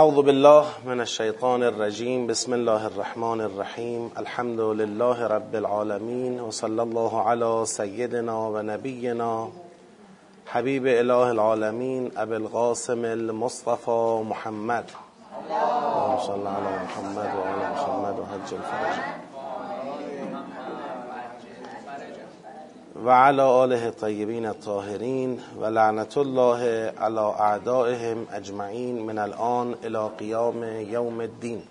اعوذ 0.00 0.14
بالله 0.14 0.66
من 0.84 1.00
الشیطان 1.00 1.62
الرجیم 1.62 2.26
بسم 2.26 2.52
الله 2.52 2.84
الرحمن 2.84 3.40
الرحیم 3.40 4.06
الحمد 4.16 4.60
لله 4.60 5.26
رب 5.32 5.54
العالمین 5.54 6.40
و 6.40 6.50
صلی 6.50 6.80
الله 6.80 7.24
علی 7.32 7.64
سیدنا 7.66 8.36
و 8.50 8.62
نبینا 8.62 9.48
حبیب 10.46 10.86
اله 10.86 11.26
العالمین 11.26 12.12
ابو 12.16 12.34
القاسم 12.34 13.04
المصطفى 13.04 14.22
محمد. 14.28 14.84
اللهم 15.50 16.18
صل 16.26 16.46
علی 16.46 16.74
محمد 16.84 17.34
و 17.34 17.42
آل 17.48 17.70
محمد 17.72 18.18
و 18.18 18.24
حج 18.24 18.54
الفرج. 18.54 19.21
و 23.04 23.10
علی 23.10 23.40
آله 23.40 23.84
الطیبین 23.84 24.46
الطاهرین 24.46 25.40
و 25.60 25.64
لعنت 25.64 26.18
الله 26.18 26.90
علی 26.90 27.18
اعدائهم 27.18 28.26
اجمعین 28.32 29.02
من 29.02 29.18
الان 29.18 29.74
الى 29.84 30.08
قیام 30.18 30.62
یوم 30.80 31.20
الدین. 31.20 31.62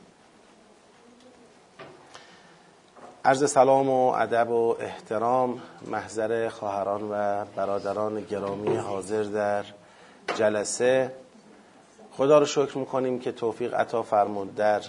عرض 3.26 3.52
سلام 3.52 3.90
و 3.90 4.08
ادب 4.08 4.50
و 4.50 4.76
احترام 4.80 5.62
محضر 5.88 6.50
خواهران 6.50 7.02
و 7.12 7.46
برادران 7.56 8.22
گرامی 8.22 8.76
حاضر 8.76 9.24
در 9.24 9.64
جلسه. 10.36 11.12
خدا 12.18 12.40
رو 12.40 12.46
شکر 12.46 12.78
می‌کنیم 12.78 13.20
که 13.20 13.32
توفیق 13.32 13.74
عطا 13.74 14.04
فرمود 14.04 14.56
در 14.56 14.82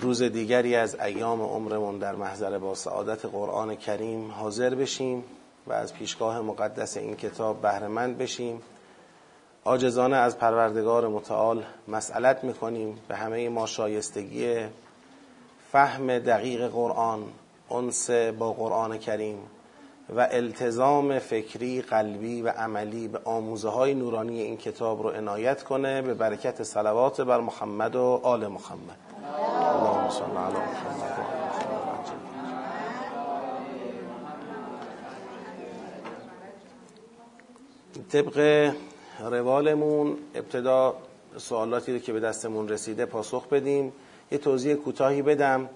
روز 0.00 0.22
دیگری 0.22 0.74
از 0.76 1.00
ایام 1.00 1.42
عمرمون 1.42 1.98
در 1.98 2.14
محضر 2.14 2.58
با 2.58 2.74
سعادت 2.74 3.24
قرآن 3.24 3.74
کریم 3.74 4.30
حاضر 4.30 4.74
بشیم 4.74 5.24
و 5.66 5.72
از 5.72 5.94
پیشگاه 5.94 6.40
مقدس 6.40 6.96
این 6.96 7.16
کتاب 7.16 7.62
بهرهمند 7.62 8.18
بشیم. 8.18 8.62
عاجزانه 9.64 10.16
از 10.16 10.38
پروردگار 10.38 11.08
متعال 11.08 11.64
مسئلت 11.88 12.44
می‌کنیم. 12.44 12.98
به 13.08 13.16
همه 13.16 13.48
ما 13.48 13.66
شایستگی 13.66 14.56
فهم 15.72 16.18
دقیق 16.18 16.68
قرآن 16.68 17.24
انس 17.70 18.10
با 18.10 18.52
قرآن 18.52 18.98
کریم 18.98 19.38
و 20.16 20.28
التزام 20.30 21.18
فکری 21.18 21.82
قلبی 21.82 22.42
و 22.42 22.48
عملی 22.48 23.08
به 23.08 23.20
آموزه 23.24 23.68
های 23.68 23.94
نورانی 23.94 24.40
این 24.40 24.56
کتاب 24.56 25.02
رو 25.02 25.08
عنایت 25.08 25.62
کنه. 25.62 26.02
به 26.02 26.14
برکت 26.14 26.62
صلوات 26.62 27.20
بر 27.20 27.40
محمد 27.40 27.96
و 27.96 28.20
آل 28.22 28.46
محمد. 28.46 29.05
صل 30.10 30.26
محمد 30.26 30.86
طبق 38.12 38.72
روالمون 39.20 40.16
ابتدا 40.34 40.94
سوالاتی 41.36 41.92
رو 41.92 41.98
که 41.98 42.12
به 42.12 42.20
دستمون 42.20 42.68
رسیده 42.68 43.06
پاسخ 43.06 43.48
بدیم. 43.48 43.92
یه 44.30 44.38
توضیح 44.38 44.74
کوتاهی 44.74 45.22
بدم. 45.22 45.68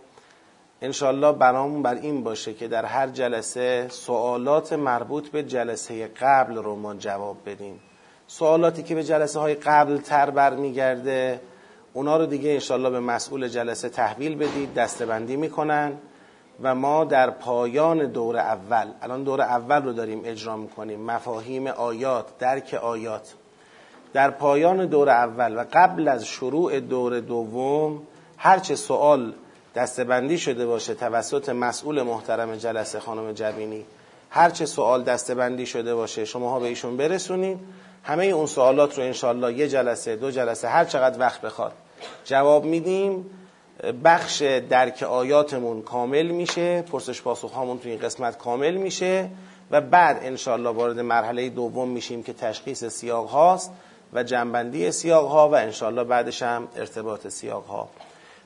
انشالله 0.83 1.33
برامون 1.33 1.83
بر 1.83 1.95
این 1.95 2.25
باشه 2.25 2.55
که 2.55 2.69
در 2.69 2.85
هر 2.85 3.07
جلسه 3.07 3.89
سوالات 3.91 4.73
مربوط 4.73 5.29
به 5.29 5.43
جلسه 5.43 6.07
قبل 6.07 6.55
رو 6.55 6.77
ما 6.77 6.95
جواب 6.95 7.37
بدیم. 7.47 7.81
سوالاتی 8.27 8.83
که 8.83 8.95
به 8.95 9.05
جلسه 9.05 9.41
های 9.41 9.55
قبل 9.55 9.99
تر 9.99 10.31
برمیگرده 10.31 11.41
اونا 11.93 12.17
رو 12.17 12.27
دیگه 12.27 12.51
انشالله 12.51 12.91
به 12.91 13.01
مسئول 13.01 13.49
جلسه 13.49 13.89
تحویل 13.89 14.37
بدید 14.37 14.75
دستبندی 14.75 15.37
می‌کنن 15.37 15.93
و 16.63 16.75
ما 16.75 17.05
در 17.05 17.31
پایان 17.31 18.07
دور 18.07 18.37
اول 18.37 18.87
الان 19.03 19.25
دور 19.25 19.41
اول 19.41 19.83
رو 19.83 19.93
داریم 19.93 20.23
اجرا 20.25 20.57
می‌کنیم 20.57 21.01
مفاهیم 21.01 21.67
آیات 21.67 22.39
درک 22.39 22.75
آیات. 22.75 23.35
در 24.13 24.31
پایان 24.31 24.87
دور 24.87 25.09
اول 25.09 25.57
و 25.57 25.65
قبل 25.73 26.09
از 26.09 26.25
شروع 26.27 26.81
دور 26.81 27.21
دوم 27.21 28.03
هرچه 28.37 28.75
سوال 28.75 29.33
دستبندی 29.75 30.39
شده 30.39 30.67
باشه 30.67 30.95
توسط 30.95 31.49
مسئول 31.49 32.03
محترم 32.03 32.57
جلسه 32.57 33.01
خانم 33.01 33.33
جبینی 33.33 33.85
هرچه 34.31 34.67
سوال 34.67 35.03
دستبندی 35.03 35.67
شده 35.67 35.95
باشه 35.95 36.25
شماها 36.25 36.61
به 36.61 36.67
ایشون 36.67 36.97
برسونید. 36.97 37.59
همه 38.03 38.25
اون 38.25 38.47
سوالات 38.47 38.99
رو 38.99 39.05
انشالله 39.05 39.53
یه 39.53 39.69
جلسه 39.69 40.17
دو 40.17 40.31
جلسه 40.31 40.69
هر 40.69 40.85
چقدر 40.85 41.21
وقت 41.21 41.41
بخواد 41.41 41.73
جواب 42.25 42.65
میدیم. 42.65 43.27
بخش 44.05 44.43
درک 44.43 45.03
آیاتمون 45.03 45.83
کامل 45.83 46.27
میشه 46.27 46.83
پرسش 46.83 47.23
پاسخ 47.23 47.53
هامون 47.53 47.79
تو 47.79 47.89
این 47.89 47.99
قسمت 47.99 48.39
کامل 48.39 48.75
میشه 48.75 49.29
و 49.71 49.81
بعد 49.81 50.21
انشالله 50.23 50.71
وارد 50.71 51.01
مرحله 51.01 51.49
دوم 51.49 51.89
میشیم 51.89 52.23
که 52.23 52.33
تشخیص 52.33 52.85
سیاق 52.85 53.29
هاست 53.29 53.73
و 54.13 54.23
جنبندی 54.23 54.93
سیاق 54.93 55.29
ها 55.29 55.49
و 55.49 55.55
انشالله 55.55 56.05
بعدش 56.05 56.43
هم 56.43 56.69
ارتباط 56.77 57.29
سیاق 57.29 57.67
ها. 57.67 57.89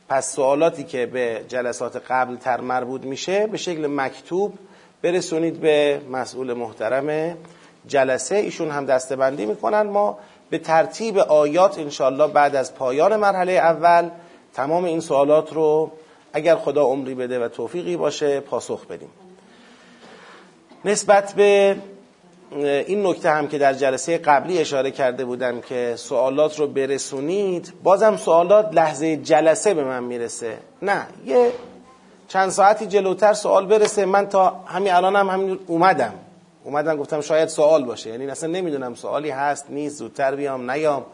پس 0.09 0.33
سوالاتی 0.33 0.85
که 0.85 1.07
به 1.07 1.45
جلسات 1.49 1.97
قبل 2.11 2.37
تر 2.37 2.61
مربوط 2.61 3.03
میشه 3.05 3.47
به 3.47 3.57
شکل 3.57 3.87
مکتوب 3.87 4.59
برسونید 5.03 5.61
به 5.61 6.01
مسئول 6.11 6.53
محترم 6.53 7.37
جلسه 7.87 8.37
ایشون 8.37 8.71
هم 8.71 8.87
دستبندی 8.87 9.47
می‌کنن. 9.47 9.83
ما 9.83 10.19
به 10.51 10.59
ترتیب 10.59 11.19
آیات 11.19 11.79
انشالله 11.79 12.27
بعد 12.27 12.57
از 12.57 12.75
پایان 12.75 13.17
مرحله 13.17 13.53
اول 13.53 14.11
تمام 14.55 14.85
این 14.85 15.01
سوالات 15.01 15.53
رو 15.53 15.91
اگر 16.33 16.57
خدا 16.57 16.83
عمری 16.83 17.15
بده 17.15 17.45
و 17.45 17.49
توفیقی 17.49 17.97
باشه 17.97 18.41
پاسخ 18.41 18.87
بدیم. 18.87 19.11
نسبت 20.85 21.33
به 21.33 21.77
این 22.61 23.07
نکته 23.07 23.31
هم 23.31 23.49
که 23.49 23.59
در 23.59 23.73
جلسه 23.73 24.19
قبلی 24.19 24.59
اشاره 24.59 24.91
کرده 24.91 25.25
بودم 25.25 25.61
که 25.61 25.95
سوالات 25.97 26.59
رو 26.59 26.67
برسونید 26.67 27.73
بازم 27.83 28.17
سوالات 28.17 28.75
لحظه 28.75 29.17
جلسه 29.17 29.75
به 29.75 29.85
من 29.85 30.05
می‌رسه. 30.05 30.59
نه 30.83 31.07
یه 31.27 31.53
چند 32.29 32.51
ساعتی 32.51 32.87
جلوتر 32.87 33.33
سوال 33.33 33.67
برسه. 33.67 34.05
من 34.05 34.27
تا 34.27 34.61
همین 34.67 34.93
الان 34.93 35.17
هم 35.17 35.29
همین 35.29 35.59
اومدم. 35.67 36.13
اومدم 36.65 36.97
گفتم 36.97 37.21
شاید 37.21 37.49
سوال 37.49 37.85
باشه. 37.85 38.11
یعنی 38.11 38.27
اصلا 38.27 38.51
نمی‌دونم 38.51 38.95
سوالی 38.95 39.31
هست 39.31 39.67
نیست 39.71 39.97
زودتر 39.97 40.35
بیام 40.35 40.71
نیام. 40.71 41.05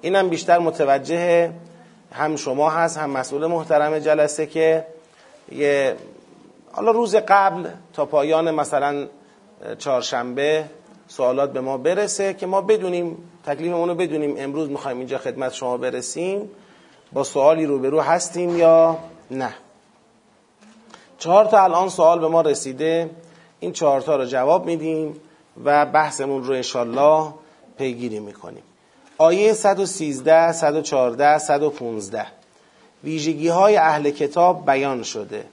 اینم 0.00 0.28
بیشتر 0.28 0.58
متوجه 0.58 1.52
هم 2.12 2.36
شما 2.36 2.70
هست 2.70 2.98
هم 2.98 3.10
مسئول 3.10 3.46
محترم 3.46 3.98
جلسه 3.98 4.46
که 4.46 4.86
یه 5.52 5.96
حالا 6.72 6.90
روز 6.90 7.16
قبل 7.16 7.68
تا 7.92 8.04
پایان 8.04 8.50
مثلا 8.50 9.06
چهارشنبه 9.78 10.64
سوالات 11.08 11.52
به 11.52 11.60
ما 11.60 11.78
برسه 11.78 12.34
که 12.34 12.46
ما 12.46 12.60
بدونیم 12.60 13.16
تکلیفمون 13.46 13.88
رو 13.88 13.94
بدونیم 13.94 14.34
امروز 14.38 14.68
می‌خوایم 14.68 14.98
اینجا 14.98 15.18
خدمت 15.18 15.52
شما 15.52 15.76
برسیم. 15.76 16.50
با 17.12 17.24
سوالی 17.24 17.66
روبرو 17.66 18.00
هستیم 18.00 18.58
یا 18.58 18.98
نه؟ 19.30 19.54
چهار 21.18 21.44
تا 21.44 21.62
الان 21.64 21.88
سوال 21.88 22.18
به 22.18 22.28
ما 22.28 22.40
رسیده. 22.40 23.10
این 23.60 23.72
چهارتا 23.72 24.16
رو 24.16 24.24
جواب 24.24 24.66
میدیم 24.66 25.16
و 25.64 25.86
بحثمون 25.86 26.44
رو 26.44 26.54
انشالله 26.54 27.32
پیگیری 27.78 28.20
می‌کنیم. 28.20 28.62
آیه 29.18 29.52
113, 29.52 30.52
114, 30.52 31.38
115 31.38 32.26
ویژگی 33.04 33.48
های 33.48 33.76
اهل 33.76 34.10
کتاب 34.10 34.66
بیان 34.66 35.02
شده. 35.02 35.44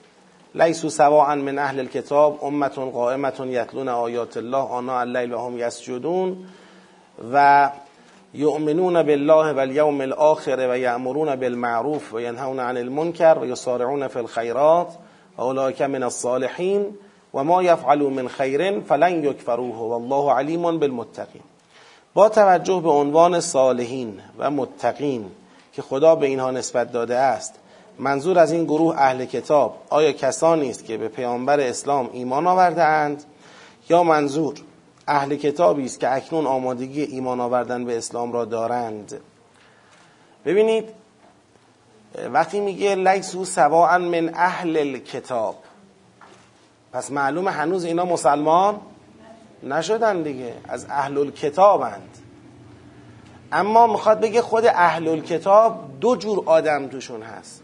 لیسو 0.55 0.89
سواعا 0.89 1.35
من 1.35 1.59
اهل 1.59 1.79
الكتاب 1.79 2.45
امتون 2.45 2.91
قائمتون 2.91 3.51
یتلون 3.51 3.89
آیات 3.89 4.37
الله 4.37 4.57
آنا 4.57 4.99
اللیل 4.99 5.33
و 5.33 5.37
هم 5.37 5.59
یسجدون 5.59 6.37
و 7.33 7.69
یؤمنون 8.33 9.03
بالله 9.03 9.53
و 9.53 9.59
الیوم 9.59 10.01
الاخر 10.01 10.67
و 10.71 10.77
یأمرون 10.77 11.35
بالمعروف 11.35 12.13
و 12.13 12.19
ینهون 12.19 12.59
عن 12.59 12.77
المنکر 12.77 13.37
و 13.41 13.45
یسارعون 13.45 14.07
فی 14.07 14.19
الخیرات 14.19 14.87
و 15.37 15.43
من 15.87 16.03
الصالحین. 16.03 16.97
و 17.33 17.43
ما 17.43 17.63
یفعلوا 17.63 18.09
من 18.09 18.27
خیر 18.27 18.79
فلن 18.79 19.23
یکفروه 19.23 19.77
والله 19.77 20.33
علیم 20.33 20.79
بالمتقین 20.79 21.41
با 22.13 22.29
توجه 22.29 22.81
به 22.83 22.89
عنوان 22.89 23.39
صالحین 23.39 24.19
و 24.37 24.51
متقین 24.51 25.25
که 25.73 25.81
خدا 25.81 26.15
به 26.15 26.27
اینها 26.27 26.51
نسبت 26.51 26.91
داده 26.91 27.15
است 27.15 27.53
منظور 27.99 28.39
از 28.39 28.51
این 28.51 28.63
گروه 28.63 28.95
اهل 28.97 29.25
کتاب 29.25 29.77
آیا 29.89 30.11
کسانی 30.11 30.69
است 30.69 30.85
که 30.85 30.97
به 30.97 31.07
پیامبر 31.07 31.59
اسلام 31.59 32.09
ایمان 32.13 32.47
آورده 32.47 32.83
اند 32.83 33.23
یا 33.89 34.03
منظور 34.03 34.55
اهل 35.07 35.35
کتابی 35.35 35.85
است 35.85 35.99
که 35.99 36.15
اکنون 36.15 36.45
آمادگی 36.45 37.01
ایمان 37.01 37.39
آوردن 37.39 37.85
به 37.85 37.97
اسلام 37.97 38.33
را 38.33 38.45
دارند؟ 38.45 39.21
ببینید 40.45 40.89
وقتی 42.33 42.59
میگه 42.59 42.95
لیسو 42.95 43.45
سواعا 43.45 43.97
من 43.97 44.31
اهل 44.33 44.77
الکتاب 44.77 45.55
پس 46.93 47.11
معلوم 47.11 47.47
هنوز 47.47 47.85
اینا 47.85 48.05
مسلمان 48.05 48.79
نشدن 49.63 50.21
دیگه. 50.21 50.53
از 50.69 50.85
اهل 50.89 51.17
الکتابند 51.17 52.17
اما 53.51 53.87
می‌خواد 53.87 54.19
بگه 54.19 54.41
خود 54.41 54.65
اهل 54.65 55.07
الکتاب 55.07 55.79
دو 56.01 56.15
جور 56.15 56.43
آدم 56.45 56.87
توشون 56.87 57.21
هست. 57.21 57.63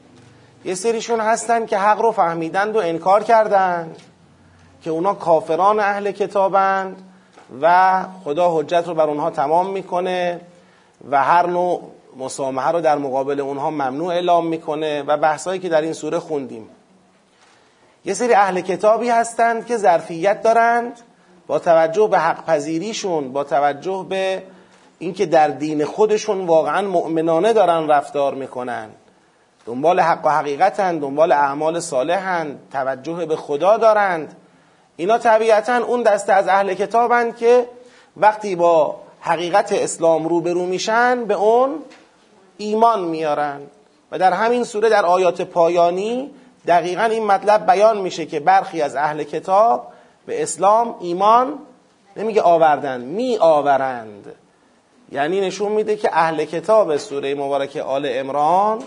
یه 0.66 0.76
سریشون 0.76 1.20
هستن 1.20 1.66
که 1.66 1.78
حق 1.78 2.02
رو 2.02 2.12
فهمیدند 2.12 2.76
و 2.76 2.80
انکار 2.80 3.24
کردند 3.24 3.98
که 4.82 4.90
اونا 4.90 5.14
کافران 5.14 5.80
اهل 5.80 6.12
کتابند 6.12 7.02
و 7.62 8.06
خدا 8.24 8.60
حجت 8.60 8.84
رو 8.88 8.94
بر 8.94 9.08
اونها 9.08 9.30
تمام 9.30 9.70
می‌کنه 9.70 10.42
و 11.12 11.24
هر 11.24 11.48
نوع 11.48 11.82
مسامحه 12.18 12.72
رو 12.72 12.82
در 12.82 12.98
مقابل 12.98 13.40
اونها 13.40 13.70
ممنوع 13.70 14.14
اعلام 14.14 14.48
می‌کنه 14.48 15.04
و 15.04 15.18
بحثایی 15.18 15.60
که 15.60 15.70
در 15.70 15.82
این 15.82 15.94
سوره 15.94 16.20
خوندیم. 16.20 16.70
یه 18.06 18.14
سری 18.14 18.34
اهل 18.34 18.62
کتابی 18.62 19.10
هستند 19.10 19.66
که 19.66 19.78
ظرفیت 19.78 20.42
دارند 20.42 21.00
با 21.48 21.60
توجه 21.60 22.08
به 22.08 22.20
حق 22.20 22.46
پذیریشون 22.46 23.34
با 23.34 23.44
توجه 23.44 24.06
به 24.10 24.44
اینکه 25.00 25.26
در 25.26 25.48
دین 25.48 25.86
خودشون 25.86 26.46
واقعا 26.46 26.82
مؤمنانه 26.82 27.54
دارن 27.54 27.88
رفتار 27.88 28.34
می‌کنن. 28.34 28.90
دنبال 29.66 30.00
حق 30.00 30.26
و 30.26 30.30
حقیقتن 30.30 31.00
دنبال 31.00 31.32
اعمال 31.32 31.80
صالحن 31.80 32.60
توجه 32.72 33.26
به 33.26 33.36
خدا 33.36 33.78
دارند. 33.78 34.36
اینا 34.96 35.18
طبیعتا 35.18 35.78
اون 35.78 36.04
دسته 36.04 36.34
از 36.34 36.48
اهل 36.48 36.74
کتابند 36.74 37.38
که 37.38 37.68
وقتی 38.18 38.56
با 38.56 38.96
حقیقت 39.22 39.72
اسلام 39.72 40.28
روبرو 40.28 40.66
میشن 40.66 41.26
به 41.26 41.34
اون 41.34 41.80
ایمان 42.58 43.04
میارن. 43.04 43.62
و 44.12 44.20
در 44.20 44.34
همین 44.34 44.64
سوره 44.64 44.90
در 44.90 45.06
آیات 45.06 45.42
پایانی 45.42 46.32
دقیقا 46.68 47.04
این 47.04 47.26
مطلب 47.26 47.72
بیان 47.72 48.02
میشه 48.02 48.26
که 48.26 48.40
برخی 48.40 48.82
از 48.82 48.96
اهل 48.96 49.24
کتاب 49.24 49.88
به 50.26 50.44
اسلام 50.44 50.96
ایمان 51.00 51.60
نمیگه 52.18 52.42
آوردن 52.42 53.02
می 53.02 53.38
آورند. 53.38 54.36
یعنی 55.12 55.42
نشون 55.42 55.72
میده 55.72 55.96
که 55.96 56.10
اهل 56.14 56.46
کتاب 56.46 56.98
سوره 56.98 57.36
مبارکه 57.36 57.84
آل 57.84 58.08
امران 58.10 58.84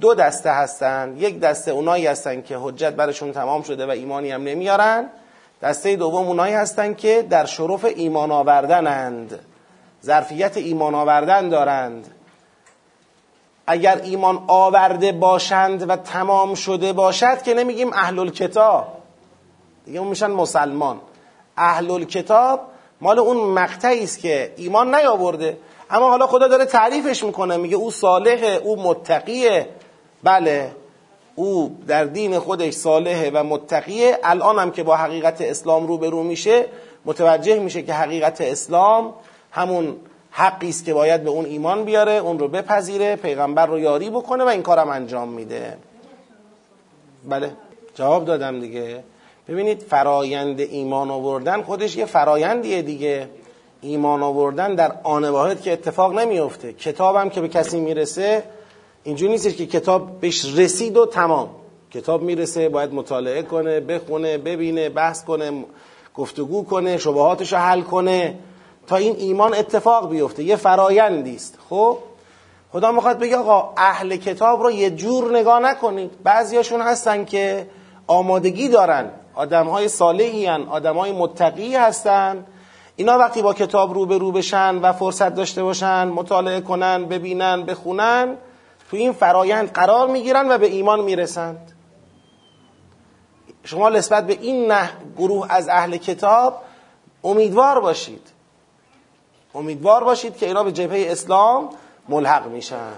دو 0.00 0.14
دسته 0.14 0.50
هستند 0.50 1.22
یک 1.22 1.40
دسته 1.40 1.70
اونایی 1.70 2.06
هستن 2.06 2.42
که 2.42 2.56
حجت 2.60 2.92
برشون 2.92 3.32
تمام 3.32 3.62
شده 3.62 3.86
و 3.86 3.90
ایمانی 3.90 4.30
هم 4.30 4.42
نمیارن. 4.42 5.10
دسته 5.62 5.96
دوم 5.96 6.26
اونایی 6.26 6.54
هستن 6.54 6.94
که 6.94 7.26
در 7.30 7.46
شرف 7.46 7.84
ایمان 7.84 8.30
آوردنند. 8.30 9.38
ظرفیت 10.04 10.56
ایمان 10.56 10.94
آوردن 10.94 11.48
دارند. 11.48 12.06
اگر 13.66 14.00
ایمان 14.04 14.44
آورده 14.46 15.12
باشند 15.12 15.90
و 15.90 15.96
تمام 15.96 16.54
شده 16.54 16.92
باشد 16.92 17.42
که 17.42 17.54
نمیگیم 17.54 17.92
اهل 17.92 18.30
کتاب 18.30 19.00
دیگه 19.84 19.98
اون 19.98 20.08
میشن 20.08 20.30
مسلمان. 20.30 21.00
اهل 21.56 22.04
کتاب 22.04 22.60
مال 23.00 23.18
اون 23.18 23.36
مقطعی 23.36 24.04
است 24.04 24.18
که 24.18 24.52
ایمان 24.56 24.94
نیاورده. 24.94 25.58
اما 25.90 26.10
حالا 26.10 26.26
خدا 26.26 26.48
داره 26.48 26.64
تعریفش 26.64 27.24
می‌کنه 27.24 27.56
میگه 27.56 27.76
او 27.76 27.90
صالحه 27.90 28.60
او 28.64 28.82
متقیه. 28.82 29.68
بله 30.22 30.70
او 31.34 31.78
در 31.86 32.04
دین 32.04 32.38
خودش 32.38 32.72
صالحه 32.72 33.30
و 33.34 33.42
متقیه. 33.44 34.18
الان 34.24 34.58
هم 34.58 34.70
که 34.70 34.82
با 34.82 34.96
حقیقت 34.96 35.40
اسلام 35.40 35.86
روبرو 35.86 36.22
میشه 36.22 36.66
متوجه 37.04 37.58
میشه 37.58 37.82
که 37.82 37.94
حقیقت 37.94 38.40
اسلام 38.40 39.14
همون 39.50 39.96
حقی 40.30 40.68
است 40.68 40.84
که 40.84 40.94
باید 40.94 41.24
به 41.24 41.30
اون 41.30 41.44
ایمان 41.44 41.84
بیاره 41.84 42.12
اون 42.12 42.38
رو 42.38 42.48
بپذیره 42.48 43.16
پیغمبر 43.16 43.66
رو 43.66 43.78
یاری 43.78 44.10
بکنه 44.10 44.44
و 44.44 44.48
این 44.48 44.62
کارم 44.62 44.88
انجام 44.88 45.28
میده. 45.28 45.76
بله 47.28 47.50
جواب 47.94 48.24
دادم 48.24 48.60
دیگه. 48.60 49.04
ببینید 49.48 49.82
فرایند 49.82 50.60
ایمان 50.60 51.10
آوردن 51.10 51.62
خودش 51.62 51.96
یه 51.96 52.04
فرایندیه 52.04 52.82
دیگه. 52.82 53.28
ایمان 53.82 54.22
آوردن 54.22 54.74
در 54.74 54.92
آن 55.02 55.28
واحد 55.28 55.60
که 55.60 55.72
اتفاق 55.72 56.18
نمیفته 56.18 56.72
کتابم 56.72 57.28
که 57.28 57.40
به 57.40 57.48
کسی 57.48 57.80
می‌رسه 57.80 58.42
اینجوری 59.04 59.32
نیست 59.32 59.56
که 59.56 59.66
کتاب 59.66 60.20
بهش 60.20 60.58
رسید 60.58 60.96
و 60.96 61.06
تمام. 61.06 61.50
کتاب 61.90 62.22
می‌رسه 62.22 62.68
باید 62.68 62.94
مطالعه 62.94 63.42
کنه 63.42 63.80
بخونه 63.80 64.38
ببینه 64.38 64.88
بحث 64.88 65.24
کنه 65.24 65.64
گفتگو 66.14 66.64
کنه 66.64 66.98
شبهاتش 66.98 67.52
رو 67.52 67.58
حل 67.58 67.80
کنه. 67.80 68.34
تا 68.86 68.96
این 68.96 69.16
ایمان 69.18 69.54
اتفاق 69.54 70.10
بیفته. 70.10 70.42
یه 70.42 70.56
فرایندی 70.56 71.34
است. 71.34 71.58
خب؟ 71.70 71.98
خدا 72.72 72.92
می‌خواد 72.92 73.18
بگه 73.18 73.36
آقا 73.36 73.72
اهل 73.76 74.16
کتاب 74.16 74.62
رو 74.62 74.70
یه 74.70 74.90
جور 74.90 75.38
نگاه 75.38 75.60
نکنید. 75.60 76.22
بعضیاشون 76.22 76.80
هستن 76.80 77.24
که 77.24 77.66
آمادگی 78.06 78.68
دارن. 78.68 79.10
آدم 79.34 79.66
های 79.66 79.88
صالحی 79.88 80.48
آدم 80.48 80.96
های 80.96 81.12
متقی 81.12 81.76
هستن. 81.76 82.46
اینا 82.96 83.18
وقتی 83.18 83.42
با 83.42 83.54
کتاب 83.54 83.94
رو 83.94 84.06
به 84.06 84.18
رو 84.18 84.32
بشن 84.32 84.76
و 84.76 84.92
فرصت 84.92 85.34
داشته 85.34 85.62
باشن 85.62 86.08
مطالعه 86.08 86.60
کنن 86.60 87.04
ببینن 87.04 87.62
بخونن 87.62 88.36
تو 88.90 88.96
این 88.96 89.12
فرایند 89.12 89.72
قرار 89.72 90.08
می‌گیرن 90.08 90.50
و 90.50 90.58
به 90.58 90.66
ایمان 90.66 91.00
می‌رسند. 91.00 91.72
شما 93.64 93.88
نسبت 93.88 94.26
به 94.26 94.38
این 94.40 94.72
نه 94.72 94.90
گروه 95.18 95.46
از 95.48 95.68
اهل 95.68 95.96
کتاب 95.96 96.62
امیدوار 97.24 97.80
باشید. 97.80 98.28
امیدوار 99.54 100.04
باشید 100.04 100.36
که 100.36 100.46
اینا 100.46 100.64
به 100.64 100.72
جبهه 100.72 101.12
اسلام 101.12 101.68
ملحق 102.08 102.46
میشن. 102.46 102.92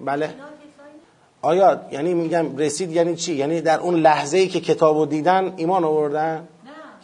بله. 0.00 0.34
آیا 1.42 1.80
یعنی 1.92 2.14
میگم 2.14 2.56
رسید 2.56 2.92
یعنی 2.92 3.16
چی؟ 3.16 3.34
یعنی 3.34 3.60
در 3.60 3.80
اون 3.80 3.94
لحظه 3.94 4.38
ای 4.38 4.48
که 4.48 4.60
کتابو 4.60 5.06
دیدن 5.06 5.54
ایمان 5.56 5.84
آوردن؟ 5.84 6.48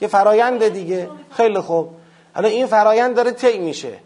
یه 0.01 0.09
فرایند 0.09 0.69
دیگه. 0.69 1.11
خیلی 1.31 1.61
خوب. 1.61 1.91
حالا 2.35 2.49
این 2.49 2.67
فرایند 2.67 3.17
داره 3.17 3.31
طی 3.31 3.59
میشه. 3.59 3.99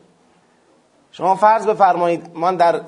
شما 1.13 1.37
فرض 1.37 1.67
بفرمایید 1.67 2.31
من 2.35 2.57
در 2.57 2.81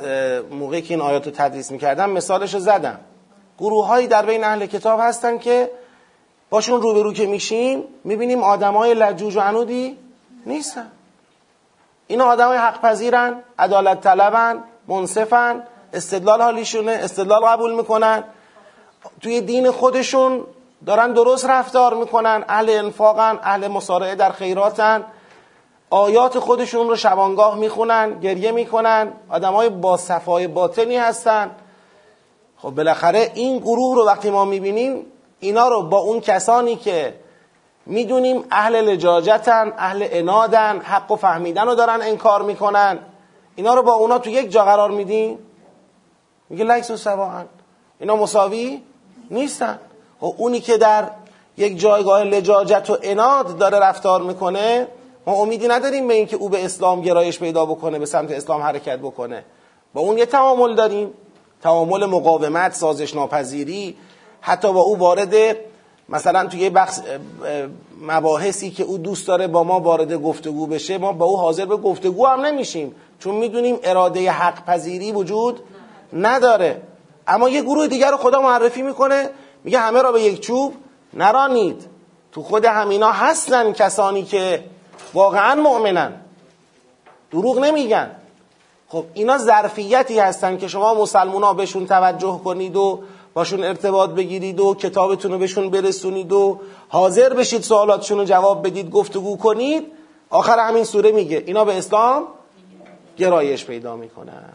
موقعی 0.51 0.83
که 0.83 0.95
این 0.95 1.03
آیات 1.03 1.27
رو 1.27 1.33
تدریس 1.33 1.71
می‌کردم 1.71 2.11
مثالش 2.11 2.55
رو 2.55 2.61
زدم. 2.61 3.01
گروه 3.59 3.87
هایی 3.87 4.07
در 4.07 4.27
بین 4.27 4.45
اهل 4.45 4.67
کتاب 4.67 5.01
هستن 5.03 5.39
که 5.39 5.71
باشون 6.51 6.83
روبرو 6.83 7.13
که 7.13 7.27
میشیم 7.27 7.85
می‌بینیم 8.05 8.43
آدم 8.43 8.75
های 8.75 8.95
لجوج 8.95 9.37
و 9.37 9.41
عنودی 9.41 9.99
نیستن. 10.47 10.91
این 12.07 12.21
آدم 12.21 12.49
های 12.49 12.59
حق 12.59 12.81
پذیرن 12.81 13.43
عدالت 13.59 14.01
طلبن 14.01 14.65
منصفن 14.89 15.63
استدلال 15.93 16.43
حالیشونه 16.43 16.93
استدلال 16.93 17.45
قبول 17.45 17.75
می‌کنن. 17.75 18.25
توی 19.21 19.41
دین 19.41 19.71
خودشون 19.71 20.45
دارن 20.87 21.13
درست 21.13 21.47
رفتار 21.47 21.95
می‌کنن. 21.95 22.45
اهل 22.49 22.71
انفاقن 22.71 23.39
اهل 23.43 23.69
مسارعه 23.69 24.15
در 24.15 24.33
خیراتن. 24.33 25.05
آیات 25.91 26.39
خودشون 26.39 26.89
رو 26.89 26.97
شبانگاه 26.97 27.59
می‌خونن 27.59 28.21
گریه 28.21 28.53
می‌کنن. 28.53 29.13
آدم 29.31 29.53
های 29.53 29.69
با 29.69 29.97
صفای 29.97 30.47
باطنی 30.47 30.97
هستن. 30.97 31.51
خب 32.57 32.71
بالاخره 32.71 33.31
این 33.35 33.59
گروه 33.59 33.97
رو 33.97 34.07
وقتی 34.07 34.31
ما 34.31 34.45
می‌بینیم 34.45 35.07
اینا 35.41 35.69
رو 35.69 35.83
با 35.83 35.99
اون 35.99 36.21
کسانی 36.21 36.77
که 36.77 37.15
می‌دونیم 37.87 38.45
اهل 38.51 38.77
لجاجتن 38.77 39.73
اهل 39.79 40.07
انادن 40.11 40.81
حق 40.81 41.11
و 41.11 41.17
فهمیدن 41.17 41.67
رو 41.67 41.75
دارن 41.75 42.03
انکار 42.03 42.43
می‌کنن. 42.43 42.99
اینا 43.57 43.75
رو 43.75 43.83
با 43.83 43.93
اونا 43.93 44.19
تو 44.19 44.31
یک 44.31 44.51
جا 44.51 44.65
قرار 44.65 44.91
میدیم 44.91 45.39
میگه 46.51 46.65
لیس 46.65 46.91
و 46.91 46.97
سواهن. 46.97 47.47
اینا 48.01 48.17
مساوی 48.17 48.83
نیستن. 49.31 49.79
و 50.23 50.27
اونی 50.37 50.61
که 50.61 50.77
در 50.77 51.05
یک 51.57 51.81
جایگاه 51.81 52.25
لجاجت 52.25 52.91
و 52.91 52.97
اناد 53.03 53.59
داره 53.59 53.79
رفتار 53.79 54.23
می‌کنه 54.23 54.89
ما 55.27 55.33
امیدی 55.33 55.69
نداریم 55.69 56.09
به 56.09 56.15
اینکه 56.15 56.37
او 56.37 56.49
به 56.49 56.65
اسلام 56.65 57.01
گرایش 57.01 57.39
پیدا 57.39 57.67
بکنه 57.67 57.99
به 57.99 58.07
سمت 58.07 58.31
اسلام 58.31 58.63
حرکت 58.63 58.99
بکنه. 58.99 59.45
با 59.95 60.01
اون 60.01 60.19
یه 60.19 60.27
تعامل 60.27 60.75
داریم. 60.75 61.11
تعامل 61.63 62.07
مقاومت 62.07 62.75
سازش 62.75 63.15
ناپذیری. 63.15 63.97
حتی 64.41 64.73
با 64.73 64.81
او 64.81 64.99
وارد 64.99 65.57
مثلا 66.09 66.47
توی 66.47 66.61
یه 66.61 66.71
بخش 66.71 66.99
مباحثی 68.01 68.71
که 68.71 68.83
او 68.83 68.99
دوست 68.99 69.27
داره 69.27 69.47
با 69.47 69.65
ما 69.65 69.81
وارد 69.81 70.13
گفتگو 70.13 70.67
بشه 70.67 70.99
ما 70.99 71.13
با 71.13 71.27
او 71.27 71.37
حاضر 71.37 71.67
به 71.67 71.77
گفتگو 71.77 72.27
هم 72.27 72.41
نمیشیم. 72.41 72.95
چون 73.19 73.35
می‌دونیم 73.35 73.79
اراده 73.83 74.31
حق 74.31 74.65
پذیری 74.65 75.13
وجود 75.13 75.61
نداره. 76.13 76.83
اما 77.27 77.49
یه 77.49 77.63
گروه 77.63 77.87
دیگر 77.87 78.11
رو 78.11 78.17
خدا 78.17 78.41
معرفی 78.41 78.83
می‌کنه 78.83 79.31
میگه 79.65 79.79
همه 79.79 80.03
را 80.03 80.13
به 80.13 80.23
یک 80.23 80.41
چوب 80.41 80.75
نرانید. 81.15 81.87
تو 82.33 82.43
خود 82.43 82.65
همینا 82.65 83.13
هستن 83.13 83.73
کسانی 83.73 84.23
که 84.23 84.65
واقعا 85.15 85.55
مؤمنن. 85.55 86.13
دروغ 87.31 87.59
نمیگن. 87.59 88.11
خب 88.89 89.05
اینا 89.15 89.39
ظرفیتی 89.39 90.19
هستن 90.19 90.57
که 90.57 90.69
شما 90.69 90.95
مسلمان 90.95 91.43
ها 91.43 91.55
بهشون 91.55 91.87
توجه 91.87 92.41
کنید 92.45 92.77
و 92.77 93.01
باشون 93.35 93.65
ارتباط 93.65 94.11
بگیرید 94.11 94.61
و 94.61 94.75
کتابتون 94.75 95.33
رو 95.33 95.39
بهشون 95.39 95.71
برسونید 95.71 96.33
و 96.33 96.61
حاضر 96.89 97.35
بشید 97.35 97.63
سوالاتشون 97.63 98.19
رو 98.19 98.25
جواب 98.25 98.67
بدید 98.67 98.91
گفتگو 98.91 99.37
کنید. 99.37 99.87
آخر 100.31 100.59
همین 100.59 100.85
سوره 100.85 101.13
میگه. 101.13 101.43
اینا 101.47 101.65
به 101.65 101.79
اسلام 101.79 102.23
گرایش 103.17 103.65
پیدا 103.65 103.97
می‌کنن. 103.97 104.53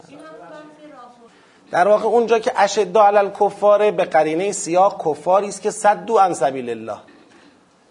در 1.70 1.88
واقع 1.88 2.04
اونجا 2.04 2.38
که 2.38 2.52
اشدا 2.56 3.06
علی 3.06 3.30
کفاره 3.40 3.90
به 3.90 4.04
قرینه 4.04 4.52
سیاق 4.52 5.02
کفاری 5.06 5.48
است 5.48 5.62
که 5.62 5.70
صدو 5.70 6.18
عن 6.18 6.34
سبیل 6.34 6.70
الله. 6.70 6.96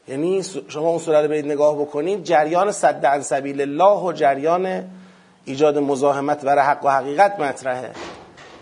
یعنی 0.07 0.43
شما 0.67 0.89
اون 0.89 0.99
سوره 0.99 1.21
رو 1.21 1.27
برید 1.27 1.45
نگاه 1.45 1.75
بکنید 1.81 2.23
جریان 2.23 2.71
صد 2.71 3.05
عن 3.05 3.21
سبیل 3.21 3.61
الله 3.61 3.99
و 3.99 4.11
جریان 4.11 4.83
ایجاد 5.45 5.77
مزاحمت 5.77 6.45
برای 6.45 6.65
حق 6.65 6.85
و 6.85 6.89
حقیقت 6.89 7.39
مطرحه. 7.39 7.91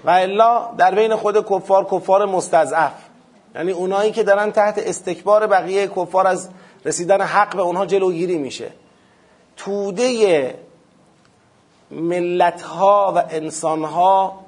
و 0.06 0.10
الا 0.10 0.70
در 0.78 0.96
بین 0.96 1.16
خود 1.16 1.46
کفار 1.50 1.86
کفار 1.86 2.26
مستضعف. 2.26 2.94
یعنی 3.56 3.72
اونایی 3.72 4.12
که 4.12 4.24
دارن 4.24 4.52
تحت 4.52 4.78
استکبار 4.78 5.48
بقیه 5.48 5.88
کفار 5.88 6.28
از 6.28 6.50
رسیدن 6.86 7.22
حق 7.22 7.56
به 7.56 7.62
اونها 7.62 7.86
جلوگیری 7.86 8.38
میشه. 8.38 8.72
توده 9.58 10.56
ملت 11.92 12.62
ها 12.62 13.14
و 13.16 13.24
انسان 13.30 13.84
ها 13.84 14.40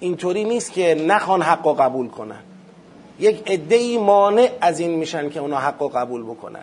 اینطوری 0.00 0.44
نیست 0.44 0.72
که 0.72 0.94
نخوان 0.94 1.42
حق 1.42 1.66
و 1.66 1.72
قبول 1.72 2.08
کنن. 2.08 2.40
یک 3.18 3.50
عده 3.50 3.98
مانع 3.98 4.50
از 4.60 4.80
این 4.80 4.90
میشن 4.90 5.30
که 5.30 5.40
اونا 5.40 5.58
حق 5.58 5.82
و 5.82 5.88
قبول 5.88 6.22
بکنن. 6.22 6.62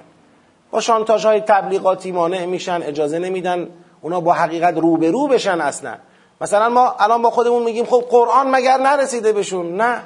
با 0.71 0.81
شانتاج 0.81 1.25
های 1.25 1.41
تبلیغاتی 1.41 2.11
مانع 2.11 2.45
میشن 2.45 2.81
اجازه 2.83 3.19
نمیدن 3.19 3.67
اونا 4.01 4.21
با 4.21 4.33
حقیقت 4.33 4.77
روبرو 4.77 5.27
بشن 5.27 5.61
اصلا. 5.61 5.97
مثلا 6.41 6.69
ما 6.69 6.95
الان 6.99 7.21
با 7.21 7.29
خودمون 7.29 7.63
میگیم 7.63 7.85
خب 7.85 8.03
قرآن 8.09 8.51
مگر 8.51 8.77
نرسیده 8.77 9.33
بهشون؟ 9.33 9.75
نه. 9.81 10.03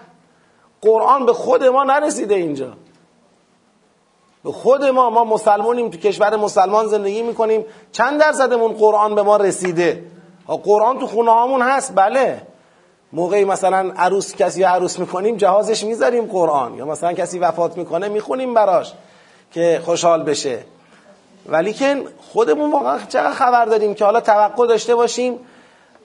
قرآن 0.81 1.25
به 1.25 1.33
خود 1.33 1.63
ما 1.63 1.83
نرسیده 1.83 2.35
اینجا. 2.35 2.73
به 4.43 4.51
خود 4.51 4.85
ما 4.85 5.09
ما 5.09 5.23
مسلمانیم 5.23 5.89
تو 5.89 5.97
کشور 5.97 6.35
مسلمان 6.35 6.87
زندگی 6.87 7.21
می‌کنیم. 7.21 7.65
چند 7.91 8.19
درصدمون 8.19 8.73
قرآن 8.73 9.15
به 9.15 9.23
ما 9.23 9.37
رسیده؟ 9.37 10.03
قرآن 10.47 10.99
تو 10.99 11.07
خونه 11.07 11.31
هامون 11.31 11.61
هست 11.61 11.91
بله. 11.95 12.41
موقعی 13.13 13.45
مثلا 13.45 13.93
عروس 13.97 14.35
کسی 14.35 14.63
عروس 14.63 14.99
می‌کنیم 14.99 15.37
جهازش 15.37 15.83
می‌ذاریم 15.83 16.25
قرآن. 16.25 16.73
یا 16.73 16.85
مثلا 16.85 17.13
کسی 17.13 17.39
وفات 17.39 17.77
می‌کنه 17.77 18.07
می‌خونیم 18.07 18.53
براش 18.53 18.93
که 19.51 19.81
خوشحال 19.85 20.23
بشه. 20.23 20.59
ولی 21.45 21.73
که 21.73 22.03
خودمون 22.33 22.71
واقعا 22.71 22.99
چقدر 23.09 23.33
خبر 23.33 23.65
داریم 23.65 23.93
که 23.93 24.05
حالا 24.05 24.21
توقع 24.21 24.67
داشته 24.67 24.95
باشیم 24.95 25.39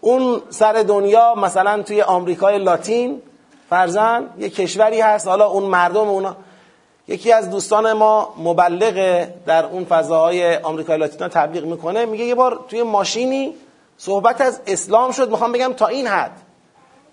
اون 0.00 0.42
سر 0.50 0.72
دنیا 0.72 1.34
مثلا 1.34 1.82
توی 1.82 2.02
آمریکای 2.02 2.58
لاتین 2.58 3.22
فرزن 3.70 4.26
یه 4.38 4.50
کشوری 4.50 5.00
هست 5.00 5.28
حالا 5.28 5.46
اون 5.46 5.62
مردم 5.62 6.08
اونا. 6.08 6.36
یکی 7.08 7.32
از 7.32 7.50
دوستان 7.50 7.92
ما 7.92 8.34
مبلغ 8.38 9.26
در 9.46 9.66
اون 9.66 9.84
فضاهای 9.84 10.56
آمریکای 10.56 10.98
لاتینا 10.98 11.28
تبلیغ 11.28 11.64
می‌کنه 11.64 12.04
میگه 12.06 12.24
یه 12.24 12.34
بار 12.34 12.64
توی 12.68 12.82
ماشینی 12.82 13.54
صحبت 13.98 14.40
از 14.40 14.60
اسلام 14.66 15.12
شد 15.12 15.30
می‌خوام 15.30 15.52
بگم 15.52 15.72
تا 15.72 15.86
این 15.86 16.06
حد. 16.06 16.32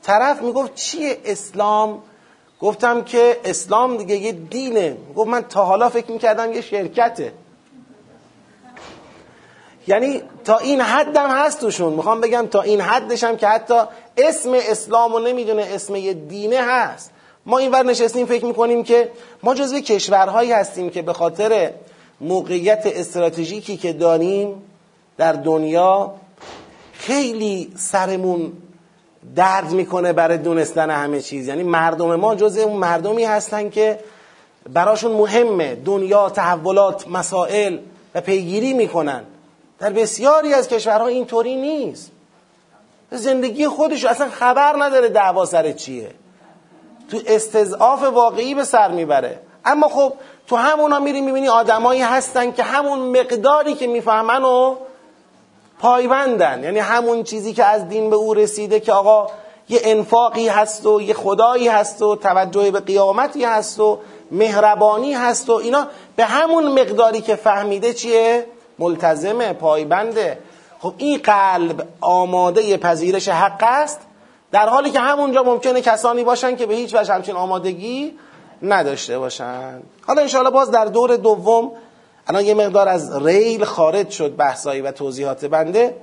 طرف 0.04 0.42
می‌گفت 0.42 0.76
چیه 0.76 1.18
اسلام؟ 1.26 2.02
گفتم 2.62 3.04
که 3.04 3.40
اسلام 3.46 3.98
دیگه 3.98 4.16
یه 4.16 4.32
دینه. 4.32 4.98
گفت 5.16 5.30
من 5.30 5.42
تا 5.42 5.66
حالا 5.66 5.90
فکر 5.90 6.12
می‌کردم 6.12 6.54
یه 6.54 6.62
شرکته. 6.62 7.34
یعنی 9.88 10.22
تا 10.46 10.58
این 10.58 10.82
حدم 10.82 11.30
هست 11.30 11.62
توشون. 11.62 11.94
می‌خوام 11.94 12.22
بگم 12.22 12.48
تا 12.48 12.62
این 12.62 12.82
حدشم 12.82 13.38
که 13.38 13.48
حتی 13.48 13.80
اسم 14.18 14.54
اسلام 14.54 15.14
رو 15.14 15.20
نمی‌دونه 15.20 15.68
اسم 15.72 15.96
یه 15.96 16.14
دینه 16.14 16.62
هست. 16.62 17.12
ما 17.46 17.58
اینور 17.58 17.84
نشستیم 17.84 18.26
فکر 18.26 18.46
می‌کنیم 18.46 18.84
که 18.84 19.10
ما 19.44 19.56
جزو 19.56 19.80
کشورهایی 19.80 20.52
هستیم 20.52 20.90
که 20.90 21.02
به 21.02 21.14
خاطر 21.14 21.72
موقعیت 22.22 22.82
استراتژیکی 22.86 23.78
که 23.78 23.94
داریم 23.94 24.64
در 25.18 25.34
دنیا 25.34 26.14
خیلی 26.94 27.74
سرمون 27.78 28.54
درد 29.36 29.72
می‌کنه 29.72 30.14
برای 30.14 30.38
دونستن 30.38 30.90
همه 30.90 31.22
چیز. 31.22 31.48
یعنی 31.48 31.64
مردم 31.64 32.16
ما 32.16 32.36
جز 32.36 32.58
اون 32.58 32.78
مردمی 32.78 33.24
هستن 33.24 33.70
که 33.70 34.00
براشون 34.74 35.12
مهمه 35.12 35.76
دنیا 35.76 36.30
تحولات 36.30 37.08
مسائل 37.08 37.78
و 38.16 38.22
پیگیری 38.22 38.74
می‌کنن. 38.74 39.24
در 39.86 39.92
بسیاری 39.92 40.54
از 40.54 40.68
کشورها 40.68 41.08
اینطوری 41.08 41.56
نیست. 41.56 42.12
زندگی 43.12 43.68
خودش 43.68 44.06
اصلا 44.06 44.30
خبر 44.30 44.76
نداره 44.84 45.10
دعوا 45.10 45.46
سر 45.46 45.72
چیه. 45.72 46.12
تو 47.12 47.18
استضعاف 47.28 48.04
واقعی 48.04 48.56
به 48.56 48.64
سر 48.64 48.92
می‌بره. 48.92 49.40
اما 49.66 49.88
خب 49.88 50.14
تو 50.48 50.56
همونا 50.56 51.00
میری 51.00 51.22
می‌بینی 51.22 51.48
آدمایی 51.48 52.02
هستن 52.02 52.52
که 52.52 52.64
همون 52.64 53.00
مقداری 53.00 53.74
که 53.74 53.88
می‌فهمن 53.88 54.44
و 54.44 54.76
پایبندن. 55.80 56.64
یعنی 56.64 56.80
همون 56.80 57.24
چیزی 57.24 57.54
که 57.54 57.66
از 57.66 57.90
دین 57.90 58.10
به 58.10 58.16
او 58.16 58.34
رسیده 58.34 58.80
که 58.80 58.94
آقا 58.94 59.28
یه 59.70 59.80
انفاقی 59.84 60.48
هست 60.48 60.86
و 60.86 61.02
یه 61.02 61.14
خدایی 61.14 61.68
هست 61.68 62.02
و 62.02 62.16
توجه 62.16 62.72
به 62.72 62.80
قیامتی 62.80 63.44
هست 63.44 63.80
و 63.80 64.00
مهربانی 64.32 65.14
هست 65.14 65.50
و 65.50 65.54
اینا. 65.54 65.88
به 66.16 66.26
همون 66.26 66.82
مقداری 66.82 67.22
که 67.22 67.36
فهمیده 67.36 67.94
چیه؟ 67.94 68.46
ملتزمه 68.80 69.54
پایبنده. 69.54 70.40
خب 70.80 70.94
این 70.98 71.20
قلب 71.24 71.88
آماده 72.02 72.78
پذیرش 72.78 73.30
حق 73.30 73.64
است؟ 73.64 74.00
در 74.52 74.70
حالی 74.70 74.92
که 74.92 75.00
همونجا 75.00 75.44
ممکنه 75.44 75.82
کسانی 75.82 76.24
باشن 76.24 76.56
که 76.56 76.66
به 76.66 76.74
هیچ 76.74 76.96
وجه 76.96 77.14
همچین 77.14 77.36
آمادگی 77.36 78.14
نداشته 78.62 79.20
باشن. 79.20 79.82
حالا 80.08 80.22
انشاءالله 80.22 80.54
باز 80.54 80.72
در 80.72 80.86
دور 80.86 81.16
دوم 81.16 81.72
الان 82.28 82.46
یه 82.46 82.54
مقدار 82.54 82.88
از 82.88 83.26
ریل 83.26 83.64
خارج 83.64 84.10
شد 84.10 84.36
بحثایی 84.36 84.82
و 84.82 84.92
توضیحات 84.92 85.46
بنده. 85.46 85.96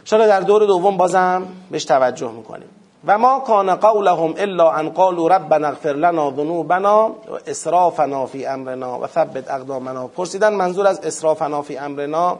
انشاءالله 0.00 0.28
در 0.28 0.40
دور 0.40 0.66
دوم 0.66 0.96
بازم 0.96 1.46
بهش 1.70 1.84
توجه 1.84 2.30
می‌کنیم. 2.30 2.68
و 3.06 3.18
ما 3.18 3.40
کان 3.40 3.74
قولهم 3.74 4.34
الا 4.36 4.70
ان 4.70 4.90
قالوا 4.90 5.28
ربنا 5.28 5.68
اغفر 5.68 5.92
لنا 5.92 6.30
ذنوبنا 6.30 7.08
و 7.08 7.38
اسرافنا 7.46 8.26
فی 8.26 8.46
امرنا 8.46 9.00
و 9.00 9.06
ثبت 9.06 9.50
اقدامنا. 9.50 10.08
پرسیدن 10.08 10.54
منظور 10.54 10.86
از 10.86 11.00
اسرافنا 11.00 11.62
فی 11.62 11.78
امرنا 11.78 12.38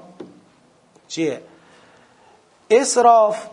چیه؟ 1.09 1.41
اسراف 2.71 3.47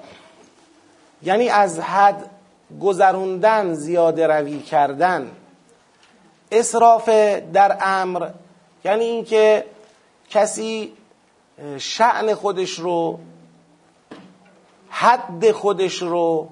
یعنی 1.24 1.50
از 1.50 1.80
حد 1.80 2.30
گذروندن 2.82 3.74
زیاده 3.74 4.28
روی 4.28 4.60
کردن. 4.60 5.32
اسراف 6.52 7.10
در 7.54 7.78
امر 7.82 8.30
یعنی 8.86 9.04
اینکه 9.04 9.66
کسی 10.30 10.94
شعن 11.78 12.34
خودش 12.34 12.80
رو 12.80 13.20
حد 14.90 15.52
خودش 15.52 16.02
رو 16.02 16.50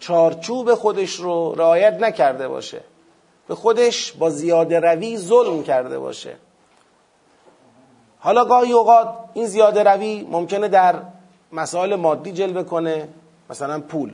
چارچوب 0.00 0.74
خودش 0.74 1.14
رو 1.14 1.54
رعایت 1.54 1.94
نکرده 1.94 2.48
باشه. 2.48 2.80
به 3.48 3.54
خودش 3.54 4.12
با 4.12 4.30
زیاده 4.30 4.80
روی 4.80 5.18
ظلم 5.18 5.62
کرده 5.62 5.98
باشه. 5.98 6.36
حالا 8.18 8.44
گاهی 8.44 8.72
اوقات 8.72 9.08
این 9.34 9.46
زیاده 9.46 9.82
روی 9.82 10.26
ممکنه 10.30 10.68
در 10.68 10.94
مسائل 11.52 11.94
مادی 11.94 12.32
جلوه 12.32 12.62
کنه 12.62 13.08
مثلا 13.50 13.80
پول. 13.80 14.12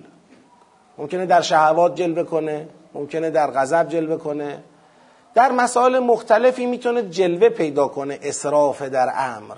ممکنه 0.99 1.27
در 1.27 1.41
شهوات 1.41 1.95
جلوه 1.95 2.23
کنه 2.23 2.69
ممکنه 2.95 3.31
در 3.31 3.51
غضب 3.51 3.89
جلوه 3.89 4.17
کنه. 4.17 4.63
در 5.35 5.53
مسائل 5.53 5.99
مختلفی 5.99 6.67
می‌تونه 6.67 7.03
جلوه 7.03 7.49
پیدا 7.49 7.89
کنه 7.89 8.19
اصراف 8.23 8.83
در 8.83 9.13
امر. 9.17 9.57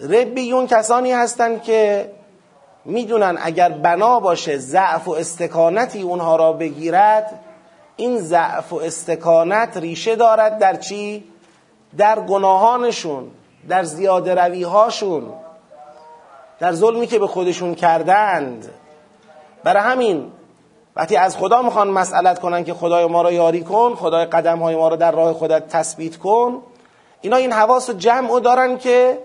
ربیون 0.00 0.66
کسانی 0.66 1.12
هستند 1.12 1.62
که 1.62 2.10
می‌دونن 2.86 3.38
اگر 3.42 3.68
بنا 3.68 4.20
باشه 4.20 4.58
ضعف 4.58 5.08
و 5.08 5.12
استکانتی 5.12 6.02
اونها 6.02 6.36
را 6.36 6.52
بگیرد 6.52 7.40
این 7.96 8.18
ضعف 8.18 8.72
و 8.72 8.76
استکانت 8.76 9.76
ریشه 9.76 10.16
دارد 10.16 10.58
در 10.58 10.76
چی؟ 10.76 11.24
در 11.98 12.20
گناهانشون 12.20 13.30
در 13.68 13.84
زیاده 13.84 14.34
رویهاشون 14.34 15.22
در 16.58 16.72
ظلمی 16.72 17.06
که 17.06 17.18
به 17.18 17.26
خودشون 17.26 17.74
کردند 17.74 18.70
برای 19.64 19.82
همین 19.82 20.32
وقتی 20.96 21.16
از 21.16 21.36
خدا 21.36 21.62
می‌خوان 21.62 21.88
مسئلت 21.88 22.38
کنن 22.38 22.64
که 22.64 22.74
خدای 22.74 23.06
ما 23.06 23.22
را 23.22 23.32
یاری 23.32 23.62
کن 23.62 23.94
خدای 23.94 24.24
قدم 24.24 24.58
های 24.58 24.76
ما 24.76 24.88
را 24.88 24.96
در 24.96 25.12
راه 25.12 25.32
خودت 25.32 25.68
تثبیت 25.68 26.16
کن 26.16 26.62
اینا 27.20 27.36
این 27.36 27.52
حواس 27.52 27.90
و 27.90 27.92
جمع 27.92 28.40
دارن 28.40 28.78
که 28.78 29.18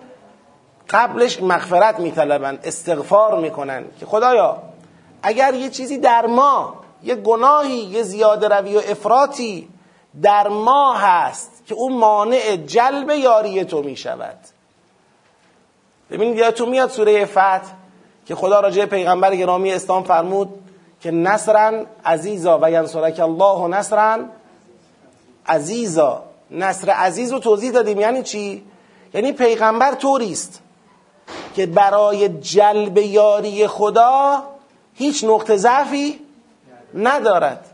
قبلش 0.89 1.41
مغفرت 1.41 1.99
میطلبن 1.99 2.59
استغفار 2.63 3.39
می‌کنن 3.39 3.85
که 3.99 4.05
خدایا 4.05 4.57
اگر 5.23 5.53
یه 5.53 5.69
چیزی 5.69 5.97
در 5.97 6.25
ما 6.25 6.75
یه 7.03 7.15
گناهی 7.15 7.77
یه 7.77 8.03
زیاده 8.03 8.47
روی 8.47 8.75
و 8.75 8.81
افراطی 8.87 9.69
در 10.21 10.47
ما 10.47 10.93
هست 10.93 11.63
که 11.65 11.75
اون 11.75 11.93
مانع 11.93 12.55
جلب 12.55 13.09
یاری 13.09 13.65
تو 13.65 13.81
می‌شود. 13.81 14.37
ببینید 16.09 16.37
یادتون 16.37 16.69
میاد 16.69 16.89
سوره 16.89 17.25
فتح 17.25 17.61
که 18.25 18.35
خدا 18.35 18.59
راجع 18.59 18.85
پیغمبر 18.85 19.35
گرامی 19.35 19.73
اسلام 19.73 20.03
فرمود 20.03 20.49
که 21.01 21.11
نصرا 21.11 21.85
عزیزا 22.05 22.59
و 22.61 22.71
ینصرک 22.71 23.19
الله 23.19 23.67
نصرا 23.67 24.19
عزیزا. 25.47 26.23
نصر 26.51 26.89
عزیز 26.89 27.31
رو 27.31 27.39
توضیح 27.39 27.71
دادیم. 27.71 27.99
یعنی 27.99 28.23
چی؟ 28.23 28.63
یعنی 29.13 29.31
پیغمبر 29.31 29.91
طوریست. 29.91 30.61
که 31.55 31.65
برای 31.65 32.29
جلب 32.29 32.97
یاری 32.97 33.67
خدا 33.67 34.43
هیچ 34.93 35.23
نقطه 35.23 35.57
ضعفی 35.57 36.19
ندارد. 36.93 37.65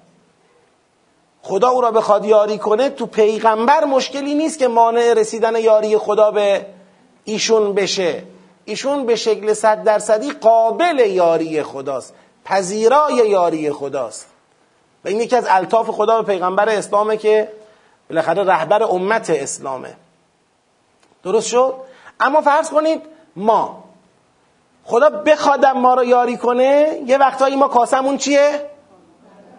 خدا 1.41 1.69
او 1.69 1.81
را 1.81 1.91
بخواد 1.91 2.25
یاری 2.25 2.57
کنه 2.57 2.89
تو 2.89 3.05
پیغمبر 3.05 3.83
مشکلی 3.83 4.35
نیست 4.35 4.59
که 4.59 4.67
مانع 4.67 5.13
رسیدن 5.13 5.55
یاری 5.55 5.97
خدا 5.97 6.31
به 6.31 6.65
ایشون 7.23 7.73
بشه. 7.73 8.23
ایشون 8.65 9.05
به 9.05 9.15
شکل 9.15 9.53
صد 9.53 9.83
درصدی 9.83 10.31
قابل 10.31 10.99
یاری 10.99 11.63
خداست 11.63 12.13
پذیرای 12.45 13.15
یاری 13.15 13.71
خداست. 13.71 14.27
و 15.05 15.07
این 15.07 15.21
یکی 15.21 15.35
از 15.35 15.45
الطاف 15.49 15.89
خدا 15.89 16.21
به 16.21 16.33
پیغمبر 16.33 16.69
اسلامه 16.69 17.17
که 17.17 17.51
بالاخره 18.09 18.43
رهبر 18.43 18.83
امت 18.83 19.29
اسلامه. 19.29 19.95
درست 21.23 21.47
شد؟ 21.47 21.73
اما 22.19 22.41
فرض 22.41 22.69
کنید 22.69 23.01
ما. 23.37 23.83
خدا 24.83 25.09
بخوادم 25.09 25.71
ما 25.71 25.93
رو 25.93 26.03
یاری 26.03 26.37
کنه 26.37 27.01
یه 27.05 27.17
وقتایی 27.17 27.55
ما 27.55 27.67
کاسمون 27.67 28.17
چیه؟ 28.17 28.69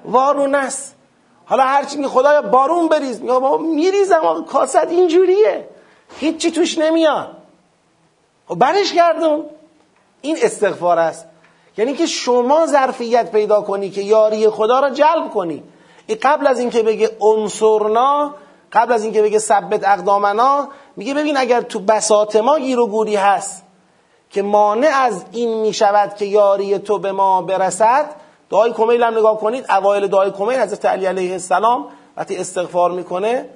وارون 0.05 0.55
است. 0.55 0.95
حالا 1.45 1.63
هرچی 1.63 1.97
می 1.97 2.07
خدایا 2.07 2.43
بارون 2.43 2.89
بریز. 2.89 3.21
یا 3.21 3.41
بابا 3.41 3.59
میریزم 3.59 4.21
آقا 4.23 4.41
کاست 4.41 4.77
اینجوریه. 4.77 5.69
هیچی 6.17 6.51
توش 6.51 6.79
نمیاد. 6.79 7.37
خب 8.49 8.55
برش 8.55 8.93
گردون 8.93 9.45
این 10.23 10.37
استغفار 10.43 10.99
است. 10.99 11.27
یعنی 11.77 11.95
که 11.95 12.07
شما 12.07 12.67
ظرفیت 12.67 13.33
پیدا 13.33 13.63
کنی 13.63 13.91
که 13.91 14.03
یاری 14.03 14.49
خدا 14.49 14.81
را 14.81 14.91
جلب 14.91 15.31
کنی. 15.31 15.63
این 16.07 16.19
قبل 16.23 16.47
از 16.47 16.59
اینکه 16.61 16.83
بگه 16.83 17.11
انصرنا 17.23 18.35
قبل 18.73 18.93
از 18.93 19.05
اینکه 19.05 19.23
بگه 19.23 19.39
ثبت 19.39 19.89
اقدامنا 19.89 20.69
میگه 20.97 21.15
ببین 21.15 21.37
اگر 21.37 21.61
تو 21.61 21.81
بساط 21.81 22.37
ما 22.37 22.59
گیر 22.59 22.81
و 22.81 22.87
گوری 22.87 23.17
هست 23.17 23.65
که 24.31 24.43
مانع 24.43 24.91
از 24.95 25.25
این 25.33 25.61
می‌شود 25.61 26.15
که 26.15 26.25
یاری 26.25 26.79
تو 26.79 26.99
به 26.99 27.13
ما 27.13 27.43
برسد 27.43 28.11
دعای 28.51 28.73
کمیل 28.73 29.03
هم 29.03 29.19
نگاه 29.19 29.41
کنید 29.41 29.71
اوایل 29.71 30.07
دعای 30.07 30.31
کمیل 30.31 30.59
حضرت 30.61 30.85
علی 30.85 31.07
علیه 31.07 31.33
السلام 31.33 31.89
وقتی 32.17 32.37
استغفار 32.37 32.91
می‌کنه 32.91 33.49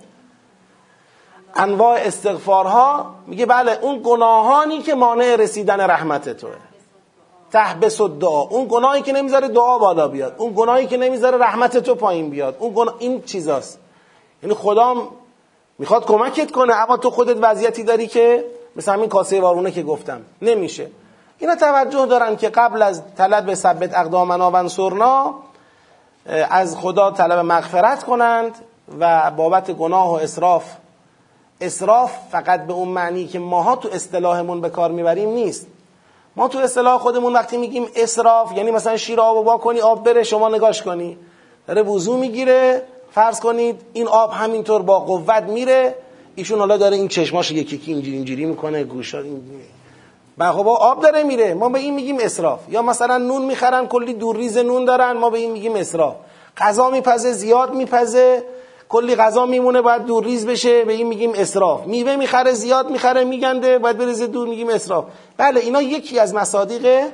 انواع 1.54 1.98
استغفارها 1.98 3.14
میگه 3.26 3.46
بله 3.46 3.78
اون 3.82 4.00
گناهانی 4.04 4.78
که 4.78 4.94
مانع 4.94 5.36
رسیدن 5.36 5.80
رحمت 5.80 6.28
توه. 6.28 6.50
تحبس 7.52 8.00
و 8.00 8.08
دعا 8.08 8.40
اون 8.40 8.66
گناهی 8.70 9.02
که 9.02 9.12
نمی‌ذاره 9.12 9.48
دعا 9.48 9.78
بالا 9.78 10.08
بیاد 10.08 10.34
اون 10.38 10.52
گناهی 10.56 10.86
که 10.86 10.96
نمی‌ذاره 10.96 11.38
رحمت 11.38 11.78
تو 11.78 11.94
پایین 11.94 12.30
بیاد 12.30 12.56
اون 12.58 12.72
گناه 12.74 12.94
این 12.98 13.22
چیزاست. 13.22 13.78
یعنی 14.42 14.54
خدا 14.54 15.08
می‌خواد 15.78 16.06
کمکت 16.06 16.50
کنه 16.50 16.74
اما 16.74 16.96
تو 16.96 17.10
خودت 17.10 17.36
وضعیتی 17.40 17.82
داری 17.82 18.06
که 18.06 18.44
مثل 18.76 18.92
همین 18.92 19.08
کاسه 19.08 19.40
وارونه 19.40 19.70
که 19.70 19.82
گفتم. 19.82 20.20
نمیشه. 20.42 20.86
اینا 21.38 21.54
توجه 21.54 22.06
دارن 22.06 22.36
که 22.36 22.48
قبل 22.48 22.82
از 22.82 23.02
طلب 23.16 23.54
ثبت 23.54 23.94
اقدامنا 23.94 24.50
و 24.50 24.56
انصرنا 24.56 25.34
از 26.50 26.76
خدا 26.76 27.10
طلب 27.10 27.38
مغفرت 27.38 28.04
کنند 28.04 28.54
و 29.00 29.30
بابت 29.30 29.70
گناه 29.70 30.10
و 30.10 30.14
اسراف. 30.14 30.64
اسراف 31.60 32.12
فقط 32.30 32.66
به 32.66 32.72
اون 32.72 32.88
معنی 32.88 33.26
که 33.26 33.38
ماها 33.38 33.76
تو 33.76 33.88
اصطلاحمون 33.92 34.60
به 34.60 34.68
کار 34.68 34.90
می‌بریم 34.90 35.28
نیست. 35.28 35.66
ما 36.36 36.48
تو 36.48 36.58
اصطلاح 36.58 36.98
خودمون 36.98 37.32
وقتی 37.32 37.56
میگیم 37.56 37.86
اسراف 37.96 38.56
یعنی 38.56 38.70
مثلا 38.70 38.96
شیر 38.96 39.20
آب 39.20 39.44
با 39.44 39.58
کنی 39.58 39.80
آب 39.80 40.04
بره 40.04 40.22
شما 40.22 40.48
نگاش 40.48 40.82
کنی. 40.82 41.18
داره 41.66 41.82
وضو 41.82 42.16
می‌گیره 42.16 42.82
فرض 43.12 43.40
کنید 43.40 43.80
این 43.92 44.08
آب 44.08 44.32
همینطور 44.32 44.82
با 44.82 45.00
قوت 45.00 45.42
میره 45.42 45.94
ایشون 46.34 46.58
حالا 46.58 46.76
داره 46.76 46.96
این 46.96 47.08
چشماش 47.08 47.50
یکی 47.50 47.76
یکی 47.76 47.92
اینجوری 47.92 48.16
اینجوری 48.16 48.44
می‌کنه 48.44 48.84
گوشا 48.84 49.18
اینجوری. 49.18 49.64
خب 50.38 50.68
آب 50.68 51.02
داره 51.02 51.22
میره. 51.22 51.54
ما 51.54 51.68
به 51.68 51.78
این 51.78 51.94
میگیم 51.94 52.18
اسراف. 52.20 52.60
یا 52.68 52.82
مثلا 52.82 53.18
نون 53.18 53.44
می‌خرن 53.44 53.86
کلی 53.86 54.14
دورریز 54.14 54.58
نون 54.58 54.84
دارن 54.84 55.12
ما 55.12 55.30
به 55.30 55.38
این 55.38 55.50
میگیم 55.50 55.76
اسراف. 55.76 56.14
غذا 56.56 56.90
میپزه 56.90 57.32
زیاد 57.32 57.74
میپزه 57.74 58.44
کلی 58.88 59.16
غذا 59.16 59.46
میمونه 59.46 59.80
باید 59.80 60.04
دور 60.04 60.24
ریز 60.24 60.46
بشه 60.46 60.84
به 60.84 60.92
این 60.92 61.06
میگیم 61.06 61.32
اسراف. 61.34 61.86
میوه 61.86 62.16
می‌خره 62.16 62.52
زیاد 62.52 62.90
می‌خره 62.90 63.24
میگنده 63.24 63.78
باید 63.78 63.98
بریزه 63.98 64.26
دور 64.26 64.48
میگیم 64.48 64.68
اسراف. 64.68 65.04
بله 65.36 65.60
اینا 65.60 65.82
یکی 65.82 66.18
از 66.18 66.34
مصادیق 66.34 67.06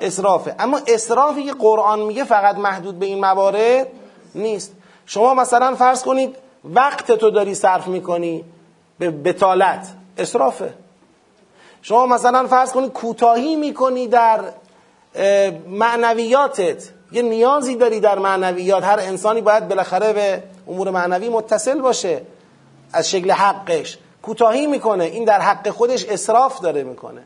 اسرافه. 0.00 0.54
اما 0.58 0.80
اسرافی 0.86 1.44
که 1.44 1.52
قرآن 1.52 2.00
میگه 2.00 2.24
فقط 2.24 2.56
محدود 2.56 2.98
به 2.98 3.06
این 3.06 3.20
موارد 3.20 3.86
نیست. 4.34 4.72
شما 5.06 5.34
مثلا 5.34 5.74
فرض 5.74 6.02
کنید 6.02 6.36
وقت 6.64 7.12
تو 7.12 7.30
داری 7.30 7.54
صرف 7.54 7.86
می‌کنی. 7.88 8.44
به 8.98 9.10
بتالت. 9.10 9.88
اسرافه. 10.18 10.74
شما 11.82 12.06
مثلا 12.06 12.46
فرض 12.46 12.72
کنید 12.72 12.92
کوتاهی 12.92 13.56
می‌کنی 13.56 14.06
در 14.08 14.40
معنویاتت. 15.68 16.88
یه 17.12 17.22
نیازی 17.22 17.76
داری 17.76 18.00
در 18.00 18.18
معنویات. 18.18 18.84
هر 18.84 18.98
انسانی 19.00 19.40
باید 19.40 19.68
بالاخره 19.68 20.12
به 20.12 20.42
امور 20.68 20.90
معنوی 20.90 21.28
متصل 21.28 21.80
باشه. 21.80 22.22
از 22.92 23.10
شکل 23.10 23.30
حقش. 23.30 23.98
کوتاهی 24.22 24.66
می‌کنه. 24.66 25.04
این 25.04 25.24
در 25.24 25.40
حق 25.40 25.70
خودش 25.70 26.04
اصراف 26.04 26.60
داره 26.60 26.82
می‌کنه. 26.82 27.22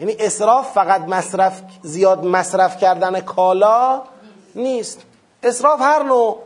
یعنی 0.00 0.16
اصراف 0.20 0.72
فقط 0.72 1.00
مصرف 1.00 1.62
زیاد 1.82 2.24
مصرف 2.24 2.76
کردن 2.76 3.20
کالا 3.20 4.02
نیست. 4.54 5.00
اصراف 5.42 5.80
هر 5.80 6.02
نوع 6.02 6.38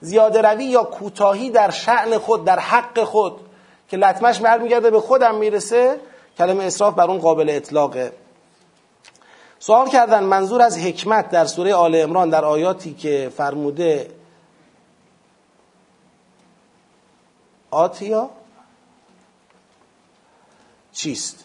زیاده 0.00 0.42
روی 0.42 0.64
یا 0.64 0.82
کوتاهی 0.84 1.50
در 1.50 1.70
شعن 1.70 2.18
خود 2.18 2.44
در 2.44 2.58
حق 2.58 3.04
خود. 3.04 3.40
که 3.88 3.96
لطمش 3.96 4.38
برمیگرده 4.38 4.90
به 4.90 5.00
خودم 5.00 5.34
می‌رسه 5.34 6.00
کلمه 6.38 6.64
اصراف 6.64 6.94
بر 6.94 7.10
اون 7.10 7.18
قابل 7.18 7.50
اطلاقه. 7.50 8.12
سوال 9.58 9.88
کردن 9.88 10.24
منظور 10.24 10.62
از 10.62 10.78
حکمت 10.78 11.30
در 11.30 11.44
سوره 11.44 11.74
آل 11.74 11.94
امران 11.94 12.30
در 12.30 12.44
آیاتی 12.44 12.94
که 12.94 13.32
فرموده 13.36 14.10
آتیا 17.70 18.30
چیست؟ 20.92 21.44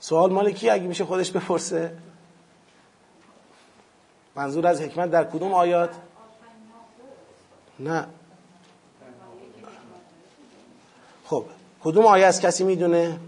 سوال 0.00 0.32
مال 0.32 0.50
کی 0.50 0.70
اگه 0.70 0.82
میشه 0.82 1.04
خودش 1.04 1.30
بپرسه؟ 1.30 1.96
منظور 4.34 4.66
از 4.66 4.80
حکمت 4.80 5.10
در 5.10 5.24
کدوم 5.24 5.54
آیات؟ 5.54 5.90
نه. 7.80 8.06
خب 11.30 11.44
کدوم 11.84 12.06
آیه 12.06 12.26
از 12.26 12.40
کسی 12.40 12.64
می‌دونه؟ 12.64 13.18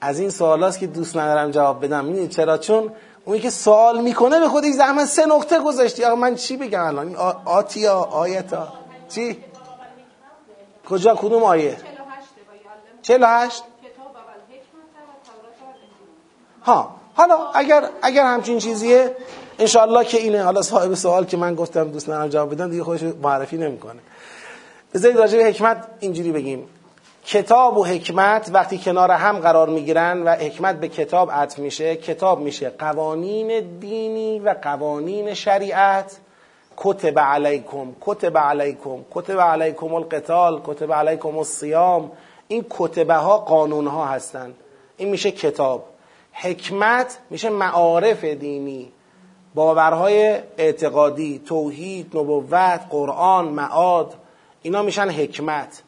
از 0.00 0.20
این 0.20 0.30
سوالاست 0.30 0.78
که 0.78 0.86
دوست 0.86 1.16
ندارم 1.16 1.50
جواب 1.50 1.84
بدم. 1.84 2.04
می‌دونید 2.04 2.30
چرا؟ 2.30 2.58
چون 2.58 2.92
اونی 3.24 3.40
که 3.40 3.50
سوال 3.50 4.00
می‌کنه 4.00 4.40
به 4.40 4.48
خودش 4.48 4.72
زحمت 4.72 5.04
سه 5.04 5.26
نقطه 5.26 5.58
گذاشتی. 5.58 6.04
آقا 6.04 6.14
من 6.14 6.34
چی 6.34 6.56
بگم 6.56 6.84
الان؟ 6.84 7.16
آتیا 7.44 7.94
آیتا؟ 7.98 8.72
چی؟ 9.08 9.44
کجا؟ 10.88 11.14
کدوم 11.14 11.42
آیه؟ 11.42 11.76
48 13.02 13.62
ها 16.62 16.94
حالا 17.14 17.50
اگر 17.54 17.90
اگر 18.02 18.24
همچین 18.24 18.58
چیزیه 18.58 19.16
انشالله 19.58 20.04
که 20.04 20.18
اینه. 20.18 20.42
حالا 20.42 20.62
صاحب 20.62 20.94
سوال 20.94 21.24
که 21.24 21.36
من 21.36 21.54
گفتم 21.54 21.90
دوست 21.90 22.08
ندارم 22.08 22.28
جواب 22.28 22.54
بدم 22.54 22.70
دیگه 22.70 22.84
خودش 22.84 23.02
معرفی 23.22 23.56
نمی‌کنه. 23.56 24.00
بذارید 24.94 25.16
راجع 25.16 25.38
به 25.38 25.44
حکمت 25.44 25.88
اینجوری 26.00 26.32
بگیم. 26.32 26.68
کتاب 27.24 27.78
و 27.78 27.84
حکمت 27.84 28.50
وقتی 28.52 28.78
کنار 28.78 29.10
هم 29.10 29.38
قرار 29.38 29.68
می‌گیرن 29.68 30.22
و 30.22 30.28
حکمت 30.28 30.80
به 30.80 30.88
کتاب 30.88 31.30
عطف 31.30 31.58
میشه 31.58 31.96
کتاب 31.96 32.40
میشه 32.40 32.70
قوانین 32.70 33.78
دینی 33.78 34.38
و 34.38 34.54
قوانین 34.62 35.34
شریعت. 35.34 36.16
کتب 36.76 37.18
علیکم 37.18 37.86
کتب 38.00 38.38
علیکم 38.38 38.98
کتب 39.10 39.40
علیکم 39.40 39.94
القتال 39.94 40.60
کتب 40.66 40.92
علیکم 40.92 41.38
الصیام. 41.38 42.12
این 42.48 42.66
کتبه 42.70 43.14
ها 43.14 43.38
قانون 43.38 43.86
ها 43.86 44.06
هستند 44.06 44.54
این 44.96 45.08
میشه 45.08 45.30
کتاب. 45.30 45.84
حکمت 46.32 47.18
میشه 47.30 47.48
معارف 47.48 48.24
دینی. 48.24 48.92
باورهای 49.58 50.38
اعتقادی 50.58 51.42
توحید 51.46 52.16
نبوت 52.16 52.80
قرآن 52.90 53.44
معاد 53.44 54.14
اینا 54.62 54.82
میشن 54.82 55.10
حکمت. 55.10 55.82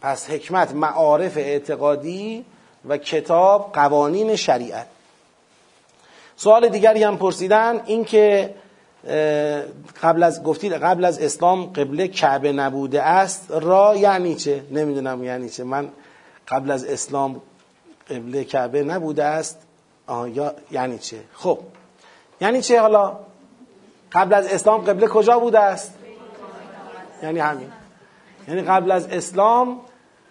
پس 0.00 0.30
حکمت 0.30 0.74
معارف 0.74 1.36
اعتقادی 1.36 2.44
و 2.88 2.96
کتاب 2.96 3.70
قوانین 3.72 4.36
شریعت. 4.36 4.86
سوال 6.36 6.68
دیگری 6.68 7.02
هم 7.02 7.16
پرسیدن 7.16 7.80
اینکه 7.86 8.54
قبل 10.02 10.22
از 10.22 10.42
گفتید 10.42 10.72
قبل 10.72 11.04
از 11.04 11.18
اسلام 11.18 11.66
قبله 11.66 12.08
کعبه 12.08 12.52
نبوده 12.52 13.02
است. 13.02 13.50
را 13.50 13.96
یعنی 13.96 14.34
چه؟ 14.34 14.62
نمی‌دونم 14.70 15.24
یعنی 15.24 15.48
چه. 15.48 15.64
من 15.64 15.88
قبل 16.48 16.70
از 16.70 16.84
اسلام 16.84 17.42
قبله 18.10 18.44
کعبه 18.44 18.82
نبوده 18.82 19.24
است. 19.24 19.58
آه 20.06 20.30
یا 20.30 20.54
یعنی 20.70 20.98
چه؟ 20.98 21.16
خب. 21.34 21.58
یعنی 22.40 22.62
چه 22.62 22.80
حالا؟ 22.80 23.16
قبل 24.12 24.34
از 24.34 24.46
اسلام 24.46 24.80
قبله 24.80 25.06
کجا 25.06 25.38
بوده 25.38 25.60
است؟ 25.60 25.94
یعنی 27.22 27.38
همین. 27.38 27.72
یعنی 28.48 28.62
قبل 28.62 28.90
از 28.90 29.06
اسلام 29.06 29.80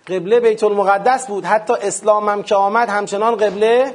قبله 0.08 0.40
بیت 0.40 0.64
المقدس 0.64 1.28
بود. 1.28 1.46
حتی 1.46 1.74
اسلام 1.74 2.30
هم 2.30 2.44
که 2.44 2.56
آمد 2.56 2.90
همچنان 2.90 3.36
قبله 3.36 3.94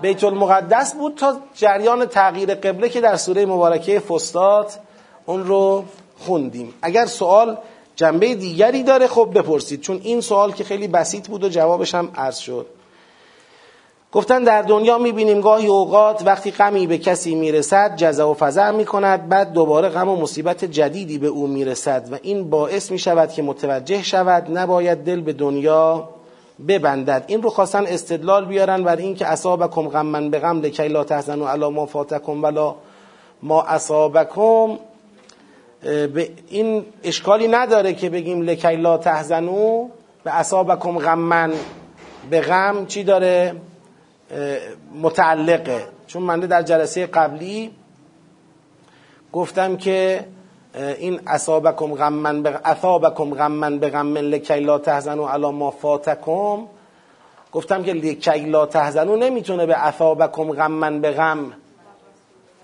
بیت 0.00 0.24
المقدس 0.24 0.94
بود 0.94 1.14
تا 1.14 1.36
جریان 1.54 2.06
تغییر 2.06 2.54
قبله 2.54 2.88
که 2.88 3.00
در 3.00 3.16
سوره 3.16 3.46
مبارکه 3.46 4.00
فستات 4.00 4.78
اون 5.26 5.46
رو 5.46 5.84
خوندیم. 6.18 6.74
اگر 6.82 7.06
سوال 7.06 7.58
جنبه 7.96 8.34
دیگری 8.34 8.82
داره 8.82 9.06
خب 9.06 9.30
بپرسید. 9.34 9.80
چون 9.80 10.00
این 10.02 10.20
سوال 10.20 10.52
که 10.52 10.64
خیلی 10.64 10.88
بسیط 10.88 11.28
بود 11.28 11.44
و 11.44 11.48
جوابش 11.48 11.94
هم 11.94 12.10
عرض 12.16 12.38
شد. 12.38 12.66
گفتن 14.12 14.44
در 14.44 14.62
دنیا 14.62 14.98
می‌بینیم 14.98 15.40
گاهی 15.40 15.66
اوقات 15.66 16.22
وقتی 16.26 16.50
غمی 16.50 16.86
به 16.86 16.98
کسی 16.98 17.34
می‌رسد 17.34 17.96
جزا 17.96 18.30
و 18.30 18.34
فضع 18.34 18.70
می‌کند 18.70 19.28
بعد 19.28 19.52
دوباره 19.52 19.88
غم 19.88 20.08
و 20.08 20.16
مصیبت 20.16 20.64
جدیدی 20.64 21.18
به 21.18 21.26
او 21.26 21.46
می‌رسد 21.46 22.08
و 22.12 22.18
این 22.22 22.50
باعث 22.50 22.90
می‌شود 22.90 23.32
که 23.32 23.42
متوجه 23.42 24.02
شود 24.02 24.58
نباید 24.58 24.98
دل 24.98 25.20
به 25.20 25.32
دنیا 25.32 26.08
ببندد. 26.68 27.24
این 27.26 27.42
رو 27.42 27.50
خواستن 27.50 27.86
استدلال 27.86 28.44
بیارن 28.44 28.82
بر 28.82 28.96
اینکه 28.96 29.26
اصابکم 29.26 29.88
غمن 29.88 30.30
به 30.30 30.38
غم 30.38 30.60
لکی 30.60 30.88
لا 30.88 31.04
تحزنوا 31.04 31.50
علی 31.50 31.68
ما 31.68 31.86
فاتکم 31.86 32.42
ولا 32.44 32.74
ما 33.42 33.62
اصابکم. 33.62 34.78
به 35.82 36.30
این 36.48 36.84
اشکالی 37.04 37.48
نداره 37.48 37.94
که 37.94 38.10
بگیم 38.10 38.42
لکی 38.42 38.76
لا 38.76 38.98
تحزنو 38.98 39.88
به 40.24 40.38
اصابکم 40.38 40.98
غمن 40.98 41.52
به 42.30 42.40
غم 42.40 42.86
چی 42.86 43.04
داره؟ 43.04 43.54
متعلقه. 45.02 45.88
چون 46.06 46.22
من 46.22 46.40
در 46.40 46.62
جلسه 46.62 47.06
قبلی 47.06 47.70
گفتم 49.32 49.76
که 49.76 50.24
این 50.74 51.20
اصابکم 51.26 51.94
غمن 51.94 52.42
به 52.42 52.60
اصابکم 52.64 53.34
غمن 53.34 53.78
به 53.78 53.90
غم 53.90 54.16
لکی 54.16 54.60
لا 54.60 54.78
تحزنوا 54.78 55.30
علی 55.30 55.50
ما 55.50 55.70
فاتکم. 55.70 56.66
گفتم 57.52 57.82
که 57.82 57.92
لکی 57.92 58.38
لا 58.38 58.66
تحزنوا 58.66 59.16
نمی‌تونه 59.16 59.66
به 59.66 59.86
اصابکم 59.86 60.52
غمن 60.52 61.00
به 61.00 61.10
غم 61.10 61.52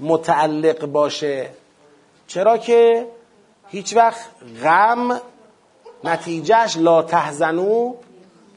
متعلق 0.01 0.87
باشه. 0.87 1.49
چرا 2.27 2.59
که 2.59 3.07
هیچ 3.69 3.97
وقت 3.97 4.21
غم 4.63 5.21
نتیجهش 6.05 6.77
لا 6.77 7.03
تحزنو 7.03 7.95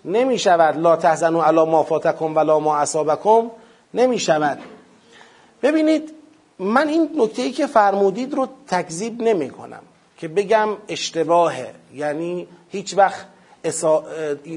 نمی 0.08 0.40
شود 0.40 0.78
لا 0.78 0.96
تحزنو 0.96 1.42
علا 1.42 1.66
ما 1.66 1.84
فاتکم 1.84 2.36
ولا 2.36 2.60
ما 2.60 2.78
اصابکم 2.78 3.52
نمی 3.94 4.20
شود 4.20 4.60
ببینید 5.64 6.14
من 6.60 6.88
این 6.88 7.10
نکته 7.16 7.42
ای 7.42 7.52
که 7.52 7.68
فرمودید 7.68 8.34
رو 8.34 8.48
تکذیب 8.68 9.22
نمی 9.22 9.50
کنم 9.50 9.82
که 10.18 10.28
بگم 10.28 10.70
اشتباهه. 10.88 11.74
یعنی 11.94 12.48
هیچ 12.70 12.98
وقت 12.98 13.26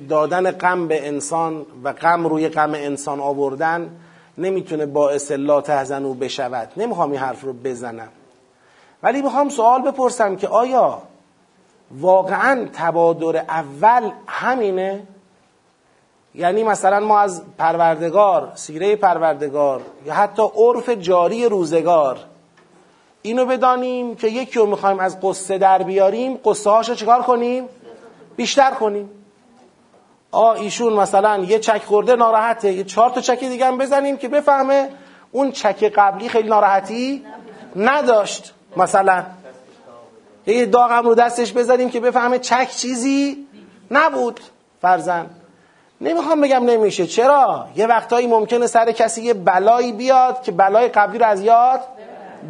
دادن 0.09 0.51
غم 0.51 0.89
به 0.89 1.09
انسان 1.09 1.67
و 1.85 1.93
غم 1.93 2.27
روی 2.27 2.49
غم 2.49 2.75
انسان 2.75 3.21
آوردن 3.21 3.91
نمی‌تونه 4.39 4.87
باعث 4.87 5.33
لا 5.33 5.61
تحزنو 5.61 6.15
بشود. 6.15 6.69
نمی‌خوام 6.77 7.11
این 7.11 7.21
حرف 7.21 7.41
رو 7.45 7.53
بزنم. 7.53 8.09
ولی 9.03 9.23
می‌خوام 9.23 9.49
سوال 9.49 9.83
بپرسم 9.83 10.37
که 10.37 10.49
آیا 10.49 11.03
واقعا 11.91 12.69
تبادر 12.73 13.37
اول 13.37 14.11
همینه؟ 14.27 15.03
یعنی 16.35 16.63
مثلا 16.63 17.01
ما 17.01 17.19
از 17.19 17.43
پروردگار 17.59 18.53
سیره 18.55 18.97
پروردگار 18.97 19.83
یا 20.07 20.15
حتی 20.15 20.43
عرف 20.57 20.89
جاری 20.89 21.49
روزگار 21.49 22.19
اینو 23.23 23.47
بدانیم 23.47 24.15
که 24.15 24.29
یکی 24.29 24.59
رو 24.59 24.67
می‌خوایم 24.67 25.01
از 25.01 25.21
قصه 25.21 25.59
در 25.59 25.83
بیاریم 25.83 26.41
قصه 26.45 26.71
هاشو 26.71 26.95
چکار 26.95 27.23
کنیم؟ 27.23 27.69
بیشتر 28.37 28.71
کنیم. 28.71 29.11
آ 30.31 30.53
ایشون 30.53 30.93
مثلا 30.93 31.39
یه 31.39 31.59
چک 31.59 31.85
خورده 31.85 32.17
ناراحته 32.17 32.73
یه 32.73 32.85
چهار 32.85 33.11
تا 33.11 33.21
چک 33.21 33.41
دیگه 33.41 33.67
هم 33.67 33.79
بزنیم 33.79 34.17
که 34.17 34.29
بفهمه 34.29 34.89
اون 35.33 35.53
چک 35.53 35.85
قبلی 35.85 36.29
خیلی 36.29 36.49
ناراحتی 36.49 37.25
نداشت 37.77 38.55
مثلا. 38.77 39.25
یه 40.47 40.67
داغ 40.67 40.93
هم 40.93 41.05
رو 41.05 41.15
دستش 41.15 41.53
بذاریم 41.53 41.91
که 41.91 42.01
بفهمه 42.01 42.39
چک 42.39 42.71
چیزی 42.71 43.47
نبود 43.91 44.41
فرزن 44.83 45.27
نمی‌خوام 46.01 46.41
بگم 46.41 46.65
نمیشه. 46.65 47.07
چرا؟ 47.07 47.67
یه 47.77 47.87
وقتایی 47.87 48.27
ممکنه 48.27 48.67
سر 48.67 48.93
کسی 48.93 49.23
یه 49.23 49.35
بلایی 49.35 49.93
بیاد 49.93 50.43
که 50.43 50.53
بلای 50.53 50.89
قبلی 50.89 51.19
رو 51.19 51.27
از 51.27 51.43
یاد 51.43 51.81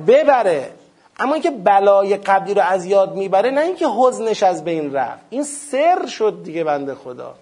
ببره. 0.06 0.70
اما 1.18 1.34
اینکه 1.34 1.50
بلای 1.50 2.16
قبلی 2.16 2.54
رو 2.54 2.62
از 2.62 2.86
یاد 2.86 3.14
می‌بره 3.14 3.50
نه 3.50 3.60
اینکه 3.60 3.86
حزنش 3.86 4.42
از 4.42 4.64
بین 4.64 4.92
رفت. 4.92 5.20
این 5.30 5.42
سر 5.42 6.06
شد 6.06 6.42
دیگه 6.44 6.64
بنده 6.64 6.94
خدا. 6.94 7.34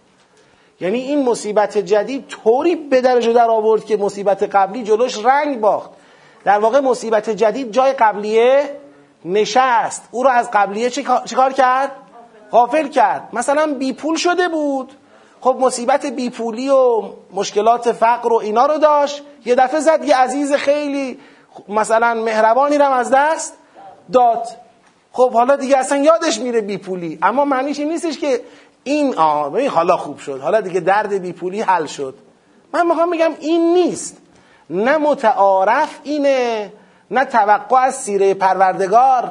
یعنی 0.80 0.98
این 0.98 1.24
مصیبت 1.24 1.78
جدید 1.78 2.28
طوری 2.28 2.76
به 2.76 3.00
درجه 3.00 3.32
در 3.32 3.50
آورد 3.50 3.84
که 3.84 3.96
مصیبت 3.96 4.42
قبلی 4.42 4.82
جلوش 4.82 5.24
رنگ 5.24 5.60
باخت. 5.60 5.90
در 6.44 6.58
واقع 6.58 6.80
مصیبت 6.80 7.30
جدید 7.30 7.72
جای 7.72 7.92
قبلیه 7.92 8.70
نشست. 9.24 10.08
او 10.10 10.22
رو 10.22 10.30
از 10.30 10.50
قبلیه 10.52 10.90
چیکار 11.24 11.52
کرد؟ 11.52 11.90
غافل 12.50 12.88
کرد. 12.88 13.28
مثلا 13.32 13.74
بی 13.78 13.92
پول 13.92 14.16
شده 14.16 14.48
بود. 14.48 14.92
خب 15.40 15.56
مصیبت 15.60 16.06
بی 16.06 16.30
پولی 16.30 16.68
و 16.68 17.02
مشکلات 17.32 17.92
فقر 17.92 18.32
و 18.32 18.36
اینا 18.36 18.66
رو 18.66 18.78
داشت. 18.78 19.22
یه 19.44 19.54
دفعه 19.54 19.80
زد 19.80 20.04
یه 20.04 20.16
عزیز 20.16 20.52
خیلی 20.52 21.18
مثلا 21.68 22.14
مهربانی 22.14 22.78
رو 22.78 22.90
از 22.90 23.10
دست 23.10 23.54
داد. 24.12 24.48
خب 25.12 25.32
حالا 25.32 25.56
دیگه 25.56 25.78
اصلا 25.78 25.98
یادش 25.98 26.38
میره 26.38 26.60
بی 26.60 26.78
پولی 26.78 27.18
اما 27.22 27.44
معنیش 27.44 27.78
این 27.78 27.88
نیستش 27.88 28.18
که 28.18 28.40
این 28.84 29.14
آه 29.14 29.66
حالا 29.66 29.96
خوب 29.96 30.18
شد. 30.18 30.40
حالا 30.40 30.60
دیگه 30.60 30.80
درد 30.80 31.12
بی 31.12 31.32
پولی 31.32 31.60
حل 31.60 31.86
شد. 31.86 32.14
من 32.72 32.86
می‌خوام 32.86 33.10
بگم 33.10 33.30
این 33.40 33.74
نیست. 33.74 34.16
نه 34.70 34.96
متعارف 34.96 35.98
اینه 36.04 36.72
نه 37.10 37.24
توقع 37.24 37.76
از 37.76 37.94
سیره 37.94 38.34
پروردگار 38.34 39.30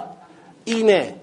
اینه. 0.66 1.16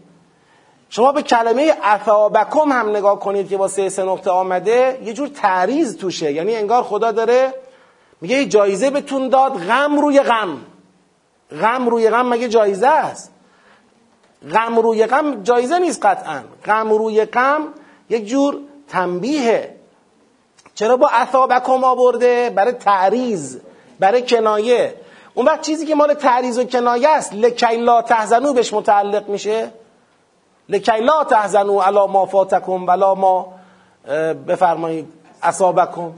شما 0.94 1.12
به 1.12 1.22
کلمه 1.22 1.76
اثابکم 1.82 2.72
هم 2.72 2.88
نگاه 2.88 3.20
کنید 3.20 3.48
که 3.48 3.56
با 3.56 3.68
سه 3.68 3.88
سه 3.88 4.04
نقطه 4.04 4.30
آمده 4.30 5.00
یه 5.04 5.12
جور 5.12 5.28
تعریض 5.28 5.96
توشه. 5.96 6.32
یعنی 6.32 6.56
انگار 6.56 6.82
خدا 6.82 7.12
داره 7.12 7.54
میگه 8.20 8.36
یه 8.36 8.46
جایزه 8.46 8.90
بتون 8.90 9.28
داد 9.28 9.52
غم 9.52 9.98
روی 9.98 10.20
غم. 10.20 10.58
غم 11.60 11.88
روی 11.88 12.10
غم 12.10 12.28
مگه 12.28 12.48
جایزه 12.48 12.86
است؟ 12.86 13.32
غم 14.52 14.78
روی 14.78 15.06
غم 15.06 15.42
جایزه 15.42 15.78
نیست 15.78 16.06
قطعا. 16.06 16.42
غم 16.64 16.90
روی 16.92 17.24
غم 17.24 17.68
یک 18.10 18.26
جور 18.26 18.58
تنبیهه. 18.88 19.74
چرا 20.74 20.96
با 20.96 21.08
اثابکم 21.12 21.84
آورده؟ 21.84 22.50
برای 22.50 22.72
تعریض 22.72 23.56
برای 24.00 24.22
کنایه. 24.22 24.94
اون 25.34 25.46
وقت 25.46 25.60
چیزی 25.60 25.86
که 25.86 25.94
مال 25.94 26.14
تعریض 26.14 26.58
و 26.58 26.64
کنایه 26.64 27.08
است 27.08 27.32
لکی 27.32 27.76
لا 27.76 28.02
تحزنو 28.02 28.52
بهش 28.52 28.72
متعلق 28.72 29.28
میشه. 29.28 29.70
لکی 30.68 31.00
لا 31.00 31.24
تحزنو 31.24 31.80
علا 31.80 32.06
ما 32.06 32.26
فاتکم 32.26 32.86
ولا 32.86 33.14
ما 33.14 33.46
بفرمایید 34.46 35.08
اصابکم. 35.42 36.12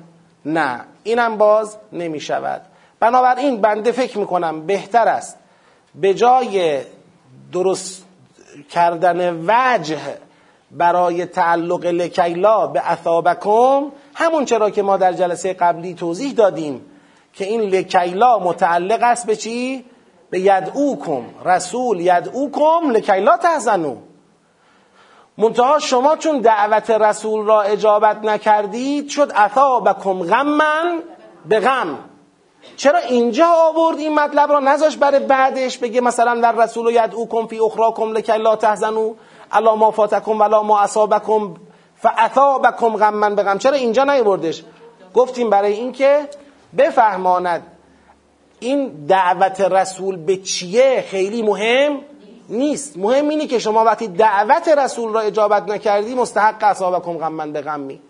نه 0.44 0.80
اینم 1.02 1.36
باز 1.36 1.76
نمی 1.92 2.20
شود. 2.20 2.62
بنابراین 3.00 3.60
بنده 3.60 3.92
فکر 3.92 4.18
می‌کنم 4.18 4.66
بهتر 4.66 5.08
است 5.08 5.38
به 5.94 6.14
جای 6.14 6.80
درست 7.52 8.04
کردن 8.70 9.44
وجه 9.46 9.98
برای 10.70 11.26
تعلق 11.26 11.86
لکیلا 11.86 12.66
به 12.66 12.90
اثابکم 12.90 13.92
همون 14.14 14.44
چرا 14.44 14.70
که 14.70 14.82
ما 14.82 14.96
در 14.96 15.12
جلسه 15.12 15.52
قبلی 15.52 15.94
توضیح 15.94 16.32
دادیم 16.32 16.86
که 17.34 17.44
این 17.44 17.60
لکیلا 17.60 18.38
متعلق 18.38 19.02
است 19.02 19.26
به 19.26 19.36
چی؟ 19.36 19.84
به 20.30 20.40
یدعوکم 20.40 21.22
رسول 21.44 22.00
یدعوکم 22.00 22.90
لکیلا 22.90 23.36
تحزنو 23.36 23.96
منتها 25.38 25.78
شما 25.78 26.16
چون 26.16 26.38
دعوت 26.38 26.90
رسول 26.90 27.46
را 27.46 27.62
اجابت 27.62 28.24
نکردید 28.24 29.08
شد 29.08 29.32
اثابکم 29.34 30.22
غمن 30.22 31.02
به 31.48 31.60
غم. 31.60 31.98
چرا 32.76 32.98
اینجا 32.98 33.46
آورد 33.46 33.98
این 33.98 34.14
مطلب 34.14 34.52
را؟ 34.52 34.60
نذاش 34.60 34.96
برای 34.96 35.20
بعدش 35.20 35.78
بگه 35.78 36.00
مثلا 36.00 36.40
در 36.40 36.52
رسول 36.52 36.90
یدعوکم 36.94 37.46
فی 37.46 37.58
اخراکم 37.60 38.12
لکیلا 38.12 38.56
تحزنو 38.56 39.14
الا 39.52 39.76
ما 39.76 39.90
فاتکم 39.90 40.40
ولا 40.40 40.62
ما 40.62 40.80
اصابکم 40.80 41.54
فاثابکم 41.96 42.96
غمن 42.96 43.34
به 43.34 43.42
غم. 43.42 43.58
چرا 43.58 43.76
اینجا 43.76 44.04
نیوردش 44.04 44.62
گفتیم 45.14 45.50
برای 45.50 45.72
اینکه 45.72 46.28
بفهماند 46.78 47.62
این 48.60 49.06
دعوت 49.08 49.60
رسول 49.60 50.16
به 50.16 50.36
چیه 50.36 51.04
خیلی 51.08 51.42
مهم. 51.42 52.00
نیست. 52.48 52.96
مهم 52.96 53.28
اینه 53.28 53.46
که 53.46 53.58
شما 53.58 53.84
وقتی 53.84 54.08
دعوت 54.08 54.68
رسول 54.68 55.12
را 55.12 55.20
اجابت 55.20 55.68
نکردی 55.68 56.14
مستحق 56.14 56.62
اصابکم 56.64 57.18
غمن 57.18 57.52
به 57.52 57.60
غمی. 57.60 58.00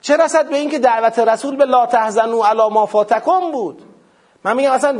چه 0.00 0.16
رسد 0.16 0.48
به 0.48 0.56
اینکه 0.56 0.78
دعوت 0.78 1.18
رسول 1.18 1.56
به 1.56 1.64
لا 1.64 1.86
تحزنو 1.86 2.42
علی 2.42 2.68
ما 2.70 2.86
فاتکم 2.86 3.50
بود؟ 3.52 3.82
من 4.44 4.56
میگم 4.56 4.72
اصلا 4.72 4.92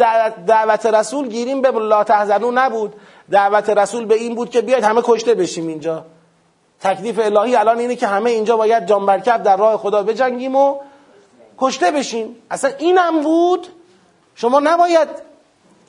دعوت 0.47 0.87
رسول 0.87 1.29
گیریم 1.29 1.63
به 1.63 1.71
لا 1.71 2.05
تحزنو 2.05 2.51
نبود. 2.51 2.95
دعوت 3.31 3.71
رسول 3.71 4.05
به 4.05 4.15
این 4.15 4.35
بود 4.35 4.51
که 4.51 4.61
بیاید 4.61 4.85
همه 4.85 5.03
کشته 5.05 5.35
بشیم 5.35 5.69
اینجا. 5.69 6.05
تکلیف 6.81 7.19
الهی 7.19 7.57
الان 7.57 7.79
اینه 7.79 7.97
که 7.97 8.07
همه 8.07 8.31
اینجا 8.31 8.57
باید 8.57 8.87
جانبرکب 8.87 9.43
در 9.43 9.57
راه 9.57 9.77
خدا 9.77 10.03
بجنگیم 10.03 10.57
و 10.57 10.77
کشته 11.59 11.91
بشیم. 11.91 12.37
اصلا 12.51 12.71
اینم 12.79 13.21
بود. 13.23 13.67
شما 14.35 14.61
نباید 14.61 15.09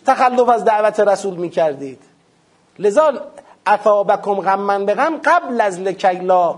تخلف 0.06 0.50
از 0.50 0.66
دعوت 0.66 1.00
رسول 1.00 1.36
می‌کردید. 1.36 2.09
لذا 2.80 3.14
اثابکم 3.66 4.36
غمن 4.36 4.86
به 4.86 4.94
غم 4.94 5.18
قبل 5.26 5.62
از 5.62 5.80
لکیلا 5.80 6.56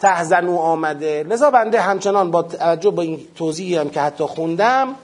تهزنو 0.00 0.56
آمده. 0.56 1.22
لذا 1.22 1.50
بنده 1.50 1.80
همچنان 1.80 2.30
با 2.30 2.42
توجه 2.42 2.90
با 2.90 3.02
این 3.02 3.20
توضیحی 3.34 3.76
هم 3.76 3.90
که 3.90 4.00
حتی 4.00 4.24
خوندم 4.24 4.94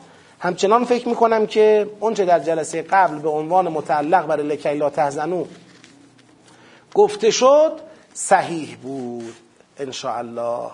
همچنان 0.40 0.84
فکر 0.84 1.08
می‌کنم 1.08 1.46
که 1.46 1.90
اونچه 2.00 2.24
در 2.24 2.38
جلسه 2.38 2.82
قبل 2.82 3.18
به 3.18 3.28
عنوان 3.28 3.68
متعلق 3.68 4.26
برای 4.26 4.46
لکی 4.46 4.74
لا 4.74 4.90
تهزنو 4.90 5.44
گفته 6.94 7.30
شد 7.30 7.72
صحیح 8.14 8.76
بود. 8.82 9.34
الله 10.04 10.70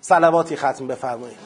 صلواتی 0.00 0.56
ختم 0.56 0.86
بفرمایید. 0.86 1.38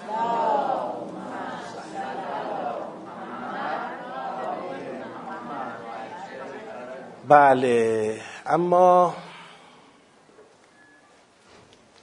بله 7.31 8.21
اما 8.47 9.15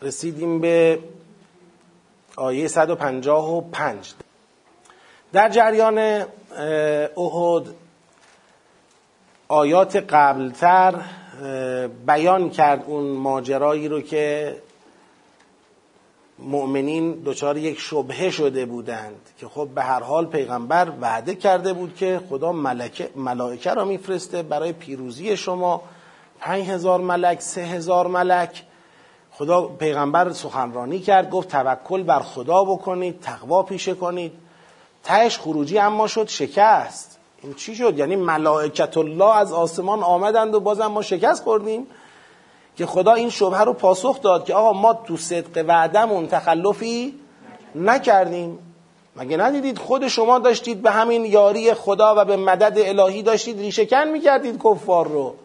رسیدیم 0.01 0.59
به 0.59 0.99
آیه 2.35 2.67
155 2.67 4.13
در 5.33 5.49
جریان 5.49 5.97
احد 7.17 7.67
آیات 9.47 9.95
قبلتر 9.95 10.95
بیان 12.07 12.49
کرد 12.49 12.83
اون 12.87 13.03
ماجرایی 13.03 13.87
رو 13.87 14.01
که 14.01 14.55
مؤمنین 16.39 17.21
دچار 17.25 17.57
یک 17.57 17.79
شبهه 17.79 18.29
شده 18.29 18.65
بودند 18.65 19.29
که 19.39 19.47
خب 19.47 19.67
به 19.75 19.83
هر 19.83 20.03
حال 20.03 20.25
پیغمبر 20.25 20.91
وعده 21.01 21.35
کرده 21.35 21.73
بود 21.73 21.95
که 21.95 22.21
خدا 22.29 22.51
ملکه 22.51 23.09
ملائکه 23.15 23.73
را 23.73 23.85
میفرسته 23.85 24.43
برای 24.43 24.73
پیروزی 24.73 25.37
شما. 25.37 25.81
پنج 26.39 26.69
هزار 26.69 27.01
ملک 27.01 27.41
سه 27.41 27.61
هزار 27.61 28.07
ملک. 28.07 28.63
خدا 29.31 29.61
پیغمبر 29.61 30.31
سخنرانی 30.31 30.99
کرد 30.99 31.29
گفت 31.29 31.49
توکل 31.49 32.03
بر 32.03 32.19
خدا 32.19 32.63
بکنید 32.63 33.19
تقوا 33.21 33.63
پیشه 33.63 33.93
کنید. 33.93 34.31
تهش 35.03 35.37
خروجی 35.37 35.79
اما 35.79 36.07
شد 36.07 36.27
شکست. 36.27 37.19
این 37.43 37.53
چی 37.53 37.75
شد؟ 37.75 37.97
یعنی 37.97 38.15
ملائکت 38.15 38.97
الله 38.97 39.35
از 39.35 39.53
آسمان 39.53 40.03
آمدند 40.03 40.55
و 40.55 40.59
بازم 40.59 40.87
ما 40.87 41.01
شکست 41.01 41.43
خوردیم. 41.43 41.87
که 42.77 42.85
خدا 42.85 43.13
این 43.13 43.29
شبهه 43.29 43.61
رو 43.61 43.73
پاسخ 43.73 44.21
داد 44.21 44.45
که 44.45 44.53
آقا 44.53 44.73
ما 44.73 44.93
تو 44.93 45.17
صدق 45.17 45.65
وعدمون 45.67 46.27
تخلفی 46.27 47.19
نکردیم. 47.75 48.59
مگه 49.15 49.37
ندیدید 49.37 49.77
خود 49.77 50.07
شما 50.07 50.39
داشتید 50.39 50.81
به 50.81 50.91
همین 50.91 51.25
یاری 51.25 51.73
خدا 51.73 52.15
و 52.17 52.25
به 52.25 52.37
مدد 52.37 52.77
الهی 52.77 53.21
داشتید 53.21 53.59
ریشهکن 53.59 54.07
می‌کردید 54.07 54.61
کفار 54.63 55.07
رو؟ 55.07 55.35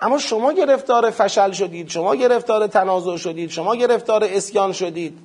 اما 0.00 0.18
شما 0.18 0.52
گرفتار 0.52 1.10
فشل 1.10 1.52
شدید 1.52 1.88
شما 1.88 2.14
گرفتار 2.14 2.66
تنازع 2.66 3.16
شدید 3.16 3.50
شما 3.50 3.76
گرفتار 3.76 4.24
اسیان 4.24 4.72
شدید. 4.72 5.18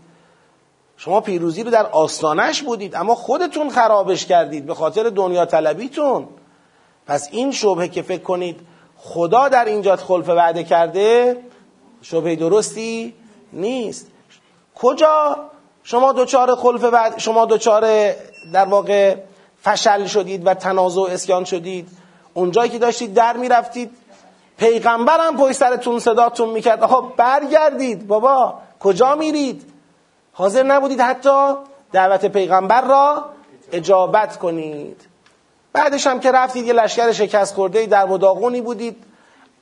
شما 0.98 1.22
پیروزی 1.22 1.64
رو 1.64 1.72
در 1.72 1.86
آستانش 1.86 2.62
بودید 2.62 2.96
اما 2.96 3.16
خودتون 3.16 3.70
خرابش 3.70 4.26
کردید 4.26 4.66
به 4.66 4.74
خاطر 4.74 5.10
دنیا 5.10 5.46
طلبیتون. 5.46 6.28
پس 7.08 7.30
این 7.32 7.52
شبهه 7.52 7.88
که 7.88 8.02
فکر 8.02 8.24
کنید 8.24 8.60
خدا 9.04 9.50
در 9.50 9.66
اینجا 9.66 9.96
خلف 9.96 10.30
وعده 10.30 10.64
کرده 10.64 11.38
شبهه 12.02 12.36
درستی 12.36 13.14
نیست. 13.54 14.08
کجا؟ 14.76 15.38
شما 15.84 16.14
دوچار 16.14 16.56
خلف 16.56 16.84
وعده 16.84 17.20
شما 17.20 17.46
دوچار 17.46 17.82
در 18.54 18.66
واقع 18.66 19.16
فشل 19.64 20.06
شدید 20.06 20.48
و 20.48 20.54
تنازع 20.54 21.02
اسیان 21.02 21.44
شدید. 21.44 21.90
اونجایی 22.34 22.70
که 22.70 22.80
داشتید 22.80 23.14
در 23.14 23.38
می‌رفتید. 23.38 23.92
پیغمبرم 24.58 25.38
پشت 25.38 25.54
سرتون 25.54 26.00
صداتون 26.00 26.50
می‌کرد. 26.50 26.86
خب 26.86 27.06
برگردید. 27.18 28.08
بابا 28.08 28.54
کجا 28.80 29.16
میرید؟ 29.16 29.74
حاضر 30.34 30.64
نبودید 30.64 31.02
حتی 31.02 31.54
دعوت 31.92 32.26
پیغمبر 32.26 32.82
را 32.82 33.26
اجابت 33.72 34.38
کنید. 34.38 35.11
بعدش 35.74 36.08
هم 36.08 36.20
که 36.20 36.32
رفتید 36.32 36.66
یه 36.66 36.74
لشکر 36.74 37.12
شکست 37.12 37.56
خورده 37.56 37.86
در 37.86 38.06
مداغونی 38.06 38.62
بودید. 38.62 39.04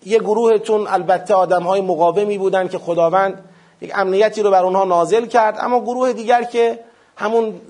یه 0.06 0.20
گروهتون 0.20 0.88
البته 0.88 1.34
آدم 1.34 1.64
های 1.64 1.82
مقاومی 1.82 2.38
بودن 2.38 2.68
که 2.68 2.78
خداوند 2.78 3.44
یک 3.82 3.92
امنیتی 3.96 4.42
رو 4.42 4.52
بر 4.52 4.64
اونها 4.64 4.84
نازل 4.84 5.26
کرد. 5.26 5.58
اما 5.62 5.80
گروه 5.80 6.14
دیگر 6.14 6.44
که 6.44 6.80
همون 7.18 7.62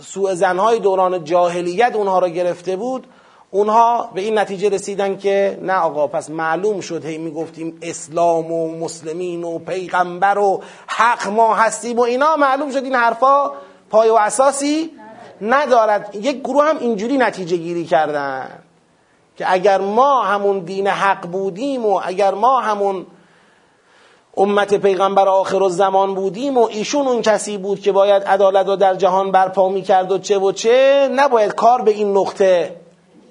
سوء 0.00 0.34
زنهای 0.34 0.78
دوران 0.78 1.24
جاهلیت 1.24 1.96
اونها 1.96 2.18
را 2.18 2.28
گرفته 2.28 2.76
بود 2.76 3.06
اونها 3.50 4.10
به 4.14 4.20
این 4.20 4.38
نتیجه 4.38 4.68
رسیدن 4.68 5.18
که 5.18 5.58
نه 5.62 5.72
آقا 5.72 6.06
پس 6.06 6.30
معلوم 6.30 6.80
شد 6.80 7.04
هی 7.04 7.18
می‌گفتیم 7.18 7.78
اسلام 7.82 8.52
و 8.52 8.78
مسلمین 8.78 9.44
و 9.44 9.58
پیغمبر 9.58 10.38
و 10.38 10.62
حق 10.86 11.28
ما 11.28 11.54
هستیم 11.54 11.98
و 11.98 12.02
اینا. 12.02 12.36
معلوم 12.36 12.70
شد 12.70 12.84
این 12.84 12.94
حرفا 12.94 13.50
پای 13.90 14.08
و 14.08 14.14
اساسی 14.14 14.90
ندارد. 15.42 16.14
یک 16.14 16.40
گروه 16.40 16.64
هم 16.64 16.78
اینجوری 16.78 17.18
نتیجه 17.18 17.56
گیری 17.56 17.84
کردن 17.84 18.48
که 19.36 19.52
اگر 19.52 19.80
ما 19.80 20.22
همون 20.22 20.58
دین 20.58 20.86
حق 20.86 21.26
بودیم 21.26 21.86
و 21.86 22.00
اگر 22.04 22.34
ما 22.34 22.60
همون 22.60 23.06
امت 24.36 24.74
پیغمبر 24.74 25.28
آخر 25.28 25.68
زمان 25.68 26.14
بودیم 26.14 26.58
و 26.58 26.68
ایشون 26.70 27.06
اون 27.06 27.22
کسی 27.22 27.58
بود 27.58 27.80
که 27.80 27.92
باید 27.92 28.22
عدالت 28.22 28.66
رو 28.66 28.76
در 28.76 28.94
جهان 28.94 29.32
برپا 29.32 29.68
می‌کرد 29.68 30.12
و 30.12 30.18
چه 30.18 30.38
و 30.38 30.52
چه 30.52 31.08
نباید 31.12 31.54
کار 31.54 31.82
به 31.82 31.90
این 31.90 32.16
نقطه 32.16 32.76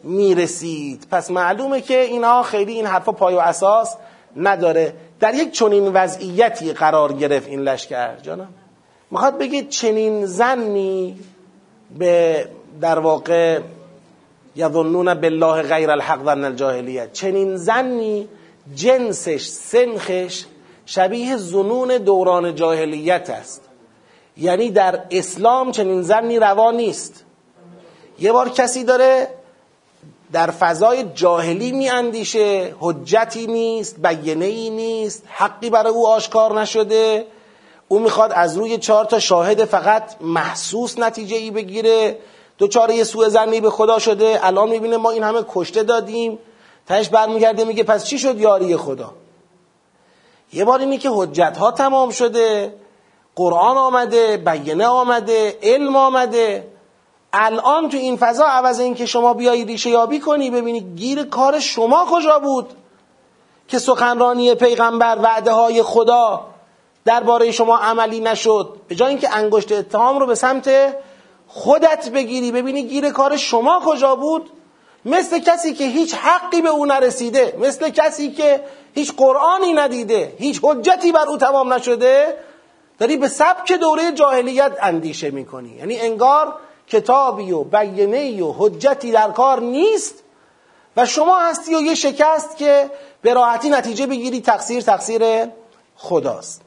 می‌رسید. 0.03 1.07
پس 1.11 1.31
معلومه 1.31 1.81
که 1.81 1.99
اینا 1.99 2.43
خیلی 2.43 2.73
این 2.73 2.85
حرفا 2.85 3.11
پای 3.11 3.35
و 3.35 3.39
اساس 3.39 3.97
نداره. 4.35 4.93
در 5.19 5.33
یک 5.33 5.51
چنین 5.51 5.87
وضعیتی 5.93 6.73
قرار 6.73 7.13
گرفت 7.13 7.47
این 7.47 7.59
لشکر. 7.59 8.15
جانم 8.15 8.47
می‌خواد 9.11 9.37
بگید 9.37 9.69
چنین 9.69 10.25
زنی 10.25 11.19
به 11.99 12.47
در 12.81 12.99
واقع 12.99 13.59
یظنون 14.55 15.13
بالله 15.13 15.61
غیر 15.61 15.91
الحق 15.91 16.23
ظن 16.25 16.43
الجاهلیت. 16.43 17.13
چنین 17.13 17.57
زنی 17.57 18.27
جنسش 18.75 19.47
سنخش 19.47 20.45
شبیه 20.85 21.37
زنون 21.37 21.97
دوران 21.97 22.55
جاهلیت 22.55 23.29
است. 23.29 23.61
یعنی 24.37 24.69
در 24.69 25.03
اسلام 25.11 25.71
چنین 25.71 26.01
زنی 26.01 26.39
روا 26.39 26.71
نیست. 26.71 27.23
یه 28.19 28.31
بار 28.31 28.49
کسی 28.49 28.83
داره 28.83 29.27
در 30.31 30.51
فضای 30.51 31.03
جاهلی 31.03 31.71
می 31.71 31.89
اندیشه 31.89 32.75
حجتی 32.79 33.47
نیست 33.47 33.95
بیینه 34.07 34.45
ای 34.45 34.69
نیست 34.69 35.23
حقی 35.27 35.69
برای 35.69 35.93
او 35.93 36.07
آشکار 36.07 36.61
نشده. 36.61 37.25
او 37.91 37.99
می‌خواد 37.99 38.31
از 38.35 38.57
روی 38.57 38.77
چهار 38.77 39.05
تا 39.05 39.19
شاهد 39.19 39.65
فقط 39.65 40.15
محسوس 40.21 40.99
نتیجه 40.99 41.37
ای 41.37 41.51
بگیره. 41.51 42.17
دو 42.57 42.67
چاره 42.67 42.95
یه 42.95 43.03
سوء 43.03 43.29
زنی 43.29 43.61
به 43.61 43.69
خدا 43.69 43.99
شده. 43.99 44.39
الان 44.43 44.69
می‌بینه 44.69 44.97
ما 44.97 45.11
این 45.11 45.23
همه 45.23 45.43
کشته 45.49 45.83
دادیم. 45.83 46.39
تهش 46.87 47.09
برمیگرده 47.09 47.63
میگه 47.63 47.83
پس 47.83 48.05
چی 48.05 48.19
شد 48.19 48.39
یاری 48.39 48.77
خدا؟ 48.77 49.13
یه 50.53 50.65
بار 50.65 50.79
اینی 50.79 50.97
که 50.97 51.09
حجت 51.13 51.57
ها 51.57 51.71
تمام 51.71 52.09
شده. 52.09 52.73
قرآن 53.35 53.77
آمده 53.77 54.37
بیینه 54.37 54.87
آمده 54.87 55.57
علم 55.63 55.95
آمده. 55.95 56.67
الان 57.33 57.89
تو 57.89 57.97
این 57.97 58.17
فضا 58.17 58.45
عوض 58.45 58.79
این 58.79 58.95
که 58.95 59.05
شما 59.05 59.33
بیایی 59.33 59.65
ریشه 59.65 59.89
یابی 59.89 60.19
کنی 60.19 60.51
ببینی 60.51 60.79
گیر 60.79 61.23
کار 61.23 61.59
شما 61.59 62.05
کجا 62.11 62.39
بود 62.39 62.69
که 63.67 63.79
سخنرانی 63.79 64.55
پیغمبر 64.55 65.17
وعده 65.21 65.51
های 65.51 65.83
خدا 65.83 66.50
درباره 67.05 67.51
شما 67.51 67.77
عملی 67.77 68.19
نشد. 68.19 68.77
به 68.87 68.95
جای 68.95 69.09
اینکه 69.09 69.35
انگشت 69.35 69.71
اتهام 69.71 70.19
رو 70.19 70.25
به 70.25 70.35
سمت 70.35 70.95
خودت 71.47 72.09
بگیری 72.09 72.51
ببینی 72.51 72.83
گیر 72.83 73.09
کار 73.09 73.37
شما 73.37 73.81
کجا 73.85 74.15
بود. 74.15 74.49
مثل 75.05 75.39
کسی 75.39 75.73
که 75.73 75.83
هیچ 75.83 76.13
حقی 76.13 76.61
به 76.61 76.69
او 76.69 76.85
نرسیده 76.85 77.57
مثل 77.59 77.89
کسی 77.89 78.31
که 78.31 78.63
هیچ 78.93 79.13
قرآنی 79.17 79.73
ندیده 79.73 80.33
هیچ 80.37 80.59
حجتی 80.63 81.11
بر 81.11 81.27
او 81.27 81.37
تمام 81.37 81.73
نشده 81.73 82.37
داری 82.99 83.17
به 83.17 83.27
سبک 83.27 83.71
دوره 83.71 84.11
جاهلیت 84.11 84.71
اندیشه 84.81 85.31
می‌کنی. 85.31 85.69
یعنی 85.69 85.99
انگار 85.99 86.53
کتابی 86.87 87.51
و 87.51 87.63
بیینه 87.63 88.43
و 88.43 88.53
حجتی 88.57 89.11
در 89.11 89.31
کار 89.31 89.59
نیست 89.59 90.23
و 90.97 91.05
شما 91.05 91.39
هستی 91.39 91.75
و 91.75 91.81
یه 91.81 91.95
شکست 91.95 92.57
که 92.57 92.89
به 93.21 93.33
راحتی 93.33 93.69
نتیجه 93.69 94.07
بگیری 94.07 94.41
تقصیر 94.41 94.81
تقصیر 94.81 95.23
خداست. 95.95 96.61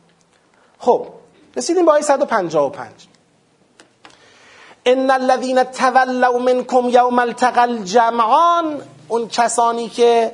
خب 0.84 1.06
رسیدیم 1.56 1.84
با 1.84 2.00
155 2.00 2.90
ان 4.86 5.10
الذين 5.10 5.62
تولوا 5.62 6.38
منكم 6.38 6.88
يوم 6.88 7.18
التقى 7.18 7.60
الجمعان 7.60 8.82
اون 9.08 9.28
کسانی 9.28 9.88
که 9.88 10.32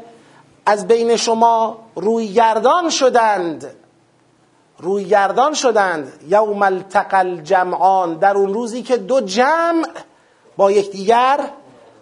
از 0.66 0.86
بین 0.88 1.16
شما 1.16 1.78
روی 1.94 2.32
گردان 2.32 2.90
شدند 2.90 3.70
روی 4.78 5.04
گردان 5.04 5.54
شدند 5.54 6.12
یوم 6.28 6.62
التقى 6.62 7.16
الجمعان 7.16 8.14
در 8.14 8.36
اون 8.36 8.54
روزی 8.54 8.82
که 8.82 8.96
دو 8.96 9.20
جمع 9.20 9.86
با 10.56 10.70
یکدیگر 10.70 11.40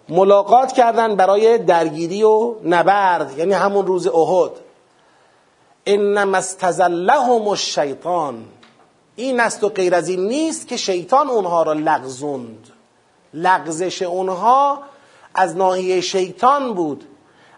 ملاقات 0.09 0.71
کردند 0.71 1.17
برای 1.17 1.57
درگیری 1.57 2.23
و 2.23 2.55
نبرد 2.63 3.37
یعنی 3.37 3.53
همون 3.53 3.85
روز 3.85 4.07
احد. 4.07 4.51
انما 5.85 6.37
استزلهم 6.37 7.47
الشیطان. 7.47 8.45
این 9.15 9.39
است 9.39 9.63
و 9.63 9.69
غیر 9.69 9.95
از 9.95 10.09
این 10.09 10.27
نیست 10.27 10.67
که 10.67 10.77
شیطان 10.77 11.29
اونها 11.29 11.63
را 11.63 11.73
لغزوند. 11.73 12.67
لغزش 13.33 14.01
اونها 14.01 14.79
از 15.35 15.55
ناحیه 15.57 16.01
شیطان 16.01 16.73
بود. 16.73 17.05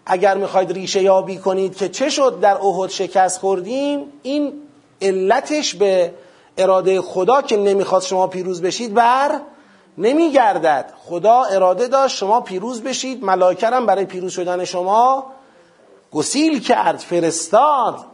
اگر 0.06 0.36
می‌خواید 0.36 0.72
ریشه 0.72 1.02
یابی 1.02 1.38
کنید 1.38 1.76
که 1.76 1.88
چه 1.88 2.08
شد 2.08 2.40
در 2.40 2.58
احد 2.58 2.90
شکست 2.90 3.40
خوردیم 3.40 4.12
این 4.22 4.52
علتش 5.02 5.74
به 5.74 6.14
اراده 6.58 7.00
خدا 7.00 7.42
که 7.42 7.56
نمی‌خواد 7.56 8.02
شما 8.02 8.26
پیروز 8.26 8.62
بشید 8.62 8.94
بر 8.94 9.40
نمیگردد. 9.98 10.92
خدا 11.04 11.42
اراده 11.42 11.86
داشت 11.86 12.16
شما 12.16 12.40
پیروز 12.40 12.82
بشید. 12.82 13.24
ملائکه 13.24 13.70
برای 13.70 14.04
پیروز 14.04 14.32
شدن 14.32 14.64
شما 14.64 15.26
گسیل 16.12 16.60
کرد 16.60 16.96
فرستاد. 16.96 18.11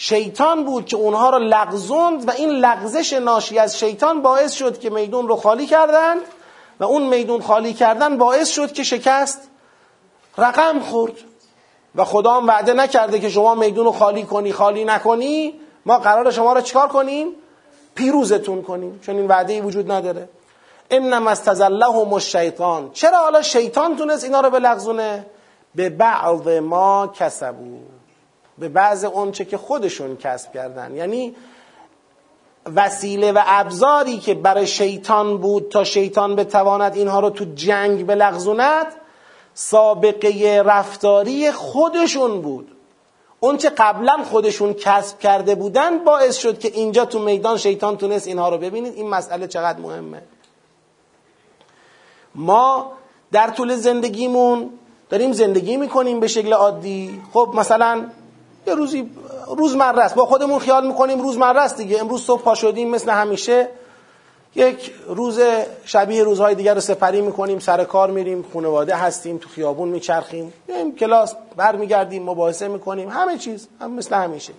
شیطان 0.00 0.64
بود 0.64 0.86
که 0.86 0.96
اونها 0.96 1.30
را 1.30 1.38
لغزوند 1.38 2.28
و 2.28 2.30
این 2.30 2.50
لغزش 2.50 3.12
ناشی 3.12 3.58
از 3.58 3.78
شیطان 3.78 4.22
باعث 4.22 4.52
شد 4.52 4.78
که 4.78 4.90
میدون 4.90 5.28
رو 5.28 5.36
خالی 5.36 5.66
کردند 5.66 6.20
و 6.80 6.84
اون 6.84 7.02
میدون 7.02 7.40
خالی 7.40 7.72
کردن 7.72 8.18
باعث 8.18 8.48
شد 8.50 8.72
که 8.72 8.82
شکست 8.82 9.40
رقم 10.38 10.80
خورد. 10.80 11.12
و 11.94 12.04
خدا 12.04 12.32
هم 12.32 12.46
وعده 12.46 12.72
نکرده 12.72 13.18
که 13.18 13.28
شما 13.28 13.54
میدون 13.54 13.84
رو 13.84 13.92
خالی 13.92 14.22
کنی 14.22 14.52
خالی 14.52 14.84
نکنی 14.84 15.54
ما 15.86 15.98
قرار 15.98 16.30
شما 16.30 16.52
را 16.52 16.60
چیکار 16.60 16.88
کنیم؟ 16.88 17.28
پیروزتون 17.94 18.62
کنیم. 18.62 19.00
چون 19.02 19.16
این 19.16 19.28
وعده 19.28 19.62
وجود 19.62 19.92
نداره. 19.92 20.28
انما 20.90 21.30
استزلهم 21.30 22.12
الشیطان. 22.12 22.90
چرا 22.92 23.18
حالا 23.18 23.42
شیطان 23.42 23.96
تونست 23.96 24.24
اینا 24.24 24.40
رو 24.40 24.50
بلغزونه؟ 24.50 25.26
به 25.74 25.88
بعض 25.88 26.48
ما 26.48 27.06
کسبو 27.06 27.97
به 28.60 28.68
بعض 28.68 29.04
اونچه 29.04 29.44
که 29.44 29.56
خودشون 29.56 30.16
کسب 30.16 30.52
کردن. 30.52 30.96
یعنی 30.96 31.34
وسیله 32.74 33.32
و 33.32 33.42
ابزاری 33.46 34.18
که 34.18 34.34
برای 34.34 34.66
شیطان 34.66 35.38
بود 35.38 35.68
تا 35.68 35.84
شیطان 35.84 36.36
بتواند 36.36 36.96
اینها 36.96 37.20
رو 37.20 37.30
تو 37.30 37.44
جنگ 37.54 38.06
بلغزوند 38.06 38.86
سابقه 39.54 40.62
رفتاری 40.66 41.52
خودشون 41.52 42.40
بود. 42.42 42.68
اونچه 43.40 43.70
قبلا 43.70 44.24
خودشون 44.24 44.74
کسب 44.74 45.18
کرده 45.18 45.54
بودن 45.54 46.04
باعث 46.04 46.36
شد 46.36 46.58
که 46.58 46.68
اینجا 46.74 47.04
تو 47.04 47.18
میدان 47.18 47.56
شیطان 47.56 47.96
تونست 47.96 48.26
اینها 48.26 48.48
رو 48.48 48.58
ببینید. 48.58 48.94
این 48.94 49.08
مسئله 49.08 49.46
چقدر 49.46 49.78
مهمه. 49.80 50.22
ما 52.34 52.92
در 53.32 53.50
طول 53.50 53.76
زندگیمون 53.76 54.70
داریم 55.10 55.32
زندگی 55.32 55.76
می‌کنیم 55.76 56.20
به 56.20 56.28
شکل 56.28 56.52
عادی. 56.52 57.22
خب 57.32 57.52
مثلا 57.54 58.06
یه 58.68 58.74
روزی 58.74 59.10
روزمره 59.56 60.00
است. 60.00 60.14
با 60.14 60.26
خودمون 60.26 60.58
خیال 60.58 60.86
می‌کنیم 60.86 61.20
روزمره 61.20 61.60
است 61.60 61.76
دیگه. 61.76 62.00
امروز 62.00 62.22
صبح 62.22 62.42
پا 62.42 62.54
شدیم 62.54 62.90
مثل 62.90 63.10
همیشه. 63.10 63.68
یک 64.54 64.92
روز 65.06 65.40
شبیه 65.84 66.22
روزهای 66.22 66.54
دیگر 66.54 66.74
رو 66.74 66.80
سپری 66.80 67.20
می‌کنیم 67.20 67.58
سر 67.58 67.84
کار 67.84 68.10
میریم 68.10 68.44
خانواده 68.52 68.94
هستیم 68.94 69.38
تو 69.38 69.48
خیابون 69.48 69.88
میچرخیم. 69.88 70.52
میایم 70.68 70.94
کلاس 70.94 71.34
برمیگردیم 71.56 72.22
مباحثه 72.22 72.68
می‌کنیم. 72.68 73.08
همه 73.08 73.38
چیز 73.38 73.68
هم 73.80 73.90
مثل 73.90 74.14
همیشه. 74.14 74.52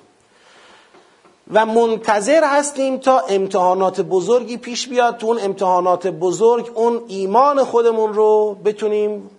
و 1.53 1.65
منتظر 1.65 2.43
هستیم 2.43 2.97
تا 2.97 3.19
امتحانات 3.19 4.01
بزرگی 4.01 4.57
پیش 4.57 4.87
بیاد. 4.87 5.17
تو 5.17 5.27
اون 5.27 5.39
امتحانات 5.39 6.07
بزرگ 6.07 6.71
اون 6.75 7.01
ایمان 7.07 7.63
خودمون 7.63 8.13
رو 8.13 8.57
بتونیم 8.65 9.29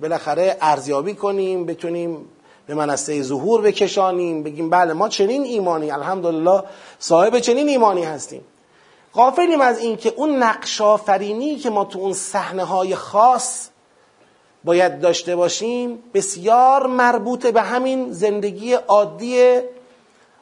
بالاخره 0.00 0.56
ارزیابی 0.60 1.14
کنیم 1.14 1.66
بتونیم 1.66 2.28
به 2.66 2.74
منصه 2.74 3.22
ظهور 3.22 3.62
بکشانیم 3.62 4.42
بگیم 4.42 4.70
بله 4.70 4.92
ما 4.92 5.08
چنین 5.08 5.42
ایمانی 5.42 5.90
الحمدلله 5.90 6.62
صاحب 6.98 7.38
چنین 7.38 7.68
ایمانی 7.68 8.04
هستیم. 8.04 8.44
غافلیم 9.14 9.60
از 9.60 9.78
این 9.78 9.96
که 9.96 10.12
اون 10.16 10.42
نقش 10.42 10.80
آفرینی 10.80 11.56
که 11.56 11.70
ما 11.70 11.84
تو 11.84 11.98
اون 11.98 12.12
صحنه 12.12 12.64
های 12.64 12.94
خاص 12.94 13.68
باید 14.64 15.00
داشته 15.00 15.36
باشیم 15.36 15.98
بسیار 16.14 16.86
مربوط 16.86 17.46
به 17.46 17.62
همین 17.62 18.12
زندگی 18.12 18.72
عادی 18.72 19.60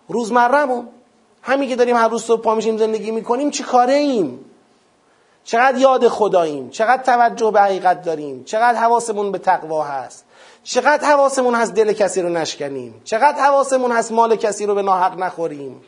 روزمرهمون. 0.09 0.89
همین 1.43 1.69
که 1.69 1.77
داریم 1.77 1.97
هر 1.97 2.09
روز 2.09 2.25
صبح 2.25 2.43
پا 2.43 2.55
میشیم 2.55 2.77
زندگی 2.77 3.11
می‌کنیم 3.11 3.51
چی 3.51 3.63
کاره 3.63 3.95
ایم 3.95 4.45
چقدر 5.45 5.79
یاد 5.79 6.09
خداییم؟ 6.09 6.71
چقدر 6.71 7.03
توجه 7.03 7.51
به 7.51 7.61
حقیقت 7.61 8.05
داریم؟ 8.05 8.45
چقدر 8.45 8.79
حواسمون 8.79 9.33
به 9.33 9.39
تقوا 9.39 9.83
هست؟ 9.83 10.25
چقدر 10.65 11.09
حواسمون 11.09 11.55
هست 11.55 11.75
دل 11.75 11.93
کسی 11.93 12.23
رو 12.23 12.29
نشکنیم؟ 12.29 13.01
چقدر 13.05 13.45
حواسمون 13.45 13.93
هست 13.93 14.13
مال 14.13 14.37
کسی 14.37 14.67
رو 14.67 14.75
به 14.75 14.83
ناحق 14.83 15.19
نخوریم؟ 15.19 15.81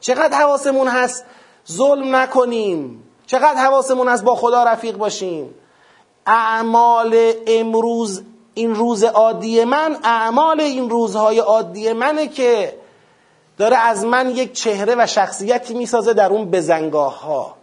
چقدر 0.00 0.38
حواسمون 0.38 0.88
هست 0.88 1.24
ظلم 1.72 2.16
نکنیم؟ 2.16 3.02
چقدر 3.26 3.54
حواسمون 3.54 4.08
هست 4.08 4.24
با 4.24 4.34
خدا 4.34 4.64
رفیق 4.64 4.96
باشیم؟ 4.96 5.54
اعمال 6.26 7.32
امروز 7.46 8.22
این 8.54 8.74
روز 8.74 9.04
عادی 9.04 9.64
من 9.64 9.96
اعمال 10.04 10.60
این 10.60 10.90
روزهای 10.90 11.38
عادی 11.38 11.92
منه 11.92 12.28
که 12.28 12.78
داره 13.58 13.76
از 13.76 14.04
من 14.04 14.30
یک 14.30 14.52
چهره 14.52 14.94
و 14.98 15.06
شخصیتی 15.06 15.74
می‌سازه 15.74 16.14
در 16.14 16.30
اون 16.30 16.50
بزنگاه 16.50 17.20
ها 17.20 17.56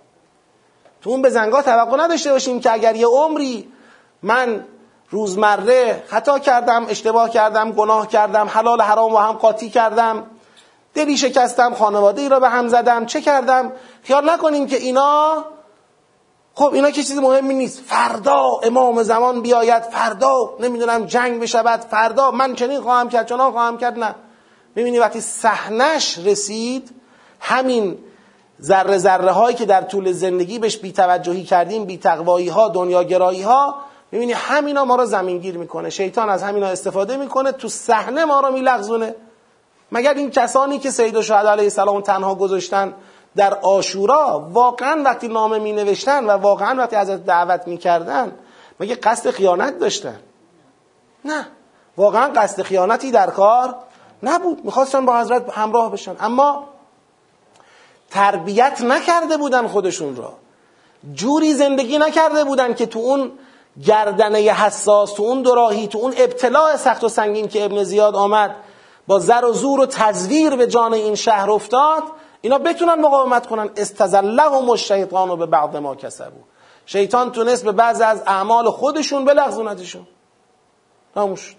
تو 1.02 1.10
اون 1.10 1.22
بزنگاه 1.22 1.64
توقع 1.64 1.98
نداشته 1.98 2.32
باشیم 2.32 2.60
که 2.60 2.72
اگر 2.72 2.96
یه 2.96 3.08
عمری 3.08 3.68
من 4.24 4.66
روزمره 5.10 6.04
خطا 6.08 6.40
کردم 6.40 6.86
اشتباه 6.90 7.30
کردم 7.30 7.72
گناه 7.72 8.08
کردم 8.08 8.48
حلال 8.48 8.82
حرام 8.82 9.14
و 9.14 9.18
هم 9.18 9.32
قاطی 9.32 9.70
کردم. 9.70 10.24
دلی 10.94 11.18
شکستم 11.18 11.74
خانواده 11.74 12.22
ای 12.22 12.30
را 12.30 12.40
به 12.40 12.50
هم 12.50 12.68
زدم. 12.68 13.06
چه 13.06 13.22
کردم؟ 13.22 13.72
خیال 14.04 14.30
نکنیم 14.30 14.68
که 14.68 14.78
اینا 14.78 15.46
خب 16.56 16.74
اینا 16.74 16.92
که 16.92 17.04
چیز 17.04 17.18
مهمی 17.18 17.54
نیست. 17.54 17.80
فردا 17.80 18.44
امام 18.64 19.04
زمان 19.04 19.42
بیاید 19.42 19.84
فردا 19.84 20.50
نمی‌دونم 20.60 21.06
جنگ 21.06 21.42
بشود 21.42 21.80
فردا 21.80 22.32
من 22.32 22.56
چنین 22.56 22.82
خواهم 22.82 23.10
کرد 23.10 23.28
چنان 23.28 23.52
خواهم 23.52 23.78
کرد 23.78 24.00
نه. 24.00 24.16
می‌بینی 24.76 25.00
وقتی 25.00 25.22
صحنش 25.22 26.18
رسید 26.18 26.92
همین 27.40 27.98
ذره 28.62 28.98
ذره 28.98 29.32
هایی 29.32 29.56
که 29.56 29.66
در 29.66 29.82
طول 29.82 30.12
زندگی 30.12 30.60
بهش 30.60 30.78
بیتوجهی 30.78 31.44
کردیم 31.44 31.86
بیتقوایی 31.86 32.50
ها 32.50 32.70
دنیاگرایی 32.70 33.42
ها 33.42 33.76
می‌بینی 34.14 34.34
همینا 34.34 34.86
ما 34.86 34.96
رو 34.96 35.06
زمینگیر 35.06 35.58
می‌کنه. 35.58 35.90
شیطان 35.90 36.30
از 36.30 36.44
همینا 36.44 36.68
استفاده 36.68 37.18
می‌کنه 37.18 37.52
تو 37.52 37.68
صحنه 37.68 38.26
ما 38.26 38.40
رو 38.40 38.52
میلغزونه. 38.52 39.16
مگر 39.92 40.14
این 40.14 40.32
کسانی 40.32 40.80
که 40.80 40.92
سید 40.92 41.22
شهد 41.22 41.48
علیه 41.48 41.64
السلام 41.64 42.02
تنها 42.02 42.36
گذاشتن 42.36 42.94
در 43.36 43.54
آشورا 43.54 44.50
واقعا 44.52 45.02
وقتی 45.06 45.28
نامه 45.28 45.60
می 45.60 45.72
نوشتن 45.72 46.26
و 46.26 46.30
واقعا 46.30 46.78
وقتی 46.78 46.96
از 46.96 47.26
دعوت 47.26 47.68
می 47.68 47.78
کردن 47.78 48.36
مگه 48.80 48.96
قصد 48.96 49.30
خیانت 49.30 49.80
داشتن؟ 49.80 50.20
نه. 51.26 51.48
واقعا 51.98 52.32
قصد 52.36 52.62
خیانتی 52.62 53.12
در 53.12 53.30
کار 53.30 53.76
نبود. 54.24 54.66
می‌خواستن 54.66 55.06
با 55.06 55.20
حضرت 55.20 55.50
همراه 55.58 55.92
بشن. 55.92 56.16
اما 56.20 56.70
تربیت 58.10 58.82
نکرده 58.82 59.38
بودن 59.38 59.68
خودشون 59.68 60.16
را 60.16 60.34
جوری 61.14 61.54
زندگی 61.54 61.98
نکرده 61.98 62.44
بودن 62.44 62.74
که 62.74 62.86
تو 62.86 63.00
اون 63.00 63.32
گردنه 63.86 64.40
حساس 64.40 65.14
تو 65.14 65.24
اون 65.24 65.42
دراهی 65.42 65.88
تو 65.88 65.98
اون 65.98 66.14
ابتلاع 66.18 66.76
سخت 66.76 67.04
و 67.04 67.10
سنگین 67.10 67.48
که 67.48 67.66
ابن 67.66 67.84
زیاد 67.84 68.16
آمد 68.16 68.56
با 69.08 69.20
زر 69.20 69.46
و 69.46 69.54
زور 69.54 69.80
و 69.80 69.86
تزویر 69.86 70.56
به 70.56 70.68
جان 70.68 70.94
این 70.94 71.16
شهر 71.16 71.52
افتاد 71.52 72.04
اینا 72.42 72.58
بتونن 72.58 72.94
مقاومت 72.94 73.48
کنن. 73.48 73.70
استزلهم 73.78 74.70
الشیطان 74.70 75.30
و 75.30 75.36
به 75.36 75.46
بعض 75.46 75.76
ما 75.76 75.96
کسبو 75.96 76.40
شیطان 76.86 77.32
تونست 77.32 77.66
به 77.66 77.72
بعض 77.72 78.02
از 78.02 78.24
اعمال 78.28 78.70
خودشون 78.70 79.26
بلغزونتشون. 79.26 80.08
تموم 81.16 81.36
شد. 81.36 81.56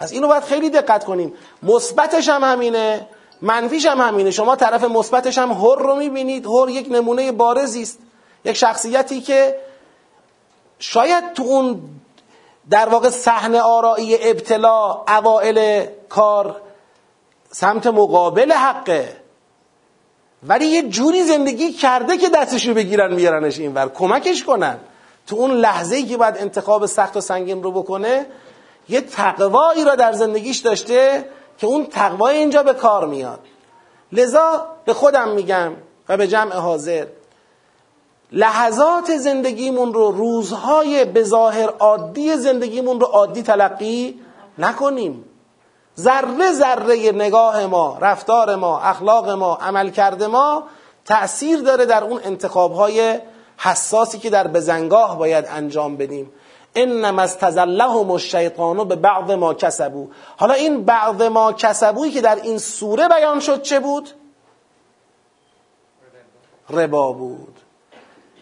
پس 0.00 0.12
اینو 0.12 0.28
باید 0.28 0.42
خیلی 0.42 0.70
دقت 0.70 1.04
کنیم. 1.04 1.34
مثبتش 1.62 2.28
هم 2.28 2.44
همینه 2.44 3.08
منفیش 3.42 3.86
هم 3.86 4.00
همینه. 4.00 4.30
شما 4.30 4.56
طرف 4.56 4.84
مثبتش 4.84 5.38
هم 5.38 5.52
هر 5.52 5.78
رو 5.78 5.94
می‌بینید. 5.94 6.46
هر 6.46 6.68
یک 6.68 6.88
نمونه 6.90 7.32
بارزی 7.32 7.82
است. 7.82 7.98
یک 8.44 8.56
شخصیتی 8.56 9.20
که 9.20 9.58
شاید 10.78 11.32
تو 11.32 11.42
اون 11.42 11.82
در 12.70 12.88
واقع 12.88 13.10
صحنه 13.10 13.60
آرایی 13.60 14.30
ابتلا 14.30 15.04
اوائل 15.08 15.86
کار 16.08 16.60
سمت 17.50 17.86
مقابل 17.86 18.52
حقه. 18.52 19.16
ولی 20.42 20.66
یه 20.66 20.82
جوری 20.82 21.22
زندگی 21.22 21.72
کرده 21.72 22.16
که 22.16 22.28
دستشو 22.28 22.74
بگیرن 22.74 23.14
میارنش 23.14 23.58
اینور. 23.58 23.88
کمکش 23.88 24.44
کنن. 24.44 24.78
تو 25.26 25.36
اون 25.36 25.50
لحظه 25.50 25.96
ای 25.96 26.04
که 26.04 26.16
باید 26.16 26.36
انتخاب 26.38 26.86
سخت 26.86 27.16
و 27.16 27.20
سنگین 27.20 27.62
رو 27.62 27.72
بکنه 27.72 28.26
یه 28.88 29.00
تقوایی 29.00 29.84
را 29.84 29.94
در 29.94 30.12
زندگیش 30.12 30.58
داشته 30.58 31.28
که 31.58 31.66
اون 31.66 31.86
تقوای 31.86 32.36
اینجا 32.36 32.62
به 32.62 32.74
کار 32.74 33.06
میاد. 33.06 33.40
لذا 34.12 34.66
به 34.84 34.94
خودم 34.94 35.28
میگم 35.28 35.72
و 36.08 36.16
به 36.16 36.26
جمع 36.26 36.54
حاضر 36.54 37.06
لحظات 38.32 39.16
زندگیمون 39.16 39.94
رو 39.94 40.10
روزهای 40.10 41.04
به 41.04 41.24
عادی 41.78 42.36
زندگیمون 42.36 43.00
رو 43.00 43.06
عادی 43.06 43.42
تلقی 43.42 44.20
نکنیم. 44.58 45.24
ذره 45.98 46.52
ذره 46.52 47.12
نگاه 47.12 47.66
ما 47.66 47.98
رفتار 48.00 48.56
ما 48.56 48.80
اخلاق 48.80 49.30
ما 49.30 49.54
عمل 49.54 49.90
کرده 49.90 50.26
ما 50.26 50.62
تأثیر 51.04 51.60
داره 51.60 51.86
در 51.86 52.04
اون 52.04 52.20
انتخاب 52.24 52.72
های 52.72 53.18
حساسی 53.56 54.18
که 54.18 54.30
در 54.30 54.46
بزنگاه 54.46 55.18
باید 55.18 55.44
انجام 55.48 55.96
بدیم. 55.96 56.32
انما 56.74 57.22
استزلهم 57.22 58.10
الشیطان 58.10 58.88
به 58.88 58.96
بعض 58.96 59.30
ما 59.30 59.54
کسبو 59.54 60.08
حالا 60.36 60.54
این 60.54 60.84
بعض 60.84 61.22
ما 61.22 61.52
کسبویی 61.52 62.12
که 62.12 62.20
در 62.20 62.40
این 62.42 62.58
سوره 62.58 63.08
بیان 63.08 63.40
شد 63.40 63.62
چه 63.62 63.80
بود؟ 63.80 64.10
ربا 66.70 67.12
بود. 67.12 67.57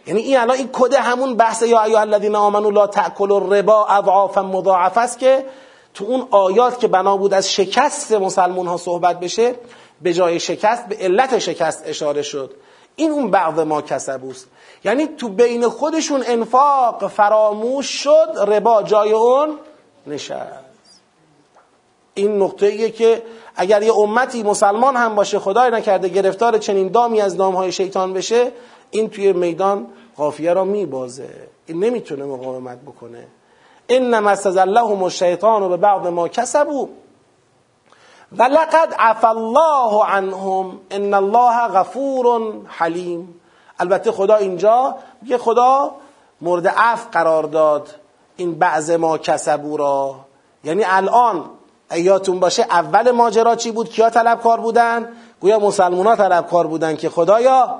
یعنی 0.06 0.20
این 0.20 0.38
الان 0.38 0.56
این 0.56 0.70
کد 0.72 0.94
همون 0.94 1.36
بحث 1.36 1.62
یا 1.62 1.82
ایها 1.82 2.00
الذین 2.00 2.36
آمنوا 2.36 2.70
لا 2.70 2.86
تاکلوا 2.86 3.36
الربا 3.36 3.86
اضعافا 3.86 4.42
مضاعفه 4.42 5.00
است 5.00 5.18
که 5.18 5.44
تو 5.94 6.04
اون 6.04 6.28
آیات 6.30 6.80
که 6.80 6.88
بنا 6.88 7.16
بود 7.16 7.34
از 7.34 7.52
شکست 7.52 8.12
مسلمون 8.12 8.66
ها 8.66 8.76
صحبت 8.76 9.20
بشه 9.20 9.54
به 10.02 10.12
جای 10.12 10.40
شکست 10.40 10.86
به 10.86 10.96
علت 11.00 11.38
شکست 11.38 11.82
اشاره 11.86 12.22
شد. 12.22 12.50
این 12.96 13.10
اون 13.10 13.30
بعض 13.30 13.58
ما 13.58 13.82
کسبوست 13.82 14.48
یعنی 14.84 15.06
تو 15.06 15.28
بین 15.28 15.68
خودشون 15.68 16.22
انفاق 16.26 17.08
فراموش 17.08 17.86
شد 17.86 18.28
ربا 18.46 18.82
جای 18.82 19.12
اون 19.12 19.58
نشست. 20.06 20.66
این 22.14 22.42
نقطه 22.42 22.66
ایه 22.66 22.90
که 22.90 23.22
اگر 23.56 23.82
یه 23.82 23.94
امتی 23.94 24.42
مسلمان 24.42 24.96
هم 24.96 25.14
باشه 25.14 25.38
خدای 25.38 25.70
نکرده 25.70 26.08
گرفتار 26.08 26.58
چنین 26.58 26.88
دامی 26.88 27.20
از 27.20 27.36
دامهای 27.36 27.72
شیطان 27.72 28.12
بشه 28.12 28.52
این 28.90 29.10
توی 29.10 29.32
میدان 29.32 29.86
قافیه 30.16 30.52
را 30.52 30.64
میبازه. 30.64 31.28
این 31.66 31.84
نمی‌تونه 31.84 32.24
مقاومت 32.24 32.78
بکنه. 32.78 33.26
انما 33.88 34.30
استزلهم 34.30 35.02
الشیطان 35.02 35.68
به 35.68 35.76
بعض 35.76 36.06
ما 36.06 36.28
کسبو 36.28 36.88
و 38.32 38.42
لقد 38.42 38.94
عفا 38.98 39.28
الله 39.28 40.04
عنهم. 40.04 40.80
ان 40.90 41.14
الله 41.14 41.68
غفور 41.68 42.52
حلیم. 42.66 43.40
البته 43.78 44.12
خدا 44.12 44.36
اینجا 44.36 44.94
میگه 45.22 45.38
خدا 45.38 45.90
مورد 46.40 46.66
عفو 46.66 47.08
قرار 47.12 47.42
داد. 47.42 47.88
این 48.36 48.58
بعض 48.58 48.90
ما 48.90 49.18
کسبو 49.18 49.76
را. 49.76 50.14
یعنی 50.64 50.84
الان 50.86 51.44
ایاتون 51.90 52.40
باشه 52.40 52.62
اول 52.62 53.10
ماجرا 53.10 53.56
چی 53.56 53.70
بود؟ 53.70 53.88
کیا 53.88 54.10
طلبکار 54.10 54.60
بودن؟ 54.60 55.08
گویا 55.40 55.58
مسلمان 55.58 56.06
ها 56.06 56.16
طلبکار 56.16 56.66
بودن 56.66 56.96
که 56.96 57.08
خدایا 57.08 57.78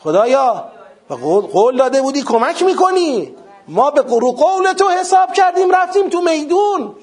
خدایا 0.00 0.64
قول 1.52 1.76
داده 1.76 2.02
بودی 2.02 2.22
کمک 2.22 2.62
می‌کنی. 2.62 3.34
ما 3.68 3.90
به 3.90 4.02
قرو 4.02 4.32
قول 4.32 4.72
تو 4.72 4.88
حساب 4.88 5.32
کردیم 5.32 5.70
رفتیم 5.70 6.08
تو 6.08 6.20
میدون. 6.20 6.94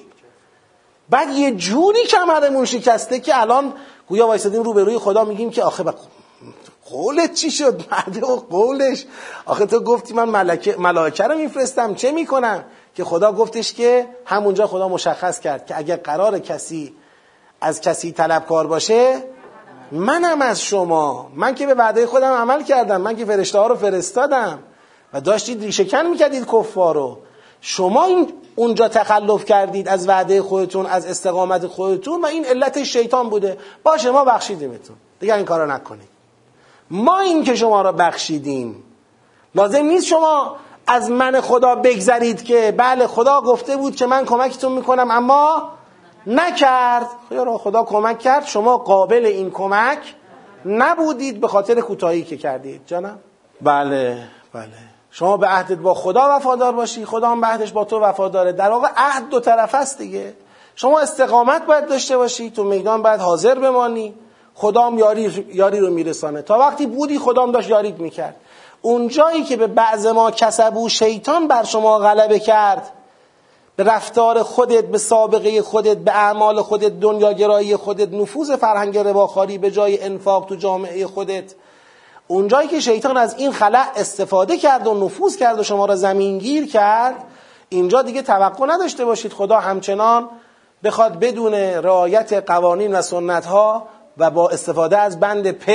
بعد 1.10 1.30
یه 1.30 1.50
جوری 1.50 2.04
کمرمون 2.04 2.64
شکسته 2.64 3.20
که 3.20 3.40
الان 3.40 3.72
گویا 4.08 4.26
وایسادیم 4.26 4.62
روبروی 4.62 4.98
خدا 4.98 5.24
میگیم 5.24 5.50
که 5.50 5.62
آخه 5.62 5.84
قولت 6.90 7.34
چی 7.34 7.50
شد؟ 7.50 7.80
مرد 7.90 8.22
و 8.22 8.36
قولش. 8.50 9.06
آخه 9.46 9.66
تو 9.66 9.80
گفتی 9.80 10.14
من 10.14 10.28
ملکه 10.28 10.76
ملائکه 10.78 11.24
رو 11.24 11.38
میفرستم. 11.38 11.94
چه 11.94 12.12
می‌کنم؟ 12.12 12.64
که 12.94 13.04
خدا 13.04 13.32
گفتش 13.32 13.72
که 13.72 14.08
همونجا 14.24 14.66
خدا 14.66 14.88
مشخص 14.88 15.40
کرد 15.40 15.66
که 15.66 15.78
اگر 15.78 15.96
قرار 15.96 16.38
کسی 16.38 16.94
از 17.60 17.80
کسی 17.80 18.12
طلبکار 18.12 18.66
باشه 18.66 19.22
منم 19.94 20.42
از 20.42 20.60
شما. 20.60 21.30
من 21.34 21.54
که 21.54 21.66
به 21.66 21.74
وعده 21.74 22.06
خودم 22.06 22.32
عمل 22.32 22.62
کردم. 22.62 23.00
من 23.00 23.16
که 23.16 23.24
فرشته 23.24 23.58
ها 23.58 23.66
رو 23.66 23.74
فرستادم. 23.74 24.58
و 25.12 25.20
داشتید 25.20 25.62
ریشهکن 25.62 26.06
می‌کردید 26.06 26.46
کفار 26.46 26.94
رو. 26.94 27.18
شما 27.60 28.04
این 28.04 28.32
اونجا 28.54 28.88
تخلف 28.88 29.44
کردید 29.44 29.88
از 29.88 30.08
وعده 30.08 30.42
خودتون 30.42 30.86
از 30.86 31.06
استقامت 31.06 31.66
خودتون 31.66 32.22
و 32.22 32.26
این 32.26 32.44
علت 32.44 32.82
شیطان 32.82 33.30
بوده. 33.30 33.58
باشه 33.82 34.10
ما 34.10 34.24
بخشیدیمتون. 34.24 34.96
دیگه 35.20 35.34
این 35.34 35.44
کارو 35.44 35.66
نکنید. 35.72 36.08
ما 36.90 37.18
این 37.18 37.44
که 37.44 37.54
شما 37.54 37.82
را 37.82 37.92
بخشیدیم. 37.92 38.82
لازم 39.54 39.84
نیست 39.84 40.06
شما 40.06 40.56
از 40.86 41.10
من 41.10 41.40
خدا 41.40 41.74
بگذرید 41.74 42.44
که 42.44 42.74
بله 42.76 43.06
خدا 43.06 43.40
گفته 43.40 43.76
بود 43.76 43.96
که 43.96 44.06
من 44.06 44.24
کمکتون 44.24 44.72
می‌کنم 44.72 45.10
اما 45.10 45.70
نکرد. 46.26 47.06
خدا 47.58 47.82
کمک 47.82 48.18
کرد. 48.18 48.46
شما 48.46 48.76
قابل 48.76 49.26
این 49.26 49.50
کمک 49.50 50.14
نبودید 50.64 51.40
به 51.40 51.48
خاطر 51.48 51.80
کوتاهی 51.80 52.22
که 52.22 52.36
کردید. 52.36 52.80
جانم 52.86 53.18
بله. 53.62 54.18
بله. 54.52 54.68
شما 55.10 55.36
به 55.36 55.46
عهدت 55.46 55.78
با 55.78 55.94
خدا 55.94 56.36
وفادار 56.36 56.72
باشی. 56.72 57.04
خدا 57.04 57.28
هم 57.28 57.40
به 57.40 57.46
عهدش 57.46 57.72
با 57.72 57.84
تو 57.84 58.00
وفاداره. 58.00 58.52
در 58.52 58.70
واقع 58.70 58.88
عهد 58.96 59.28
دو 59.28 59.40
طرف 59.40 59.74
است 59.74 59.98
دیگه. 59.98 60.34
شما 60.74 61.00
استقامت 61.00 61.66
باید 61.66 61.86
داشته 61.86 62.16
باشی. 62.16 62.50
تو 62.50 62.64
میدان 62.64 63.02
باید 63.02 63.20
حاضر 63.20 63.54
بمانی. 63.54 64.14
خدام 64.54 64.98
یاری, 64.98 65.46
یاری 65.52 65.80
رو 65.80 65.90
میرسانه. 65.90 66.42
تا 66.42 66.58
وقتی 66.58 66.86
بودی 66.86 67.18
خدام 67.18 67.52
داشت 67.52 67.70
یاریت 67.70 67.98
می‌کرد. 67.98 68.36
اون 68.82 69.08
جایی 69.08 69.42
که 69.42 69.56
به 69.56 69.66
بعض 69.66 70.06
ما 70.06 70.30
کسبو 70.30 70.88
شیطان 70.88 71.48
بر 71.48 71.62
شما 71.62 71.98
غلبه 71.98 72.38
کرد 72.38 72.92
به 73.76 73.84
رفتار 73.84 74.42
خودت 74.42 74.84
به 74.84 74.98
سابقه 74.98 75.62
خودت 75.62 75.96
به 75.96 76.10
اعمال 76.10 76.62
خودت 76.62 77.00
دنیاگرایی 77.00 77.76
خودت 77.76 78.12
نفوذ 78.12 78.56
فرهنگ 78.56 78.98
رباخاری 78.98 79.58
به 79.58 79.70
جای 79.70 80.02
انفاق 80.02 80.46
تو 80.46 80.54
جامعه 80.54 81.06
خودت. 81.06 81.54
اونجایی 82.26 82.68
که 82.68 82.80
شیطان 82.80 83.16
از 83.16 83.34
این 83.38 83.52
خلع 83.52 83.86
استفاده 83.96 84.58
کرد 84.58 84.86
و 84.86 85.04
نفوذ 85.04 85.36
کرد 85.36 85.58
و 85.58 85.62
شما 85.62 85.86
را 85.86 85.96
زمینگیر 85.96 86.66
کرد 86.66 87.14
اینجا 87.68 88.02
دیگه 88.02 88.22
توقع 88.22 88.66
نداشته 88.66 89.04
باشید 89.04 89.32
خدا 89.32 89.60
همچنان 89.60 90.28
بخواد 90.84 91.18
بدون 91.18 91.54
رعایت 91.54 92.32
قوانین 92.32 92.94
و 92.94 93.02
سنت 93.02 93.46
ها 93.46 93.88
و 94.18 94.30
با 94.30 94.48
استفاده 94.48 94.98
از 94.98 95.20
بند 95.20 95.50
پ 95.50 95.70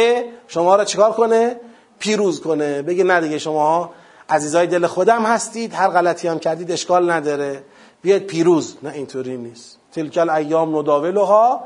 شما 0.48 0.76
را 0.76 0.86
چیکار 0.86 1.12
کنه؟ 1.12 1.60
پیروز 2.00 2.42
کنه. 2.42 2.82
بگه 2.82 3.04
نه 3.04 3.22
دیگه 3.22 3.38
شما 3.38 3.90
عزیزای 4.30 4.68
دل 4.68 4.88
خودم 4.88 5.24
هستید 5.24 5.74
هر 5.74 5.88
غلطی 5.88 6.28
هم 6.28 6.40
کردید 6.40 6.72
اشکال 6.72 7.12
نداره. 7.12 7.64
بیاید 8.02 8.28
پیروز. 8.28 8.78
نه 8.84 8.90
اینطوری 8.90 9.38
نیست. 9.38 9.78
تلکل 9.92 10.30
ایام 10.30 10.78
نداولها 10.78 11.60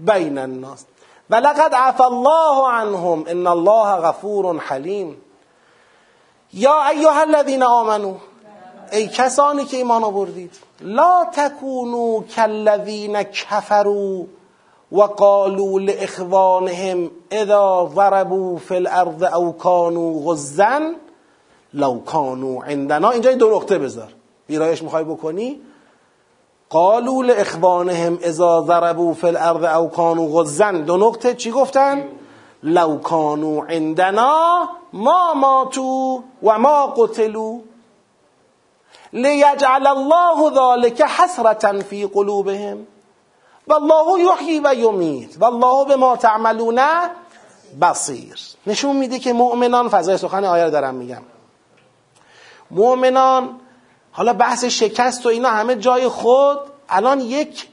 بین 0.00 0.38
الناس. 0.38 0.84
و 1.30 1.34
لقد 1.34 2.00
الله 2.00 2.68
عنهم. 2.68 3.24
ان 3.26 3.46
الله 3.46 3.96
غفور 3.96 4.58
حلیم. 4.58 5.16
یا 6.54 6.88
ایها 6.88 7.20
الذین 7.20 7.62
آمنو 7.62 8.14
ای 8.92 9.08
کسانی 9.08 9.64
که 9.64 9.76
ایمان 9.76 10.04
آوردید 10.04 10.50
لا 10.80 11.24
تکونوا 11.32 12.20
کالذین 12.36 13.22
کفروا 13.22 14.24
و 14.92 15.02
قالوا 15.02 15.80
لاخوانهم 15.80 17.10
اذا 17.32 17.90
ضربوا 17.94 18.58
في 18.58 18.74
الارض 18.74 19.22
او 19.22 19.52
كانوا 19.52 20.32
غزا 20.32 20.94
لو 21.74 22.00
كانوا 22.00 22.64
عندنا. 22.64 23.10
اینجا 23.10 23.32
دو 23.32 23.50
نقطه 23.50 23.78
بذار. 23.78 24.12
ویرایش 24.48 24.82
می‌خوای 24.82 25.04
بکنی؟ 25.04 25.60
قالوا 26.70 27.22
لاخوانهم 27.22 28.18
اذا 28.22 28.60
ضربوا 28.60 29.14
في 29.14 29.24
الارض 29.24 29.64
او 29.64 29.88
كانوا 29.88 30.40
غزا. 30.40 30.72
دو 30.72 30.96
نقطه. 30.96 31.34
چی 31.34 31.50
گفتن؟ 31.50 32.08
لو 32.62 32.98
كانوا 33.00 33.64
عندنا 33.64 34.68
ما 34.92 35.34
ماتوا 35.34 36.20
و 36.42 36.58
ما 36.58 36.86
قتلوا. 36.86 37.58
لیجعل 39.12 39.86
الله 39.86 40.50
ذلك 40.50 41.02
حسرة 41.02 41.82
في 41.82 42.06
قلوبهم. 42.06 42.86
والله 43.68 44.20
یحیی 44.20 44.60
و 44.64 44.74
یمیت 44.74 45.42
والله 45.42 45.84
به 45.84 45.96
ما 45.96 46.16
تعملون 46.16 46.80
بصیر 47.80 48.40
نشون 48.66 48.96
میده 48.96 49.18
که 49.18 49.32
مؤمنان 49.32 49.88
فضای 49.88 50.16
سخن 50.16 50.44
آیه 50.44 50.64
رو 50.64 50.70
دارم 50.70 50.94
میگم. 50.94 51.22
مؤمنان 52.70 53.60
حالا 54.16 54.32
بحث 54.32 54.64
شکست 54.64 55.26
و 55.26 55.28
اینا 55.28 55.48
همه 55.48 55.76
جای 55.76 56.08
خود 56.08 56.58
الان 56.88 57.20
یک 57.20 57.68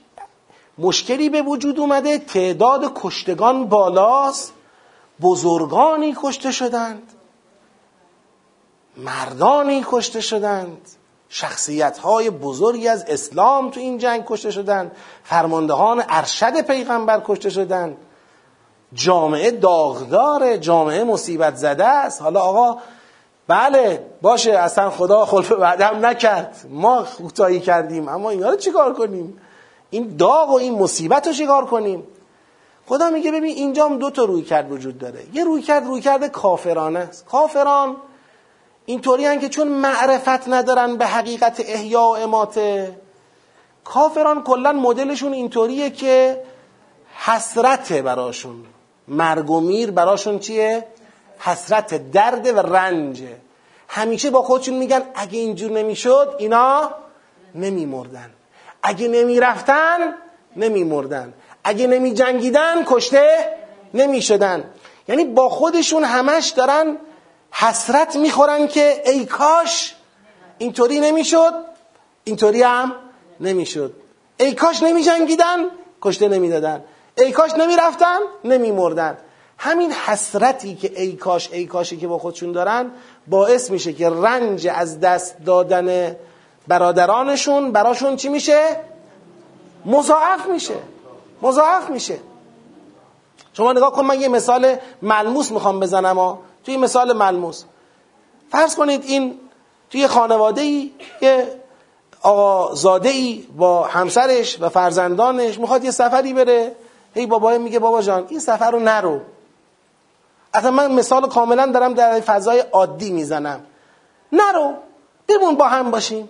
مشکلی 0.77 1.29
به 1.29 1.41
وجود 1.41 1.79
اومده 1.79 2.17
تعداد 2.17 2.91
کشتگان 2.95 3.65
بالاست 3.65 4.53
بزرگانی 5.21 6.15
کشته 6.23 6.51
شدند 6.51 7.13
مردانی 8.97 9.85
کشته 9.91 10.21
شدند 10.21 10.87
شخصیت 11.29 11.97
های 11.97 12.29
بزرگی 12.29 12.87
از 12.87 13.05
اسلام 13.07 13.69
تو 13.69 13.79
این 13.79 13.97
جنگ 13.97 14.23
کشته 14.25 14.51
شدند 14.51 14.91
فرماندهان 15.23 16.03
ارشد 16.09 16.61
پیغمبر 16.61 17.21
کشته 17.25 17.49
شدند 17.49 17.97
جامعه 18.93 19.51
داغدار 19.51 20.57
جامعه 20.57 21.03
مصیبت 21.03 21.55
زده 21.55 21.85
است. 21.85 22.21
حالا 22.21 22.39
آقا 22.39 22.81
بله 23.51 24.05
باشه 24.21 24.51
اصلا 24.51 24.89
خدا 24.89 25.25
خلف 25.25 25.51
بعدم 25.51 26.05
نکرد. 26.05 26.65
ما 26.69 27.03
کوتاهی 27.17 27.59
کردیم 27.59 28.09
اما 28.09 28.29
اینا 28.29 28.49
رو 28.49 28.55
چیکار 28.55 28.93
کنیم؟ 28.93 29.37
این 29.89 30.15
داغ 30.17 30.49
و 30.49 30.53
این 30.53 30.79
مصیبت 30.79 31.27
رو 31.27 31.33
چیکار 31.33 31.65
کنیم؟ 31.65 32.03
خدا 32.87 33.09
میگه 33.09 33.31
ببین 33.31 33.55
اینجا 33.55 33.85
هم 33.85 33.97
دو 33.97 34.09
تا 34.09 34.23
روی 34.23 34.41
کرد 34.41 34.71
وجود 34.71 34.97
داره. 34.97 35.19
یه 35.33 35.43
روی 35.43 35.61
کرد 35.61 35.85
روی 35.85 36.01
کرده 36.01 36.29
کافرانه 36.29 36.99
است. 36.99 37.25
کافران 37.25 37.95
اینطوری 38.85 39.39
که 39.39 39.49
چون 39.49 39.67
معرفت 39.67 40.47
ندارن 40.47 40.95
به 40.95 41.05
حقیقت 41.05 41.63
احیا 41.65 42.01
و 42.01 42.17
اماته 42.17 42.97
کافران 43.83 44.43
کلا 44.43 44.71
مدلشون 44.71 45.33
اینطوریه 45.33 45.89
که 45.89 46.43
حسرته 47.25 48.01
براشون. 48.01 48.65
مرگ 49.07 49.49
و 49.49 49.59
میر 49.59 49.91
براشون 49.91 50.39
چیه؟ 50.39 50.87
حسرت 51.43 52.11
درد 52.11 52.47
و 52.47 52.59
رنجه 52.59 53.37
همیشه 53.87 54.29
با 54.29 54.41
خودشون 54.41 54.75
میگن 54.75 55.01
اگه 55.15 55.39
اینجور 55.39 55.71
نمی‌شد 55.71 56.35
اینا 56.39 56.91
نمیمردن. 57.55 58.29
اگه 58.83 59.07
نمی‌رفتن 59.07 60.13
نمیمردن. 60.55 61.33
اگه 61.63 61.87
نمی 61.87 62.13
جنگیدن 62.13 62.83
کشته 62.85 63.57
نمی‌شدن. 63.93 64.63
یعنی 65.07 65.25
با 65.25 65.49
خودشون 65.49 66.03
همش 66.03 66.49
دارن 66.49 66.97
حسرت 67.51 68.15
می‌خورن 68.15 68.67
که 68.67 69.01
ای 69.05 69.25
کاش 69.25 69.95
اینطوری 70.57 70.99
نمی‌شد 70.99 71.53
اینطوری 72.23 72.63
هم 72.63 72.95
نمی‌شد. 73.39 73.93
ای 74.37 74.53
کاش 74.53 74.83
نمی 74.83 75.03
جنگیدن 75.03 75.57
کشته 76.01 76.27
نمی‌دادن. 76.27 76.83
ای 77.17 77.31
کاش 77.31 77.53
نمی‌رفتن 77.53 78.19
نمیمردن. 78.43 79.17
همین 79.63 79.91
حسرتی 79.91 80.75
که 80.75 80.91
ای 81.01 81.13
کاش 81.13 81.49
ای 81.51 81.65
کاشی 81.65 81.97
که 81.97 82.07
با 82.07 82.17
خودشون 82.17 82.51
دارن 82.51 82.91
باعث 83.27 83.71
میشه 83.71 83.93
که 83.93 84.09
رنج 84.09 84.67
از 84.67 84.99
دست 84.99 85.35
دادن 85.45 86.15
برادرانشون 86.67 87.71
براشون 87.71 88.15
چی 88.15 88.29
میشه؟ 88.29 88.77
مضاعف 89.85 90.45
میشه. 90.45 90.73
مضاعف 91.41 91.89
میشه. 91.89 92.17
شما 93.53 93.73
نگاه 93.73 93.91
کن 93.91 94.05
من 94.05 94.21
یه 94.21 94.27
مثال 94.27 94.75
ملموس 95.01 95.51
می‌خوام 95.51 95.79
بزنم 95.79 96.19
ها. 96.19 96.39
توی 96.63 96.77
مثال 96.77 97.13
ملموس. 97.13 97.63
فرض 98.51 98.75
کنید 98.75 99.03
این 99.05 99.39
توی 99.89 100.07
خانواده 100.07 100.61
ای 100.61 100.91
یه 101.21 101.47
آقا 102.21 102.75
زاده 102.75 103.09
ای 103.09 103.43
با 103.57 103.83
همسرش 103.83 104.61
و 104.61 104.69
فرزندانش 104.69 105.59
می‌خواد 105.59 105.83
یه 105.83 105.91
سفری 105.91 106.33
بره. 106.33 106.75
هی 107.15 107.25
بابای 107.25 107.57
میگه 107.57 107.79
بابا 107.79 108.01
جان 108.01 108.25
این 108.29 108.39
سفر 108.39 108.71
رو 108.71 108.79
نرو. 108.79 109.21
اصلا 110.53 110.71
من 110.71 110.91
مثال 110.91 111.29
کاملا 111.29 111.65
دارم 111.65 111.93
در 111.93 112.19
فضای 112.19 112.59
عادی 112.59 113.11
می‌زنم. 113.11 113.59
نرو 114.31 114.73
بمون 115.27 115.55
با 115.55 115.67
هم 115.67 115.91
باشیم. 115.91 116.29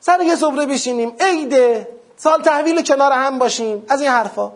سر 0.00 0.20
یه 0.20 0.36
صبره 0.36 0.66
بشینیم. 0.66 1.12
عیده 1.20 1.88
سال 2.16 2.42
تحویل 2.42 2.82
کنار 2.82 3.12
هم 3.12 3.38
باشیم. 3.38 3.84
از 3.88 4.00
این 4.00 4.10
حرفا. 4.10 4.52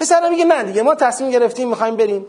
پسر 0.00 0.28
میگه 0.28 0.44
نه 0.44 0.62
دیگه 0.62 0.82
ما 0.82 0.94
تصمیم 0.94 1.30
گرفتیم 1.30 1.68
می‌خوایم 1.68 1.96
بریم. 1.96 2.26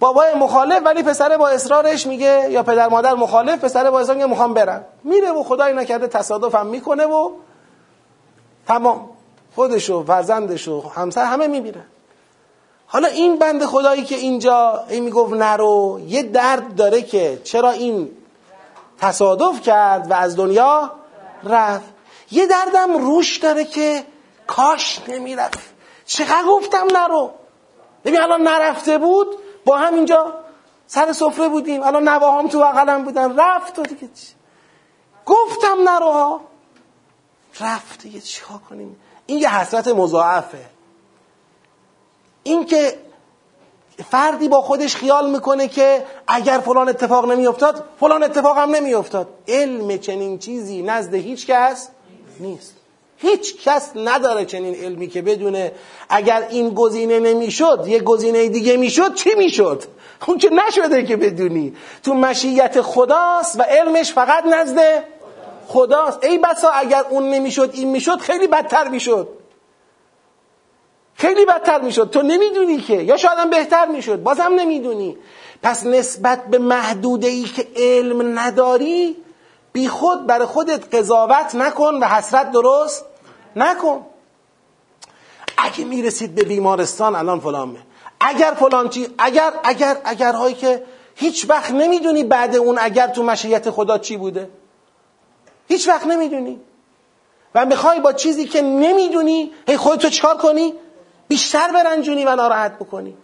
بابای 0.00 0.34
مخالف 0.34 0.82
ولی 0.84 1.02
پسر 1.02 1.36
با 1.36 1.48
اصرارش 1.48 2.06
میگه 2.06 2.50
یا 2.50 2.62
پدر 2.62 2.88
مادر 2.88 3.14
مخالف 3.14 3.64
پسر 3.64 3.90
با 3.90 4.00
اصرار 4.00 4.16
میگه 4.16 4.28
می‌خوام 4.28 4.54
برم. 4.54 4.84
میره 5.04 5.30
و 5.30 5.42
خدای 5.42 5.72
نکرده 5.72 6.06
تصادفم 6.06 6.66
می‌کنه 6.66 7.06
و 7.06 7.30
تمام. 8.66 9.10
خودش 9.54 9.90
و 9.90 10.04
فرزندش 10.04 10.68
و 10.68 10.88
همسر 10.88 11.24
همه 11.24 11.46
میمیرن 11.46 11.84
حالا 12.90 13.08
این 13.08 13.38
بند 13.38 13.64
خدایی 13.64 14.04
که 14.04 14.14
اینجا 14.14 14.84
این 14.88 15.04
می‌گفت 15.04 15.32
نرو 15.32 16.00
یه 16.06 16.22
درد 16.22 16.74
داره 16.74 17.02
که 17.02 17.40
چرا 17.44 17.70
این 17.70 18.10
تصادف 18.98 19.60
کرد 19.60 20.10
و 20.10 20.14
از 20.14 20.36
دنیا 20.36 20.92
رفت؟ 21.44 21.94
یه 22.30 22.46
دردم 22.46 22.98
روش 22.98 23.36
داره 23.36 23.64
که 23.64 24.04
کاش 24.46 25.00
نمی‌رفت. 25.08 25.74
چقدر 26.06 26.44
گفتم 26.48 26.86
نرو؟ 26.96 27.30
ببین 28.04 28.20
الان 28.20 28.42
نرفته 28.42 28.98
بود 28.98 29.28
با 29.64 29.76
هم 29.76 29.94
اینجا 29.94 30.34
سر 30.86 31.12
سفره 31.12 31.48
بودیم. 31.48 31.82
الان 31.82 32.08
نواهام 32.08 32.48
تو 32.48 32.60
بغلم 32.60 33.04
بودن. 33.04 33.38
رفت 33.38 33.78
و 33.78 33.82
دیگه 33.82 34.08
چی؟ 34.14 34.28
گفتم 35.26 35.88
نرو 35.88 36.10
ها. 36.10 36.40
رفت 37.60 38.02
دیگه 38.02 38.20
چیکار 38.20 38.58
کنیم؟ 38.70 39.00
این 39.26 39.38
یه 39.38 39.54
حسرت 39.60 39.88
مضاعفه. 39.88 40.77
این 42.48 42.64
که 42.66 42.94
فردی 44.10 44.48
با 44.48 44.60
خودش 44.60 44.96
خیال 44.96 45.30
می‌کنه 45.30 45.68
که 45.68 46.04
اگر 46.26 46.58
فلان 46.58 46.88
اتفاق 46.88 47.30
نمیافتاد 47.30 47.84
فلان 48.00 48.22
اتفاق 48.22 48.58
هم 48.58 48.70
نمیافتاد. 48.70 49.28
علم 49.48 49.98
چنین 49.98 50.38
چیزی 50.38 50.82
نزد 50.82 51.14
هیچ 51.14 51.46
کس 51.46 51.88
نیست. 52.40 52.74
هیچ 53.16 53.64
کس 53.64 53.90
نداره 53.96 54.44
چنین 54.44 54.74
علمی 54.74 55.08
که 55.08 55.22
بدونه 55.22 55.72
اگر 56.08 56.46
این 56.50 56.74
گزینه 56.74 57.20
نمی‌شد 57.20 57.84
یه 57.86 57.98
گزینه 57.98 58.48
دیگه 58.48 58.76
می‌شد 58.76 59.14
چی 59.14 59.34
می‌شد؟ 59.34 59.82
اون 60.26 60.38
که 60.38 60.50
نشده 60.50 61.04
که 61.04 61.16
بدونی. 61.16 61.76
تو 62.02 62.14
مشیت 62.14 62.80
خداست 62.80 63.60
و 63.60 63.62
علمش 63.62 64.12
فقط 64.12 64.46
نزد 64.46 65.04
خداست. 65.68 66.24
ای 66.24 66.38
بسا 66.38 66.70
اگر 66.70 67.04
اون 67.10 67.30
نمی‌شد 67.30 67.70
این 67.72 67.88
می‌شد 67.90 68.18
خیلی 68.18 68.46
بدتر 68.46 68.88
می‌شد. 68.88 69.28
خیلی 71.18 71.44
بدتر 71.44 71.80
می‌شد. 71.80 72.10
تو 72.10 72.22
نمی‌دونی 72.22 72.78
که. 72.80 72.94
یا 72.94 73.16
شاید 73.16 73.50
بهتر 73.50 73.86
می‌شد. 73.86 74.22
بازم 74.22 74.52
نمی‌دونی. 74.58 75.16
پس 75.62 75.86
نسبت 75.86 76.46
به 76.46 76.58
محدوده 76.58 77.28
ای 77.28 77.42
که 77.44 77.68
علم 77.76 78.38
نداری 78.38 79.16
بی 79.72 79.88
خود 79.88 80.26
برای 80.26 80.46
خودت 80.46 80.94
قضاوت 80.94 81.54
نکن 81.54 81.94
و 81.94 82.04
حسرت 82.04 82.50
درست 82.50 83.04
نکن. 83.56 84.06
اگه 85.56 85.84
می‌رسید 85.84 86.34
به 86.34 86.44
بیمارستان 86.44 87.16
الان 87.16 87.40
فلانه 87.40 87.78
اگر 88.20 88.50
فلان 88.58 88.88
چی 88.88 89.08
اگر 89.18 89.52
اگر 89.64 89.96
اگر 90.04 90.32
هایی 90.32 90.54
که 90.54 90.82
هیچ 91.14 91.46
وقت 91.48 91.70
نمی‌دونی 91.70 92.24
بعد 92.24 92.56
اون 92.56 92.78
اگر 92.80 93.06
تو 93.06 93.22
مشیت 93.22 93.70
خدا 93.70 93.98
چی 93.98 94.16
بوده. 94.16 94.50
هیچ 95.68 95.88
وقت 95.88 96.06
نمی‌دونی. 96.06 96.60
و 97.54 97.66
می‌خوای 97.66 98.00
با 98.00 98.12
چیزی 98.12 98.44
که 98.44 98.62
نمی‌دونی 98.62 99.52
هی 99.68 99.76
خودتو 99.76 100.08
چکار 100.08 100.36
کنی؟ 100.36 100.74
بیشتر 101.28 101.72
برنجونی 101.72 102.24
و 102.24 102.36
ناراحت 102.36 102.78
بکنی. 102.78 103.16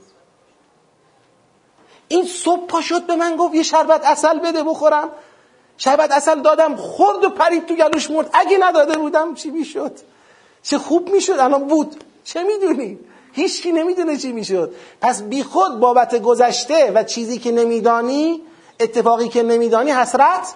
این 2.09 2.25
صبح 2.25 2.67
پا 2.67 2.81
شد 2.81 3.07
به 3.07 3.17
من 3.17 3.37
گفت 3.37 3.55
یه 3.55 3.63
شربت 3.63 4.05
اصل 4.05 4.39
بده 4.39 4.63
بخورم. 4.63 5.09
شربت 5.79 6.13
اصل 6.13 6.41
دادم 6.41 6.77
خورد 6.77 7.25
و 7.25 7.31
پرید 7.31 7.67
تو 7.67 7.75
گلوش 7.75 8.11
مرد. 8.11 8.31
اگه 8.33 8.59
نداده 8.61 8.99
بودم 8.99 9.35
چی 9.35 9.51
می‌شد؟ 9.51 9.93
چه 10.63 10.79
خوب 10.79 11.09
می‌شد 11.09 11.33
الان 11.39 11.65
بود. 11.65 12.05
چه 12.25 12.43
می‌دونی؟ 12.43 12.99
هیچکی 13.33 13.73
نمی‌دونه 13.73 14.17
چی 14.17 14.33
می‌شد. 14.33 14.75
پس 15.01 15.23
بیخود 15.23 15.81
بابت 15.81 16.23
گذشته 16.23 16.93
و 16.95 17.03
چیزی 17.05 17.39
که 17.39 17.53
نمیدانی 17.53 18.43
اتفاقی 18.81 19.29
که 19.29 19.43
نمیدانی 19.43 19.91
حسرت؟ 19.91 20.55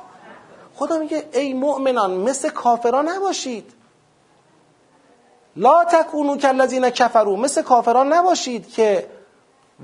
خدا 0.74 0.98
میگه 0.98 1.28
ای 1.32 1.52
مؤمنان 1.52 2.10
مثل 2.10 2.48
کافران 2.48 3.08
نباشید. 3.08 3.72
لا 5.58 5.84
تکونو 5.84 6.36
کالذین 6.38 6.90
کفرو 6.90 7.36
مثل 7.36 7.62
کافران 7.62 8.12
نباشید 8.12 8.68
که 8.72 9.06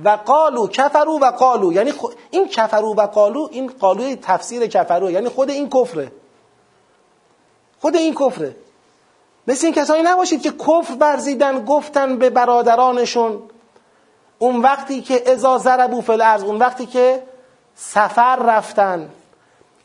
و 0.04 0.08
قالو 0.08 0.66
کفرو 0.66 1.18
و 1.18 1.30
قالو 1.30 1.72
یعنی 1.72 1.92
این 2.30 2.48
کفرو 2.48 2.94
و 2.94 3.06
قالو 3.06 3.48
این 3.50 3.72
قالو 3.80 4.14
تفسیر 4.14 4.66
کفرو 4.66 5.10
یعنی 5.10 5.28
خود 5.28 5.50
این 5.50 5.70
کفره. 5.70 6.12
خود 7.80 7.96
این 7.96 8.14
کفره. 8.14 8.56
مثل 9.46 9.66
این 9.66 9.74
کسانی 9.74 10.02
نباشید 10.02 10.42
که 10.42 10.50
کفر 10.50 10.94
برزیدن 10.94 11.64
گفتن 11.64 12.16
به 12.16 12.30
برادرانشون. 12.30 13.42
اون 14.38 14.60
وقتی 14.60 15.00
که 15.00 15.32
ازا 15.32 15.58
زربو 15.58 16.00
فل 16.00 16.22
اون 16.22 16.58
وقتی 16.58 16.86
که 16.86 17.22
سفر 17.74 18.36
رفتن. 18.36 19.10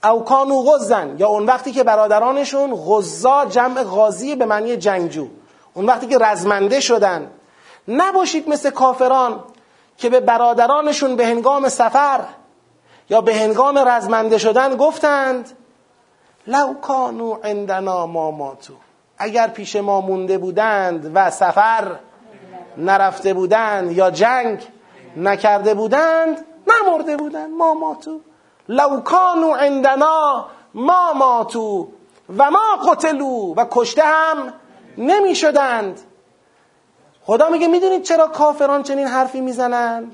او 0.03 0.23
کانو 0.23 0.61
غزن 0.61 1.15
یا 1.19 1.27
اون 1.27 1.45
وقتی 1.45 1.71
که 1.71 1.83
برادرانشون 1.83 2.75
غزا 2.75 3.45
جمع 3.45 3.83
غازی 3.83 4.35
به 4.35 4.45
معنی 4.45 4.77
جنگجو. 4.77 5.27
اون 5.79 5.87
وقتی 5.87 6.07
که 6.07 6.17
رزمنده 6.17 6.79
شدن. 6.79 7.31
نباشید 7.87 8.49
مثل 8.49 8.69
کافران 8.69 9.43
که 9.97 10.09
به 10.09 10.19
برادرانشون 10.19 11.15
به 11.15 11.25
هنگام 11.25 11.69
سفر 11.69 12.19
یا 13.09 13.21
به 13.21 13.35
هنگام 13.35 13.77
رزمنده 13.77 14.37
شدن 14.37 14.75
گفتند 14.75 15.49
لو 16.47 16.73
کانو 16.73 17.33
عندنا 17.43 18.05
ما 18.05 18.31
ماتو 18.31 18.73
اگر 19.17 19.47
پیش 19.47 19.75
ما 19.75 20.01
مونده 20.01 20.37
بودند 20.37 21.11
و 21.13 21.31
سفر 21.31 21.95
نرفته 22.77 23.33
بودند 23.33 23.91
یا 23.91 24.11
جنگ 24.11 24.67
نکرده 25.17 25.73
بودند 25.73 26.45
نمرده 26.67 27.17
بودند 27.17 27.49
ما 27.49 27.73
ماتو 27.73 28.19
لو 28.69 29.01
کانو 29.01 29.53
عندنا 29.53 30.45
ما 30.73 31.13
ماتو 31.13 31.87
و 32.37 32.51
ما 32.51 32.91
قتلو 32.91 33.53
و 33.55 33.65
کشته 33.71 34.03
هم 34.05 34.53
نمی 34.99 35.35
شدند 35.35 35.99
خدا 37.23 37.49
میگه 37.49 37.67
می‌دونید 37.67 38.03
چرا 38.03 38.27
کافران 38.27 38.83
چنین 38.83 39.07
حرفی 39.07 39.41
می‌زنن؟ 39.41 40.11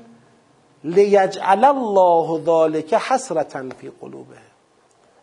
لیجعل 0.84 1.64
الله 1.64 2.44
ذالک 2.44 2.94
حسرتا 2.94 3.62
فی 3.80 3.92
قلوبه. 4.00 4.36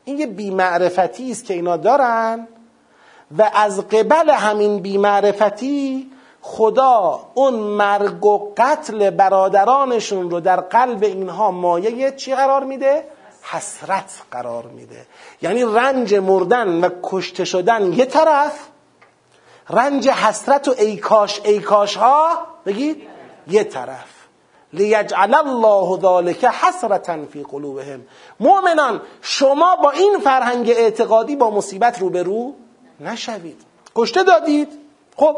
این 0.06 0.20
یه 0.20 0.28
بیمعرفتی 0.28 1.32
است 1.32 1.46
که 1.46 1.54
اینا 1.54 1.78
دارن 1.78 2.48
و 3.38 3.52
از 3.54 3.88
قبل 3.88 4.30
همین 4.30 4.80
بیمعرفتی 4.80 6.12
خدا 6.42 7.20
اون 7.34 7.54
مرگ 7.54 8.26
و 8.26 8.54
قتل 8.58 9.10
برادرانشون 9.10 10.30
رو 10.30 10.40
در 10.40 10.60
قلب 10.60 11.04
اینها 11.04 11.52
مایه 11.52 12.12
چی 12.12 12.36
قرار 12.36 12.64
میده؟ 12.64 13.04
حسرت 13.42 14.22
قرار 14.32 14.64
میده. 14.64 15.06
یعنی 15.42 15.64
رنج 15.64 16.16
مردن 16.16 16.84
و 16.84 16.90
کشته 17.04 17.46
شدن 17.46 17.94
یه 17.94 18.06
طرف 18.06 18.70
رنج 19.74 20.10
حسرت 20.10 20.68
و 20.68 20.76
ایکاش 20.78 21.42
ایکاش 21.44 21.96
ها 21.96 22.48
بگید 22.66 23.02
یه 23.48 23.64
طرف. 23.64 24.14
لیجعل 24.74 25.34
الله 25.34 26.02
ذالک 26.02 26.46
حسرتا 26.46 27.26
فی 27.26 27.44
قلوبهم. 27.44 28.02
مؤمنان 28.40 29.02
شما 29.22 29.76
با 29.76 29.92
این 29.92 30.20
فرهنگ 30.24 30.70
اعتقادی 30.70 31.36
با 31.36 31.52
مصیبت 31.52 32.00
روبرو 32.00 32.54
نشوید. 33.00 33.62
کشته 33.96 34.24
دادید. 34.24 34.70
خب 35.18 35.38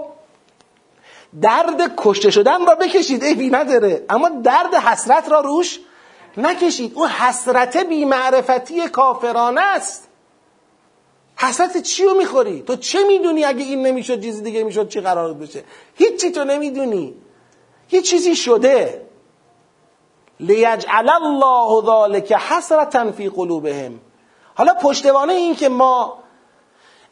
درد 1.42 1.94
کشته 1.98 2.32
شدن 2.32 2.66
را 2.66 2.76
بکشید 2.76 3.38
بی 3.38 3.50
نداره. 3.50 4.06
اما 4.10 4.30
درد 4.30 4.76
حسرت 4.76 5.30
را 5.30 5.40
روش 5.40 5.80
نکشید. 6.38 6.94
اون 6.96 7.08
حسرت 7.08 7.78
بیمعرفتی 7.78 8.88
کافرانه 8.88 9.62
است. 9.62 10.05
حسرت 11.38 11.78
چی 11.78 12.06
رو 12.06 12.14
می‌خوری؟ 12.14 12.62
تو 12.62 12.76
چه 12.76 13.04
می‌دونی 13.08 13.44
اگه 13.44 13.64
این 13.64 13.88
نمی‌شد 13.88 14.22
چیزی 14.22 14.42
دیگه 14.42 14.64
می‌شد 14.64 14.90
چی 14.90 15.02
قرار 15.02 15.34
بشه؟ 15.34 15.64
هیچی 15.96 16.32
تو 16.32 16.44
نمی‌دونی 16.44 17.14
یه 17.92 18.02
چیزی 18.02 18.36
شده 18.36 19.06
لیجعل 20.40 21.10
الله 21.10 21.86
ذالک 21.86 22.32
حسرتا 22.32 23.12
فی 23.12 23.30
قلوبهم 23.30 24.00
حالا 24.56 24.74
پشتوانه 24.74 25.34
این 25.34 25.56
که 25.56 25.70
ما 25.70 26.18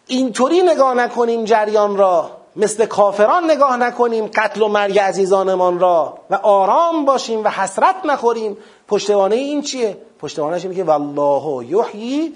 اینطوری 0.07 0.61
نگاه 0.61 0.93
نکنیم 0.93 1.45
جریان 1.45 1.97
را 1.97 2.32
مثل 2.55 2.86
کافران 2.86 3.51
نگاه 3.51 3.78
نکنیم 3.78 4.28
قتل 4.28 4.61
و 4.61 4.67
مرگ 4.67 4.99
عزیزانمان 4.99 5.80
را 5.80 6.17
و 6.30 6.36
آرام 6.36 7.05
باشیم 7.05 7.43
و 7.43 7.47
حسرت 7.47 7.95
نخوریم 8.05 8.57
پشتوانه 8.88 9.36
این 9.36 9.61
چیه؟ 9.61 9.97
پشتوانه 10.19 10.57
اینه 10.57 10.76
که 10.76 10.84
والله 10.84 11.65
یحیی 11.65 12.34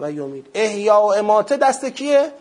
و 0.00 0.10
یمید. 0.10 0.46
احیا 0.54 1.00
و 1.00 1.14
اماته 1.14 1.56
دست 1.56 1.84
کیه؟ 1.84 2.32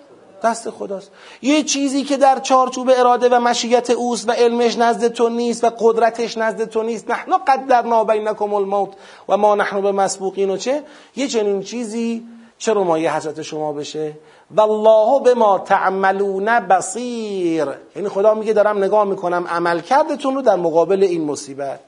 دست 0.43 0.70
خداست. 0.70 1.12
یه 1.41 1.64
چیزی 1.64 2.04
که 2.04 2.18
در 2.18 2.39
چارچوب 2.39 2.91
اراده 2.97 3.30
و 3.30 3.39
مشیت 3.39 3.89
اوست 3.89 4.30
و 4.30 4.32
علمش 4.32 4.78
نزد 4.78 5.08
تو 5.08 5.30
نیست 5.30 5.64
و 5.64 5.70
قدرتش 5.80 6.38
نزد 6.38 6.66
تو 6.66 6.84
نیست. 6.84 7.10
نحن 7.10 7.38
قدرنا 7.47 8.04
بینکم 8.04 8.54
الموت 8.54 8.89
و 9.30 9.38
ما 9.38 9.56
نحن 9.56 9.82
به 9.82 9.91
مسبوقین 9.91 10.49
و 10.49 10.58
چه؟ 10.58 10.84
یه 11.16 11.28
چنین 11.28 11.64
چیزی. 11.64 12.24
چرا 12.58 12.84
مایه 12.84 13.16
حضرت 13.16 13.41
شما 13.41 13.74
بشه؟ 13.74 14.14
والله 14.56 15.24
به 15.24 15.34
ما 15.34 15.60
تعملون 15.60 16.60
بصیر. 16.60 17.68
یعنی 17.95 18.10
خدا 18.10 18.34
میگه 18.34 18.54
دارم 18.54 18.84
نگاه 18.84 19.04
می‌کنم 19.04 19.47
عمل 19.47 19.80
کردتون 19.80 20.36
رو 20.36 20.41
در 20.41 20.56
مقابل 20.56 21.04
این 21.04 21.26
مصیبت. 21.26 21.80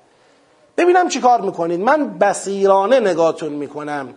ببینم 0.78 1.10
چی 1.10 1.20
کار 1.20 1.42
می‌کنید. 1.42 1.80
من 1.80 2.18
بصیرانه 2.18 3.00
نگاهتون 3.00 3.52
می‌کنم. 3.52 4.14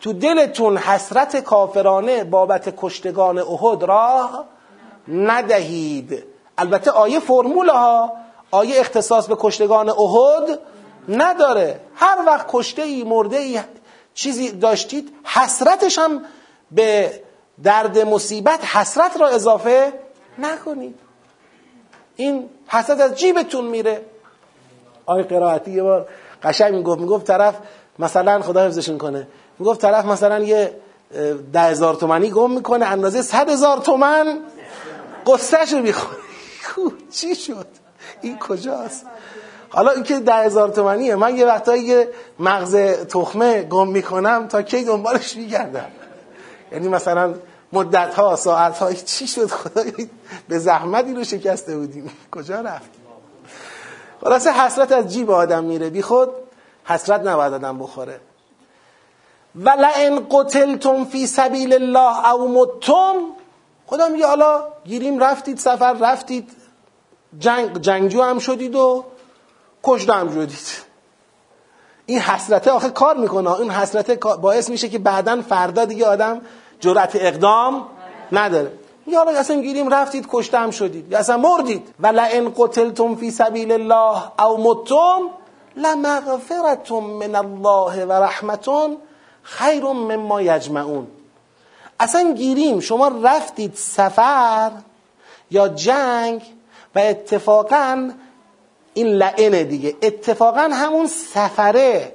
تو 0.00 0.12
دلتون 0.12 0.76
حسرت 0.76 1.36
کافرانه 1.36 2.24
بابت 2.24 2.74
کشتگان 2.76 3.38
احد 3.38 3.82
را 3.82 4.44
ندهید. 5.08 6.24
البته 6.58 6.90
آیه 6.90 7.20
فرمول 7.20 7.68
ها 7.68 8.12
آیه 8.50 8.80
اختصاص 8.80 9.26
به 9.26 9.36
کشتگان 9.38 9.88
احد 9.88 10.58
نداره. 11.08 11.80
هر 11.94 12.18
وقت 12.26 12.46
کشته 12.48 12.82
ای 12.82 13.04
مرده 13.04 13.36
ای 13.36 13.60
چیزی 14.14 14.50
داشتید 14.50 15.14
حسرتش 15.24 15.98
هم 15.98 16.24
به 16.70 17.20
درد 17.62 17.98
مصیبت 17.98 18.64
حسرت 18.64 19.20
را 19.20 19.28
اضافه 19.28 19.92
نکنید. 20.38 20.98
این 22.16 22.48
حسرت 22.68 23.00
از 23.00 23.14
جیبتون 23.14 23.64
میره. 23.64 24.00
آیه 25.06 25.22
قرائتی 25.22 25.70
یه 25.70 25.82
بار 25.82 26.08
قشنگ 26.42 26.74
می‌گفت 26.74 27.00
می‌گفت 27.00 27.26
طرف 27.26 27.54
مثلا 27.98 28.42
خدا 28.42 28.66
حفظشون 28.66 28.98
کنه. 28.98 29.26
می‌گفت 29.58 29.80
طرف 29.80 30.04
مثلا 30.04 30.38
یه 30.38 30.74
ده 31.52 31.60
هزار 31.60 31.94
تومنی 31.94 32.30
گم 32.30 32.50
می‌کنه 32.50 32.86
اندازه 32.86 33.22
صد 33.22 33.48
هزار 33.48 33.78
تومن 33.78 34.38
قصهش 35.26 35.72
رو 35.72 35.78
می‌خوره 35.78 36.18
چی 37.10 37.34
شد؟ 37.34 37.66
این 38.22 38.38
کجاست؟ 38.38 39.06
حالا 39.68 39.90
اینکه 39.90 40.18
ده 40.20 40.34
هزار 40.34 40.68
تومنیه 40.68 41.16
من 41.16 41.36
یه 41.36 41.46
وقتایی 41.46 41.82
یه 41.82 42.08
مغز 42.38 42.76
تخمه 43.08 43.62
گم 43.62 43.88
می‌کنم 43.88 44.48
تا 44.48 44.62
کی 44.62 44.84
دنبالش 44.84 45.36
میگردم. 45.36 45.86
یعنی 46.72 46.88
مثلا 46.88 47.34
مدت 47.72 48.14
ها 48.14 48.36
ساعت 48.36 48.78
ها 48.78 48.92
چی 48.92 49.26
شد؟ 49.26 49.46
خدا 49.46 49.82
به 50.48 50.58
زحمتی 50.58 51.14
رو 51.14 51.24
شکسته 51.24 51.76
بودیم. 51.76 52.10
کجا 52.32 52.60
رفت؟ 52.60 52.90
خلاصه 54.20 54.52
حسرت 54.52 54.92
از 54.92 55.12
جیب 55.12 55.30
آدم 55.30 55.64
میره. 55.64 55.90
بی 55.90 56.02
خود 56.02 56.28
حسرت 56.84 57.20
نباید 57.20 57.52
آدم 57.52 57.78
بخوره. 57.78 58.20
و 59.64 59.70
قتلتم 60.30 61.04
فی 61.04 61.26
سبیل 61.26 61.72
الله 61.72 62.32
او 62.32 62.48
متم 62.48 63.14
خدا 63.86 64.08
میگه 64.08 64.26
حالا 64.26 64.64
گیریم 64.84 65.18
رفتید 65.18 65.58
سفر 65.58 65.92
رفتید. 65.92 66.50
جنگ 67.38 67.80
جنگجو 67.80 68.22
هم 68.22 68.38
شدید 68.38 68.74
و 68.74 69.04
کشته 69.84 70.12
هم 70.12 70.30
شدید. 70.30 70.88
این 72.06 72.18
حسرته 72.18 72.70
آخه 72.70 72.90
کار 72.90 73.16
می‌کنه. 73.16 73.60
این 73.60 73.70
حسرته 73.70 74.14
باعث 74.14 74.70
میشه 74.70 74.88
که 74.88 74.98
بعدا 74.98 75.42
فردا 75.42 75.84
دیگه 75.84 76.06
آدم 76.06 76.40
جرأت 76.80 77.16
اقدام 77.16 77.86
نداره. 78.32 78.72
یا 79.06 79.24
حالا 79.24 79.38
اصلا 79.38 79.60
گیریم 79.60 79.88
رفتید 79.88 80.26
کشته 80.30 80.58
هم 80.58 80.70
شدید. 80.70 81.12
یا 81.12 81.18
اصلا 81.18 81.36
مردید. 81.36 81.94
و 82.00 82.06
لئن 82.06 82.52
قتلتم 82.56 83.14
فی 83.14 83.30
سبیل 83.30 83.72
الله 83.72 84.42
او 84.44 84.70
متم 84.70 85.20
لمغفرتم 85.76 87.00
من 87.00 87.34
الله 87.34 88.04
و 88.04 88.12
رحمتون 88.12 88.96
خیر 89.48 89.82
مما 89.82 90.42
یجمعون. 90.42 91.06
اصلا 92.00 92.32
گیریم 92.32 92.80
شما 92.80 93.08
رفتید 93.08 93.74
سفر 93.74 94.70
یا 95.50 95.68
جنگ 95.68 96.42
و 96.94 96.98
اتفاقا 96.98 98.10
این 98.94 99.06
لعنه 99.06 99.64
دیگه. 99.64 99.96
اتفاقا 100.02 100.70
همون 100.72 101.06
سفره 101.06 102.12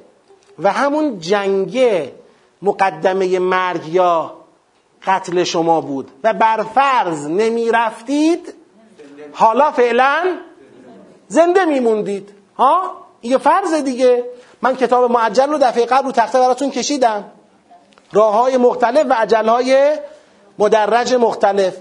و 0.59 0.71
همون 0.71 1.19
جنگه 1.19 2.13
مقدمه 2.61 3.39
مرگ 3.39 3.87
یا 3.87 4.37
قتل 5.05 5.43
شما 5.43 5.81
بود. 5.81 6.11
و 6.23 6.33
بر 6.33 6.63
فرض 6.63 7.27
نمی 7.27 7.71
رفتید 7.71 8.53
حالا 9.33 9.71
فعلا 9.71 10.37
زنده 11.27 11.65
میموندید. 11.65 12.29
ها؟ 12.57 12.97
یه 13.21 13.37
فرض 13.37 13.73
دیگه. 13.73 14.25
من 14.63 14.75
کتاب 14.75 15.11
معجل 15.11 15.49
رو 15.49 15.57
دفعه 15.57 15.85
قبل 15.85 16.05
رو 16.05 16.11
تخته 16.11 16.39
براتون 16.39 16.71
کشیدم. 16.71 17.23
راه 18.13 18.33
های 18.33 18.57
مختلف 18.57 19.05
و 19.09 19.13
عجل 19.13 19.47
های 19.47 19.97
مدرج 20.59 21.13
مختلف. 21.13 21.73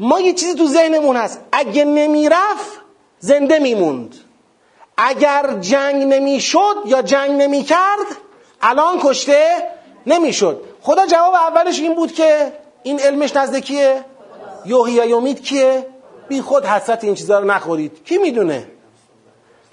ما 0.00 0.20
یه 0.20 0.32
چیزی 0.32 0.54
تو 0.54 0.66
ذهنمون 0.66 1.16
هست. 1.16 1.40
اگه 1.52 1.84
نمی‌رفت 1.84 2.80
زنده 3.18 3.58
میموند. 3.58 4.14
اگر 4.96 5.56
جنگ 5.60 6.02
نمی‌شد 6.02 6.76
یا 6.84 7.02
جنگ 7.02 7.30
نمی‌کرد 7.42 8.06
الان 8.62 8.98
کشته 9.02 9.68
نمی‌شد. 10.06 10.64
خدا 10.82 11.06
جواب 11.06 11.34
اولش 11.34 11.80
این 11.80 11.94
بود 11.94 12.12
که 12.12 12.52
این 12.82 13.00
علمش 13.00 13.36
نزد 13.36 13.56
کیه 13.56 14.04
یوهی 14.64 14.92
یا 14.92 15.04
یومید 15.04 15.42
کیه؟ 15.42 15.86
بی 16.28 16.40
خود 16.40 16.64
حسرت 16.64 17.04
این 17.04 17.14
چیزا 17.14 17.38
رو 17.38 17.46
نخورید. 17.46 18.04
کی 18.04 18.18
می‌دونه؟ 18.18 18.73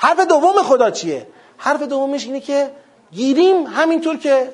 حرف 0.02 0.20
دوم 0.20 0.64
خدا 0.64 0.91
چیه؟ 0.91 1.28
حرف 1.58 1.82
دومش 1.82 2.26
اینه 2.26 2.39
که 2.39 2.72
گیریم 3.12 3.68
همینطور 3.68 4.18
که 4.18 4.54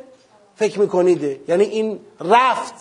فکر 0.56 0.80
میکنیده 0.80 1.42
یعنی 1.48 1.64
این 1.64 2.00
رفت 2.20 2.74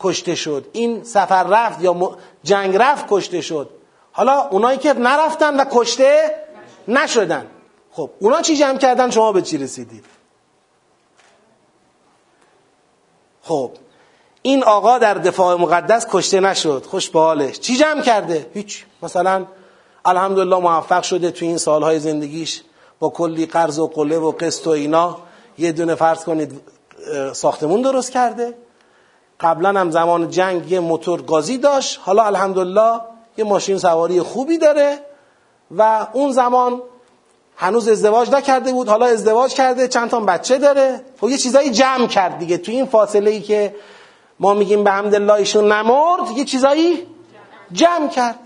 کشته 0.00 0.34
شد. 0.34 0.66
این 0.72 1.04
سفر 1.04 1.42
رفت 1.44 1.82
یا 1.82 2.18
جنگ 2.44 2.76
رفت 2.76 3.06
کشته 3.08 3.40
شد. 3.40 3.70
حالا 4.12 4.48
اونایی 4.48 4.78
که 4.78 4.92
نرفتن 4.92 5.60
و 5.60 5.64
کشته 5.70 6.34
نشدن. 6.88 7.46
خب 7.90 8.10
اونا 8.18 8.42
چی 8.42 8.56
جمع 8.56 8.78
کردن؟ 8.78 9.10
شما 9.10 9.32
به 9.32 9.42
چی 9.42 9.58
رسیدید؟ 9.58 10.04
خب 13.42 13.70
این 14.42 14.64
آقا 14.64 14.98
در 14.98 15.14
دفاع 15.14 15.56
مقدس 15.56 16.06
کشته 16.10 16.40
نشد. 16.40 16.86
خوش 16.86 17.10
به 17.10 17.18
حالش 17.18 17.58
چی 17.58 17.76
جمع 17.76 18.02
کرده؟ 18.02 18.50
هیچ. 18.54 18.84
مثلا 19.02 19.46
الحمدلله 20.06 20.56
موفق 20.56 21.02
شده 21.02 21.30
تو 21.30 21.44
این 21.44 21.58
سالهای 21.58 21.98
زندگیش 21.98 22.62
با 22.98 23.08
کلی 23.08 23.46
قرض 23.46 23.78
و 23.78 23.86
قله 23.86 24.18
و 24.18 24.30
قسط 24.30 24.66
و 24.66 24.70
اینا. 24.70 25.18
یه 25.58 25.72
دونه 25.72 25.94
فرض 25.94 26.24
کنید 26.24 26.60
ساختمون 27.32 27.82
درست 27.82 28.12
کرده. 28.12 28.54
قبلا 29.40 29.80
هم 29.80 29.90
زمان 29.90 30.30
جنگ 30.30 30.70
یه 30.70 30.80
موتور 30.80 31.22
گازی 31.22 31.58
داشت. 31.58 32.00
حالا 32.02 32.22
الحمدلله 32.22 33.00
یه 33.36 33.44
ماشین 33.44 33.78
سواری 33.78 34.20
خوبی 34.20 34.58
داره 34.58 34.98
و 35.70 36.06
اون 36.12 36.32
زمان 36.32 36.82
هنوز 37.56 37.88
ازدواج 37.88 38.30
نکرده 38.30 38.72
بود. 38.72 38.88
حالا 38.88 39.06
ازدواج 39.06 39.54
کرده 39.54 39.88
چند 39.88 40.10
تا 40.10 40.20
بچه 40.20 40.58
داره. 40.58 41.00
خب 41.20 41.28
یه 41.28 41.38
چیزایی 41.38 41.70
جمع 41.70 42.06
کرد 42.06 42.38
دیگه. 42.38 42.58
تو 42.58 42.72
این 42.72 42.86
فاصله 42.86 43.30
ای 43.30 43.40
که 43.40 43.74
ما 44.40 44.54
میگیم 44.54 44.84
به 44.84 44.90
حمد 44.90 45.30
ایشون 45.30 45.72
نمرد 45.72 46.30
یه 46.36 46.44
چیزایی 46.44 47.06
جمع 47.72 48.08
کرد. 48.08 48.38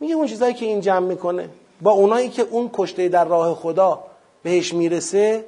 میگه 0.00 0.14
اون 0.14 0.26
چیزایی 0.26 0.54
که 0.54 0.66
این 0.66 0.80
جمع 0.80 1.06
می‌کنه. 1.06 1.48
با 1.80 1.90
اونایی 1.90 2.28
که 2.28 2.42
اون 2.42 2.70
کشته 2.72 3.08
در 3.08 3.24
راه 3.24 3.54
خدا 3.54 4.04
بهش 4.42 4.74
می‌رسه 4.74 5.44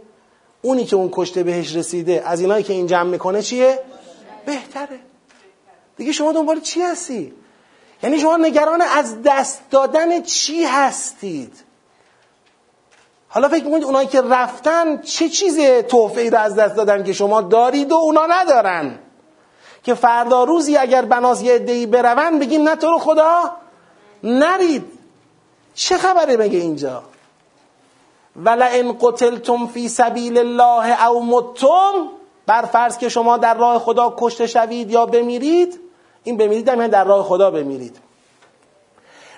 اونی 0.62 0.84
که 0.84 0.97
اون 0.97 1.09
کشته 1.12 1.42
بهش 1.42 1.76
رسیده 1.76 2.22
از 2.26 2.40
اینایی 2.40 2.64
که 2.64 2.72
این 2.72 2.86
جمع 2.86 3.11
می‌کنه 3.11 3.42
چیه؟ 3.42 3.78
بهتره. 4.47 4.99
دیگه 5.97 6.12
شما 6.12 6.32
دنبال 6.32 6.61
چی 6.61 6.82
هستی؟ 6.82 7.32
یعنی 8.03 8.18
شما 8.18 8.36
نگران 8.36 8.82
از 8.82 9.22
دست 9.22 9.62
دادن 9.70 10.22
چی 10.22 10.64
هستید؟ 10.64 11.53
حالا 13.28 13.49
فکر 13.49 13.64
می‌کنید 13.64 13.84
اونایی 13.84 14.09
که 14.09 14.20
رفتن 14.20 15.01
چه 15.03 15.28
چیز 15.28 15.59
تحفه 15.88 16.20
ای 16.20 16.30
رو 16.30 16.38
از 16.38 16.55
دست 16.55 16.76
دادن 16.76 17.05
که 17.05 17.12
شما 17.12 17.40
دارید 17.42 17.92
و 17.92 17.94
اونا 17.94 18.26
ندارن؟ 18.26 18.99
که 19.82 19.94
فردا 19.94 20.44
روزی 20.44 20.76
اگر 20.76 21.05
بناز 21.05 21.42
یه 21.42 21.55
ادهی 21.55 21.86
برون 21.86 22.38
بگیم 22.38 22.68
نه 22.68 22.76
تو 22.76 22.86
رو 22.86 22.99
خدا 22.99 23.57
نرید. 24.22 24.84
چه 25.74 25.98
خبره 25.98 26.36
مگه 26.36 26.58
اینجا؟ 26.58 27.02
ولئن 28.36 28.96
قتلتم 29.00 29.66
فی 29.66 29.88
سبیل 29.88 30.38
الله 30.38 31.06
او 31.06 31.26
متم 31.26 32.08
بر 32.46 32.62
فرض 32.62 32.98
که 32.98 33.08
شما 33.08 33.36
در 33.36 33.54
راه 33.54 33.78
خدا 33.78 34.14
کشته 34.18 34.46
شوید 34.46 34.90
یا 34.90 35.06
بمیرید 35.06 35.80
این 36.24 36.36
بمیرید 36.36 36.68
هم 36.68 36.78
یعنی 36.78 36.90
در 36.90 37.04
راه 37.04 37.24
خدا 37.24 37.50
بمیرید. 37.50 37.98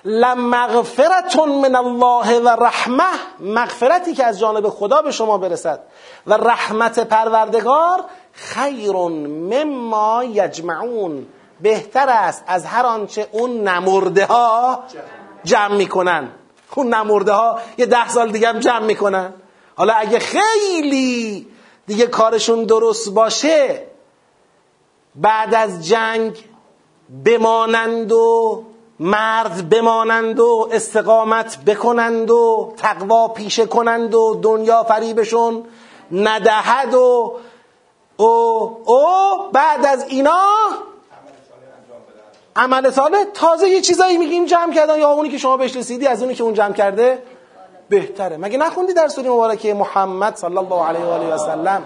لمغفرتون 0.05 1.49
من 1.49 1.77
الله 1.77 2.41
و 2.41 2.49
رحمه. 2.49 3.05
مغفرتی 3.41 4.15
که 4.15 4.25
از 4.25 4.39
جانب 4.39 4.69
خدا 4.69 5.03
به 5.03 5.11
شما 5.11 5.39
برسد. 5.39 5.81
و 6.27 6.35
رحمت 6.35 6.99
پروردگار 6.99 8.05
خیر 8.33 8.93
مما 8.93 10.25
یجمعون. 10.25 11.27
بهتر 11.61 12.09
است 12.09 12.45
از 12.47 12.65
هر 12.65 12.87
آنچه 12.87 13.29
اون 13.33 13.69
نمرده 13.69 14.27
ها 14.27 14.85
جمع 15.45 15.75
می‌کنن. 15.75 16.29
اون 16.75 16.95
نمرده 16.95 17.33
ها 17.33 17.59
یه 17.79 17.87
ده 17.87 18.09
سال 18.09 18.31
دیگه 18.31 18.49
هم 18.49 18.59
جمع 18.59 18.85
می‌کنن. 18.85 19.33
حالا 19.77 19.93
اگه 19.93 20.19
خیلی 20.19 21.47
دیگه 21.87 22.07
کارشون 22.07 22.65
درست 22.65 23.11
باشه 23.11 23.83
بعد 25.15 25.55
از 25.55 25.89
جنگ 25.89 26.45
بمانند 27.25 28.13
و 28.13 28.65
مرد 29.01 29.69
بمانند 29.69 30.41
و 30.41 30.69
استقامت 30.73 31.65
بکنند 31.65 32.31
و 32.31 32.75
تقوا 32.77 33.29
پیشه 33.29 33.67
کنند 33.67 34.15
و 34.15 34.41
دنیا 34.43 34.85
فریبشون 34.85 35.65
ندهد 36.13 36.95
و 36.95 37.37
او 38.17 38.27
او 38.85 39.51
بعد 39.53 39.87
از 39.87 40.05
اینا 40.09 40.47
عمل 42.59 42.91
صالح 42.91 43.25
تازه 43.35 43.69
یه 43.69 43.81
چیزایی 43.81 44.19
میگیم 44.19 44.45
جمع 44.45 44.75
کردن. 44.75 44.99
یا 44.99 45.11
اونی 45.11 45.29
که 45.29 45.39
شما 45.39 45.57
بهش 45.57 45.77
رسیدی 45.77 46.07
از 46.07 46.23
اونی 46.23 46.35
که 46.35 46.43
اون 46.43 46.55
جمع 46.55 46.73
کرده 46.73 47.23
بهتره. 47.89 48.37
مگه 48.37 48.59
نخوندی 48.59 48.93
در 48.93 49.09
سوره 49.09 49.31
مبارکه 49.31 49.75
محمد 49.75 50.37
صلی 50.37 50.59
الله 50.59 50.85
علیه 50.85 51.05
و 51.05 51.09
آله 51.09 51.35
و 51.35 51.39
سلم؟ 51.39 51.83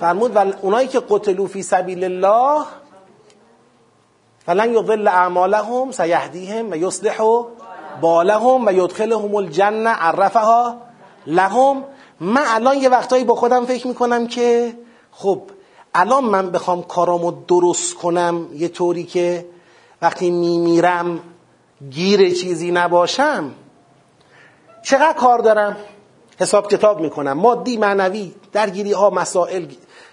فرمود 0.00 0.36
و 0.36 0.52
اونایی 0.62 0.88
که 0.88 1.02
قتلوا 1.08 1.46
فی 1.46 1.62
سبیل 1.62 2.04
الله 2.04 2.64
فلن 4.46 4.74
یضل 4.74 5.08
اعمالهم 5.08 5.92
سیهدیهم 5.92 6.70
و 6.70 6.76
یصلح 6.76 7.16
بالهم 8.00 8.66
و 8.66 8.72
یدخلهم 8.72 9.34
الجنه 9.34 9.90
عرفها 9.90 10.76
لهم. 11.26 11.84
من 12.20 12.44
الان 12.46 12.76
یه 12.76 12.88
وقتایی 12.88 13.24
با 13.24 13.34
خودم 13.34 13.66
فکر 13.66 13.86
می‌کنم 13.86 14.26
که 14.26 14.74
خب 15.12 15.42
الان 15.98 16.24
من 16.24 16.50
بخوام 16.50 16.82
کارامو 16.82 17.32
درست 17.48 17.94
کنم 17.94 18.46
یه 18.54 18.68
طوری 18.68 19.04
که 19.04 19.46
وقتی 20.02 20.30
میمیرم 20.30 21.20
گیر 21.90 22.30
چیزی 22.30 22.70
نباشم 22.70 23.50
چقدر 24.82 25.12
کار 25.12 25.38
دارم؟ 25.38 25.76
حساب 26.40 26.70
کتاب 26.70 27.00
می‌کنم 27.00 27.32
مادی 27.32 27.76
معنوی 27.76 28.34
درگیری 28.52 28.92
ها 28.92 29.10
مسائل 29.10 29.66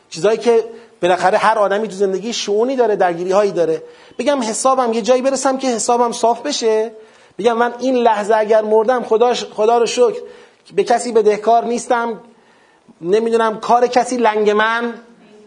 چیزهایی 0.09 0.38
که 0.38 0.63
بالاخره 1.01 1.38
هر 1.38 1.57
آدمی 1.57 1.88
تو 1.88 1.95
زندگی 1.95 2.34
شعونی 2.34 2.75
داره 2.75 2.95
درگیری 2.95 3.31
هایی 3.31 3.51
داره. 3.51 3.84
بگم 4.19 4.41
حسابم 4.41 4.93
یه 4.93 5.01
جایی 5.01 5.21
برسم 5.21 5.57
که 5.57 5.67
حسابم 5.67 6.11
صاف 6.11 6.41
بشه. 6.41 6.91
بگم 7.38 7.57
من 7.57 7.73
این 7.79 7.95
لحظه 7.95 8.36
اگر 8.36 8.61
مردم 8.61 9.03
خدا, 9.03 9.34
خدا 9.34 9.77
رو 9.77 9.86
شکر 9.86 10.21
به 10.75 10.84
کسی 10.84 11.11
بدهکار 11.11 11.65
نیستم 11.65 12.19
نمی‌دونم 13.01 13.59
کار 13.59 13.88
کسی 13.88 14.17
لنگ 14.17 14.49
من 14.49 14.93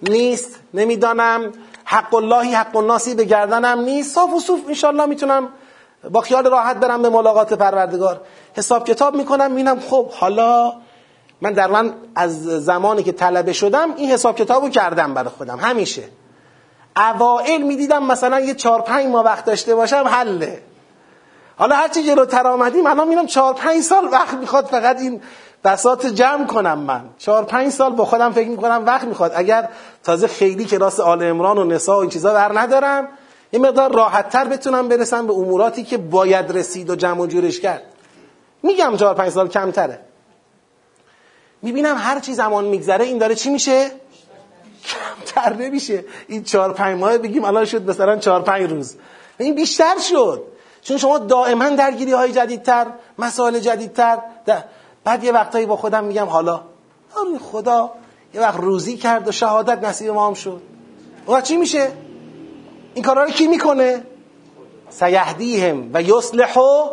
نیست. 0.03 0.61
نمی‌دانم. 0.75 1.53
حق 1.85 2.15
اللهی 2.15 2.55
حق 2.55 2.77
الناسی 2.77 3.15
به 3.15 3.25
گردنم 3.25 3.81
نیست. 3.81 4.15
صاف 4.15 4.33
و 4.33 4.41
صوف 4.41 4.61
انشالله 4.69 5.07
می‌تونم 5.07 5.49
با 6.11 6.21
خیال 6.21 6.47
راحت 6.47 6.77
برم 6.77 7.03
به 7.03 7.09
ملاقات 7.09 7.53
پروردگار. 7.53 8.21
حساب 8.57 8.87
کتاب 8.87 9.15
می‌کنم. 9.15 9.51
می‌بینم 9.51 9.81
خب 9.81 10.11
حالا 10.11 10.73
من 11.41 11.53
در 11.53 11.67
من 11.67 11.95
از 12.15 12.45
زمانی 12.45 13.03
که 13.03 13.13
طلبه 13.13 13.53
شدم 13.53 13.95
این 13.97 14.11
حساب 14.11 14.37
کتابو 14.37 14.69
کردم 14.69 15.15
برای 15.15 15.31
خودم. 15.31 15.59
همیشه. 15.59 16.03
اوائل 16.97 17.63
می‌دیدم 17.63 18.07
مثلا 18.07 18.41
یه 18.41 18.55
چهار 18.55 18.81
پنج 18.81 19.07
ماه 19.07 19.25
وقت 19.25 19.45
داشته 19.45 19.75
باشم 19.75 20.05
حله. 20.11 20.63
حالا 21.59 21.77
هرچی 21.77 22.03
جلوتر 22.03 22.47
آمدیم 22.47 22.87
الان 22.87 23.09
میرم 23.09 23.27
چهار 23.27 23.55
پنج 23.55 23.83
سال 23.83 24.09
وقت 24.13 24.35
می‌خواد. 24.35 24.67
فقط 24.67 25.01
این 25.01 25.21
بسات 25.65 26.07
جمع 26.07 26.47
کنم 26.47 26.79
من. 26.79 27.05
چهار 27.19 27.45
پنج 27.45 27.73
سال 27.73 27.93
با 27.93 28.05
خودم 28.05 28.33
فکر 28.33 28.49
می‌کنم 28.49 28.83
وقت 28.87 29.05
می‌خواد. 29.05 29.33
اگر 29.35 29.69
تازه 30.05 30.29
خیلی 30.29 30.65
که 30.65 30.79
راست 30.79 31.01
آل 31.01 31.23
امران 31.23 31.59
و 31.59 31.65
نسا 31.65 31.97
و 31.97 32.01
این 32.01 32.11
چیزا 32.11 32.33
بر 32.35 32.59
ندارم 32.59 33.09
یه 33.53 33.61
مقدار 33.61 33.93
راحت 33.93 34.31
تر 34.31 34.45
بتونم 34.45 34.89
برسم 34.89 35.27
به 35.27 35.33
اموراتی 35.33 35.85
که 35.85 35.99
باید 35.99 36.53
رسید 36.53 36.91
و 36.91 36.97
جمع 36.97 37.21
و 37.21 37.27
جورش 37.27 37.61
کرد. 37.61 37.83
میگم 38.63 38.97
چهار 38.97 39.15
پنج 39.15 39.33
سال 39.33 39.49
کمتره. 39.49 40.01
می‌بینم 41.63 41.97
هر 41.99 42.21
چی 42.21 42.35
زمان 42.35 42.65
میگذره 42.65 43.05
این 43.05 43.19
داره 43.19 43.35
چی 43.35 43.51
میشه؟ 43.51 43.91
کمتر 44.87 45.53
نمیشه. 45.53 46.05
این 46.29 46.45
چهار 46.45 46.73
پنج 46.73 46.99
ماه 46.99 47.19
بگیم 47.19 47.45
الان 47.45 47.65
شد 47.65 47.91
مثلا 47.91 48.17
چهار 48.17 48.43
پنج 48.43 48.71
روز. 48.71 48.97
این 49.39 49.55
بیشتر 49.55 49.99
شد. 49.99 50.43
چون 50.83 50.97
شما 50.97 51.19
دائما 51.19 51.69
درگیری 51.69 52.13
های 52.13 52.33
جدیدتر 52.33 52.87
مسائل 53.19 53.59
جدیدتر 53.59 54.19
بعد 55.07 55.25
یه 55.25 55.33
وقتایی 55.33 55.67
با 55.67 55.77
خودم 55.77 56.05
میگم 56.05 56.27
حالا. 56.27 56.61
خدا 57.53 57.91
یه 58.35 58.41
وقت 58.41 58.61
روزی 58.61 58.97
کرد 58.97 59.29
و 59.29 59.33
شهادت 59.33 59.85
نصیب 59.85 60.11
ما 60.11 60.27
هم 60.27 60.35
شد. 60.35 60.63
و 61.29 61.41
چی 61.41 61.57
میشه؟ 61.57 61.93
این 62.95 63.05
کارا 63.05 63.25
رو 63.25 63.31
کی 63.31 63.47
می‌کنه؟ 63.47 64.05
سیهدیهم 64.91 65.91
و 65.93 66.03
یصلحو 66.03 66.91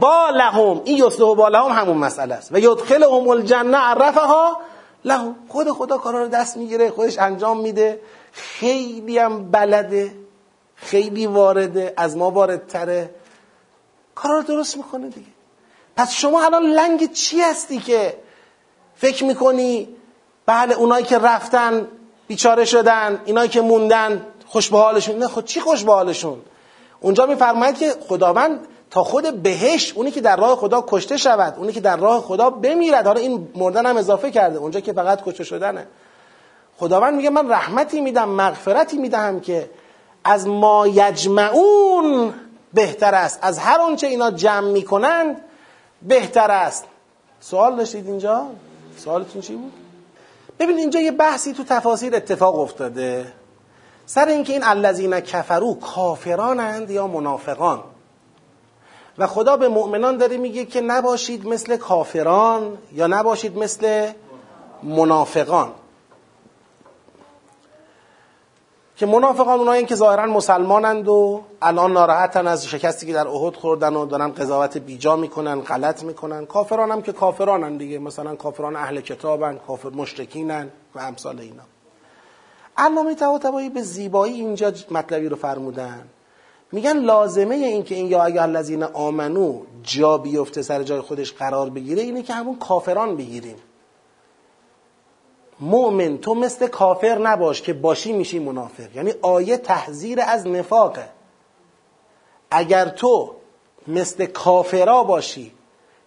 بالهم. 0.00 0.80
این 0.84 1.04
یصلحو 1.04 1.34
بالهم 1.34 1.72
همون 1.72 1.96
مسئله 1.96 2.34
است. 2.34 2.52
و 2.52 2.58
یدخلهم 2.58 3.28
الجنه 3.28 3.76
عرفها 3.76 4.60
لهم. 5.04 5.36
خود 5.48 5.70
خدا 5.70 5.98
کارا 5.98 6.22
رو 6.22 6.28
دست 6.28 6.56
می‌گیره 6.56 6.90
خودش 6.90 7.18
انجام 7.18 7.60
میده. 7.60 8.00
خیلی 8.32 9.18
هم 9.18 9.50
بلده. 9.50 10.14
خیلی 10.74 11.26
وارده 11.26 11.94
از 11.96 12.16
ما 12.16 12.30
واردتره. 12.30 13.10
کارا 14.14 14.36
رو 14.36 14.42
درست 14.42 14.76
می‌کنه 14.76 15.08
دیگه. 15.08 15.33
پس 15.96 16.12
شما 16.12 16.44
الان 16.44 16.62
لنگ 16.62 17.12
چی 17.12 17.40
هستی 17.40 17.78
که 17.78 18.16
فکر 18.96 19.24
می‌کنی؟ 19.24 19.88
بله 20.46 20.74
اونایی 20.74 21.04
که 21.04 21.18
رفتن 21.18 21.88
بیچاره 22.28 22.64
شدن 22.64 23.20
اینایی 23.24 23.48
که 23.48 23.60
موندن 23.60 24.26
خوش 24.46 24.70
به 24.70 24.78
حالشون. 24.78 25.18
نه 25.18 25.28
خود 25.28 25.44
چی 25.44 25.60
خوش 25.60 25.84
به 25.84 25.92
حالشون؟ 25.92 26.42
اونجا 27.00 27.26
میفرماید 27.26 27.78
که 27.78 27.94
خداوند 28.08 28.68
تا 28.90 29.04
خود 29.04 29.42
بهشت 29.42 29.96
اونی 29.96 30.10
که 30.10 30.20
در 30.20 30.36
راه 30.36 30.56
خدا 30.56 30.84
کشته 30.88 31.16
شود 31.16 31.54
اونی 31.58 31.72
که 31.72 31.80
در 31.80 31.96
راه 31.96 32.22
خدا 32.22 32.50
بمیرد. 32.50 33.06
حالا 33.06 33.20
این 33.20 33.48
مردن 33.54 33.86
هم 33.86 33.96
اضافه 33.96 34.30
کرده 34.30 34.58
اونجا 34.58 34.80
که 34.80 34.92
فقط 34.92 35.24
کشته 35.24 35.44
شدنه. 35.44 35.86
خداوند 36.76 37.14
میگه 37.14 37.30
من 37.30 37.50
رحمتی 37.50 38.00
میدم 38.00 38.28
مغفرتی 38.28 38.96
می‌دهم 38.96 39.40
که 39.40 39.70
از 40.24 40.48
ما 40.48 40.86
یجمعون 40.86 42.34
بهتر 42.74 43.14
است. 43.14 43.38
از 43.42 43.58
هر 43.58 43.80
آنچه 43.80 44.06
اینا 44.06 44.30
جمع 44.30 44.68
می‌کنند 44.68 45.40
بهتر 46.04 46.50
است. 46.50 46.84
سوال 47.40 47.76
داشتید 47.76 48.06
اینجا؟ 48.06 48.46
سوالتون 48.96 49.42
چی 49.42 49.54
بود؟ 49.54 49.72
ببین 50.58 50.78
اینجا 50.78 51.00
یه 51.00 51.10
بحثی 51.10 51.52
تو 51.52 51.64
تفاسیر 51.64 52.16
اتفاق 52.16 52.58
افتاده. 52.58 53.32
سر 54.06 54.28
اینکه 54.28 54.52
این 54.52 54.64
الذین 54.64 55.20
کفرو 55.20 55.74
کافرانند 55.74 56.90
یا 56.90 57.06
منافقان. 57.06 57.80
و 59.18 59.26
خدا 59.26 59.56
به 59.56 59.68
مؤمنان 59.68 60.16
داره 60.16 60.36
میگه 60.36 60.64
که 60.64 60.80
نباشید 60.80 61.46
مثل 61.46 61.76
کافران 61.76 62.78
یا 62.92 63.06
نباشید 63.06 63.58
مثل 63.58 64.12
منافقان. 64.82 65.72
که 68.96 69.06
منافقان 69.06 69.58
اونایی 69.58 69.84
که 69.86 69.94
ظاهرا 69.94 70.26
مسلمانند 70.26 71.08
و 71.08 71.42
الان 71.62 71.92
ناراحتن 71.92 72.46
از 72.46 72.66
شکستی 72.66 73.06
که 73.06 73.12
در 73.12 73.28
احد 73.28 73.56
خوردن 73.56 73.94
و 73.94 74.06
دارن 74.06 74.32
قضاوت 74.32 74.78
بیجا 74.78 75.16
می‌کنن 75.16 75.60
غلط 75.60 76.02
می‌کنن. 76.02 76.46
کافران 76.46 76.90
هم 76.90 77.02
که 77.02 77.12
کافرانن 77.12 77.76
دیگه. 77.76 77.98
مثلا 77.98 78.34
کافران 78.34 78.76
اهل 78.76 79.00
کتابن 79.00 79.58
کافر 79.66 79.88
مشرکینن 79.88 80.70
و 80.94 80.98
امثال 80.98 81.40
اینا. 81.40 81.62
علامه 82.76 83.14
طباطبایی 83.14 83.68
به 83.68 83.82
زیبایی 83.82 84.34
اینجا 84.34 84.72
مطلبی 84.90 85.28
رو 85.28 85.36
فرمودن. 85.36 86.08
میگن 86.72 86.96
لازمه 86.96 87.54
این 87.54 87.84
که 87.84 87.94
این 87.94 88.06
یا 88.06 88.22
اگر 88.22 88.42
الذین 88.42 88.82
آمنو 88.82 89.60
جا 89.82 90.18
بیفته 90.18 90.62
سر 90.62 90.82
جای 90.82 91.00
خودش 91.00 91.32
قرار 91.32 91.70
بگیره 91.70 92.02
اینه 92.02 92.22
که 92.22 92.32
همون 92.32 92.58
کافران 92.58 93.16
بگیریم. 93.16 93.56
مؤمن 95.60 96.18
تو 96.18 96.34
مثل 96.34 96.66
کافر 96.66 97.18
نباش 97.18 97.62
که 97.62 97.72
باشی 97.72 98.12
میشی 98.12 98.38
منافق. 98.38 98.96
یعنی 98.96 99.12
آیه 99.22 99.56
تحذیر 99.56 100.20
از 100.20 100.46
نفاقه. 100.46 101.08
اگر 102.50 102.88
تو 102.88 103.34
مثل 103.88 104.26
کافرا 104.26 105.02
باشی 105.02 105.52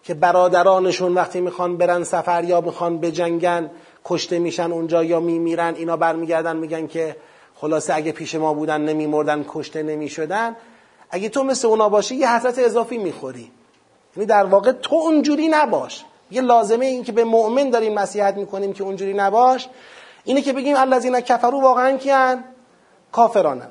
که 0.04 0.14
برادرانشون 0.14 1.14
وقتی 1.14 1.42
می‌خوان 1.42 1.78
برن 1.78 2.04
سفر 2.04 2.44
یا 2.44 2.62
می‌خوان 2.62 2.98
بجنگن 2.98 3.72
کشته 4.06 4.40
میشن 4.40 4.72
اونجا 4.72 5.04
یا 5.04 5.20
میمیرن 5.20 5.76
اینا 5.76 5.98
برمیگردن 5.98 6.56
میگن 6.56 6.88
که 6.88 7.16
خلاصه 7.56 7.96
اگه 7.96 8.12
پیش 8.12 8.36
ما 8.36 8.54
بودن 8.54 8.82
نمیمردن 8.82 9.46
کشته 9.48 9.84
نمی‌شدن. 9.84 10.56
اگه 11.10 11.30
تو 11.30 11.44
مثل 11.44 11.68
اونا 11.68 11.90
باشی 11.90 12.16
یه 12.16 12.36
حسرت 12.36 12.60
اضافی 12.60 12.98
می‌خوری. 12.98 13.52
یعنی 14.18 14.26
در 14.26 14.46
واقع 14.46 14.72
تو 14.72 14.96
اونجوری 14.96 15.48
نباش. 15.48 16.06
یه 16.32 16.42
لازمه 16.42 16.86
این 16.86 17.04
که 17.04 17.12
به 17.12 17.24
مؤمن 17.24 17.70
داریم 17.70 18.00
نصیحت 18.00 18.36
می‌کنیم 18.38 18.74
که 18.74 18.84
اونجوری 18.84 19.14
نباش. 19.14 19.70
اینه 20.24 20.42
که 20.42 20.54
بگیم 20.54 20.76
الذین 20.78 21.20
کفرو 21.20 21.62
واقعا 21.62 21.98
کیان؟ 21.98 22.44
کافرانن. 23.12 23.70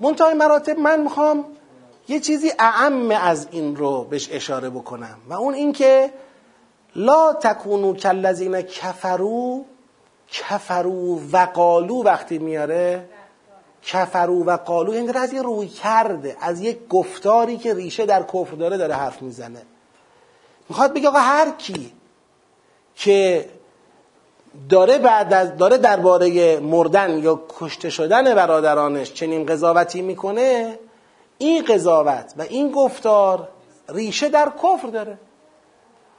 منتهای 0.00 0.34
مراتب 0.34 0.78
من 0.78 1.00
می‌خوام 1.00 1.44
یه 2.08 2.20
چیزی 2.20 2.52
اعم 2.58 3.10
از 3.10 3.48
این 3.50 3.76
رو 3.76 4.04
بهش 4.04 4.28
اشاره 4.32 4.70
بکنم 4.70 5.18
و 5.28 5.34
اون 5.34 5.54
اینکه 5.54 6.12
لا 6.96 7.32
تکونو 7.32 7.94
کلذین 7.94 8.62
کفرو 8.62 9.64
کفرو 10.32 11.20
و 11.32 11.46
قالو 11.46 12.02
وقتی 12.02 12.38
میاره 12.38 13.08
کفرو 13.82 14.44
و 14.44 14.56
قالو 14.56 14.92
این 14.92 15.16
از 15.16 15.32
یه 15.32 15.42
روی 15.42 15.68
کرده 15.68 16.36
از 16.40 16.60
یک 16.60 16.88
گفتاری 16.88 17.56
که 17.56 17.74
ریشه 17.74 18.06
در 18.06 18.22
کفر 18.22 18.56
داره 18.56 18.76
داره 18.76 18.94
حرف 18.94 19.22
می‌زنه. 19.22 19.62
می‌خواد 20.68 20.94
بگه 20.94 21.08
آقا 21.08 21.18
هر 21.18 21.50
کی 21.50 21.92
که 22.96 23.48
داره 24.68 24.98
بعد 24.98 25.34
از 25.34 25.56
داره 25.56 25.78
درباره 25.78 26.60
مردن 26.60 27.18
یا 27.18 27.42
کشته 27.60 27.90
شدن 27.90 28.34
برادرانش 28.34 29.12
چنین 29.12 29.46
قضاوتی 29.46 30.02
می‌کنه 30.02 30.78
این 31.38 31.64
قضاوت 31.64 32.34
و 32.38 32.42
این 32.42 32.70
گفتار 32.70 33.48
ریشه 33.88 34.28
در 34.28 34.52
کفر 34.62 34.88
داره. 34.88 35.18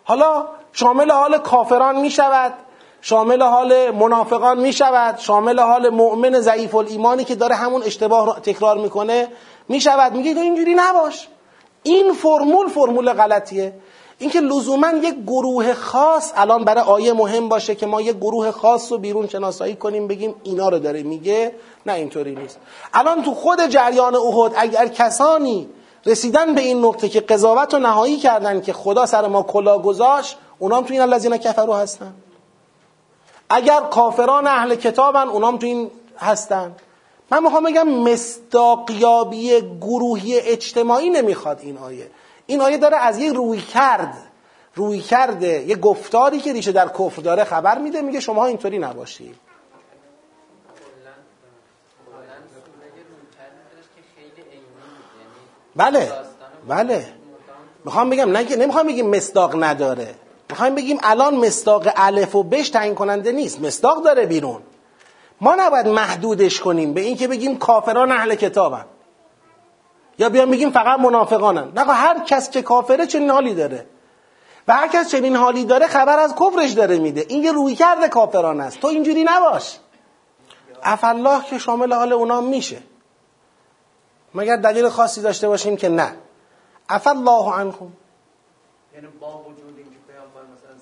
حالا 0.04 0.48
شامل 0.74 1.12
حال 1.12 1.38
کافران 1.38 2.02
می 2.02 2.10
شود 2.10 2.54
شامل 3.02 3.42
حال 3.42 3.92
منافقان 3.92 4.60
می 4.60 4.74
شود 4.74 5.18
شامل 5.18 5.60
حال 5.60 5.90
مؤمن 5.90 6.40
ضعیف 6.40 6.76
الایمانی 6.76 7.24
که 7.24 7.36
داره 7.36 7.56
همون 7.56 7.84
اشتباه 7.84 8.26
رو 8.26 8.34
تکرار 8.34 8.78
می‌کنه 8.78 9.28
می 9.68 9.82
شود 9.82 10.14
میگه 10.14 10.42
اینجوری 10.42 10.74
نباش. 10.76 11.28
این 11.84 12.14
فرمول 12.14 12.68
فرمول 12.68 13.14
غلطیه. 13.14 13.74
اینکه 14.20 14.40
لزوما 14.40 14.88
یک 15.04 15.16
گروه 15.28 15.74
خاص 15.74 16.32
الان 16.36 16.64
برای 16.64 16.84
آیه 16.84 17.14
مهم 17.14 17.50
باشه 17.50 17.76
که 17.76 17.86
ما 17.86 18.02
یک 18.02 18.16
گروه 18.16 18.52
خاص 18.52 18.92
رو 18.92 18.98
بیرون 18.98 19.28
شناسایی 19.28 19.76
کنیم 19.76 20.08
بگیم 20.08 20.36
اینا 20.44 20.70
رو 20.70 20.80
داره 20.80 21.04
میگه. 21.04 21.56
نه 21.86 21.94
اینطوری 21.94 22.36
نیست. 22.36 22.60
الان 22.94 23.24
تو 23.24 23.34
خود 23.34 23.68
جریان 23.68 24.16
احد 24.16 24.52
اگر 24.56 24.88
کسانی 24.88 25.70
رسیدن 26.06 26.56
به 26.56 26.62
این 26.62 26.86
نقطه 26.86 27.10
که 27.10 27.20
قضاوت 27.20 27.74
رو 27.74 27.80
نهایی 27.80 28.18
کردن 28.18 28.62
که 28.62 28.74
خدا 28.74 29.06
سر 29.06 29.28
ما 29.28 29.44
کلا 29.44 29.80
گذاشت 29.80 30.38
اونام 30.60 30.84
تو 30.84 30.94
این 30.94 31.02
الذین 31.02 31.38
کفرو 31.38 31.74
هستن. 31.74 32.14
اگر 33.50 33.82
کافران 33.82 34.48
اهل 34.48 34.76
کتابن 34.76 35.28
اونام 35.28 35.58
تو 35.58 35.66
این 35.66 35.92
هستن. 36.18 36.76
من 37.32 37.44
می‌خوام 37.44 37.64
بگم 37.64 37.90
مستاقیابی 37.90 39.62
گروهی 39.82 40.40
اجتماعی 40.40 41.10
نمی‌خواد 41.10 41.60
این 41.62 41.78
آیه. 41.78 42.08
این 42.46 42.62
آیه 42.62 42.78
داره 42.78 42.98
از 42.98 43.18
یک 43.20 43.34
روی 43.34 43.62
کرد 43.62 44.18
روی 44.76 45.00
کرده 45.00 45.64
یه 45.68 45.76
گفتاری 45.76 46.40
که 46.40 46.54
ریشه 46.54 46.72
در 46.72 46.88
کفر 46.88 47.22
داره 47.22 47.44
خبر 47.44 47.78
میده 47.78 48.02
میگه 48.02 48.20
شما 48.20 48.46
اینطوری 48.46 48.80
نباشید 48.80 49.36
بله 55.76 56.12
بله. 56.68 57.14
می‌خوام 57.86 58.10
بگم 58.10 58.32
نه 58.32 58.56
نمی‌خوام 58.56 58.88
بگیم 58.88 59.10
مصداق 59.10 59.64
نداره. 59.64 60.16
می‌خوایم 60.50 60.76
بگیم 60.76 60.98
الان 61.04 61.36
مصداق 61.36 61.88
الف 61.96 62.36
و 62.36 62.44
بش 62.44 62.70
تعیین 62.70 62.96
کننده 62.96 63.32
نیست. 63.32 63.62
مصداق 63.62 64.04
داره 64.04 64.26
بیرون. 64.26 64.62
ما 65.42 65.56
نباید 65.56 65.88
محدودش 65.88 66.60
کنیم. 66.60 66.94
به 66.94 67.02
اینکه 67.02 67.28
بگیم 67.28 67.58
کافران 67.58 68.12
اهل 68.12 68.36
کتابن. 68.36 68.86
یا 70.18 70.30
بیان 70.30 70.52
بگیم 70.52 70.70
فقط 70.70 71.00
منافقانن. 71.00 71.72
نه 71.76 71.94
هر 71.94 72.20
کس 72.20 72.50
که 72.50 72.62
کافره 72.62 73.06
چنین 73.06 73.30
حالی 73.30 73.56
داره. 73.56 73.86
و 74.68 74.74
هر 74.74 74.88
کس 74.88 75.12
چنین 75.12 75.36
حالی 75.36 75.66
داره 75.66 75.88
خبر 75.88 76.20
از 76.20 76.36
کفرش 76.36 76.72
داره 76.72 77.00
میده. 77.00 77.26
این 77.30 77.44
یه 77.44 77.52
روی 77.52 77.76
کرده 77.76 78.08
کافران 78.08 78.62
است. 78.62 78.80
تو 78.80 78.88
اینجوری 78.88 79.24
نباش. 79.24 79.80
افالله 80.84 81.44
که 81.44 81.58
شامل 81.58 81.94
حال 81.94 82.14
اونا 82.14 82.42
میشه. 82.42 82.78
مگر 84.36 84.56
دلیل 84.56 84.90
خاصی 84.90 85.22
داشته 85.22 85.48
باشیم 85.48 85.78
که 85.78 85.90
نه؟ 85.90 86.16
افالله 86.90 87.54
عنکم 87.54 87.88
یعنی 88.94 89.08
با 89.20 89.38
وجود 89.38 89.78
اینکه 89.78 89.98
پیامبر 90.08 90.42
مثلا 90.42 90.76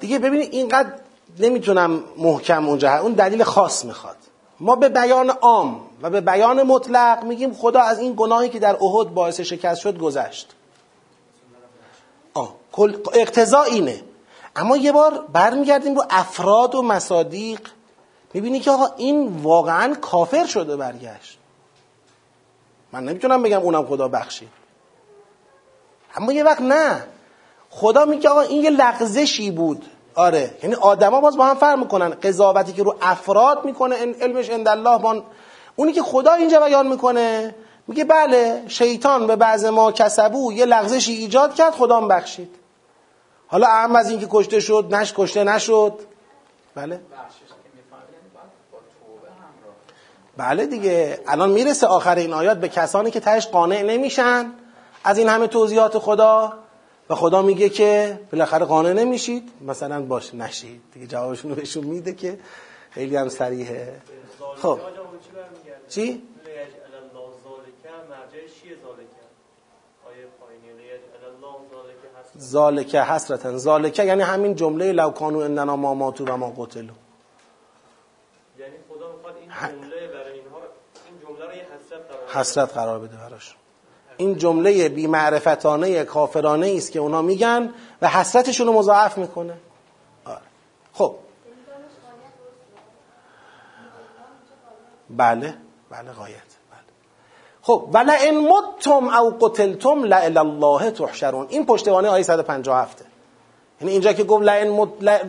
دیگه 0.00 0.18
ببینید 0.18 0.52
اینقدر 0.52 0.92
نمی‌تونم 1.38 2.04
محکم 2.16 2.68
اونجا 2.68 2.98
اون 2.98 3.12
دلیل 3.12 3.42
خاص 3.42 3.84
می‌خواد. 3.84 4.16
ما 4.60 4.76
به 4.76 4.88
بیان 4.88 5.30
عام 5.30 5.89
و 6.02 6.10
به 6.10 6.20
بیان 6.20 6.62
مطلق 6.62 7.24
میگیم 7.24 7.54
خدا 7.54 7.80
از 7.80 7.98
این 7.98 8.14
گناهی 8.16 8.48
که 8.48 8.58
در 8.58 8.76
احد 8.84 9.14
باعث 9.14 9.40
شکست 9.40 9.80
شد 9.80 9.98
گذشت. 9.98 10.54
آه. 12.34 12.54
اقتضا 13.14 13.62
اینه. 13.62 14.02
اما 14.56 14.76
یه 14.76 14.92
بار 14.92 15.24
برمیگردیم 15.32 15.94
رو 15.94 16.04
افراد 16.10 16.74
و 16.74 16.82
مصادیق. 16.82 17.60
می‌بینی 18.34 18.60
که 18.60 18.70
آقا 18.70 18.88
این 18.96 19.42
واقعا 19.42 19.94
کافر 19.94 20.46
شده 20.46 20.76
برگشت. 20.76 21.38
من 22.92 23.04
نمی‌تونم 23.04 23.42
بگم 23.42 23.60
اونم 23.60 23.86
خدا 23.86 24.08
بخشید 24.08 24.48
اما 26.16 26.32
یه 26.32 26.44
وقت 26.44 26.60
نه. 26.60 27.04
خدا 27.70 28.04
میگه 28.04 28.28
آقا 28.28 28.40
این 28.40 28.64
یه 28.64 28.70
لغزشی 28.70 29.50
بود. 29.50 29.84
آره 30.14 30.54
یعنی 30.62 30.74
آدما 30.74 31.20
باز 31.20 31.36
با 31.36 31.46
هم 31.46 31.56
فرق 31.56 31.78
می‌کنن. 31.78 32.10
قضاوتی 32.10 32.72
که 32.72 32.82
رو 32.82 32.96
افراد 33.02 33.64
می‌کنه 33.64 33.96
علمش 33.96 34.50
عند 34.50 34.68
الله 34.68 34.98
بان 34.98 35.22
اونی 35.76 35.92
که 35.92 36.02
خدا 36.02 36.32
اینجا 36.32 36.60
بیان 36.60 36.86
می‌کنه 36.86 37.54
میگه 37.86 38.04
بله 38.04 38.62
شیطان 38.68 39.26
به 39.26 39.36
بعض 39.36 39.64
ما 39.64 39.92
کسبو 39.92 40.52
یه 40.52 40.64
لغزشی 40.64 41.12
ایجاد 41.12 41.54
کرد 41.54 41.72
خدا 41.72 42.00
بخشید. 42.00 42.56
حالا 43.46 43.66
اهم 43.66 43.96
از 43.96 44.10
اینکه 44.10 44.26
کشته 44.30 44.60
شد 44.60 44.86
نش 44.90 45.14
کشته 45.16 45.44
نشد. 45.44 45.98
بله؟ 46.74 47.00
بله 50.36 50.66
دیگه. 50.66 51.20
الان 51.26 51.50
می‌رسه 51.50 51.86
آخر 51.86 52.14
این 52.14 52.32
آیات 52.32 52.58
به 52.58 52.68
کسانی 52.68 53.10
که 53.10 53.20
تهش 53.20 53.46
قانع 53.46 53.82
نمیشن. 53.82 54.52
از 55.04 55.18
این 55.18 55.28
همه 55.28 55.46
توضیحات 55.46 55.98
خدا. 55.98 56.52
و 57.10 57.14
خدا 57.14 57.42
میگه 57.42 57.68
که 57.68 58.20
بالاخره 58.32 58.66
قانع 58.66 58.92
نمیشید. 58.92 59.50
مثلا 59.60 60.02
باش 60.02 60.34
نشید. 60.34 60.82
دیگه 60.92 61.06
جوابشون 61.06 61.50
رو 61.50 61.56
بهشون 61.56 61.84
میده 61.84 62.12
که 62.12 62.38
خیلی 62.90 63.16
هم 63.16 63.28
سریحه 63.28 64.00
خب. 64.62 64.78
چی؟ 65.90 66.22
زالکه 72.34 73.02
حسرتن. 73.02 73.56
زالکه 73.56 74.04
یعنی 74.04 74.22
همین 74.22 74.54
جمله 74.54 74.92
لوکانو 74.92 75.38
اندنا 75.38 75.76
ما 75.76 75.94
ماتو 75.94 76.24
و 76.24 76.36
ما 76.36 76.50
قتلو 76.50 76.92
یعنی 78.58 78.74
خدا 78.88 79.12
می‌خواد 79.12 79.36
این 79.36 79.50
جمله 79.50 80.08
برای 80.08 80.32
اینها 80.32 80.58
این 81.06 81.20
جمله 81.22 81.46
رو 81.46 81.56
یه 81.56 81.66
حسرت 82.34 82.72
قرار 82.72 82.98
بده. 82.98 83.16
براش. 83.16 83.56
این 84.16 84.36
جمله 84.36 84.88
بیمعرفتانه 84.88 86.04
کافرانه 86.04 86.74
است 86.76 86.92
که 86.92 86.98
اونا 86.98 87.22
میگن 87.22 87.74
و 88.02 88.08
حسرتشون 88.08 88.66
رو 88.66 88.72
مضاعف 88.72 89.18
می‌کنه. 89.18 89.56
آره. 90.24 90.40
خب. 90.92 91.16
بله. 95.10 95.54
بله 95.90 96.12
غایت. 96.12 96.50
بله. 96.70 96.90
خب 97.62 97.88
ولا 97.94 98.14
ان 98.28 98.38
متم 98.38 99.08
او 99.08 99.36
قتلتم 99.40 100.04
لا 100.04 100.16
الله 100.16 100.90
تحشرون. 100.90 101.46
این 101.48 101.66
پشتوانه 101.66 102.08
آیه 102.08 102.22
157 102.22 103.04
یعنی 103.80 103.92
اینجا 103.92 104.12
که 104.12 104.24
گفت 104.24 104.42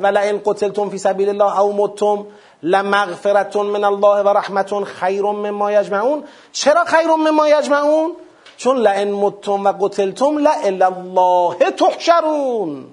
ولا 0.02 0.20
ان 0.22 0.42
قتلتم 0.46 0.90
فی 0.90 0.98
سبیل 0.98 1.30
الله 1.30 1.60
او 1.60 1.74
متم 1.74 2.26
لمغفرة 2.64 3.64
من 3.64 3.84
الله 3.84 4.24
و 4.24 4.28
رحمت 4.28 4.84
خیر 4.84 5.22
مما 5.22 5.72
یجمعون 5.72 6.24
چرا 6.52 6.86
خیر 6.86 7.08
مما 7.08 7.48
یجمعون 7.48 8.12
چون 8.58 8.78
لئن 8.78 9.12
متم 9.12 9.66
و 9.66 9.72
قتلتم 9.72 10.38
لا 10.38 10.52
الله 10.64 11.72
تحشرون. 11.72 12.88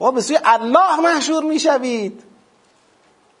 و 0.00 0.10
به 0.10 0.20
سوی 0.20 0.38
الله 0.44 1.00
محشور 1.00 1.44
می‌شوید. 1.44 2.31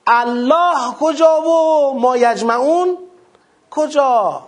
الله 0.06 0.94
کجا 1.00 1.40
و 1.40 1.98
ما 1.98 2.16
یجمعون؟ 2.16 2.98
کجا؟ 3.70 4.42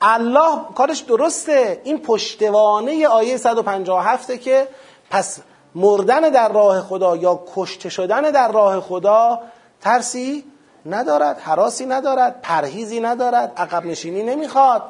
الله 0.00 0.58
کارش 0.74 0.98
درسته. 0.98 1.80
این 1.84 1.98
پشتوانه 1.98 3.08
آیه 3.08 3.36
157 3.36 4.40
که 4.40 4.68
پس 5.10 5.38
مردن 5.74 6.20
در 6.20 6.52
راه 6.52 6.80
خدا 6.80 7.16
یا 7.16 7.44
کشته 7.54 7.88
شدن 7.88 8.22
در 8.22 8.52
راه 8.52 8.80
خدا 8.80 9.40
ترسی 9.80 10.44
ندارد 10.86 11.38
حراسی 11.38 11.86
ندارد 11.86 12.40
پرهیزی 12.42 13.00
ندارد 13.00 13.52
عقب 13.56 13.86
نشینی 13.86 14.22
نمی‌خواد. 14.22 14.82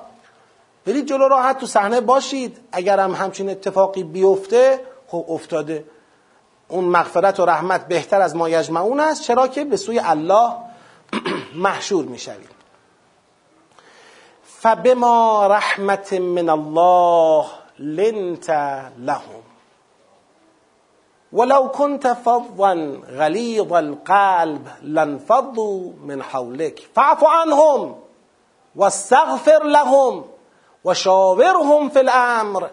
برید 0.86 1.06
جلو 1.06 1.28
راحت 1.28 1.58
تو 1.58 1.66
صحنه 1.66 2.00
باشید. 2.00 2.58
اگر 2.72 3.00
هم 3.00 3.12
همچین 3.12 3.50
اتفاقی 3.50 4.02
بیفته 4.02 4.80
خب 5.06 5.24
افتاده. 5.28 5.84
اون 6.68 6.84
مغفرت 6.84 7.40
و 7.40 7.46
رحمت 7.46 7.88
بهتر 7.88 8.20
از 8.20 8.36
ما 8.36 8.48
یجمعون 8.48 9.00
است 9.00 9.22
چرا 9.22 9.48
که 9.48 9.64
به 9.64 9.76
سوی 9.76 10.00
الله 10.04 10.52
محشور 11.54 12.04
می‌شوید 12.04 12.58
فبما 14.60 15.46
رحمت 15.46 16.12
من 16.12 16.48
الله 16.48 17.44
لنت 17.78 18.50
لهم. 18.98 19.42
ولو 21.32 21.68
كنت 21.68 22.12
فظا 22.12 22.74
غليظ 23.18 23.72
القلب 23.72 24.68
لانفضوا 24.82 25.92
من 26.04 26.22
حولك. 26.22 26.88
فاعف 26.94 27.24
عنهم 27.24 27.94
واستغفر 28.76 29.64
لهم 29.64 30.24
وشاورهم 30.84 31.88
في 31.88 32.00
الامر 32.00 32.70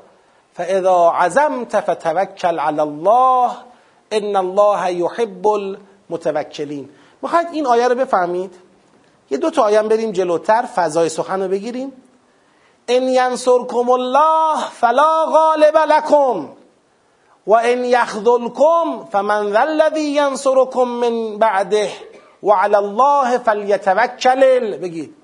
فاذا 0.53 1.11
عزمت 1.13 1.75
فتوكل 1.75 2.59
على 2.59 2.83
الله 2.83 3.51
ان 4.15 4.35
الله 4.35 4.91
يحب 4.91 5.47
المتوکلین 5.47 6.89
می‌خواید 7.21 7.47
این 7.51 7.67
آیه 7.67 7.87
رو 7.87 7.95
بفهمید؟ 7.95 8.53
یه 9.29 9.37
دو 9.37 9.49
تا 9.49 9.63
آیه 9.63 9.81
بریم 9.81 10.11
جلوتر 10.11 10.61
فضای 10.75 11.09
سخن 11.09 11.41
رو 11.41 11.47
بگیریم. 11.47 11.91
ان 12.87 13.03
ینصرکم 13.03 13.89
الله 13.89 14.69
فلا 14.69 15.25
غالب 15.25 15.77
لكم 15.77 16.49
و 17.47 17.53
ان 17.53 17.85
یخذلکم 17.85 19.05
فمن 19.11 19.51
ذا 19.51 19.59
الذی 19.59 20.01
ینصرکم 20.01 20.83
من 20.83 21.37
بعده 21.37 21.91
و 22.43 22.51
علی 22.51 22.75
الله 22.75 23.37
فلیتوکل 23.37 24.77
بگید. 24.77 25.15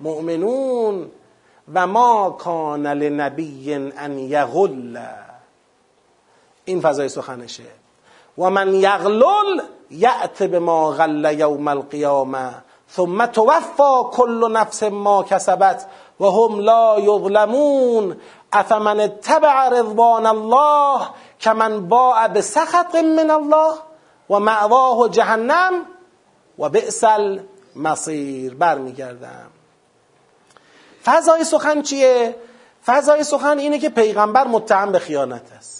مؤمنون. 0.00 1.10
و 1.74 1.86
ما 1.86 2.30
کان 2.30 2.86
لنبی 2.86 3.74
ان 3.74 4.18
یغل. 4.18 4.98
این 6.64 6.80
فضای 6.80 7.08
سخنشه. 7.08 7.75
و 8.38 8.50
من 8.50 8.74
یغلل 8.74 9.62
یأت 9.90 10.42
به 10.42 10.58
ما 10.58 10.90
غل 10.90 11.34
یوم 11.38 11.68
القیامه 11.68 12.54
ثم 12.90 13.26
توفا 13.26 14.02
کل 14.02 14.52
نفس 14.52 14.82
ما 14.82 15.22
کسبت 15.22 15.86
و 16.20 16.24
هم 16.24 16.60
لا 16.60 17.00
یظلمون 17.00 18.16
افمن 18.52 19.00
اتبع 19.00 19.68
رضوان 19.68 20.26
الله 20.26 21.08
کمن 21.40 21.88
باع 21.88 22.28
به 22.28 22.40
سخط 22.40 22.94
من 22.94 23.30
الله 23.30 23.74
و 24.30 24.38
معواه 24.38 25.08
جهنم 25.08 25.72
و 26.58 26.68
بئس 26.68 27.04
المصیر. 27.04 28.54
برمیگردم. 28.54 29.50
فضای 31.04 31.44
سخن 31.44 31.82
چیه؟ 31.82 32.36
فضای 32.86 33.24
سخن 33.24 33.58
اینه 33.58 33.78
که 33.78 33.88
پیغمبر 33.88 34.46
متهم 34.46 34.92
به 34.92 34.98
خیانت 34.98 35.52
است. 35.58 35.75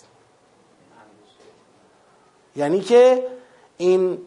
یعنی 2.57 2.81
که 2.81 3.23
این 3.77 4.19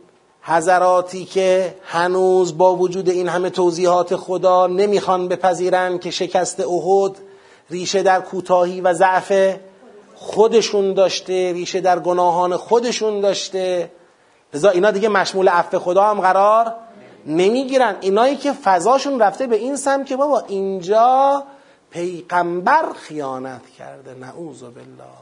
حضراتی 0.41 1.25
که 1.25 1.75
هنوز 1.85 2.57
با 2.57 2.75
وجود 2.75 3.09
این 3.09 3.27
همه 3.27 3.49
توضیحات 3.49 4.15
خدا 4.15 4.67
نمی‌خوان 4.67 5.27
بپذیرن 5.27 5.99
که 5.99 6.11
شکست 6.11 6.59
احد 6.59 7.11
ریشه 7.69 8.03
در 8.03 8.21
کوتاهی 8.21 8.81
و 8.81 8.93
ضعف 8.93 9.55
خودشون 10.15 10.93
داشته 10.93 11.53
ریشه 11.53 11.81
در 11.81 11.99
گناهان 11.99 12.57
خودشون 12.57 13.21
داشته. 13.21 13.91
لذا 14.53 14.69
اینا 14.69 14.91
دیگه 14.91 15.09
مشمول 15.09 15.49
عفو 15.49 15.79
خدا 15.79 16.03
هم 16.03 16.21
قرار 16.21 16.73
نمی‌گیرن. 17.25 17.95
اینایی 18.01 18.35
که 18.35 18.53
فضاشون 18.53 19.19
رفته 19.19 19.47
به 19.47 19.55
این 19.55 19.75
سم 19.75 20.03
که 20.03 20.15
بابا 20.15 20.39
اینجا 20.39 21.43
پیغمبر 21.91 22.85
خیانت 22.93 23.61
کرده 23.77 24.13
نعوذ 24.13 24.61
بالله. 24.61 25.19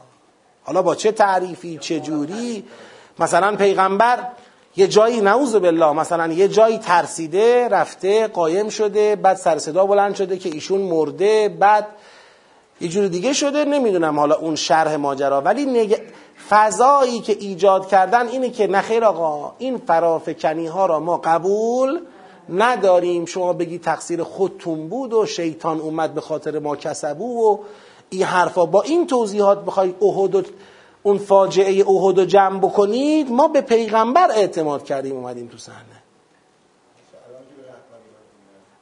حالا 0.64 0.82
با 0.82 0.94
چه 0.94 1.12
تعریفی 1.12 1.78
چه 1.78 2.00
جوری؟ 2.00 2.64
مثلا 3.18 3.56
پیغمبر 3.56 4.18
یه 4.76 4.86
جایی 4.86 5.20
نعوذ 5.20 5.56
بالله 5.56 5.92
مثلا 5.92 6.32
یه 6.32 6.48
جایی 6.48 6.78
ترسیده 6.78 7.68
رفته 7.68 8.26
قایم 8.26 8.68
شده 8.68 9.16
بعد 9.16 9.36
سر 9.36 9.58
صدا 9.58 9.86
بلند 9.86 10.14
شده 10.14 10.38
که 10.38 10.48
ایشون 10.48 10.80
مرده 10.80 11.48
بعد 11.48 11.86
یه 12.80 12.88
جور 12.88 13.06
دیگه 13.08 13.32
شده 13.32 13.64
نمی‌دونم 13.64 14.18
حالا 14.18 14.34
اون 14.34 14.54
شرح 14.54 14.96
ماجرا. 14.96 15.40
ولی 15.40 15.66
نگ... 15.66 16.00
فضایی 16.48 17.20
که 17.20 17.32
ایجاد 17.40 17.88
کردن 17.88 18.28
اینه 18.28 18.50
که 18.50 18.66
نخیر 18.66 19.04
آقا 19.04 19.52
این 19.58 19.78
فرافکنی 19.78 20.66
ها 20.66 20.86
را 20.86 21.00
ما 21.00 21.16
قبول 21.16 22.00
نداریم. 22.48 23.24
شما 23.24 23.52
بگی 23.52 23.78
تقصیر 23.78 24.22
خودتون 24.22 24.88
بود 24.88 25.12
و 25.12 25.26
شیطان 25.26 25.80
اومد 25.80 26.14
به 26.14 26.20
خاطر 26.20 26.58
ما 26.58 26.76
کسبو 26.76 27.52
و 27.52 27.58
این 28.10 28.22
حرفا. 28.22 28.66
با 28.66 28.82
این 28.82 29.06
توضیحات 29.06 29.64
بخوای 29.64 29.94
احد 30.02 30.46
اون 31.08 31.18
فاجعه 31.18 31.88
احد 31.88 32.18
رو 32.18 32.24
جمع 32.24 32.58
بکنید 32.58 33.30
ما 33.30 33.48
به 33.48 33.60
پیغمبر 33.60 34.30
اعتماد 34.30 34.84
کردیم 34.84 35.16
اومدیم 35.16 35.46
تو 35.46 35.58
صحنه. 35.58 35.98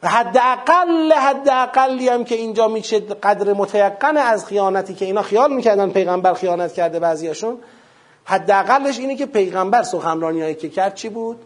و 0.03 0.09
حد 0.09 0.39
اقل 0.43 1.13
حد 1.13 1.49
اقلی 1.49 2.09
هم 2.09 2.25
که 2.25 2.35
اینجا 2.35 2.69
میشه 2.69 3.01
قدر 3.01 3.53
متیقن 3.53 4.17
از 4.17 4.47
خیانتی 4.47 4.95
که 4.95 5.05
اینا 5.05 5.23
خیال 5.23 5.53
می‌کردن 5.53 5.91
پیغمبر 5.91 6.35
خیانت 6.35 6.73
کرده 6.73 6.99
بعضیاشون. 6.99 7.59
حد 8.25 8.51
اقلش 8.51 8.99
اینه 8.99 9.17
که 9.17 9.27
پیغمبر 9.27 9.83
سخنرانی 9.83 10.43
هایی 10.43 10.55
که 10.55 10.69
کرد 10.69 10.95
چی 10.95 11.09
بود؟ 11.09 11.39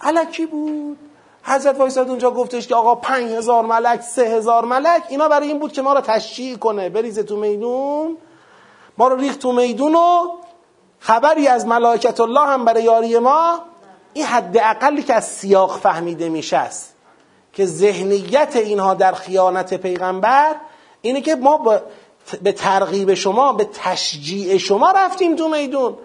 علکی 0.00 0.46
بود. 0.46 0.98
حضرت 1.42 1.78
وایساد 1.78 2.08
اونجا 2.08 2.30
گفتش 2.30 2.66
که 2.66 2.74
آقا 2.74 2.94
پنج 2.94 3.30
هزار 3.30 3.64
ملک 3.64 4.00
سه 4.00 4.22
هزار 4.22 4.64
ملک 4.64 5.02
اینا 5.08 5.28
برای 5.28 5.48
این 5.48 5.58
بود 5.58 5.72
که 5.72 5.82
ما 5.82 5.92
رو 5.92 6.00
تشجیع 6.00 6.56
کنه 6.56 6.88
بریزه 6.88 7.22
تو 7.22 7.36
میدون. 7.36 8.16
ما 8.98 9.08
رو 9.08 9.16
ریخت 9.16 9.38
تو 9.38 9.52
میدون 9.52 9.94
و 9.94 10.28
خبری 10.98 11.48
از 11.48 11.66
ملائکت 11.66 12.20
الله 12.20 12.46
هم 12.46 12.64
برای 12.64 12.82
یاری 12.82 13.18
ما 13.18 13.58
این 14.12 14.26
حد 14.26 14.58
اقلی 14.58 15.02
که 15.02 15.14
از 15.14 15.24
سیاق 15.24 15.78
فهمیده 15.78 16.28
میشه 16.28 16.56
است. 16.56 16.94
که 17.52 17.66
ذهنیت 17.66 18.56
اینها 18.56 18.94
در 18.94 19.12
خیانت 19.12 19.74
پیغمبر 19.74 20.56
اینه 21.02 21.20
که 21.20 21.34
ما 21.34 21.80
به 22.42 22.52
ترغیب 22.52 23.14
شما 23.14 23.52
به 23.52 23.64
تشجیع 23.64 24.56
شما 24.56 24.90
رفتیم 24.90 25.36
تو 25.36 25.48
میدون. 25.48 25.96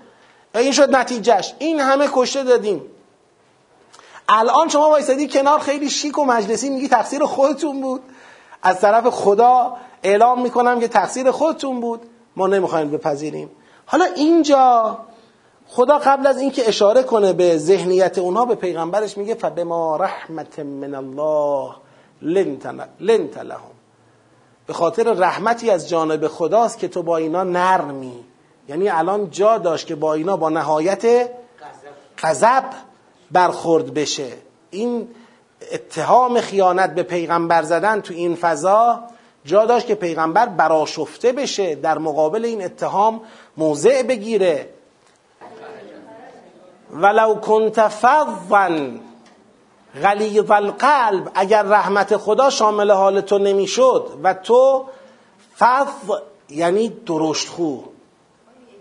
این 0.55 0.71
شد 0.71 0.95
نتیجهش 0.95 1.53
این 1.59 1.79
همه 1.79 2.09
کشته 2.13 2.43
دادیم. 2.43 2.81
الان 4.29 4.69
شما 4.69 4.89
وایسادی 4.89 5.27
کنار 5.27 5.59
خیلی 5.59 5.89
شیک 5.89 6.17
و 6.17 6.25
مجلسی 6.25 6.69
میگی 6.69 6.87
تقصیر 6.87 7.25
خودتون 7.25 7.81
بود. 7.81 8.01
از 8.63 8.81
طرف 8.81 9.07
خدا 9.07 9.77
اعلام 10.03 10.41
می‌کنم 10.41 10.79
که 10.79 10.87
تقصیر 10.87 11.31
خودتون 11.31 11.79
بود. 11.81 12.01
ما 12.39 12.47
نمی‌خوایم 12.47 12.91
بپذیریم. 12.91 13.49
حالا 13.85 14.05
اینجا 14.05 14.97
خدا 15.67 15.99
قبل 15.99 16.27
از 16.27 16.37
اینکه 16.37 16.67
اشاره 16.67 17.03
کنه 17.03 17.33
به 17.33 17.57
ذهنیت 17.57 18.17
اونها 18.17 18.45
به 18.45 18.55
پیغمبرش 18.55 19.17
میگه 19.17 19.33
فبما 19.35 19.97
رحمت 19.97 20.59
من 20.59 20.95
الله 20.95 21.75
لنت 22.21 23.37
لهم. 23.37 23.71
به 24.67 24.73
خاطر 24.73 25.03
رحمتی 25.03 25.69
از 25.69 25.89
جانب 25.89 26.27
خداست 26.27 26.79
که 26.79 26.87
تو 26.87 27.03
با 27.03 27.17
اینا 27.17 27.43
نرمی. 27.43 28.23
یعنی 28.69 28.89
الان 28.89 29.29
جا 29.29 29.57
داشت 29.57 29.87
که 29.87 29.95
با 29.95 30.13
اینا 30.13 30.37
با 30.37 30.49
نهایت 30.49 31.29
غضب 32.23 32.63
برخورد 33.31 33.93
بشه. 33.93 34.31
این 34.71 35.07
اتهام 35.71 36.41
خیانت 36.41 36.95
به 36.95 37.03
پیغمبر 37.03 37.63
زدن 37.63 38.01
تو 38.01 38.13
این 38.13 38.35
فضا 38.35 38.99
جا 39.45 39.65
داشت 39.65 39.87
که 39.87 39.95
پیغمبر 39.95 40.45
براشفته 40.45 41.31
بشه 41.31 41.75
در 41.75 41.97
مقابل 41.97 42.45
این 42.45 42.63
اتهام 42.63 43.21
موضع 43.57 44.03
بگیره. 44.03 44.69
ولو 46.93 47.35
کنت 47.35 47.87
فظا 47.87 48.69
غلیظ 50.03 50.51
القلب 50.51 51.31
اگر 51.35 51.63
رحمت 51.63 52.17
خدا 52.17 52.49
شامل 52.49 52.91
حال 52.91 53.21
تو 53.21 53.37
نمی‌شد 53.37 54.07
و 54.23 54.33
تو 54.33 54.85
فظ 55.59 55.87
یعنی 56.49 56.89
درشت 56.89 57.47
خو. 57.47 57.77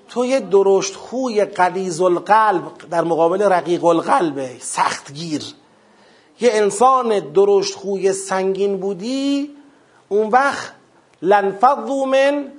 تو 0.08 0.26
یه 0.26 0.40
درشت 0.40 0.94
خوی 0.94 1.44
غلیظ 1.44 2.00
القلب 2.00 2.62
در 2.90 3.04
مقابل 3.04 3.42
رقیق 3.42 3.84
القلب 3.84 4.58
سختگیر. 4.60 5.42
یه 6.40 6.50
انسان 6.52 7.20
درشت 7.20 7.74
خوی 7.74 8.12
سنگین 8.12 8.76
بودی 8.76 9.57
اون 10.08 10.28
وقت 10.28 10.72
لنفضو 11.22 12.04
من 12.04 12.52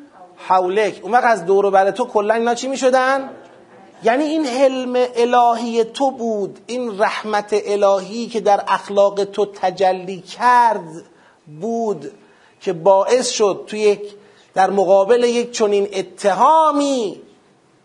حولک. 0.47 0.99
اون 1.03 1.11
وقت 1.11 1.25
از 1.25 1.45
دور 1.45 1.69
بر 1.69 1.91
تو 1.91 2.05
کلا 2.05 2.33
اینا 2.33 2.55
چی 2.55 2.67
می‌شدن؟ 2.67 3.29
یعنی 4.03 4.23
این 4.23 4.45
حلم 4.45 5.05
الهی 5.15 5.83
تو 5.83 6.11
بود. 6.11 6.59
این 6.67 7.01
رحمت 7.01 7.55
الهی 7.65 8.27
که 8.27 8.39
در 8.39 8.63
اخلاق 8.67 9.23
تو 9.23 9.45
تجلی 9.45 10.21
کرد 10.21 11.03
بود 11.61 12.11
که 12.61 12.73
باعث 12.73 13.29
شد 13.29 13.63
تو 13.67 13.75
یک 13.75 14.01
در 14.53 14.69
مقابل 14.69 15.23
یک 15.23 15.51
چنین 15.51 15.87
اتهامی 15.93 17.21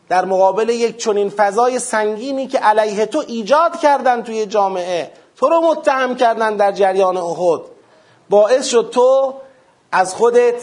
در 0.09 0.25
مقابل 0.25 0.69
یک 0.69 0.97
چنین 0.97 1.29
فضای 1.29 1.79
سنگینی 1.79 2.47
که 2.47 2.59
علیه 2.59 3.07
تو 3.07 3.25
ایجاد 3.27 3.81
کردن 3.81 4.23
توی 4.23 4.47
جامعه 4.47 5.11
تو 5.37 5.49
رو 5.49 5.61
متهم 5.61 6.17
کردن 6.17 6.57
در 6.57 6.73
جریان 6.73 7.17
احد 7.17 7.61
باعث 8.31 8.67
شد 8.67 8.91
تو 8.93 9.35
از 9.95 10.15
خودت 10.15 10.63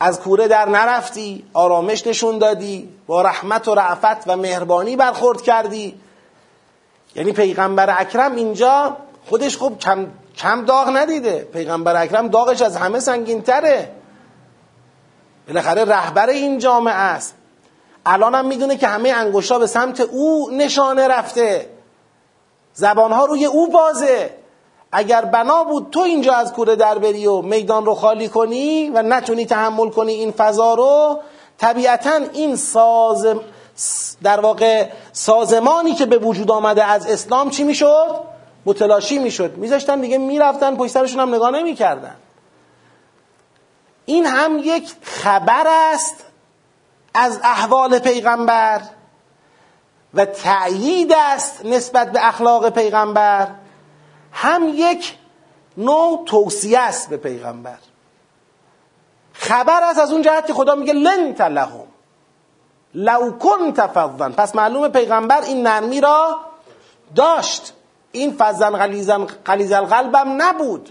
از 0.00 0.20
کوره 0.20 0.48
در 0.48 0.68
نرفتی 0.68 1.44
آرامش 1.52 2.06
نشون 2.06 2.38
دادی 2.38 2.88
با 3.06 3.22
رحمت 3.22 3.68
و 3.68 3.74
رعفت 3.74 4.28
و 4.28 4.36
مهربانی 4.36 4.96
برخورد 4.96 5.42
کردی. 5.42 6.00
یعنی 7.14 7.32
پیغمبر 7.32 8.00
اکرم 8.00 8.34
اینجا 8.34 8.96
خودش 9.26 9.56
خوب 9.56 9.78
کم, 9.78 10.06
کم 10.36 10.64
داغ 10.64 10.88
ندیده. 10.96 11.38
پیغمبر 11.52 12.02
اکرم 12.02 12.28
داغش 12.28 12.62
از 12.62 12.76
همه 12.76 13.00
سنگین 13.00 13.42
تره 13.42 13.90
بالاخره 15.48 15.84
رهبر 15.84 16.28
این 16.28 16.58
جامعه 16.58 16.94
است. 16.94 17.34
الان 18.06 18.34
هم 18.34 18.46
می‌دونه 18.46 18.76
که 18.76 18.86
همه 18.86 19.08
انگشتا 19.08 19.58
به 19.58 19.66
سمت 19.66 20.00
او 20.00 20.50
نشانه 20.52 21.08
رفته. 21.08 21.68
زبانها 22.74 23.24
روی 23.24 23.44
او 23.44 23.70
بازه. 23.70 24.30
اگر 24.92 25.24
بنا 25.24 25.64
بود 25.64 25.88
تو 25.90 26.00
اینجا 26.00 26.32
از 26.34 26.52
کوره 26.52 26.76
در 26.76 26.98
بری 26.98 27.26
و 27.26 27.42
میدان 27.42 27.86
رو 27.86 27.94
خالی 27.94 28.28
کنی 28.28 28.90
و 28.90 29.02
نتونی 29.02 29.46
تحمل 29.46 29.90
کنی 29.90 30.12
این 30.12 30.32
فضا 30.32 30.74
رو 30.74 31.20
طبیعتا 31.58 32.20
این 32.32 32.56
ساز 32.56 33.26
در 34.22 34.40
واقع 34.40 34.88
سازمانی 35.12 35.94
که 35.94 36.06
به 36.06 36.18
وجود 36.18 36.50
آمده 36.50 36.84
از 36.84 37.06
اسلام 37.06 37.50
چی 37.50 37.64
می‌شد؟ 37.64 38.20
متلاشی 38.66 39.18
می‌شد. 39.18 39.56
میذاشتن 39.56 40.00
دیگه 40.00 40.18
می‌رفتن 40.18 40.76
پشت 40.76 40.92
سرشون 40.92 41.20
هم 41.20 41.34
نگاه 41.34 41.50
نمی‌کردن. 41.50 42.16
این 44.06 44.26
هم 44.26 44.58
یک 44.64 44.92
خبر 45.02 45.66
است 45.66 46.24
از 47.14 47.40
احوال 47.42 47.98
پیغمبر 47.98 48.80
و 50.14 50.24
تأیید 50.24 51.12
است 51.16 51.64
نسبت 51.64 52.12
به 52.12 52.28
اخلاق 52.28 52.70
پیغمبر. 52.70 53.48
هم 54.40 54.68
یک 54.74 55.14
نوع 55.76 56.24
توصیه 56.26 56.78
است 56.78 57.10
به 57.10 57.16
پیغمبر. 57.16 57.78
خبر 59.32 59.82
است 59.82 59.98
از 59.98 60.12
اون 60.12 60.22
جهت 60.22 60.46
که 60.46 60.54
خدا 60.54 60.74
میگه 60.74 60.92
لن 60.92 61.34
تلهم. 61.34 61.86
لو 62.94 63.30
کنت 63.30 63.86
فظا 63.86 64.28
پس 64.28 64.54
معلوم 64.54 64.88
پیغمبر 64.88 65.40
این 65.40 65.66
نرمی 65.66 66.00
را 66.00 66.36
داشت. 67.14 67.72
این 68.12 68.36
فضن 68.38 68.70
غلیظ 69.46 69.72
القلبم 69.72 70.42
نبود. 70.42 70.88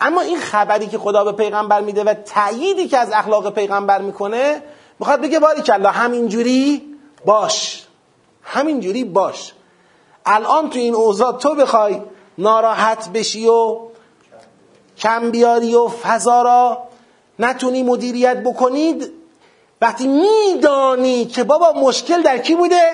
اما 0.00 0.20
این 0.20 0.38
خبری 0.38 0.86
که 0.86 0.98
خدا 0.98 1.24
به 1.24 1.32
پیغمبر 1.32 1.80
میده 1.80 2.04
و 2.04 2.14
تأییدی 2.14 2.88
که 2.88 2.98
از 2.98 3.12
اخلاق 3.12 3.54
پیغمبر 3.54 4.02
می‌کنه 4.02 4.62
می‌خواد 4.98 5.20
بگه 5.20 5.40
باری 5.40 5.62
کلا 5.62 5.90
همینجوری 5.90 6.82
باش. 7.24 7.86
همینجوری 8.42 9.04
باش. 9.04 9.52
الان 10.26 10.70
تو 10.70 10.78
این 10.78 10.94
اوضاع 10.94 11.32
تو 11.32 11.54
بخوای 11.54 12.02
ناراحت 12.38 13.08
بشی 13.08 13.46
و 13.46 13.78
کم 14.98 15.30
بیاری 15.30 15.74
و 15.74 15.88
فضا 15.88 16.42
را 16.42 16.88
نتونی 17.38 17.82
مدیریت 17.82 18.36
بکنید 18.36 19.12
وقتی 19.80 20.06
میدانی 20.06 21.24
که 21.24 21.44
بابا 21.44 21.72
مشکل 21.72 22.22
در 22.22 22.38
کی 22.38 22.54
بوده؟ 22.54 22.90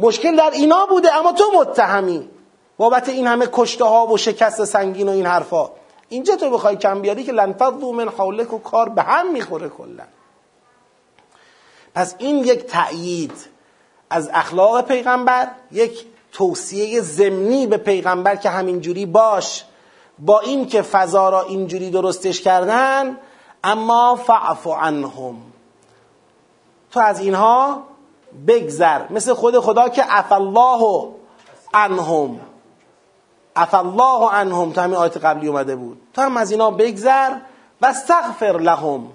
مشکل 0.00 0.36
در 0.36 0.50
اینا 0.50 0.86
بوده 0.86 1.16
اما 1.16 1.32
تو 1.32 1.44
متهمی. 1.54 2.28
بابت 2.76 3.08
این 3.08 3.26
همه 3.26 3.48
کشته 3.52 3.84
ها 3.84 4.06
و 4.06 4.16
شکست 4.16 4.64
سنگین 4.64 5.08
و 5.08 5.12
این 5.12 5.26
حرفا. 5.26 5.70
اینجا 6.08 6.36
تو 6.36 6.50
بخوای 6.50 6.76
کم 6.76 7.00
بیاری 7.00 7.24
که 7.24 7.32
لنفضو 7.32 7.92
من 7.92 8.08
حولک 8.08 8.52
و 8.52 8.58
کار 8.58 8.88
به 8.88 9.02
هم 9.02 9.32
می‌خوره 9.32 9.68
کلا. 9.68 10.04
پس 11.94 12.14
این 12.18 12.38
یک 12.38 12.66
تأیید 12.66 13.32
از 14.10 14.30
اخلاق 14.32 14.80
پیغمبر 14.80 15.48
یک 15.72 16.06
توصیه 16.32 17.00
زمینی 17.00 17.66
به 17.66 17.76
پیغمبر 17.76 18.36
که 18.36 18.50
همینجوری 18.50 19.06
باش. 19.06 19.64
با 20.18 20.40
این 20.40 20.66
که 20.66 20.82
فضا 20.82 21.28
را 21.28 21.42
اینجوری 21.42 21.90
درستش 21.90 22.40
کردن 22.40 23.16
اما 23.64 24.16
فعف 24.16 24.66
عنهم. 24.66 25.36
تو 26.90 27.00
از 27.00 27.20
اینها 27.20 27.82
بگذر. 28.46 29.12
مثل 29.12 29.34
خود 29.34 29.58
خدا 29.58 29.88
که 29.88 30.02
عف 30.02 30.32
الله 30.32 31.08
عنهم. 31.74 32.40
عف 33.56 33.74
الله 33.74 34.30
عنهم. 34.30 34.72
تو 34.72 34.80
همین 34.80 34.96
آیت 34.96 35.16
قبلی 35.16 35.48
اومده 35.48 35.76
بود. 35.76 36.00
تو 36.14 36.22
هم 36.22 36.36
از 36.36 36.50
اینا 36.50 36.70
بگذر 36.70 37.30
و 37.80 37.86
استغفر 37.86 38.58
لهم. 38.58 39.06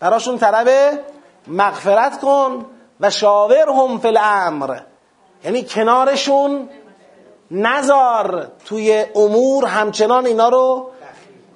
براشون 0.00 0.38
طلب 0.38 0.98
مغفرت 1.46 2.20
کن 2.20 2.66
و 3.00 3.10
شاورهم 3.10 3.98
فی 3.98 4.08
الامر. 4.08 4.80
یعنی 5.44 5.64
کنارشون 5.64 6.68
نزار 7.50 8.48
توی 8.64 9.04
امور 9.14 9.64
همچنان 9.64 10.26
اینا 10.26 10.48
رو 10.48 10.90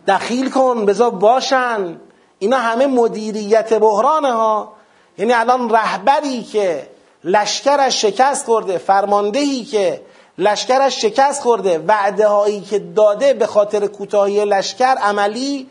دخیل 0.08 0.50
کن 0.50 0.86
بذار 0.86 1.10
باشن. 1.10 2.00
اینا 2.38 2.56
همه 2.56 2.86
مدیریت 2.86 3.74
بحرانه 3.74 4.32
ها. 4.32 4.72
یعنی 5.18 5.32
الان 5.32 5.70
رهبری 5.70 6.42
که 6.42 6.86
لشکرش 7.24 8.02
شکست 8.02 8.46
خورده 8.46 8.78
فرماندهی 8.78 9.64
که 9.64 10.02
لشکرش 10.38 11.02
شکست 11.02 11.42
خورده 11.42 11.78
وعده 11.78 12.26
هایی 12.26 12.60
که 12.60 12.78
داده 12.78 13.34
به 13.34 13.46
خاطر 13.46 13.86
کوتاهی 13.86 14.44
لشکر 14.44 14.94
عملی 15.02 15.70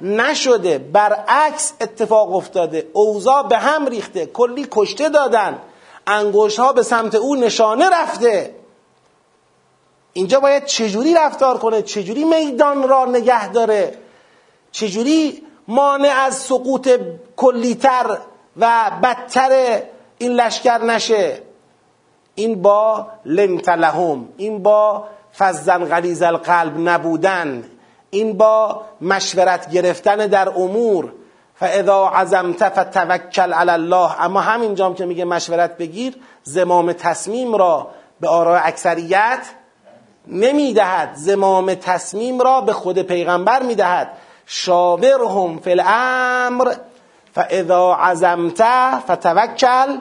نشده. 0.00 0.78
برعکس 0.78 1.72
اتفاق 1.80 2.34
افتاده. 2.34 2.86
اوضاع 2.92 3.42
به 3.42 3.58
هم 3.58 3.86
ریخته. 3.86 4.26
کلی 4.26 4.66
کشته 4.70 5.08
دادن. 5.08 5.58
انگوش 6.08 6.58
ها 6.58 6.72
به 6.72 6.82
سمت 6.82 7.14
او 7.14 7.36
نشانه 7.36 7.90
رفته. 7.90 8.54
اینجا 10.12 10.40
باید 10.40 10.64
چجوری 10.64 11.14
رفتار 11.14 11.58
کنه؟ 11.58 11.82
چجوری 11.82 12.24
میدان 12.24 12.88
را 12.88 13.04
نگه 13.04 13.48
داره؟ 13.48 13.98
چجوری 14.72 15.42
مانع 15.68 16.08
از 16.08 16.34
سقوط 16.34 17.00
کلیتر 17.36 18.18
و 18.56 18.90
بدتر 19.02 19.82
این 20.18 20.32
لشکر 20.32 20.78
نشه؟ 20.78 21.42
این 22.34 22.62
با 22.62 23.06
لنتلهم 23.24 24.28
این 24.36 24.62
با 24.62 25.08
فزن 25.38 25.84
غلیز 25.84 26.22
القلب 26.22 26.78
نبودن 26.78 27.64
این 28.10 28.36
با 28.36 28.82
مشورت 29.00 29.70
گرفتن 29.70 30.16
در 30.16 30.48
امور 30.48 31.12
فاذا 31.60 32.06
عزمت 32.06 32.68
فتوکل 32.68 33.52
علی 33.52 33.70
الله. 33.70 34.24
اما 34.24 34.40
همینجام 34.40 34.94
که 34.94 35.06
میگه 35.06 35.24
مشورت 35.24 35.76
بگیر 35.76 36.14
زمام 36.42 36.92
تصمیم 36.92 37.56
را 37.56 37.90
به 38.20 38.28
آراء 38.28 38.60
اکثریت 38.64 39.46
نمی‌دهد. 40.26 41.14
زمام 41.14 41.74
تصمیم 41.74 42.40
را 42.40 42.60
به 42.60 42.72
خود 42.72 42.98
پیغمبر 42.98 43.62
می‌دهد. 43.62 44.08
شاورهم 44.46 45.58
فی 45.58 45.70
الامر. 45.70 46.74
فاذا 47.34 47.94
عزمت 47.94 48.62
فتوکل 49.06 49.98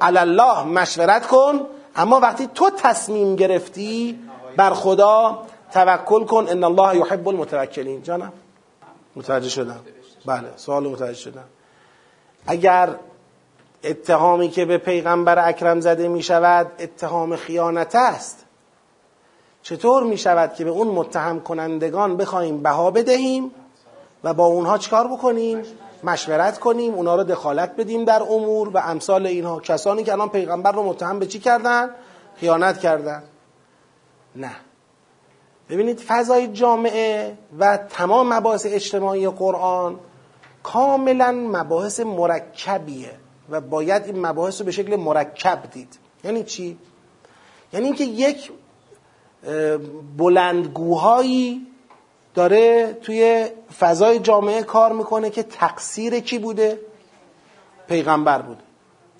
علی 0.00 0.18
الله. 0.18 0.62
مشورت 0.62 1.26
کن. 1.26 1.60
اما 1.96 2.20
وقتی 2.20 2.48
تو 2.54 2.70
تصمیم 2.70 3.36
گرفتی 3.36 4.18
بر 4.56 4.70
خدا 4.70 5.42
توکل 5.72 6.24
کن. 6.24 6.46
ان 6.48 6.64
الله 6.64 6.96
یحب 6.96 7.28
المتوکلین. 7.28 8.02
جانم 8.02 8.32
متوجه 9.16 9.48
شدم. 9.48 9.80
بله 10.26 10.52
سوال 10.56 10.88
متوجه 10.88 11.14
شدم. 11.14 11.44
اگر 12.46 12.96
اتهامی 13.84 14.48
که 14.48 14.64
به 14.64 14.78
پیغمبر 14.78 15.48
اکرم 15.48 15.80
زده 15.80 16.08
می 16.08 16.22
شود 16.22 16.72
اتهام 16.78 17.36
خیانت 17.36 17.94
است 17.94 18.44
چطور 19.62 20.02
می 20.02 20.18
شود 20.18 20.54
که 20.54 20.64
به 20.64 20.70
اون 20.70 20.88
متهم 20.88 21.40
کنندگان 21.40 22.16
بخواهیم 22.16 22.62
بها 22.62 22.90
بدهیم 22.90 23.50
و 24.24 24.34
با 24.34 24.44
اونها 24.44 24.78
چکار 24.78 25.08
بکنیم؟ 25.08 25.62
مشورت 26.04 26.58
کنیم 26.58 26.94
اونا 26.94 27.16
رو 27.16 27.24
دخالت 27.24 27.76
بدیم 27.76 28.04
در 28.04 28.22
امور 28.22 28.68
و 28.68 28.78
امثال 28.78 29.26
اینها. 29.26 29.60
کسانی 29.60 30.04
که 30.04 30.12
الان 30.12 30.28
پیغمبر 30.28 30.72
رو 30.72 30.82
متهم 30.82 31.18
به 31.18 31.26
چی 31.26 31.38
کردن؟ 31.38 31.90
خیانت 32.36 32.80
کردن. 32.80 33.22
نه. 34.36 34.50
ببینید 35.70 36.00
فضای 36.00 36.48
جامعه 36.48 37.38
و 37.58 37.76
تمام 37.76 38.32
مباحث 38.32 38.66
اجتماعی 38.66 39.28
قرآن 39.28 40.00
کاملا 40.64 41.32
مباحث 41.32 42.00
مرکبیه 42.00 43.10
و 43.50 43.60
باید 43.60 44.04
این 44.04 44.26
مباحث 44.26 44.60
رو 44.60 44.66
به 44.66 44.72
شکل 44.72 44.96
مرکب 44.96 45.62
دید 45.72 45.98
یعنی 46.24 46.44
چی؟ 46.44 46.78
یعنی 47.72 47.86
اینکه 47.86 48.04
یک 48.04 48.50
بلندگوهایی 50.18 51.66
داره 52.34 52.92
توی 53.02 53.46
فضای 53.78 54.18
جامعه 54.18 54.62
کار 54.62 54.92
می‌کنه 54.92 55.30
که 55.30 55.42
تقصیر 55.42 56.20
کی 56.20 56.38
بوده؟ 56.38 56.78
پیغمبر 57.88 58.42
بوده 58.42 58.60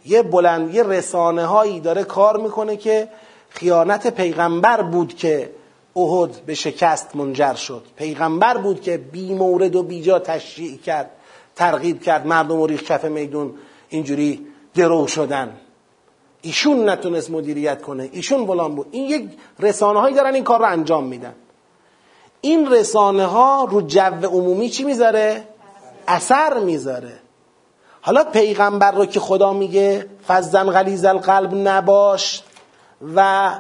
یه 0.07 0.23
بلند 0.23 0.75
یه 0.75 0.83
رسانه 0.83 1.45
هایی 1.45 1.81
داره 1.81 2.05
کار 2.05 2.41
می‌کنه 2.41 2.77
که 2.77 3.09
خیانت 3.49 4.07
پیغمبر 4.07 4.83
بود 4.83 5.15
که 5.15 5.51
احد 5.97 6.31
به 6.47 6.55
شکست 6.55 7.17
منجر 7.17 7.55
شد 7.55 7.83
پیغمبر 7.97 8.57
بود 8.57 8.81
که 8.81 8.97
بی 8.97 9.35
مورد 9.35 9.77
و 9.77 9.83
بیجا 9.83 10.19
تشریع 10.19 10.77
کرد 10.77 11.11
ترغیب 11.57 12.03
کرد 12.03 12.27
مردم 12.27 12.61
و 12.61 12.67
ریخ 12.67 12.83
کف 12.83 13.05
میدون 13.05 13.55
اینجوری 13.89 14.47
درو 14.75 15.07
شدن. 15.07 15.57
ایشون 16.43 16.89
نتونست 16.89 17.31
مدیریت 17.31 17.83
کنه. 17.83 18.09
ایشون 18.13 18.47
بلان 18.47 18.75
بود. 18.75 18.87
این 18.91 19.05
یک 19.05 19.31
رسانه 19.61 20.01
هایی 20.01 20.15
دارن 20.15 20.35
این 20.35 20.45
کار 20.45 20.59
رو 20.59 20.65
انجام 20.65 21.05
میدن. 21.05 21.35
این 22.41 22.73
رسانه 22.73 23.25
ها 23.25 23.65
رو 23.65 23.81
جو 23.81 24.01
عمومی 24.23 24.69
چی 24.71 24.85
می‌ذاره؟ 24.85 25.49
اثر 26.09 26.59
می‌ذاره. 26.59 27.13
حالا 28.01 28.25
پیغمبر 28.25 28.93
رو 28.93 29.07
که 29.07 29.21
خدا 29.21 29.53
میگه 29.53 30.07
فزن 30.29 30.71
غلیز 30.71 31.05
القلب 31.05 31.51
نباش 31.55 32.43
و 33.15 33.51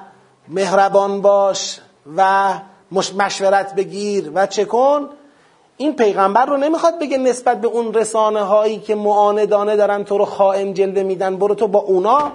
مهربان 0.48 1.20
باش 1.20 1.80
و 2.16 2.52
مشورت 3.18 3.74
بگیر 3.74 4.30
و 4.34 4.46
چه 4.46 4.64
کن؟ 4.64 5.08
این 5.76 5.96
پیغمبر 5.96 6.46
رو 6.46 6.56
نمی‌خواد 6.56 6.98
بگه 6.98 7.18
نسبت 7.18 7.60
به 7.60 7.68
اون 7.68 7.94
رسانه 7.94 8.42
هایی 8.42 8.78
که 8.78 8.94
معاندانه 8.94 9.76
دارن 9.76 10.04
تو 10.04 10.18
رو 10.18 10.24
خائم 10.24 10.72
جلده 10.72 11.02
میدن 11.02 11.36
برو 11.36 11.54
تو 11.54 11.68
با 11.68 11.78
اونا 11.78 12.32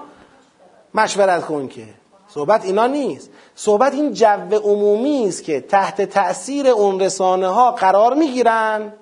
مشورت 0.94 1.46
کن 1.46 1.68
که. 1.68 1.84
صحبت 2.28 2.66
اینا 2.66 2.88
نیست. 2.88 3.30
صحبت 3.56 3.94
این 3.94 4.14
جو 4.14 4.60
عمومی 4.64 5.28
است 5.28 5.44
که 5.44 5.62
تحت 5.62 6.02
تأثیر 6.02 6.68
اون 6.68 7.00
رسانه 7.00 7.48
ها 7.48 7.72
قرار 7.72 8.14
می‌گیرن 8.14 8.94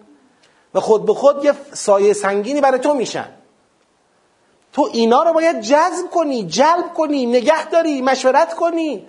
و 0.74 0.80
خود 0.80 1.06
به 1.06 1.14
خود 1.14 1.46
یه 1.46 1.54
سایه 1.74 2.14
سنگینی 2.14 2.62
برای 2.62 2.80
تو 2.80 2.94
میشن. 2.94 3.30
تو 4.74 4.90
اینا 4.94 5.24
رو 5.24 5.34
باید 5.34 5.62
جذب 5.62 6.10
کنی 6.12 6.44
جلب 6.44 6.94
کنی 6.94 7.26
نگه 7.26 7.70
داری 7.70 8.02
مشورت 8.02 8.54
کنی 8.54 9.08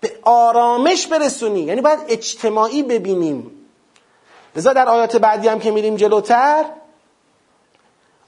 به 0.00 0.12
آرامش 0.22 1.06
برسونی. 1.06 1.60
یعنی 1.60 1.80
باید 1.80 1.98
اجتماعی 2.08 2.82
ببینیم. 2.82 3.50
لذا 4.56 4.72
در 4.72 4.88
آیات 4.88 5.16
بعدی 5.16 5.48
هم 5.48 5.58
که 5.58 5.70
میریم 5.70 5.96
جلوتر 5.96 6.64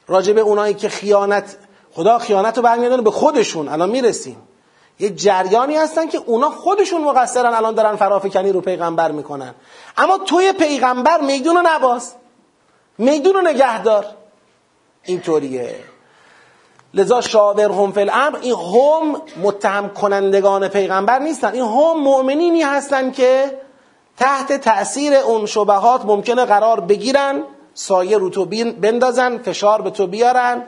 راجع 0.09 0.39
اونایی 0.39 0.75
که 0.75 0.89
خیانت 0.89 1.57
خدا 1.93 2.19
خیانت 2.19 2.57
رو 2.57 2.63
برمیادن 2.63 3.05
به 3.05 3.11
خودشون 3.11 3.69
الان 3.69 3.91
می‌رسیم. 3.91 4.37
یه 5.01 5.11
جریانی 5.11 5.77
هستن 5.77 6.07
که 6.07 6.19
اونا 6.27 6.51
خودشون 6.51 7.05
مقصرن 7.05 7.55
الان 7.55 7.75
دارن 7.75 7.97
فرافکنی 7.97 8.53
رو 8.53 8.61
پیغمبر 8.61 9.11
می‌کنن. 9.11 9.55
اما 9.97 10.19
توی 10.19 10.53
پیغمبر 10.53 11.21
میدون 11.21 11.57
رو 11.57 11.63
نباز 11.67 12.15
میدون 12.99 13.35
رو 13.35 13.41
نگهدار. 13.41 14.07
اینطوریه. 15.03 15.75
لذا 16.95 17.21
شاور 17.21 17.71
هم 17.71 17.93
فی 17.93 18.01
الامر 18.01 18.39
این 18.43 18.55
هم 18.55 19.23
متهم 19.43 19.89
کنندگان 19.89 20.69
پیغمبر 20.69 21.19
نیستن. 21.19 21.53
این 21.53 21.65
هم 21.65 22.01
مؤمنینی 22.01 22.63
هستن 22.63 23.11
که 23.11 23.61
تحت 24.19 24.53
تأثیر 24.53 25.15
اون 25.15 25.47
شبهات 25.47 26.05
ممکنه 26.05 26.45
قرار 26.45 26.81
بگیرن 26.81 27.43
سایه 27.75 28.19
رو 28.19 28.31
تو 28.31 28.45
بندازن 28.81 29.39
فشار 29.39 29.83
به 29.83 29.91
تو 29.91 30.07
بیارن. 30.07 30.63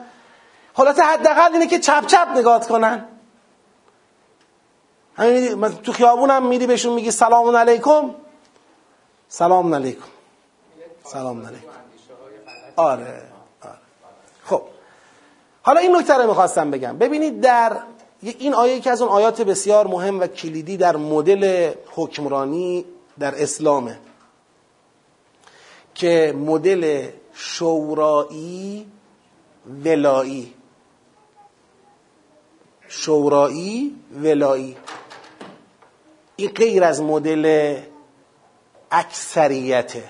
حالت 0.74 1.00
حداقل 1.00 1.52
اینه 1.52 1.66
که 1.66 1.78
چپ 1.78 2.06
چپ 2.06 2.28
نگاه 2.36 2.68
کنن. 2.68 3.04
تو 5.82 5.92
خیابونم 5.92 6.46
میری 6.46 6.66
بهشون 6.66 6.92
میگی 6.92 7.10
سلام 7.10 7.56
علیکم. 7.56 8.14
سلام 9.28 9.74
علیکم. 9.74 10.02
سلام 11.04 11.46
علیکم. 11.46 11.68
آره 12.76 13.22
آره. 13.62 13.78
خب. 14.44 14.62
حالا 15.62 15.80
این 15.80 15.96
نکته 15.96 16.14
رو 16.14 16.26
می‌خواستم 16.26 16.70
بگم. 16.70 16.98
ببینید 16.98 17.40
در 17.40 17.76
این 18.22 18.54
آیه 18.54 18.80
که 18.80 18.90
از 18.90 19.02
اون 19.02 19.10
آیات 19.10 19.42
بسیار 19.42 19.86
مهم 19.86 20.20
و 20.20 20.26
کلیدی 20.26 20.76
در 20.76 20.96
مدل 20.96 21.72
حکمرانی 21.94 22.84
در 23.18 23.42
اسلامه 23.42 23.98
که 25.94 26.34
مدل 26.36 27.08
شورایی 27.34 28.86
ولایی. 29.84 30.54
شورایی 32.88 33.96
ولایی. 34.22 34.76
این 36.36 36.50
غیر 36.50 36.84
از 36.84 37.02
مدل 37.02 37.76
اکثریته 38.90 40.04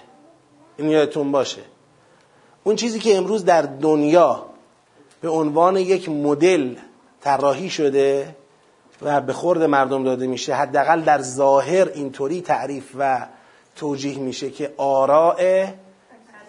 این 0.76 0.90
یادتون 0.90 1.32
باشه. 1.32 1.62
اون 2.64 2.76
چیزی 2.76 2.98
که 2.98 3.16
امروز 3.16 3.44
در 3.44 3.62
دنیا 3.62 4.46
به 5.20 5.28
عنوان 5.28 5.76
یک 5.76 6.08
مدل 6.08 6.74
طراحی 7.20 7.70
شده 7.70 8.36
و 9.02 9.20
به 9.20 9.32
خورد 9.32 9.62
مردم 9.62 10.04
داده 10.04 10.26
میشه 10.26 10.54
حداقل 10.54 11.00
در 11.00 11.22
ظاهر 11.22 11.88
اینطوری 11.94 12.42
تعریف 12.42 12.84
و 12.98 13.26
توجیه 13.76 14.18
میشه 14.18 14.50
که 14.50 14.74
آراء 14.76 15.66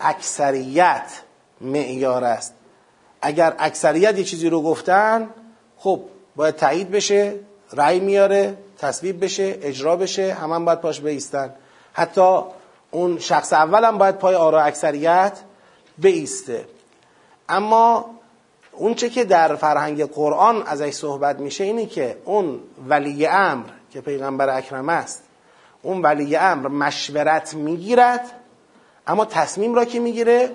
اکثریت 0.02 1.22
معیار 1.62 2.24
است. 2.24 2.54
اگر 3.22 3.56
اکثریت 3.60 4.18
یه 4.18 4.24
چیزی 4.24 4.50
رو 4.50 4.62
گفتن 4.62 5.30
خب 5.78 6.02
باید 6.36 6.56
تایید 6.56 6.92
بشه 6.92 7.34
رأی 7.74 8.00
میاره 8.00 8.58
تصویب 8.78 9.24
بشه 9.24 9.58
اجرا 9.62 9.96
بشه 9.96 10.34
همه 10.34 10.56
هم 10.56 10.66
باید 10.66 10.82
پاش 10.82 11.02
بیستن. 11.02 11.54
حتی 11.94 12.40
اون 12.92 13.20
شخص 13.20 13.54
اول 13.54 13.86
هم 13.86 13.98
باید 13.98 14.16
پای 14.16 14.36
آرا 14.36 14.62
اکثریت 14.62 15.40
بیسته. 15.98 16.66
اما 17.50 18.10
اون 18.72 18.94
چه 18.94 19.10
که 19.10 19.24
در 19.24 19.56
فرهنگ 19.56 20.04
قرآن 20.04 20.64
ازش 20.66 20.92
صحبت 20.92 21.40
میشه 21.40 21.64
اینه 21.64 21.86
که 21.86 22.18
اون 22.26 22.60
ولی 22.88 23.28
امر 23.28 23.66
که 23.92 24.02
پیغمبر 24.02 24.58
اکرم 24.58 24.90
است 24.90 25.24
اون 25.82 26.02
ولی 26.02 26.36
امر 26.36 26.68
مشورت 26.68 27.54
می‌گیرد 27.54 28.32
اما 29.08 29.26
تصمیم 29.26 29.76
را 29.76 29.86
که 29.86 30.00
می‌گیره 30.00 30.50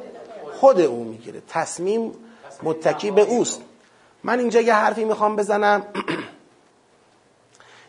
خود 0.60 0.80
او 0.80 1.04
می‌گیره. 1.04 1.42
تصمیم 1.48 2.12
متکی 2.62 3.10
به 3.10 3.22
اوست. 3.22 3.62
من 4.24 4.38
اینجا 4.38 4.60
یه 4.60 4.74
حرفی 4.74 5.04
می‌خوام 5.04 5.36
بزنم. 5.36 5.82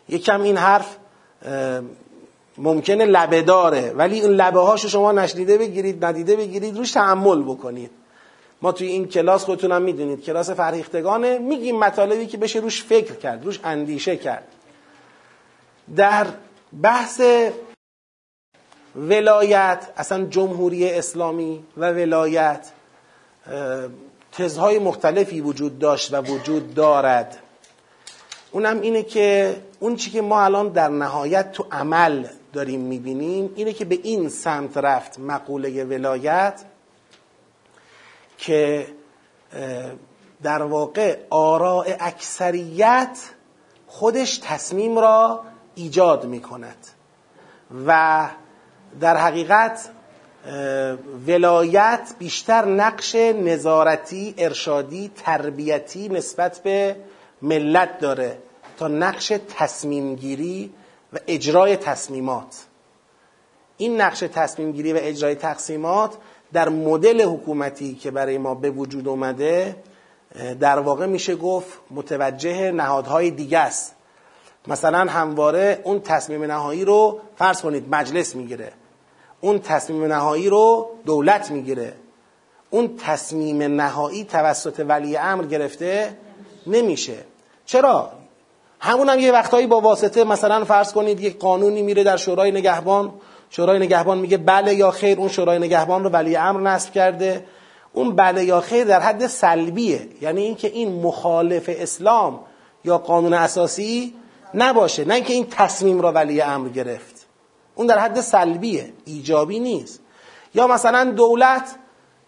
یکم 0.08 0.42
این 0.42 0.56
حرف 0.56 0.96
ممکنه 2.58 3.04
لبه 3.04 3.42
داره 3.42 3.92
ولی 3.96 4.20
این 4.20 4.30
لبه 4.30 4.60
هاشو 4.60 4.88
شما 4.88 5.12
نشنیده 5.12 5.58
بگیرید 5.58 6.04
ندیده 6.04 6.36
بگیرید 6.36 6.76
روش 6.76 6.92
تحمل 6.92 7.42
بکنید. 7.42 7.90
ما 8.62 8.72
توی 8.72 8.86
این 8.86 9.08
کلاس 9.08 9.44
خودتونم 9.44 9.82
می‌دونید 9.82 10.24
کلاس 10.24 10.50
فرهیختگانه 10.50 11.38
میگیم 11.38 11.78
مطالبی 11.78 12.26
که 12.26 12.38
بشه 12.38 12.58
روش 12.58 12.84
فکر 12.84 13.14
کرد 13.14 13.44
روش 13.44 13.60
اندیشه 13.64 14.16
کرد. 14.16 14.48
در 15.96 16.26
بحث 16.82 17.20
ولایت 18.96 19.88
اصلا 19.96 20.24
جمهوری 20.24 20.90
اسلامی 20.90 21.64
و 21.76 21.90
ولایت 21.90 22.70
تزهای 24.32 24.78
مختلفی 24.78 25.40
وجود 25.40 25.78
داشت 25.78 26.14
و 26.14 26.16
وجود 26.16 26.74
دارد. 26.74 27.38
اونم 28.50 28.80
اینه 28.80 29.02
که 29.02 29.56
اون 29.80 29.96
چی 29.96 30.10
که 30.10 30.22
ما 30.22 30.42
الان 30.42 30.68
در 30.68 30.88
نهایت 30.88 31.52
تو 31.52 31.66
عمل 31.72 32.26
داریم 32.52 32.80
می‌بینیم 32.80 33.52
اینه 33.56 33.72
که 33.72 33.84
به 33.84 33.98
این 34.02 34.28
سمت 34.28 34.76
رفت 34.76 35.18
مقوله 35.18 35.84
ولایت. 35.84 36.64
که 38.38 38.86
در 40.42 40.62
واقع 40.62 41.18
آراء 41.30 41.86
اکثریت 42.00 43.18
خودش 43.86 44.38
تصمیم 44.38 44.98
را 44.98 45.44
ایجاد 45.74 46.26
می 46.26 46.40
کند 46.40 46.86
و 47.86 48.28
در 49.00 49.16
حقیقت 49.16 49.90
ولایت 51.26 52.14
بیشتر 52.18 52.64
نقش 52.64 53.14
نظارتی 53.14 54.34
ارشادی 54.38 55.10
تربیتی 55.16 56.08
نسبت 56.08 56.58
به 56.58 56.96
ملت 57.42 57.98
داره 57.98 58.38
تا 58.78 58.88
نقش 58.88 59.32
تصمیم 59.56 60.14
گیری 60.14 60.74
و 61.12 61.18
اجرای 61.26 61.76
تصمیمات. 61.76 62.64
این 63.76 64.00
نقش 64.00 64.18
تصمیم 64.18 64.72
گیری 64.72 64.92
و 64.92 64.98
اجرای 65.00 65.34
تقسیمات 65.34 66.16
در 66.52 66.68
مدل 66.68 67.22
حکومتی 67.22 67.94
که 67.94 68.10
برای 68.10 68.38
ما 68.38 68.54
به 68.54 68.70
وجود 68.70 69.08
اومده 69.08 69.76
در 70.60 70.78
واقع 70.78 71.06
میشه 71.06 71.36
گفت 71.36 71.78
متوجه 71.90 72.70
نهادهای 72.70 73.30
دیگه 73.30 73.58
است. 73.58 73.94
مثلا 74.66 74.98
همواره 74.98 75.80
اون 75.84 76.00
تصمیم 76.00 76.44
نهایی 76.44 76.84
رو 76.84 77.20
فرض 77.36 77.62
کنید 77.62 77.94
مجلس 77.94 78.34
می‌گیره. 78.34 78.72
اون 79.40 79.58
تصمیم 79.58 80.04
نهایی 80.04 80.48
رو 80.48 80.90
دولت 81.06 81.50
می‌گیره. 81.50 81.92
اون 82.70 82.96
تصمیم 82.96 83.62
نهایی 83.62 84.24
توسط 84.24 84.84
ولی 84.88 85.16
امر 85.16 85.44
گرفته 85.44 86.16
نمیشه. 86.66 87.16
چرا؟ 87.66 88.12
همون 88.80 89.08
هم 89.08 89.18
یه 89.18 89.32
وقتهایی 89.32 89.66
با 89.66 89.80
واسطه 89.80 90.24
مثلا 90.24 90.64
فرض 90.64 90.92
کنید 90.92 91.20
یک 91.20 91.38
قانونی 91.38 91.82
میره 91.82 92.04
در 92.04 92.16
شورای 92.16 92.50
نگهبان. 92.50 93.12
شورای 93.50 93.78
نگهبان 93.78 94.18
میگه 94.18 94.36
بله 94.36 94.74
یا 94.74 94.90
خیر 94.90 95.18
اون 95.18 95.28
شورای 95.28 95.58
نگهبان 95.58 96.04
رو 96.04 96.10
ولی 96.10 96.36
امر 96.36 96.60
نصب 96.60 96.92
کرده. 96.92 97.44
اون 97.92 98.16
بله 98.16 98.44
یا 98.44 98.60
خیر 98.60 98.84
در 98.84 99.00
حد 99.00 99.26
سلبیه. 99.26 100.08
یعنی 100.20 100.42
اینکه 100.42 100.68
این 100.68 101.02
مخالف 101.02 101.70
اسلام 101.72 102.40
یا 102.84 102.98
قانون 102.98 103.34
اساسی 103.34 104.14
نباشه. 104.54 105.04
نه 105.04 105.14
اینکه 105.14 105.32
این 105.32 105.46
تصمیم 105.50 106.00
را 106.00 106.12
ولی 106.12 106.40
امر 106.40 106.68
گرفت. 106.68 107.26
اون 107.74 107.86
در 107.86 107.98
حد 107.98 108.20
سلبیه 108.20 108.92
ایجابی 109.04 109.60
نیست. 109.60 110.00
یا 110.54 110.66
مثلا 110.66 111.04
دولت 111.04 111.74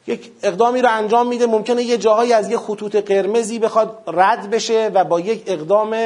یک 0.06 0.32
اقدامی 0.42 0.82
رو 0.82 0.88
انجام 0.92 1.26
میده 1.26 1.47
ممکنه 1.47 1.82
یه 1.82 1.98
جاهایی 1.98 2.32
از 2.32 2.51
یه 2.51 2.59
خطوط 2.59 2.97
قرمزی 2.97 3.59
بخواد 3.59 4.02
رد 4.06 4.51
بشه 4.51 4.90
و 4.94 5.05
با 5.05 5.20
یک 5.20 5.42
اقدام 5.47 5.97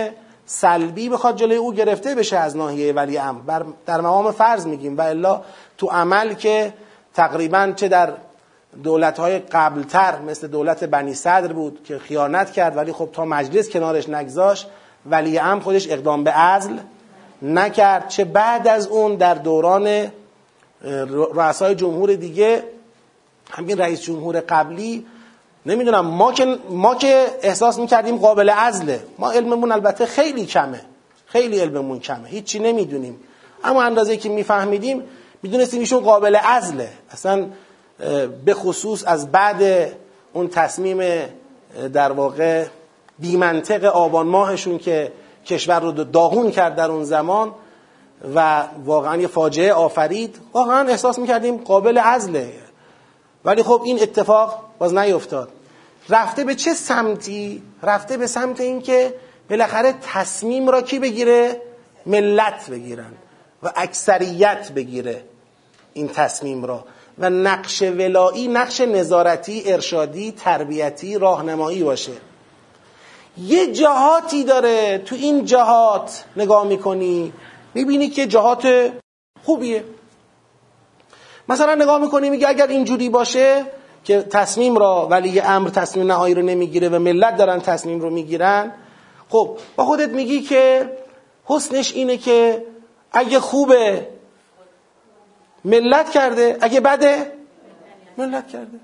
سلبی 0.46 1.08
بخواد 1.08 1.36
جلوی 1.36 1.56
او 1.56 1.72
گرفته 1.72 2.14
بشه 2.14 2.36
از 2.36 2.56
ناحیه 2.56 2.92
ولی 2.92 3.18
امر. 3.18 3.62
در 3.86 4.00
مقام 4.00 4.30
فرض 4.30 4.66
میگیم 4.66 4.98
و 4.98 5.00
الا 5.00 5.42
تو 5.78 5.86
عمل 5.86 6.34
که 6.34 6.72
تقریبا 7.14 7.72
چه 7.76 7.88
در 7.88 8.12
دولت 8.82 9.18
های 9.18 9.38
قبلتر 9.38 10.20
مثل 10.20 10.46
دولت 10.46 10.84
بنی 10.84 11.14
صدر 11.14 11.52
بود 11.52 11.84
که 11.84 11.98
خیانت 11.98 12.52
کرد 12.52 12.76
ولی 12.76 12.92
خب 12.92 13.08
تا 13.12 13.24
مجلس 13.24 13.68
کنارش 13.68 14.08
نگذاشت 14.08 14.66
ولی 15.06 15.38
امر 15.38 15.60
خودش 15.60 15.90
اقدام 15.90 16.24
به 16.24 16.30
عزل 16.30 16.78
نکرد. 17.42 18.08
چه 18.08 18.24
بعد 18.24 18.68
از 18.68 18.86
اون 18.86 19.14
در 19.14 19.34
دوران 19.34 20.10
رؤسای 21.34 21.74
جمهور 21.74 22.14
دیگه 22.14 22.62
همین 23.50 23.78
رئیس 23.78 24.02
جمهور 24.02 24.40
قبلی 24.40 25.06
نمی‌دونم 25.66 26.06
ما 26.06 26.32
که 26.32 26.58
ما 26.70 26.94
که 26.94 27.26
احساس 27.42 27.78
می‌کردیم 27.78 28.16
قابل 28.16 28.50
عزله. 28.50 29.00
ما 29.18 29.32
علممون 29.32 29.72
البته 29.72 30.06
خیلی 30.06 30.46
کمه. 30.46 30.80
خیلی 31.26 31.60
علممون 31.60 32.00
کمه. 32.00 32.28
هیچی 32.28 32.58
نمی‌دونیم. 32.58 33.20
اما 33.64 33.82
اندازه 33.82 34.16
که 34.16 34.28
میفهمیدیم 34.28 35.02
می‌دونستیم 35.42 35.80
ایشون 35.80 36.00
قابل 36.00 36.36
عزله. 36.36 36.88
اصلا 37.10 37.46
به 38.44 38.54
خصوص 38.54 39.04
از 39.06 39.32
بعد 39.32 39.90
اون 40.32 40.48
تصمیم 40.48 41.22
در 41.92 42.12
واقع 42.12 42.64
بیمنطق 43.18 43.84
آبان 43.84 44.26
ماهشون 44.26 44.78
که 44.78 45.12
کشور 45.46 45.80
رو 45.80 45.92
داغون 45.92 46.50
کرد 46.50 46.76
در 46.76 46.90
اون 46.90 47.04
زمان 47.04 47.52
و 48.34 48.64
واقعا 48.84 49.16
یه 49.16 49.26
فاجعه 49.26 49.72
آفرید 49.72 50.38
واقعا 50.52 50.88
احساس 50.88 51.18
می‌کردیم 51.18 51.56
قابل 51.56 51.98
عزله. 51.98 52.52
ولی 53.44 53.62
خب 53.62 53.82
این 53.84 54.02
اتفاق 54.02 54.64
باز 54.78 54.94
نیفتاد. 54.94 55.48
رفته 56.08 56.44
به 56.44 56.54
چه 56.54 56.74
سمتی؟ 56.74 57.62
رفته 57.82 58.16
به 58.16 58.26
سمت 58.26 58.60
اینکه 58.60 59.14
بالاخره 59.50 59.94
تصمیم 60.02 60.68
را 60.68 60.82
کی 60.82 60.98
بگیره؟ 60.98 61.62
ملت 62.06 62.70
بگیرن 62.70 63.12
و 63.62 63.72
اکثریت 63.76 64.72
بگیره 64.72 65.24
این 65.92 66.08
تصمیم 66.08 66.64
را. 66.64 66.84
و 67.18 67.30
نقش 67.30 67.82
ولایی 67.82 68.48
نقش 68.48 68.80
نظارتی 68.80 69.62
ارشادی 69.66 70.32
تربیتی 70.32 71.18
راهنمایی 71.18 71.82
باشه. 71.82 72.12
یه 73.38 73.72
جهاتی 73.72 74.44
داره. 74.44 74.98
تو 74.98 75.14
این 75.14 75.44
جهات 75.44 76.24
نگاه 76.36 76.66
می‌کنی 76.66 77.32
می‌بینی 77.74 78.08
که 78.08 78.26
جهات 78.26 78.92
خوبیه. 79.44 79.84
مثلا 81.48 81.74
نگاه 81.74 81.98
می‌کنی 81.98 82.30
میگه 82.30 82.48
اگر 82.48 82.66
اینجوری 82.66 83.08
باشه 83.08 83.66
که 84.04 84.22
تصمیم 84.22 84.76
را 84.76 85.06
ولی 85.10 85.40
امر 85.40 85.68
تصمیم 85.68 86.06
نهایی 86.06 86.34
رو 86.34 86.42
نمی‌گیره 86.42 86.88
و 86.88 86.98
ملت 86.98 87.36
دارن 87.36 87.60
تصمیم 87.60 88.00
رو 88.00 88.10
می‌گیرن 88.10 88.72
خب 89.28 89.58
با 89.76 89.84
خودت 89.84 90.08
میگی 90.08 90.40
که 90.40 90.90
حسنش 91.44 91.94
اینه 91.94 92.16
که 92.16 92.64
اگه 93.12 93.40
خوبه 93.40 94.08
ملت 95.64 96.10
کرده 96.10 96.58
اگه 96.60 96.80
بده 96.80 97.32
ملت 98.18 98.48
کرده. 98.48 98.80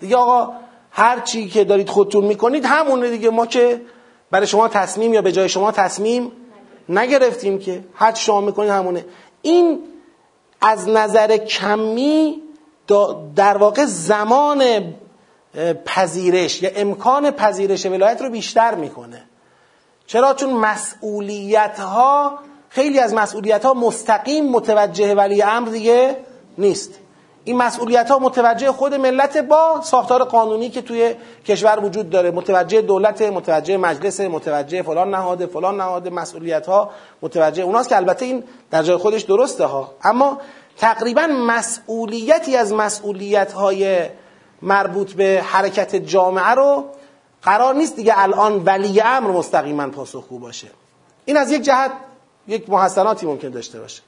دیگه 0.00 0.16
آقا 0.16 0.52
هر 0.90 1.20
چی 1.20 1.48
که 1.48 1.64
دارید 1.64 1.88
خودتون 1.88 2.24
می‌کنید 2.24 2.64
همونه 2.64 3.10
دیگه. 3.10 3.30
ما 3.30 3.46
که 3.46 3.80
برای 4.30 4.46
شما 4.46 4.68
تصمیم 4.68 5.14
یا 5.14 5.22
به 5.22 5.32
جای 5.32 5.48
شما 5.48 5.72
تصمیم 5.72 6.32
نگرفتیم 6.88 7.58
که. 7.58 7.84
هر 7.94 8.14
شما 8.14 8.40
می‌کنید 8.40 8.70
همونه. 8.70 9.04
این 9.42 9.78
از 10.60 10.88
نظر 10.88 11.36
کمی 11.36 12.42
در 13.36 13.56
واقع 13.56 13.84
زمان 13.84 14.64
پذیرش 15.84 16.62
یا 16.62 16.70
امکان 16.76 17.30
پذیرش 17.30 17.86
ولایت 17.86 18.22
رو 18.22 18.30
بیشتر 18.30 18.74
می‌کنه. 18.74 19.24
چرا؟ 20.06 20.34
چون 20.34 20.52
مسئولیت 20.52 21.80
ها 21.80 22.38
خیلی 22.68 22.98
از 22.98 23.14
مسئولیت 23.14 23.64
ها 23.64 23.74
مستقیم 23.74 24.50
متوجه 24.50 25.14
ولی 25.14 25.42
امر 25.42 25.68
دیگه 25.68 26.16
نیست. 26.58 26.90
این 27.48 27.56
مسئولیت 27.56 28.10
ها 28.10 28.18
متوجه 28.18 28.72
خود 28.72 28.94
ملت 28.94 29.36
با 29.36 29.80
ساختار 29.84 30.24
قانونی 30.24 30.70
که 30.70 30.82
توی 30.82 31.14
کشور 31.46 31.84
وجود 31.84 32.10
داره. 32.10 32.30
متوجه 32.30 32.80
دولت 32.80 33.22
متوجه 33.22 33.76
مجلس 33.76 34.20
متوجه 34.20 34.82
فلان 34.82 35.10
نهاده 35.10 35.46
فلان 35.46 35.76
نهاده 35.76 36.10
مسئولیت 36.10 36.66
ها 36.66 36.90
متوجه 37.22 37.62
اوناست 37.62 37.88
که 37.88 37.96
البته 37.96 38.24
این 38.24 38.44
در 38.70 38.82
جای 38.82 38.96
خودش 38.96 39.22
درسته 39.22 39.64
ها. 39.64 39.94
اما 40.02 40.38
تقریبا 40.76 41.26
مسئولیتی 41.26 42.56
از 42.56 42.72
مسئولیت 42.72 43.52
های 43.52 44.00
مربوط 44.62 45.12
به 45.12 45.42
حرکت 45.46 45.96
جامعه 45.96 46.50
رو 46.50 46.84
قرار 47.42 47.74
نیست 47.74 47.96
دیگه 47.96 48.12
الان 48.16 48.62
ولی 48.64 49.00
امر 49.00 49.30
مستقیما 49.30 49.88
پاسخگو 49.88 50.38
باشه. 50.38 50.68
این 51.24 51.36
از 51.36 51.52
یک 51.52 51.62
جهت 51.62 51.90
یک 52.48 52.70
محسناتی 52.70 53.26
ممکن 53.26 53.48
داشته 53.48 53.80
باشه. 53.80 54.02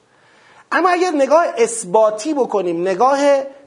اما 0.71 0.89
اگر 0.89 1.11
نگاه 1.11 1.45
اثباتی 1.57 2.33
بکنیم 2.33 2.81
نگاه 2.81 3.19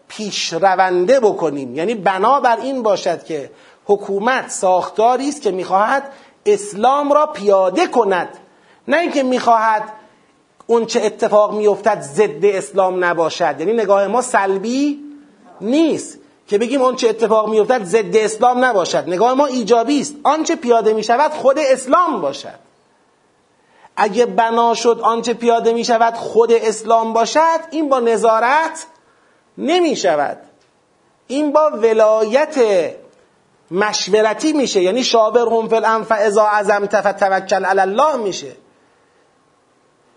پیشرونده 0.08 1.20
بکنیم 1.20 1.74
یعنی 1.74 1.94
بنا 1.94 2.40
بر 2.40 2.60
این 2.60 2.82
باشد 2.82 3.24
که 3.24 3.50
حکومت 3.86 4.50
ساختاری 4.50 5.28
است 5.28 5.42
که 5.42 5.50
می‌خواهد 5.50 6.12
اسلام 6.46 7.12
را 7.12 7.26
پیاده 7.26 7.86
کند. 7.86 8.28
نه 8.88 8.96
اینکه 8.96 9.22
می‌خواهد 9.22 9.82
اون 10.66 10.86
چه 10.86 11.02
اتفاق 11.02 11.54
میافتد 11.54 12.00
ضد 12.00 12.44
اسلام 12.44 13.04
نباشد. 13.04 13.56
یعنی 13.58 13.72
نگاه 13.72 14.06
ما 14.06 14.22
سلبی 14.22 15.00
نیست 15.60 16.18
که 16.46 16.58
بگیم 16.58 16.82
اون 16.82 16.96
چه 16.96 17.08
اتفاق 17.08 17.48
میافتد 17.48 17.84
ضد 17.84 18.16
اسلام 18.16 18.64
نباشد. 18.64 19.04
نگاه 19.08 19.34
ما 19.34 19.46
ایجابی 19.46 20.00
است. 20.00 20.14
آنچه 20.22 20.56
پیاده 20.56 20.92
می‌شود 20.92 21.32
خود 21.32 21.58
اسلام 21.58 22.20
باشد. 22.20 22.63
اگه 23.96 24.26
بنا 24.26 24.74
شد 24.74 25.00
آنچه 25.02 25.34
پیاده 25.34 25.72
می 25.72 25.84
شود 25.84 26.14
خود 26.14 26.52
اسلام 26.52 27.12
باشد 27.12 27.60
این 27.70 27.88
با 27.88 28.00
نظارت 28.00 28.86
نمی 29.58 29.96
شود. 29.96 30.38
این 31.26 31.52
با 31.52 31.70
ولایت 31.70 32.56
مشورتی 33.70 34.52
میشه 34.52 34.82
یعنی 34.82 35.04
شابرهم 35.04 35.68
فی 35.68 35.76
الانفع 35.76 36.14
اذا 36.14 36.46
عزمت 36.46 37.00
فتوکل 37.00 37.64
علی 37.64 37.80
الله 37.80 38.16
میشه. 38.16 38.52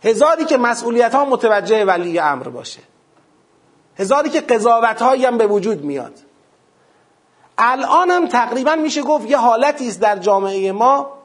هزاری 0.03 0.45
که 0.45 0.57
مسئولیت 0.57 1.15
ها 1.15 1.25
متوجه 1.25 1.85
ولی 1.85 2.19
امر 2.19 2.47
باشه. 2.47 2.79
هزاری 3.99 4.29
که 4.29 4.41
قضاوت 4.41 5.01
هایی 5.01 5.25
هم 5.25 5.37
به 5.37 5.47
وجود 5.47 5.83
میاد. 5.83 6.13
الان 7.57 8.11
هم 8.11 8.27
تقریبا 8.27 8.75
میشه 8.75 9.01
گفت 9.01 9.29
یه 9.29 9.37
حالتی 9.37 9.87
است 9.87 9.99
در 9.99 10.17
جامعه 10.17 10.71
ما 10.71 11.16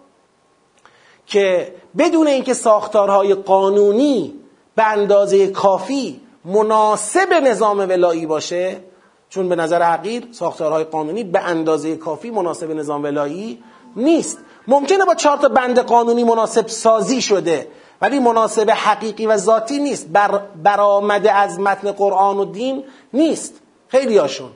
که 1.33 1.75
بدون 1.99 2.27
اینکه 2.27 2.55
ساختارهای 2.55 3.35
قانونی 3.35 4.35
به 4.77 4.87
اندازه 4.87 5.47
کافی 5.47 6.21
مناسب 6.45 7.33
نظام 7.33 7.79
ولایی 7.79 8.27
باشه 8.27 8.81
چون 9.29 9.49
به 9.49 9.57
نظر 9.57 9.83
حقیر 9.83 10.29
ساختارهای 10.33 10.85
قانونی 10.85 11.25
به 11.25 11.41
اندازه 11.41 11.97
کافی 11.97 12.31
مناسب 12.31 12.71
نظام 12.71 13.03
ولایی 13.03 13.63
نیست. 13.97 14.39
ممکنه 14.69 15.05
با 15.05 15.15
چهار 15.15 15.37
تا 15.37 15.49
بند 15.49 15.79
قانونی 15.79 16.25
مناسب 16.25 16.69
سازی 16.69 17.23
شده 17.23 17.69
ولی 18.03 18.19
مناسب 18.19 18.71
حقیقی 18.71 19.27
و 19.27 19.37
ذاتی 19.37 19.79
نیست. 19.79 20.09
بر 20.09 20.41
برآمده 20.63 21.33
از 21.33 21.61
متن 21.61 21.93
قرآن 21.93 22.39
و 22.39 22.45
دین 22.45 22.85
نیست. 23.13 23.55
خیلی 23.89 24.19
هاشون. 24.19 24.51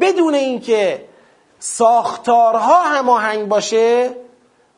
بدون 0.00 0.34
اینکه 0.34 1.04
ساختارها 1.58 2.82
هماهنگ 2.82 3.48
باشه 3.48 4.10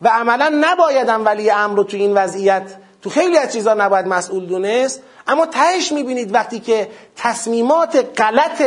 و 0.03 0.09
عملا 0.09 0.53
نبایدم 0.61 1.25
ولی 1.25 1.51
امر 1.51 1.77
رو 1.77 1.85
تو 1.85 1.97
این 1.97 2.15
وضعیت 2.15 2.63
تو 3.03 3.11
خیلی 3.11 3.39
از 3.39 3.53
چیزا 3.53 3.75
نباید 3.75 4.07
مسئول 4.07 4.47
دونست. 4.47 5.03
اما 5.27 5.47
تهش 5.47 5.93
می‌بینید 5.93 6.35
وقتی 6.35 6.61
که 6.61 6.89
تصمیمات 7.17 8.21
غلط 8.21 8.63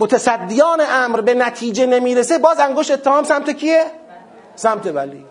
متصدیان 0.00 0.80
امر 0.88 1.20
به 1.20 1.34
نتیجه 1.34 1.86
نمی‌رسه 1.86 2.38
باز 2.38 2.60
انگوش 2.60 2.90
اتهام 2.90 3.24
سمت 3.24 3.50
کیه؟ 3.50 3.84
سمت 4.56 4.86
ولی. 4.86 5.24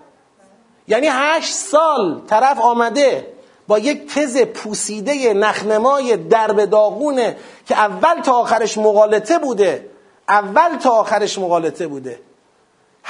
یعنی 0.87 1.07
هشت 1.11 1.53
سال 1.53 2.21
طرف 2.27 2.59
آمده 2.59 3.33
با 3.67 3.79
یک 3.79 4.13
تز 4.13 4.37
پوسیده 4.37 5.33
نخنمای 5.33 6.17
درب 6.17 6.65
داغونه 6.65 7.37
که 7.65 7.75
اول 7.75 8.21
تا 8.21 8.33
آخرش 8.33 8.77
مغالطه 8.77 9.37
بوده 9.37 9.89
اول 10.29 10.77
تا 10.77 10.89
آخرش 10.89 11.37
مغالطه 11.37 11.87
بوده. 11.87 12.19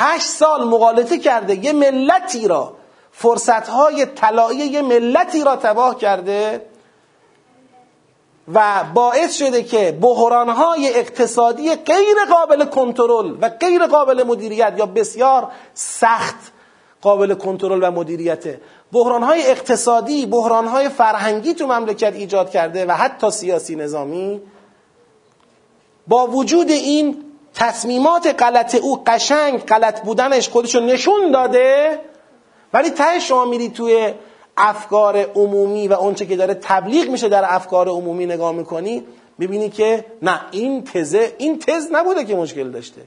هشت 0.02 0.26
سال 0.26 0.64
مغالطه 0.64 1.18
کرده 1.18 1.66
یه 1.66 1.74
ملتی 1.74 2.48
را 2.48 2.74
فرصتهای 3.12 4.06
طلایی 4.06 4.58
یه 4.58 4.82
ملتی 4.82 5.44
را 5.44 5.56
تباه 5.56 5.98
کرده 5.98 6.62
و 8.54 8.84
باعث 8.94 9.36
شده 9.38 9.64
که 9.64 9.98
بحرانهای 10.02 11.00
اقتصادی 11.00 11.76
غیر 11.76 12.16
قابل 12.32 12.66
کنترل 12.66 13.38
و 13.42 13.50
غیر 13.50 13.86
قابل 13.86 14.24
مدیریت 14.24 14.74
یا 14.78 14.86
بسیار 14.86 15.52
سخت 15.74 16.52
قابل 17.02 17.34
کنترل 17.34 17.80
و 17.84 17.92
مدیریت 17.92 18.44
بحرانهای 18.92 19.52
اقتصادی 19.52 20.26
بحرانهای 20.26 20.90
فرهنگی 20.90 21.54
تو 21.54 21.68
مملکت 21.68 22.14
ایجاد 22.16 22.50
کرده 22.50 22.86
و 22.86 22.92
حتی 22.92 23.32
سیاسی 23.32 23.76
نظامی. 23.76 24.42
با 26.08 26.28
وجود 26.28 26.70
این 26.70 27.29
تصمیمات 27.56 28.44
غلط 28.44 28.76
او 28.76 29.04
قشنگ 29.08 29.60
غلط 29.60 30.02
بودنش 30.02 30.50
خودشو 30.50 30.80
نشون 30.80 31.32
داده 31.32 32.00
ولی 32.74 32.90
ته 32.90 33.20
شما 33.20 33.46
میری 33.46 33.70
توی 33.70 34.14
افکار 34.58 35.18
عمومی 35.18 35.88
و 35.88 35.94
اونچه 35.94 36.26
که 36.26 36.36
داره 36.36 36.54
تبلیغ 36.54 37.10
میشه 37.10 37.30
در 37.30 37.44
افکار 37.48 37.90
عمومی 37.90 38.26
نگاه 38.26 38.52
می‌کنی 38.52 39.04
ببینی 39.40 39.70
که 39.70 40.06
نه 40.22 40.42
این 40.52 40.84
تزه 40.84 41.36
این 41.38 41.60
تز 41.60 41.88
نبوده 41.92 42.26
که 42.26 42.36
مشکل 42.36 42.72
داشته. 42.72 43.02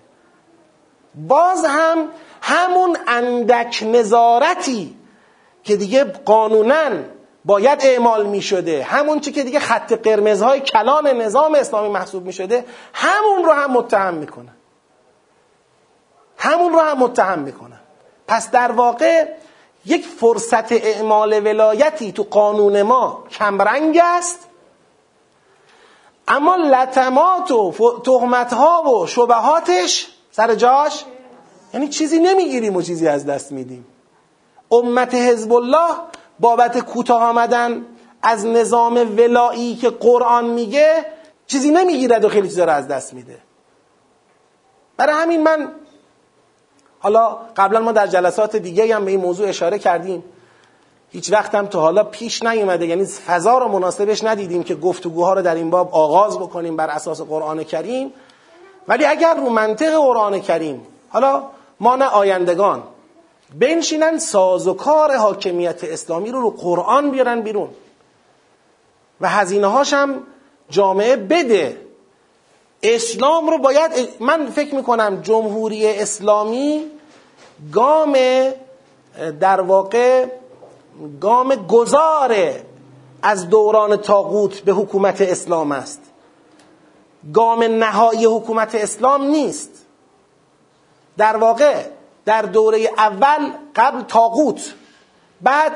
باز 1.28 1.64
هم 1.64 2.08
همون 2.42 2.96
اندک 3.06 3.84
نظارتی 3.86 4.96
که 5.64 5.76
دیگه 5.76 6.04
قانونا 6.04 6.90
باید 7.44 7.78
اعمال 7.82 8.26
می 8.26 8.42
شده 8.42 8.82
همون 8.82 9.20
چی 9.20 9.32
که 9.32 9.42
دیگه 9.42 9.60
خط 9.60 9.92
قرمزهای 9.92 10.60
کلان 10.60 11.06
نظام 11.06 11.54
اسلامی 11.54 11.88
محسوب 11.88 12.26
می 12.26 12.32
شده 12.32 12.64
همون 12.92 13.44
رو 13.44 13.52
هم 13.52 13.70
متهم 13.70 14.14
می‌کنن. 14.14 14.56
همون 16.38 16.72
رو 16.72 16.80
هم 16.80 16.98
متهم 16.98 17.38
می‌کنن. 17.38 17.80
پس 18.28 18.50
در 18.50 18.72
واقع 18.72 19.26
یک 19.86 20.06
فرصت 20.06 20.72
اعمال 20.72 21.46
ولایتی 21.46 22.12
تو 22.12 22.22
قانون 22.22 22.82
ما 22.82 23.24
کمرنگ 23.30 24.00
است. 24.02 24.38
اما 26.28 26.56
لطمات 26.56 27.50
و 27.50 28.00
تهمت 28.04 28.52
ها 28.52 28.82
و 28.82 29.06
شبهاتش 29.06 30.08
سر 30.30 30.54
جاش 30.54 31.04
یعنی 31.74 31.88
چیزی 31.88 32.18
نمی‌گیریم 32.18 32.76
و 32.76 32.82
چیزی 32.82 33.08
از 33.08 33.26
دست 33.26 33.52
میدیم. 33.52 33.86
امت 34.70 35.14
حزب 35.14 35.52
الله 35.52 35.94
بابت 36.40 36.78
کوتاه 36.78 37.22
آمدن 37.22 37.82
از 38.22 38.46
نظام 38.46 38.94
ولایی 39.18 39.76
که 39.76 39.90
قرآن 39.90 40.44
میگه 40.44 41.06
چیزی 41.46 41.70
نمی‌گیرد 41.70 42.24
و 42.24 42.28
خیلی 42.28 42.48
چیزا 42.48 42.64
رو 42.64 42.72
از 42.72 42.88
دست 42.88 43.14
میده. 43.14 43.38
برای 44.96 45.14
همین 45.14 45.42
من 45.42 45.68
حالا 46.98 47.38
قبلا 47.56 47.80
ما 47.80 47.92
در 47.92 48.06
جلسات 48.06 48.56
دیگه 48.56 48.96
هم 48.96 49.04
به 49.04 49.10
این 49.10 49.20
موضوع 49.20 49.48
اشاره 49.48 49.78
کردیم. 49.78 50.24
هیچ 51.10 51.32
وقت 51.32 51.54
هم 51.54 51.66
تا 51.66 51.80
حالا 51.80 52.04
پیش 52.04 52.42
نیومده 52.42 52.86
یعنی 52.86 53.04
فضا 53.04 53.58
رو 53.58 53.68
مناسبش 53.68 54.24
ندیدیم 54.24 54.62
که 54.62 54.74
گفتگوها 54.74 55.32
رو 55.32 55.42
در 55.42 55.54
این 55.54 55.70
باب 55.70 55.94
آغاز 55.94 56.38
بکنیم 56.38 56.76
بر 56.76 56.90
اساس 56.90 57.20
قرآن 57.20 57.64
کریم. 57.64 58.12
ولی 58.88 59.04
اگر 59.04 59.34
رو 59.34 59.48
منطق 59.50 59.94
قرآن 59.94 60.40
کریم 60.40 60.86
حالا 61.08 61.42
ما 61.80 61.96
نه 61.96 62.04
آیندگان 62.04 62.82
بنشینن 63.58 64.18
سازوکار 64.18 65.16
حاکمیت 65.16 65.84
اسلامی 65.84 66.30
رو 66.30 66.40
رو 66.40 66.50
قرآن 66.50 67.10
بیارن 67.10 67.40
بیرون. 67.40 67.68
و 69.20 69.28
هزینه 69.28 69.66
هاشم 69.66 70.22
جامعه 70.70 71.16
بده. 71.16 71.76
اسلام 72.82 73.50
رو 73.50 73.58
باید 73.58 73.90
من 74.20 74.50
فکر 74.50 74.74
می‌کنم 74.74 75.20
جمهوری 75.22 75.88
اسلامی 75.88 76.90
گام 77.72 78.16
در 79.40 79.60
واقع 79.60 80.26
گام 81.20 81.54
گذاره 81.54 82.64
از 83.22 83.48
دوران 83.48 83.96
تاغوت 83.96 84.60
به 84.60 84.72
حکومت 84.72 85.20
اسلام 85.20 85.72
است. 85.72 86.00
گام 87.34 87.62
نهایی 87.62 88.24
حکومت 88.24 88.74
اسلام 88.74 89.24
نیست. 89.24 89.70
در 91.18 91.36
واقع 91.36 91.84
در 92.24 92.42
دوره 92.42 92.90
اول 92.96 93.52
قبل 93.76 94.02
تاغوت 94.02 94.74
بعد 95.40 95.72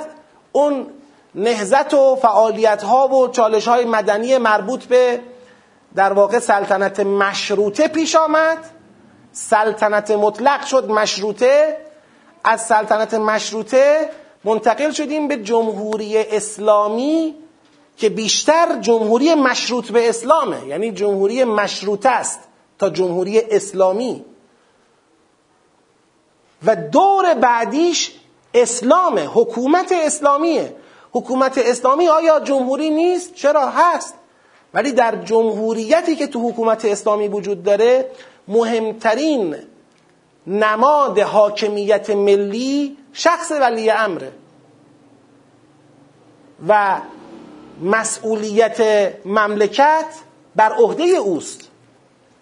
اون 0.53 0.87
نهزت 1.35 1.95
و 1.95 2.17
فعالیت 2.17 2.83
ها 2.83 3.09
و 3.09 3.29
چالش 3.29 3.69
های 3.69 3.85
مدنی 3.85 4.39
مربوط 4.39 4.85
به 4.85 5.21
در 5.95 6.13
واقع 6.13 6.39
سلطنت 6.39 7.01
مشروطه 7.01 7.89
پیش 7.89 8.17
آمد. 8.17 8.59
سلطنت 9.33 10.11
مطلق 10.11 10.65
شد 10.65 10.91
مشروطه. 10.91 11.77
از 12.45 12.67
سلطنت 12.67 13.15
مشروطه 13.15 14.11
منتقل 14.45 14.91
شدیم 14.91 15.29
به 15.29 15.37
جمهوری 15.37 16.19
اسلامی 16.19 17.35
که 17.97 18.09
بیشتر 18.09 18.79
جمهوری 18.81 19.35
مشروط 19.35 19.93
به 19.93 20.09
اسلامه. 20.09 20.67
یعنی 20.67 20.93
جمهوری 20.93 21.45
مشروطه 21.45 22.09
است 22.09 22.41
تا 22.79 22.91
جمهوری 22.91 23.41
اسلامی. 23.41 24.25
و 26.65 26.77
دور 26.77 27.35
بعدیش 27.35 28.13
اسلامه 28.55 29.27
حکومت 29.27 29.93
اسلامیه. 29.93 30.77
حکومت 31.13 31.59
اسلامی 31.59 32.09
آیا 32.09 32.41
جمهوری 32.41 32.91
نیست؟ 32.91 33.35
چرا 33.35 33.69
هست؟ 33.69 34.15
ولی 34.75 34.93
در 34.93 35.17
جمهوریتی 35.17 36.17
که 36.17 36.27
تو 36.27 36.49
حکومت 36.49 36.85
اسلامی 36.85 37.29
وجود 37.29 37.63
داره 37.63 38.11
مهمترین 38.49 39.57
نماد 40.47 41.19
حاکمیت 41.19 42.11
ملی 42.11 42.97
شخص 43.13 43.53
ولی 43.61 43.91
امره. 43.91 44.33
و 46.69 47.01
مسئولیت 47.83 48.81
مملکت 49.27 50.07
بر 50.57 50.73
عهده 50.73 51.05
اوست. 51.05 51.61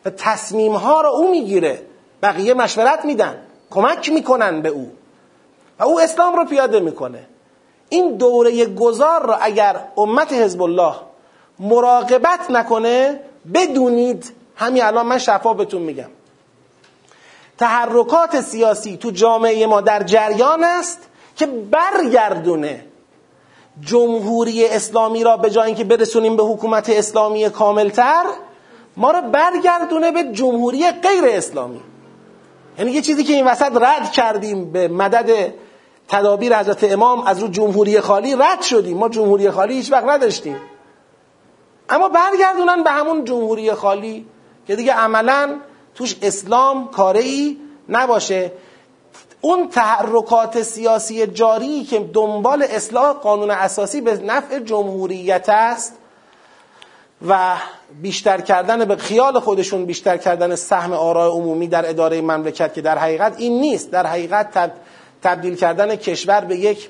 و 0.04 0.10
تصمیم 0.10 0.72
ها 0.72 1.00
رو 1.00 1.08
او 1.08 1.30
می‌گیره. 1.30 1.82
بقیه 2.22 2.54
مشورت 2.54 3.04
میدن. 3.04 3.43
کمک 3.74 4.12
می‌کنن 4.12 4.62
به 4.62 4.68
او. 4.68 4.92
و 5.78 5.84
او 5.84 6.00
اسلام 6.00 6.36
رو 6.36 6.44
پیاده 6.44 6.80
می‌کنه. 6.80 7.26
این 7.88 8.16
دوره 8.16 8.66
گذار 8.66 9.26
را 9.26 9.36
اگر 9.36 9.76
امت 9.96 10.32
حزب 10.32 10.62
الله 10.62 10.94
مراقبت 11.58 12.50
نکنه 12.50 13.20
بدونید 13.54 14.32
همین 14.56 14.82
الان 14.82 15.06
من 15.06 15.18
شفا 15.18 15.54
بهتون 15.54 15.82
میگم. 15.82 16.10
تحرکات 17.58 18.40
سیاسی 18.40 18.96
تو 18.96 19.10
جامعه 19.10 19.66
ما 19.66 19.80
در 19.80 20.02
جریان 20.02 20.64
است 20.64 20.98
که 21.36 21.46
برگردونه. 21.46 22.84
جمهوری 23.80 24.66
اسلامی 24.66 25.24
را 25.24 25.36
به 25.36 25.50
جای 25.50 25.66
اینکه 25.66 25.84
برسونیم 25.84 26.36
به 26.36 26.42
حکومت 26.42 26.90
اسلامی 26.90 27.50
کاملتر 27.50 28.24
ما 28.96 29.10
را 29.10 29.20
برگردونه 29.20 30.10
به 30.12 30.24
جمهوری 30.24 30.90
غیر 30.90 31.24
اسلامی. 31.24 31.80
یعنی 32.78 32.90
یه 32.90 33.00
چیزی 33.00 33.24
که 33.24 33.32
این 33.32 33.46
وسط 33.46 33.72
رد 33.76 34.12
کردیم 34.12 34.72
به 34.72 34.88
مدد 34.88 35.54
تدابیر 36.08 36.58
حضرت 36.58 36.92
امام 36.92 37.26
از 37.26 37.38
رو 37.38 37.48
جمهوری 37.48 38.00
خالی 38.00 38.36
رد 38.36 38.62
شدیم. 38.62 38.96
ما 38.96 39.08
جمهوری 39.08 39.50
خالی 39.50 39.74
هیچ 39.74 39.92
وقت 39.92 40.04
نداشتیم. 40.04 40.56
اما 41.88 42.08
برگردونن 42.08 42.82
به 42.82 42.90
همون 42.90 43.24
جمهوری 43.24 43.72
خالی 43.72 44.26
که 44.66 44.76
دیگه 44.76 44.92
عملا 44.92 45.60
توش 45.94 46.16
اسلام 46.22 46.88
کاره 46.88 47.20
ای 47.20 47.56
نباشه. 47.88 48.52
اون 49.40 49.68
تحرکات 49.68 50.62
سیاسی 50.62 51.26
جاری 51.26 51.84
که 51.84 51.98
دنبال 51.98 52.62
اصلاح 52.62 53.12
قانون 53.12 53.50
اساسی 53.50 54.00
به 54.00 54.16
نفع 54.16 54.58
جمهوریت 54.58 55.48
است 55.48 55.94
و 57.28 57.56
بیشتر 58.02 58.40
کردن 58.40 58.84
به 58.84 58.96
خیال 58.96 59.40
خودشون 59.40 59.84
بیشتر 59.84 60.16
کردن 60.16 60.54
سهم 60.54 60.92
آراء 60.92 61.30
عمومی 61.30 61.68
در 61.68 61.90
اداره 61.90 62.20
مملکت 62.20 62.74
که 62.74 62.80
در 62.80 62.98
حقیقت 62.98 63.34
این 63.38 63.60
نیست. 63.60 63.90
در 63.90 64.06
حقیقت 64.06 64.72
تبدیل 65.22 65.56
کردن 65.56 65.96
کشور 65.96 66.40
به 66.40 66.56
یک 66.56 66.88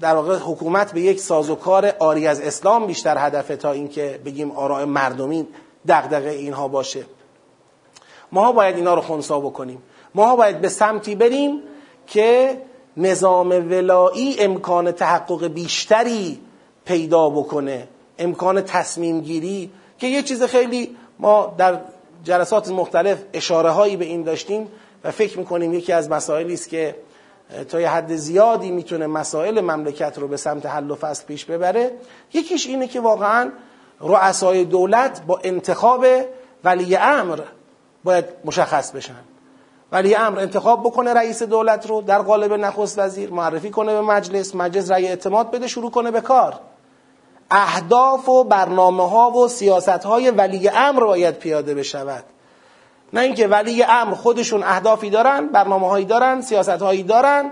در 0.00 0.14
واقع 0.14 0.36
حکومت 0.36 0.92
به 0.92 1.00
یک 1.00 1.20
سازوکار 1.20 1.92
آری 1.98 2.26
از 2.26 2.40
اسلام 2.40 2.86
بیشتر 2.86 3.26
هدفه 3.26 3.56
تا 3.56 3.72
اینکه 3.72 4.20
بگیم 4.24 4.50
آراء 4.50 4.84
مردمی 4.84 5.46
دغدغه 5.88 6.30
اینها 6.30 6.68
باشه. 6.68 7.04
ما 8.32 8.52
باید 8.52 8.76
اینا 8.76 8.94
رو 8.94 9.00
خونسا 9.00 9.40
بکنیم. 9.40 9.82
ما 10.14 10.36
باید 10.36 10.60
به 10.60 10.68
سمتی 10.68 11.14
بریم 11.14 11.62
که 12.06 12.58
نظام 12.96 13.48
ولایی 13.48 14.36
امکان 14.40 14.92
تحقق 14.92 15.46
بیشتری 15.46 16.40
پیدا 16.84 17.30
بکنه. 17.30 17.88
امکان 18.20 18.62
تصمیم 18.62 19.20
گیری 19.20 19.70
که 19.98 20.06
یه 20.06 20.22
چیز 20.22 20.42
خیلی 20.42 20.96
ما 21.18 21.54
در 21.58 21.78
جلسات 22.24 22.70
مختلف 22.70 23.18
اشاره 23.32 23.70
هایی 23.70 23.96
به 23.96 24.04
این 24.04 24.22
داشتیم 24.22 24.68
و 25.04 25.10
فکر 25.10 25.38
می‌کنیم 25.38 25.74
یکی 25.74 25.92
از 25.92 26.10
مسائلی 26.10 26.54
است 26.54 26.68
که 26.68 26.96
تا 27.68 27.80
یه 27.80 27.90
حد 27.90 28.16
زیادی 28.16 28.70
می‌تونه 28.70 29.06
مسائل 29.06 29.60
مملکت 29.60 30.18
رو 30.18 30.28
به 30.28 30.36
سمت 30.36 30.66
حل 30.66 30.90
و 30.90 30.94
فصل 30.94 31.24
پیش 31.24 31.44
ببره. 31.44 31.90
یکیش 32.32 32.66
اینه 32.66 32.88
که 32.88 33.00
واقعا 33.00 33.50
رؤسای 34.00 34.64
دولت 34.64 35.22
با 35.26 35.40
انتخاب 35.44 36.06
ولی 36.64 36.96
امر 36.96 37.40
باید 38.04 38.24
مشخص 38.44 38.90
بشن. 38.90 39.24
ولی 39.92 40.14
امر 40.14 40.38
انتخاب 40.38 40.80
بکنه 40.80 41.14
رئیس 41.14 41.42
دولت 41.42 41.86
رو 41.86 42.00
در 42.00 42.22
قالب 42.22 42.52
نخست 42.52 42.98
وزیر 42.98 43.30
معرفی 43.30 43.70
کنه 43.70 43.92
به 43.92 44.00
مجلس 44.00 44.54
مجلس 44.54 44.90
رأی 44.90 45.06
اعتماد 45.06 45.50
بده 45.50 45.68
شروع 45.68 45.90
کنه 45.90 46.10
به 46.10 46.20
کار. 46.20 46.60
اهداف 47.50 48.28
و 48.28 48.44
برنامه 48.44 49.10
ها 49.10 49.30
و 49.30 49.48
سیاست 49.48 49.88
های 49.88 50.30
ولی 50.30 50.68
امر 50.68 51.04
باید 51.04 51.34
پیاده 51.34 51.74
بشود. 51.74 52.24
نه 53.12 53.20
اینکه 53.20 53.46
ولی 53.46 53.82
امر 53.82 54.14
خودشون 54.14 54.62
اهدافی 54.62 55.10
دارن 55.10 55.46
برنامه 55.46 55.88
هایی 55.88 56.04
دارن 56.04 56.40
سیاست 56.40 56.68
هایی 56.68 57.02
دارن 57.02 57.50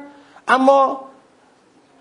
اما 0.48 1.00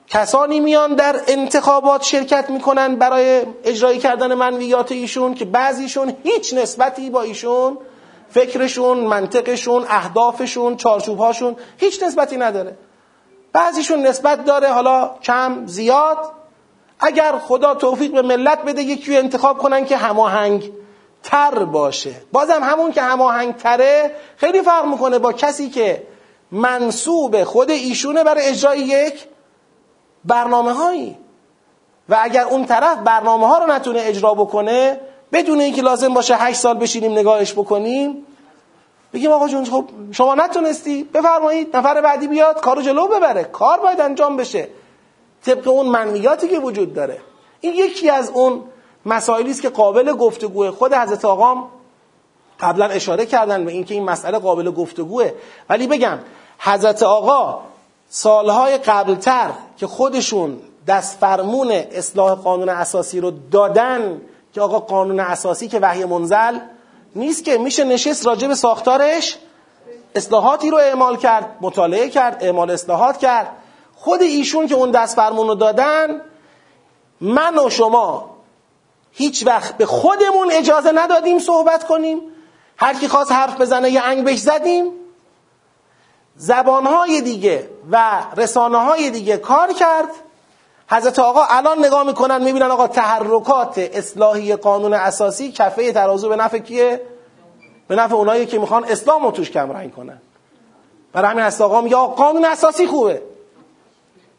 کسانی 0.07 0.59
میان 0.59 0.95
در 0.95 1.21
انتخابات 1.27 2.03
شرکت 2.03 2.49
می‌کنن 2.49 2.95
برای 2.95 3.45
اجرایی 3.63 3.99
کردن 3.99 4.33
منویات 4.33 4.91
ایشون 4.91 5.33
که 5.33 5.45
بعضیشون 5.45 6.13
هیچ 6.23 6.53
نسبتی 6.53 7.09
با 7.09 7.21
ایشون 7.21 7.77
فکرشون 8.29 8.97
منطقشون 8.97 9.85
اهدافشون 9.89 10.77
چارچوبهاشون 10.77 11.55
هیچ 11.77 12.03
نسبتی 12.03 12.37
نداره. 12.37 12.77
بعضیشون 13.53 14.07
نسبت 14.07 14.45
داره 14.45 14.67
حالا 14.67 15.11
کم 15.23 15.65
زیاد. 15.65 16.36
اگر 16.99 17.37
خدا 17.47 17.75
توفیق 17.75 18.11
به 18.11 18.21
ملت 18.21 18.61
بده 18.63 18.81
یکی 18.81 19.17
انتخاب 19.17 19.57
کنن 19.57 19.85
که 19.85 19.97
هماهنگ 19.97 20.71
تر 21.23 21.63
باشه. 21.63 22.15
بازم 22.31 22.63
همون 22.63 22.91
که 22.91 23.01
هماهنگ 23.01 23.55
تره 23.55 24.11
خیلی 24.37 24.61
فرق 24.61 24.85
می‌کنه 24.85 25.19
با 25.19 25.33
کسی 25.33 25.69
که 25.69 26.07
منصوب 26.51 27.43
خود 27.43 27.71
ایشونه 27.71 28.23
برای 28.23 28.45
اجرای 28.45 28.79
یک 28.79 29.27
برنامه 30.25 30.71
هایی 30.71 31.17
و 32.09 32.17
اگر 32.21 32.43
اون 32.43 32.65
طرف 32.65 32.97
برنامه 32.97 33.47
ها 33.47 33.57
رو 33.57 33.71
نتونه 33.71 33.99
اجرا 34.03 34.33
بکنه 34.33 34.99
بدون 35.33 35.59
اینکه 35.59 35.81
لازم 35.81 36.13
باشه 36.13 36.35
هشت 36.35 36.59
سال 36.59 36.77
بشینیم 36.77 37.11
نگاهش 37.11 37.53
بکنیم 37.53 38.25
بگیم 39.13 39.31
آقا 39.31 39.47
جون 39.47 39.65
خب 39.65 39.85
شما 40.11 40.35
نتونستی 40.35 41.03
بفرمایید 41.03 41.77
نفر 41.77 42.01
بعدی 42.01 42.27
بیاد 42.27 42.61
کارو 42.61 42.81
جلو 42.81 43.07
ببره. 43.07 43.43
کار 43.43 43.79
باید 43.79 44.01
انجام 44.01 44.37
بشه. 44.37 44.67
طبق 45.45 45.67
اون 45.67 45.85
منویاتی 45.85 46.47
که 46.47 46.59
وجود 46.59 46.93
داره. 46.93 47.17
این 47.61 47.73
یکی 47.73 48.09
از 48.09 48.29
اون 48.29 48.63
مسائلی 49.05 49.51
است 49.51 49.61
که 49.61 49.69
قابل 49.69 50.13
گفتگوه. 50.13 50.71
خود 50.71 50.93
حضرت 50.93 51.25
آقام 51.25 51.67
قبلا 52.59 52.85
اشاره 52.85 53.25
کردن 53.25 53.65
به 53.65 53.71
اینکه 53.71 53.93
این 53.93 54.03
مسئله 54.03 54.39
قابل 54.39 54.71
گفتگوه. 54.71 55.31
ولی 55.69 55.87
بگم 55.87 56.19
حضرت 56.59 57.03
آقا 57.03 57.61
سالهای 58.09 58.77
قبلتر 58.77 59.49
که 59.77 59.87
خودشون 59.87 60.59
دست 60.87 61.17
فرمون 61.19 61.71
اصلاح 61.71 62.35
قانون 62.35 62.69
اساسی 62.69 63.19
رو 63.19 63.31
دادن 63.51 64.21
که 64.53 64.61
آقا 64.61 64.79
قانون 64.79 65.19
اساسی 65.19 65.67
که 65.67 65.79
وحی 65.79 66.05
منزل 66.05 66.59
نیست 67.15 67.43
که 67.43 67.57
میشه 67.57 67.83
نشست 67.83 68.27
راجع 68.27 68.47
به 68.47 68.55
ساختارش؟ 68.55 69.37
اصلاحاتی 70.15 70.69
رو 70.69 70.77
اعمال 70.77 71.17
کرد 71.17 71.57
مطالعه 71.61 72.09
کرد 72.09 72.37
اعمال 72.41 72.71
اصلاحات 72.71 73.17
کرد. 73.17 73.47
خود 73.97 74.21
ایشون 74.21 74.67
که 74.67 74.75
اون 74.75 74.91
دست 74.91 75.15
فرمون 75.15 75.47
رو 75.47 75.55
دادن 75.55 76.21
من 77.21 77.59
و 77.59 77.69
شما 77.69 78.29
هیچ 79.11 79.47
وقت 79.47 79.77
به 79.77 79.85
خودمون 79.85 80.51
اجازه 80.51 80.91
ندادیم 80.91 81.39
صحبت 81.39 81.87
کنیم. 81.87 82.21
هر 82.77 82.93
کی 82.93 83.07
خواست 83.07 83.31
حرف 83.31 83.61
بزنه 83.61 83.89
یه 83.89 84.01
انگ 84.01 84.23
بهش 84.23 84.39
زدیم. 84.39 84.91
زبانهای 86.35 87.21
دیگه 87.21 87.69
و 87.91 88.21
رسانه 88.37 88.77
های 88.77 89.09
دیگه 89.09 89.37
کار 89.37 89.73
کرد. 89.73 90.09
حضرت 90.89 91.19
آقا 91.19 91.43
الان 91.49 91.85
نگاه 91.85 92.03
می‌کنن 92.03 92.43
می‌بینن 92.43 92.71
آقا 92.71 92.87
تحرکات 92.87 93.77
اصلاحی 93.77 94.55
قانون 94.55 94.93
اساسی 94.93 95.51
کفه 95.51 95.91
ترازو 95.91 96.29
به 96.29 96.35
نفع 96.35 96.57
کیه؟ 96.57 97.01
به 97.87 97.95
نفع 97.95 98.15
اونایی 98.15 98.45
که 98.45 98.59
می‌خوان 98.59 98.83
اسلام 98.83 99.23
رو 99.23 99.31
توش 99.31 99.51
کم 99.51 99.71
رنگ 99.71 99.93
کنن. 99.95 100.21
برای 101.13 101.31
همین 101.31 101.43
هست 101.43 101.61
آقا 101.61 101.81
میگه 101.81 101.95
قانون 101.95 102.45
اساسی 102.45 102.87
خوبه. 102.87 103.21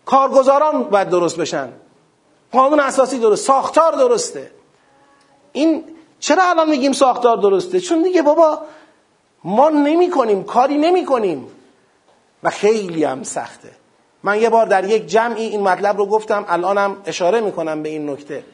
کارگزاران 0.09 0.83
باید 0.83 1.09
درست 1.09 1.37
بشن. 1.37 1.69
قانون 2.53 2.81
اساسی 2.81 3.19
درست 3.19 3.47
ساختار 3.47 3.93
درسته. 3.93 4.51
این 5.53 5.85
چرا 6.21 6.43
الان 6.51 6.71
میگیم 6.71 6.93
ساختار 6.93 7.37
درسته؟ 7.37 7.81
چون 7.81 8.03
دیگه 8.03 8.23
بابا 8.23 8.59
ما 9.45 9.69
نمی 9.69 10.11
کنیم 10.11 10.45
کاری 10.45 10.79
نمی 10.79 11.05
کنیم 11.05 11.47
و 12.43 12.51
خیلی 12.51 13.05
هم 13.05 13.23
سخته. 13.23 13.71
من 14.23 14.41
یه 14.41 14.51
بار 14.51 14.67
در 14.67 14.85
یک 14.85 15.07
جمعی 15.07 15.47
این 15.47 15.61
مطلب 15.61 15.99
رو 15.99 16.07
گفتم 16.07 16.45
الانم 16.49 16.97
اشاره 17.07 17.41
می‌کنم 17.41 17.83
به 17.83 17.89
این 17.89 18.11
نکته. 18.11 18.45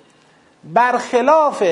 برخلاف 0.64 1.62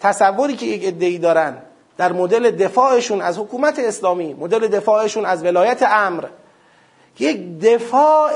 تصوری 0.00 0.56
که 0.56 0.66
یک 0.66 0.80
ادهی 0.84 1.18
دارن 1.18 1.62
در 1.96 2.12
مدل 2.12 2.50
دفاعشون 2.50 3.20
از 3.20 3.38
حکومت 3.38 3.78
اسلامی 3.78 4.34
مدل 4.34 4.68
دفاعشون 4.68 5.26
از 5.26 5.44
ولایت 5.44 5.82
امر 5.82 6.24
یک 7.18 7.60
دفاع 7.60 8.32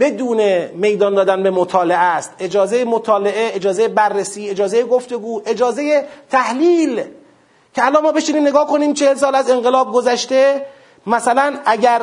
بدون 0.00 0.66
میدان 0.66 1.14
دادن 1.14 1.42
به 1.42 1.50
مطالعه 1.50 1.98
است. 1.98 2.34
اجازه 2.38 2.84
مطالعه 2.84 3.50
اجازه 3.54 3.88
بررسی 3.88 4.50
اجازه 4.50 4.84
گفتگو 4.84 5.42
اجازه 5.46 6.04
تحلیل. 6.30 7.04
که 7.74 7.84
الان 7.86 8.02
ما 8.02 8.12
بشینیم 8.12 8.46
نگاه 8.46 8.66
کنیم 8.66 8.94
چهل 8.94 9.14
سال 9.14 9.34
از 9.34 9.50
انقلاب 9.50 9.92
گذشته 9.92 10.66
مثلا 11.06 11.58
اگر 11.64 12.00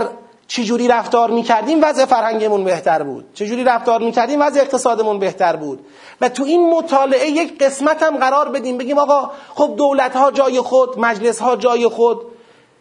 چجوری 0.47 0.87
رفتار 0.87 1.31
می‌کردیم 1.31 1.79
وضع 1.83 2.05
فرهنگمون 2.05 2.63
بهتر 2.63 3.03
بود. 3.03 3.25
چجوری 3.33 3.63
رفتار 3.63 4.01
می‌کردیم 4.01 4.41
وضع 4.41 4.61
اقتصادمون 4.61 5.19
بهتر 5.19 5.55
بود. 5.55 5.85
و 6.21 6.29
تو 6.29 6.43
این 6.43 6.69
مطالعه 6.69 7.29
یک 7.29 7.63
قسمت 7.63 8.03
هم 8.03 8.17
قرار 8.17 8.49
بدیم. 8.49 8.77
بگیم 8.77 8.97
آقا 8.97 9.31
خب 9.49 9.73
دولت 9.77 10.15
ها 10.15 10.31
جای 10.31 10.61
خود 10.61 10.99
مجلس 10.99 11.39
ها 11.39 11.55
جای 11.55 11.87
خود. 11.87 12.21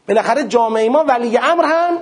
بالاخره 0.08 0.44
جامعه 0.44 0.88
ما 0.88 1.04
ولی 1.08 1.38
امر 1.38 1.64
هم 1.64 1.98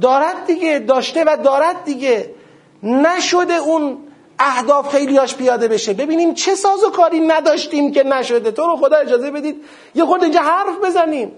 دارد 0.00 0.46
دیگه 0.46 0.78
داشته 0.78 1.24
و 1.24 1.36
دارد 1.44 1.84
دیگه. 1.84 2.34
نشده 2.82 3.54
اون 3.54 3.98
اهداف 4.38 4.88
خیلیاش 4.88 5.34
پیاده 5.36 5.68
بشه. 5.68 5.92
ببینیم 5.92 6.34
چه 6.34 6.54
ساز 6.54 6.84
و 6.84 6.90
کاری 6.90 7.20
نداشتیم 7.20 7.92
که 7.92 8.02
نشده. 8.02 8.50
تو 8.50 8.66
رو 8.66 8.76
خدا 8.76 8.96
اجازه 8.96 9.30
بدید 9.30 9.64
یه 9.94 10.04
خود 10.04 10.22
اینجا 10.22 10.40
حرف 10.40 10.84
بزنیم. 10.84 11.32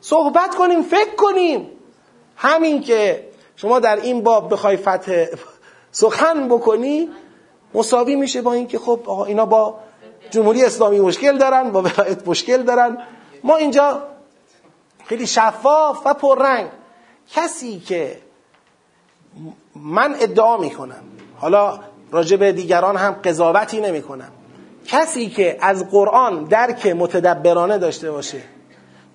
صحبت 0.00 0.54
کنیم 0.54 0.82
فکر 0.82 1.14
کنیم. 1.16 1.70
همین 2.36 2.82
که 2.82 3.28
شما 3.56 3.80
در 3.80 3.96
این 3.96 4.22
باب 4.22 4.52
بخوای 4.52 4.76
فتح 4.76 5.26
سخن 5.90 6.48
بکنی 6.48 7.08
مساوی 7.74 8.16
میشه 8.16 8.42
با 8.42 8.52
اینکه 8.52 8.78
خب 8.78 9.10
اینا 9.26 9.46
با 9.46 9.78
جمهوری 10.30 10.64
اسلامی 10.64 11.00
مشکل 11.00 11.38
دارن 11.38 11.70
با 11.70 11.82
ولایت 11.82 12.28
مشکل 12.28 12.62
دارن. 12.62 12.98
ما 13.44 13.56
اینجا 13.56 14.02
خیلی 15.06 15.26
شفاف 15.26 16.06
و 16.06 16.14
پررنگ. 16.14 16.68
کسی 17.30 17.80
که 17.80 18.20
من 19.74 20.14
ادعا 20.20 20.56
می‌کنم. 20.56 21.02
حالا 21.40 21.80
راجع 22.10 22.36
به 22.36 22.52
دیگران 22.52 22.96
هم 22.96 23.12
قضاوتی 23.12 23.80
نمی 23.80 24.02
کنم 24.02 24.32
کسی 24.86 25.28
که 25.30 25.58
از 25.60 25.90
قرآن 25.90 26.44
درک 26.44 26.86
متدبرانه 26.86 27.78
داشته 27.78 28.10
باشه 28.10 28.42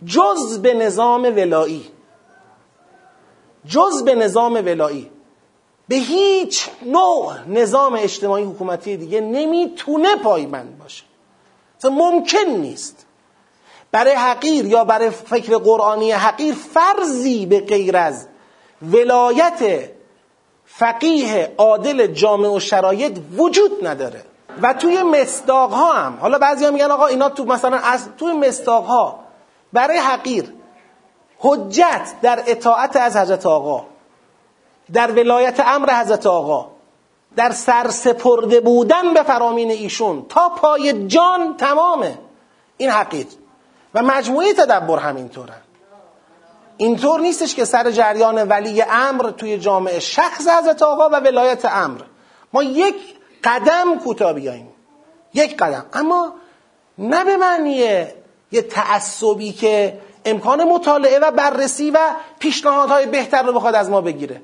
جز 0.05 0.59
به 0.61 0.73
نظام 0.73 1.23
ولایی 1.23 1.85
جز 3.65 4.03
به 4.05 4.15
نظام 4.15 4.53
ولایی 4.53 5.11
به 5.87 5.95
هیچ 5.95 6.69
نوع 6.85 7.33
نظام 7.47 7.93
اجتماعی 7.93 8.43
حکومتی 8.43 8.97
دیگه 8.97 9.21
نمی‌تونه 9.21 10.15
پایبند 10.15 10.77
باشه. 10.77 11.03
ممکن 11.83 12.49
نیست. 12.49 13.05
برای 13.91 14.13
حقیر 14.13 14.65
یا 14.65 14.83
برای 14.83 15.09
فکر 15.09 15.57
قرآنی 15.57 16.11
حقیر 16.11 16.53
فرضی 16.53 17.45
به 17.45 17.59
غیر 17.59 17.97
از 17.97 18.27
ولایت 18.81 19.89
فقیه 20.65 21.53
عادل 21.57 22.07
جامع 22.07 22.49
و 22.49 22.59
شرایط 22.59 23.19
وجود 23.37 23.87
نداره. 23.87 24.23
و 24.61 24.73
توی 24.73 25.03
مصداق 25.03 25.73
ها 25.73 25.93
هم 25.93 26.17
حالا 26.21 26.39
بعضی 26.39 26.65
ها 26.65 26.71
میگن 26.71 26.91
آقا 26.91 27.07
اینا 27.07 27.29
تو 27.29 27.45
مثلا 27.45 27.77
از 27.77 28.09
توی 28.17 28.33
مصداق 28.33 28.85
ها 28.85 29.19
برای 29.73 29.97
حقیر 29.97 30.53
حجت 31.39 32.13
در 32.21 32.43
اطاعت 32.47 32.95
از 32.95 33.17
حضرت 33.17 33.45
آقا 33.45 33.85
در 34.93 35.11
ولایت 35.11 35.59
امر 35.59 36.01
حضرت 36.01 36.25
آقا 36.25 36.67
در 37.35 37.51
سرسپرده 37.51 38.59
بودن 38.59 39.13
به 39.13 39.23
فرامین 39.23 39.71
ایشون 39.71 40.25
تا 40.29 40.49
پای 40.49 41.07
جان 41.07 41.57
تمامه. 41.57 42.17
این 42.77 42.89
حقیر. 42.89 43.27
و 43.93 44.01
مجموعه 44.01 44.53
تدبر 44.53 44.99
همینطورن 44.99 45.61
اینطور 46.81 47.19
نیستش 47.19 47.55
که 47.55 47.65
سر 47.65 47.91
جریان 47.91 48.47
ولی 48.47 48.81
امر 48.81 49.31
توی 49.31 49.59
جامعه 49.59 49.99
شخص 49.99 50.47
حضرت 50.47 50.83
آقا 50.83 51.09
و 51.09 51.15
ولایت 51.15 51.65
امر. 51.65 52.01
ما 52.53 52.63
یک 52.63 52.95
قدم 53.43 53.99
کوتاه 53.99 54.33
بیاییم. 54.33 54.69
یک 55.33 55.57
قدم. 55.57 55.85
اما 55.93 56.33
نه 56.97 57.23
به 57.23 57.37
معنی 57.37 57.75
یه 58.51 58.61
تعصبی 58.69 59.53
که 59.53 59.99
امکان 60.25 60.63
مطالعه 60.63 61.19
و 61.19 61.31
بررسی 61.31 61.91
و 61.91 61.99
پیشنهادهای 62.39 63.05
بهتر 63.05 63.43
رو 63.43 63.53
بخواد 63.53 63.75
از 63.75 63.89
ما 63.89 64.01
بگیره. 64.01 64.41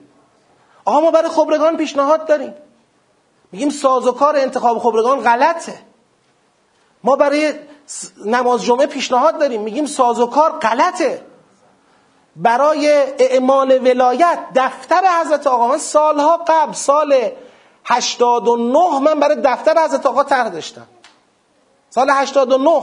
آقا 0.85 1.01
ما 1.01 1.11
برای 1.11 1.29
خبرگان 1.29 1.77
پیشنهاد 1.77 2.27
داریم. 2.27 2.53
میگیم 3.51 3.69
سازوکار 3.69 4.37
انتخاب 4.37 4.79
خبرگان 4.79 5.21
غلطه. 5.21 5.73
ما 7.03 7.15
برای 7.15 7.53
نماز 8.25 8.63
جمعه 8.63 8.85
پیشنهاد 8.85 9.39
داریم. 9.39 9.61
میگیم 9.61 9.85
سازوکار 9.85 10.51
غلطه. 10.51 11.21
برای 12.35 13.03
اعمال 13.19 13.87
ولایت 13.87 14.39
دفتر 14.55 15.01
حضرت 15.21 15.47
آقا 15.47 15.67
من 15.67 15.77
سالها 15.77 16.37
قبل 16.37 16.73
سال 16.73 17.31
89 17.85 18.99
من 18.99 19.19
برای 19.19 19.35
دفتر 19.43 19.83
حضرت 19.85 20.05
آقا 20.05 20.23
طرح 20.23 20.49
داشتم. 20.49 20.87
سال 21.89 22.09
89 22.09 22.81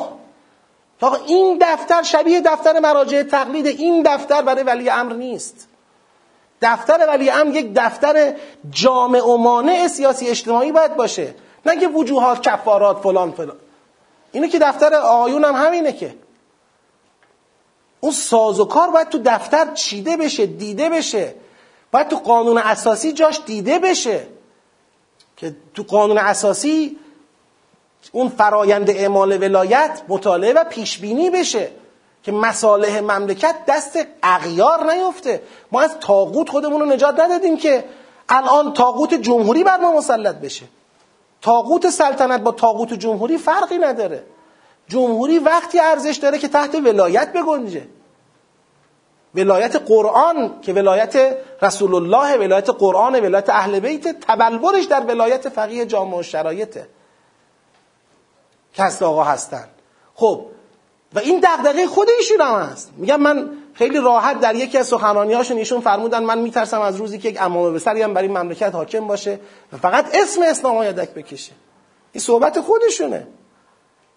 آقا 1.01 1.17
این 1.27 1.59
دفتر 1.61 2.03
شبیه 2.03 2.41
دفتر 2.41 2.79
مراجع 2.79 3.23
تقلید 3.23 3.67
این 3.67 4.03
دفتر 4.03 4.43
برای 4.43 4.63
ولی 4.63 4.91
امر 4.91 5.13
نیست. 5.13 5.69
دفتر 6.63 7.07
ولی 7.09 7.31
امر 7.31 7.57
یک 7.57 7.75
دفتر 7.75 8.35
جامع 8.71 9.27
و 9.27 9.37
مانع 9.37 9.89
سیاسی 9.89 10.29
اجتماعی 10.29 10.73
باید 10.73 10.97
باشه. 10.97 11.35
نه 11.67 11.81
که 11.81 11.89
وجوهات 11.89 12.43
کفارات 12.43 12.99
فلان 13.03 13.33
فلان. 13.33 13.57
اینه 14.35 14.49
که 14.49 14.59
دفتر 14.59 14.95
آیون 14.95 15.45
هم 15.45 15.55
همینه 15.55 15.93
که. 15.93 16.15
اون 18.01 18.13
ساز 18.13 18.61
و 18.61 18.65
کار 18.65 18.91
باید 18.91 19.09
تو 19.09 19.19
دفتر 19.25 19.75
چیده 19.75 20.17
بشه 20.17 20.47
دیده 20.47 20.89
بشه. 20.89 21.35
باید 21.93 22.09
تو 22.09 22.17
قانون 22.17 22.59
اساسی 22.59 23.13
جاش 23.13 23.41
دیده 23.47 23.79
بشه. 23.79 24.27
که 25.37 25.57
تو 25.75 25.83
قانون 25.83 26.19
اساسی 26.19 26.99
اون 28.13 28.29
فرایند 28.29 28.91
اعمال 28.91 29.43
ولایت 29.43 30.03
مطالعه 30.09 30.53
و 30.53 30.65
پیشبینی 30.65 31.31
بشه. 31.31 31.71
که 32.23 32.33
مصالح 32.33 33.01
مملکت 33.01 33.57
دست 33.69 33.99
اغیار 34.23 34.93
نیفته. 34.93 35.43
ما 35.73 35.81
از 35.81 35.99
تاقوت 36.01 36.49
خودمون 36.49 36.81
رو 36.81 36.87
نجات 36.87 37.21
ندادیم 37.21 37.57
که 37.57 37.85
الان 38.29 38.73
تاقوت 38.73 39.15
جمهوری 39.15 39.65
بر 39.65 39.77
ما 39.77 39.97
مسلط 39.97 40.37
بشه. 40.37 40.65
تاقوت 41.45 41.91
سلطنت 41.91 42.41
با 42.41 42.53
تاقوت 42.53 42.95
جمهوری 42.95 43.39
فرقی 43.39 43.79
نداره. 43.79 44.25
جمهوری 44.89 45.39
وقتی 45.39 45.81
ارزش 45.81 46.17
داره 46.17 46.39
که 46.39 46.49
تحت 46.49 46.75
ولایت 46.75 47.33
بگنجه. 47.33 47.87
ولایت 49.35 49.77
قرآن 49.77 50.61
که 50.61 50.73
ولایت 50.73 51.37
رسول 51.63 51.95
الله 51.95 52.37
ولایت 52.37 52.71
قرآن 52.71 53.21
ولایت 53.21 53.51
اهل 53.51 53.81
بیت 53.81 54.21
تبلورش 54.21 54.85
در 54.85 55.01
ولایت 55.01 55.49
فقیه 55.49 55.87
جامعه 55.87 56.21
و 56.21 56.23
شرایطه 56.23 56.89
هست 58.79 59.03
آقا 59.03 59.25
هستن. 59.25 59.69
خب 60.15 60.47
و 61.15 61.19
این 61.19 61.41
دغدغه 61.45 61.87
خود 61.87 62.09
ایشون 62.19 62.41
هم 62.41 62.61
هست. 62.61 62.93
میگم 62.97 63.21
من 63.21 63.51
خیلی 63.75 63.99
راحت 63.99 64.41
در 64.41 64.55
یکی 64.55 64.79
از 64.79 64.93
هاشون 64.93 65.57
ایشون 65.57 65.81
فرمودن 65.81 66.23
من 66.23 66.39
میترسم 66.39 66.81
از 66.81 66.97
روزی 66.97 67.19
که 67.19 67.29
یک 67.29 67.43
امامه 67.43 67.71
بسری 67.71 68.03
هم 68.03 68.15
برای 68.15 68.29
مملکت 68.29 68.75
حاکم 68.75 69.07
باشه 69.07 69.39
و 69.73 69.77
فقط 69.77 70.07
اسم 70.15 70.43
اسلام 70.43 70.83
یدک 70.83 71.11
بکشه. 71.11 71.53
این 72.13 72.23
صحبت 72.23 72.61
خودشونه. 72.61 73.27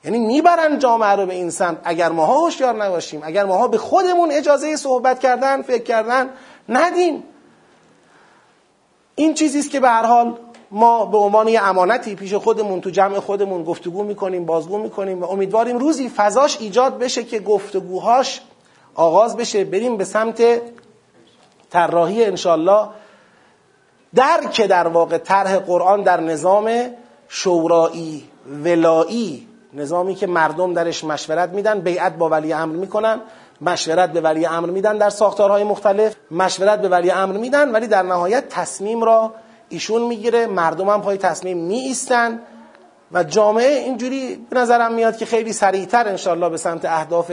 یعنی 0.04 0.20
می‌برن 0.20 0.80
جامعه 0.80 1.10
رو 1.10 1.26
به 1.26 1.34
این 1.34 1.50
سمت. 1.50 1.78
اگر 1.84 2.10
ماها 2.10 2.34
هوشیار 2.34 2.84
نباشیم 2.84 3.22
اگر 3.24 3.46
ماها 3.46 3.68
به 3.68 3.78
خودمون 3.78 4.32
اجازه 4.32 4.76
صحبت 4.76 5.20
کردن 5.20 5.62
فکر 5.62 5.84
کردن 5.84 6.30
ندیم. 6.70 7.24
این 9.16 9.34
چیزی 9.34 9.60
است 9.60 9.72
که 9.72 9.80
به 9.80 9.90
هر 9.90 10.04
حال 10.04 10.38
ما 10.72 11.06
به 11.06 11.18
عنوان 11.18 11.48
یه 11.48 11.64
امانتی 11.64 12.16
پیش 12.16 12.34
خودمون 12.34 12.82
تو 12.82 12.90
جمع 12.90 13.20
خودمون 13.20 13.64
گفتگو 13.64 14.04
می‌کنیم 14.04 14.46
بازگو 14.46 14.78
می‌کنیم 14.78 15.22
و 15.22 15.26
امیدواریم 15.26 15.78
روزی 15.78 16.10
فضاش 16.10 16.58
ایجاد 16.60 17.00
بشه 17.00 17.24
که 17.24 17.40
گفتگوهاش 17.40 18.42
آغاز 18.98 19.38
بشه 19.38 19.64
بریم 19.64 19.98
به 19.98 20.04
سمت 20.04 20.44
طراحی 21.70 22.26
انشالله 22.26 22.88
در 24.16 24.44
که 24.52 24.68
در 24.68 24.88
واقع 24.88 25.18
طرح 25.18 25.58
قرآن 25.58 26.02
در 26.02 26.22
نظام 26.22 26.72
شورایی 27.28 28.30
ولایی 28.64 29.48
نظامی 29.74 30.16
که 30.16 30.28
مردم 30.28 30.74
درش 30.74 31.04
مشورت 31.04 31.50
میدن 31.50 31.80
بیعت 31.80 32.18
با 32.18 32.30
ولی 32.30 32.54
امر 32.54 32.76
می‌کنن 32.76 33.20
مشورت 33.62 34.12
به 34.12 34.22
ولی 34.22 34.46
امر 34.46 34.70
میدن 34.70 34.98
در 34.98 35.10
ساختارهای 35.10 35.64
مختلف 35.64 36.16
مشورت 36.32 36.82
به 36.82 36.90
ولی 36.90 37.12
امر 37.12 37.38
میدن 37.38 37.72
ولی 37.72 37.88
در 37.88 38.04
نهایت 38.04 38.50
تصمیم 38.50 39.04
را 39.04 39.34
ایشون 39.70 40.02
می‌گیره 40.02 40.48
مردم 40.48 40.90
هم 40.90 41.02
پای 41.02 41.18
تصمیم 41.18 41.58
می 41.58 41.80
ایستن 41.80 42.40
و 43.12 43.24
جامعه 43.24 43.68
اینجوری 43.68 44.48
به 44.50 44.60
نظرم 44.60 44.94
میاد 44.94 45.18
که 45.18 45.26
خیلی 45.26 45.54
سریعتر 45.54 46.08
انشالله 46.08 46.50
به 46.50 46.58
سمت 46.58 46.86
اهداف 46.86 47.32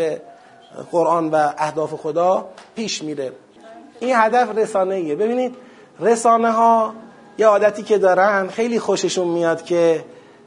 قرآن 0.92 1.30
و 1.30 1.48
اهداف 1.58 1.94
خدا 1.94 2.48
پیش 2.76 3.02
میره. 3.02 3.32
این 4.00 4.16
هدف 4.16 4.56
رسانه 4.56 4.94
ایه 4.94 5.14
ببینید 5.14 5.54
رسانه 6.00 6.50
ها 6.50 6.94
یه 7.38 7.46
عادتی 7.46 7.82
که 7.82 7.98
دارن 7.98 8.48
خیلی 8.48 8.78
خوششون 8.78 9.28
میاد 9.28 9.62
که 9.62 10.04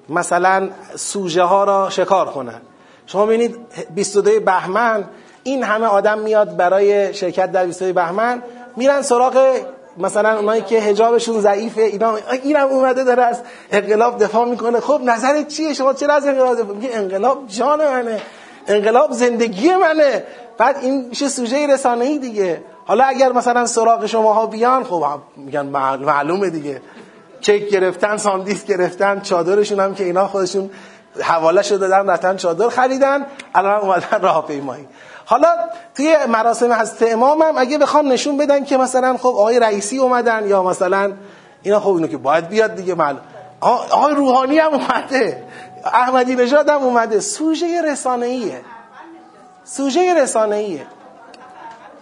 مثلا 0.09 0.69
سوژه 0.95 1.43
ها 1.43 1.63
را 1.63 1.89
شکار 1.89 2.25
کنن. 2.25 2.61
شما 3.05 3.25
ببینید 3.25 3.57
22 3.95 4.39
بهمن 4.39 5.03
این 5.43 5.63
همه 5.63 5.85
آدم 5.85 6.19
میاد 6.19 6.55
برای 6.55 7.13
شرکت 7.13 7.51
در 7.51 7.65
22 7.65 7.93
بهمن 7.93 8.43
میرن 8.75 9.01
سراغ 9.01 9.57
مثلا 9.97 10.37
اونایی 10.37 10.61
که 10.61 10.81
حجابشون 10.81 11.41
ضعیفه 11.41 11.81
اینا 11.81 12.15
اینم 12.43 12.67
اومده 12.67 13.03
داره 13.03 13.23
از 13.23 13.41
انقلاب 13.71 14.23
دفاع 14.23 14.45
می‌کنه. 14.45 14.79
خب 14.79 15.01
نظرت 15.03 15.47
چیه؟ 15.47 15.73
شما 15.73 15.93
چرا 15.93 16.13
از 16.13 16.27
انقلاب 16.27 16.61
دفاع 16.61 16.75
میگه 16.75 16.89
انقلاب 16.93 17.47
جان 17.47 17.87
منه. 17.87 18.21
انقلاب 18.67 19.11
زندگی 19.11 19.75
منه. 19.75 20.23
بعد 20.57 20.77
این 20.81 21.05
میشه 21.09 21.29
سوژه 21.29 21.67
رسانه‌ای 21.67 22.17
دیگه. 22.19 22.63
حالا 22.85 23.03
اگر 23.03 23.31
مثلا 23.31 23.65
سراغ 23.65 24.05
شماها 24.05 24.45
بیان 24.45 24.83
خب 24.83 25.05
میگن 25.35 25.65
معلومه 25.65 26.49
دیگه. 26.49 26.81
کیک 27.41 27.69
گرفتن 27.69 28.17
ساندیس 28.17 28.65
گرفتن 28.65 29.19
چادرشون 29.19 29.79
هم 29.79 29.95
که 29.95 30.03
اینا 30.03 30.27
خودشون 30.27 30.69
حواله 31.21 31.61
شده 31.61 31.77
دادن 31.77 32.09
رفتن 32.09 32.35
چادر 32.35 32.69
خریدن 32.69 33.25
الان 33.55 33.81
اومدن 33.81 34.21
راهپیمایی. 34.21 34.87
حالا 35.25 35.47
توی 35.95 36.15
مراسم 36.29 36.71
از 36.71 36.93
امام 37.01 37.41
هم 37.41 37.57
اگه 37.57 37.77
بخوام 37.77 38.11
نشون 38.11 38.37
بدن 38.37 38.63
که 38.63 38.77
مثلا 38.77 39.17
خب 39.17 39.27
آقای 39.27 39.59
رئیسی 39.59 39.97
اومدن 39.97 40.47
یا 40.47 40.63
مثلا 40.63 41.13
اینا 41.63 41.79
خب 41.79 41.89
اینو 41.89 42.07
که 42.07 42.17
باید 42.17 42.47
بیاد 42.47 42.75
دیگه 42.75 42.95
معلوم. 42.95 43.21
آقای 43.61 44.15
روحانی 44.15 44.59
هم 44.59 44.73
اومده. 44.73 45.43
احمدی 45.93 46.35
نژاد 46.35 46.69
هم 46.69 46.83
اومده. 46.83 47.19
سوژه 47.19 47.81
رسانه‌ایه. 47.81 48.61
سوژه 49.63 50.13
رسانه‌ایه. 50.13 50.85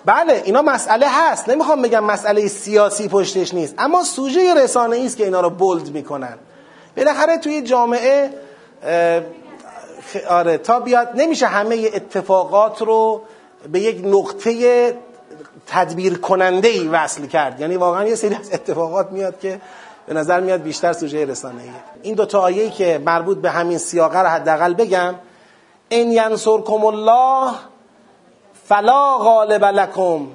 بله 0.05 0.41
اینا 0.45 0.61
مسئله 0.61 1.07
هست. 1.09 1.49
نمی‌خوام 1.49 1.81
بگم 1.81 2.03
مسئله 2.03 2.47
سیاسی 2.47 3.07
پشتش 3.07 3.53
نیست. 3.53 3.75
اما 3.77 4.03
سوژه 4.03 4.53
رسانه‌ای 4.53 5.05
است 5.05 5.17
که 5.17 5.23
اینا 5.23 5.41
رو 5.41 5.49
بولد 5.49 5.89
می‌کنن. 5.89 6.37
بالاخره 6.97 7.37
توی 7.37 7.61
جامعه 7.61 8.29
آره 10.29 10.57
تا 10.57 10.79
بیاد 10.79 11.09
نمیشه 11.15 11.47
همه 11.47 11.89
اتفاقات 11.93 12.81
رو 12.81 13.21
به 13.71 13.79
یک 13.79 14.01
نقطه 14.05 14.97
تدبیر 15.67 16.17
کننده 16.17 16.67
ای 16.67 16.87
وصل 16.87 17.25
کرد. 17.25 17.59
یعنی 17.59 17.75
واقعا 17.75 18.07
یه 18.07 18.15
سری 18.15 18.35
از 18.35 18.53
اتفاقات 18.53 19.11
میاد 19.11 19.39
که 19.39 19.61
به 20.07 20.13
نظر 20.13 20.39
میاد 20.39 20.61
بیشتر 20.61 20.93
سوژه 20.93 21.25
رسانه 21.25 21.61
ایه. 21.61 21.71
این 22.01 22.15
دو 22.15 22.25
تا 22.25 22.41
آیه‌ای 22.41 22.69
که 22.69 23.01
مربوط 23.05 23.37
به 23.37 23.49
همین 23.49 23.77
سیاقه 23.77 24.19
رو 24.19 24.27
حداقل 24.27 24.73
بگم 24.73 25.15
ان 25.91 26.11
ینصرکم 26.11 26.85
الله 26.85 27.51
فلا 28.69 29.17
غالب 29.17 29.65
لكم 29.65 30.27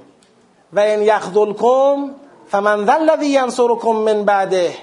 و 0.72 0.80
ان 0.80 1.02
یخذلکم 1.02 2.10
فمن 2.48 2.86
ذا 2.86 2.92
الذی 2.92 3.26
ینصرکم 3.26 3.92
من 3.92 4.24
بعده 4.24 4.74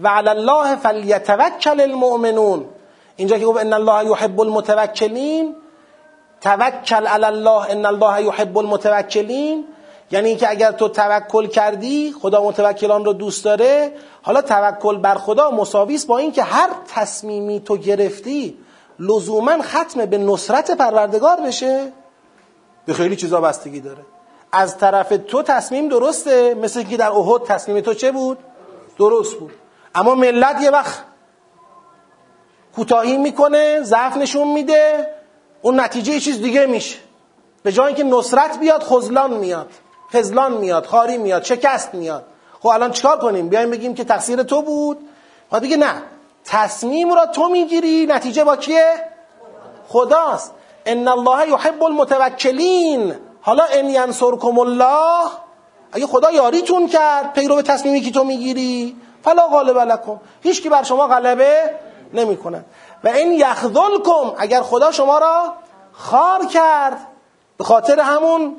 و 0.00 0.08
علی 0.08 0.28
الله 0.28 0.76
فلیتوکل 0.76 1.80
المؤمنون 1.80 2.64
اینجا 3.16 3.38
که 3.38 3.46
گفت 3.46 3.60
ان 3.60 3.72
الله 3.72 4.10
یحب 4.10 4.40
المتوکلین 4.40 5.56
توکل 6.40 7.06
علی 7.06 7.24
الله 7.24 7.70
ان 7.70 7.86
الله 7.86 8.22
یحب 8.22 8.58
المتوکلین 8.58 9.64
یعنی 10.14 10.28
اینکه 10.28 10.50
اگر 10.50 10.72
تو 10.72 10.88
توکل 10.88 11.46
کردی 11.46 12.14
خدا 12.22 12.44
متوکلان 12.44 13.04
رو 13.04 13.12
دوست 13.12 13.44
داره 13.44 13.92
حالا 14.22 14.42
توکل 14.42 14.96
بر 14.96 15.14
خدا 15.14 15.50
مساوی 15.50 16.00
با 16.08 16.18
اینکه 16.18 16.42
هر 16.42 16.70
تصمیمی 16.94 17.60
تو 17.60 17.76
گرفتی 17.76 18.58
لزوما 18.98 19.62
ختم 19.62 20.06
به 20.06 20.18
نصرت 20.18 20.70
پروردگار 20.70 21.40
بشه. 21.40 21.92
به 22.86 22.92
خیلی 22.92 23.16
چیزا 23.16 23.40
بستگی 23.40 23.80
داره. 23.80 24.02
از 24.52 24.78
طرف 24.78 25.12
تو 25.28 25.42
تصمیم 25.42 25.88
درسته 25.88 26.54
مثل 26.54 26.82
که 26.82 26.96
در 26.96 27.10
احد 27.10 27.42
تصمیم 27.42 27.80
تو 27.80 27.94
چه 27.94 28.12
بود؟ 28.12 28.38
درست 28.98 29.34
بود. 29.34 29.52
اما 29.94 30.14
ملت 30.14 30.62
یه 30.62 30.70
وقت 30.70 31.02
کوتاهی 32.76 33.18
می‌کنه 33.18 33.82
ضعف 33.82 34.16
نشون 34.16 34.52
میده 34.52 35.08
اون 35.62 35.80
نتیجه 35.80 36.20
چیز 36.20 36.42
دیگه 36.42 36.66
میشه. 36.66 36.98
به 37.62 37.72
جای 37.72 37.86
اینکه 37.86 38.04
نصرت 38.04 38.60
بیاد 38.60 38.82
خزلان 38.82 39.34
میاد. 39.34 39.70
خزلان 40.12 40.52
میاد 40.52 40.86
خاری 40.86 41.18
میاد 41.18 41.44
شکست 41.44 41.94
میاد. 41.94 42.24
خب 42.60 42.68
الان 42.68 42.90
چیکار 42.90 43.18
کنیم؟ 43.18 43.48
بیایم 43.48 43.70
بگیم 43.70 43.94
که 43.94 44.04
تقصیر 44.04 44.42
تو 44.42 44.62
بود. 44.62 44.98
خب 45.50 45.58
دیگه 45.58 45.76
نه. 45.76 46.02
تصمیم 46.44 47.14
را 47.14 47.26
تو 47.26 47.48
می‌گیری. 47.48 48.06
نتیجه 48.06 48.44
با 48.44 48.56
کیه؟ 48.56 48.94
خداست. 49.88 50.52
ان 50.86 51.08
الله 51.08 51.48
یحب 51.48 51.82
المتوکلین. 51.82 53.14
حالا 53.40 53.64
ان 53.72 53.88
ینصرکم 53.88 54.58
الله. 54.58 55.30
اگه 55.92 56.06
خدا 56.06 56.30
یاریتون 56.30 56.88
کرد 56.88 57.32
پیرو 57.32 57.56
به 57.56 57.62
تصمیمی 57.62 58.00
که 58.00 58.10
تو 58.10 58.24
می‌گیری. 58.24 58.96
فلا 59.24 59.46
غالب 59.46 59.78
لکم. 59.78 60.20
هیچ 60.42 60.62
کی 60.62 60.68
بر 60.68 60.82
شما 60.82 61.06
غلبه 61.06 61.74
نمی‌کنن 62.14 62.64
و 63.04 63.08
این 63.08 63.32
یخذلکم. 63.32 64.32
اگر 64.38 64.62
خدا 64.62 64.92
شما 64.92 65.18
را 65.18 65.52
خار 65.92 66.46
کرد. 66.46 67.06
به 67.58 67.64
خاطر 67.64 68.00
همون 68.00 68.56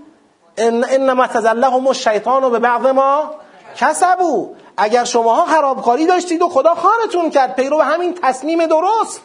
ان 0.57 0.86
انما 0.90 1.27
تزلهم 1.27 1.88
الشیطان 1.88 2.44
و 2.44 2.49
به 2.49 2.60
بعض 2.60 2.86
ما 2.86 3.32
کسبو 3.76 4.56
اگر 4.77 5.03
شماها 5.03 5.45
خرابکاری 5.45 6.06
داشتید 6.06 6.41
و 6.41 6.49
خدا 6.49 6.76
خارتون 6.76 7.30
کرد 7.30 7.56
پیرو 7.56 7.82
همین 7.82 8.14
تصمیم 8.23 8.65
درست. 8.65 9.22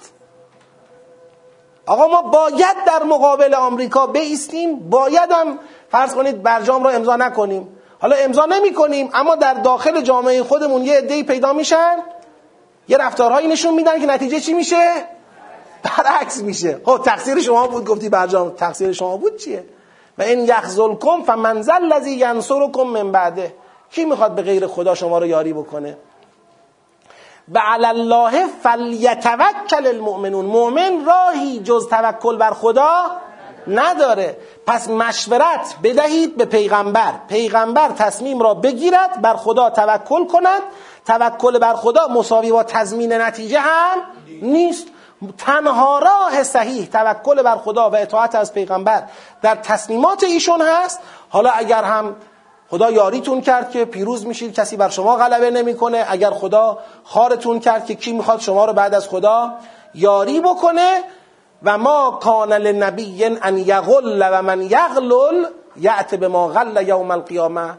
آقا 1.87 2.09
ما 2.09 2.23
باید 2.23 2.77
در 2.87 3.03
مقابل 3.03 3.55
آمریکا 3.55 4.07
بیستیم 4.07 4.91
باید 4.91 5.31
هم 5.33 5.59
فرض 5.91 6.15
کنید 6.15 6.43
برجام 6.43 6.85
را 6.85 6.91
امضا 6.91 7.17
نکنیم. 7.17 7.69
حالا 8.01 8.17
امضا 8.17 8.47
نمی 8.47 8.75
کنیم 8.75 9.11
اما 9.15 9.35
در 9.35 9.55
داخل 9.55 10.01
جامعه 10.01 10.43
خودمون 10.43 10.85
یه 10.85 10.99
عده‌ای 10.99 11.23
پیدا 11.23 11.53
میشن. 11.53 11.97
یه 12.89 12.97
رفتارهایی 12.97 13.49
نشون 13.49 13.75
میدن 13.75 14.01
که 14.01 14.07
نتیجه 14.07 14.41
چی 14.41 14.53
میشه؟ 14.53 15.05
برعکس 15.83 16.41
میشه. 16.41 16.81
خب 16.85 17.03
تقصیر 17.05 17.41
شما 17.41 17.67
بود 17.67 17.85
گفتی 17.85 18.09
برجام 18.09 18.51
تقصیر 18.51 18.93
شما 18.93 19.17
بود 19.17 19.37
چیه؟ 19.37 19.65
و 20.21 20.23
این 20.23 20.45
یخذلکم 20.45 21.23
فمنزل 21.23 21.73
الذی 21.73 22.11
ینصرکم 22.11 22.83
من 22.83 23.13
بعده. 23.13 23.55
کی 23.91 24.05
می‌خواد 24.05 24.35
به 24.35 24.43
غیر 24.43 24.67
خدا 24.67 24.95
شما 24.95 25.19
رو 25.19 25.27
یاری 25.27 25.53
بکنه؟ 25.53 25.97
و 27.55 27.59
علی 27.59 27.87
الله 27.87 28.47
فلیتوکل 28.63 29.87
المؤمنون. 29.87 30.45
مؤمن 30.45 31.05
راهی 31.05 31.61
جز 31.61 31.89
توکل 31.89 32.37
بر 32.37 32.51
خدا 32.51 33.11
نداره. 33.69 34.37
پس 34.67 34.89
مشورت 34.89 35.77
بدهید 35.83 36.37
به 36.37 36.45
پیغمبر. 36.45 37.13
پیغمبر 37.29 37.89
تصمیم 37.89 38.43
را 38.43 38.55
بگیرد 38.55 39.23
بر 39.23 39.37
خدا 39.37 39.71
توکل 39.71 40.27
کند. 40.27 40.63
توکل 41.07 41.59
بر 41.59 41.75
خدا 41.75 42.09
مساوی 42.09 42.53
با 42.53 42.63
تضمین 42.63 43.13
نتیجه 43.13 43.61
هم 43.61 43.99
نیست. 44.43 44.87
تنها 45.39 45.99
راه 45.99 46.43
صحیح 46.43 46.89
توکل 46.93 47.43
بر 47.43 47.57
خدا 47.57 47.91
و 47.91 47.97
اطاعت 47.97 48.35
از 48.35 48.55
پیغمبر 48.55 49.03
در 49.43 49.55
تصمیمات 49.55 50.25
ایشون 50.25 50.63
هست. 50.63 51.01
حالا 51.29 51.51
اگر 51.51 51.85
هم 51.85 52.17
خدا 52.71 52.91
یاریتون 52.91 53.41
کرد 53.41 53.71
که 53.71 53.85
پیروز 53.85 54.27
میشید 54.27 54.55
کسی 54.55 54.77
بر 54.77 54.89
شما 54.89 55.17
غلبه 55.17 55.51
نمی‌کنه. 55.51 56.07
اگر 56.09 56.31
خدا 56.31 56.79
خارتون 57.05 57.61
کرد 57.61 57.87
که 57.87 57.95
کی 57.95 58.13
می‌خواد 58.13 58.41
شما 58.41 58.65
رو 58.65 58.73
بعد 58.73 58.95
از 58.95 59.09
خدا 59.09 59.53
یاری 59.95 60.41
بکنه. 60.41 61.03
و 61.63 61.79
ما 61.79 62.11
کان 62.11 62.53
لنبی 62.53 63.25
ان 63.25 63.59
یغل 63.59 64.29
و 64.33 64.43
من 64.43 64.63
یغلل 64.63 65.47
یعت 65.77 66.15
به 66.15 66.29
ما 66.29 66.49
غل 66.49 66.89
یوم 66.89 67.11
القیامه. 67.11 67.79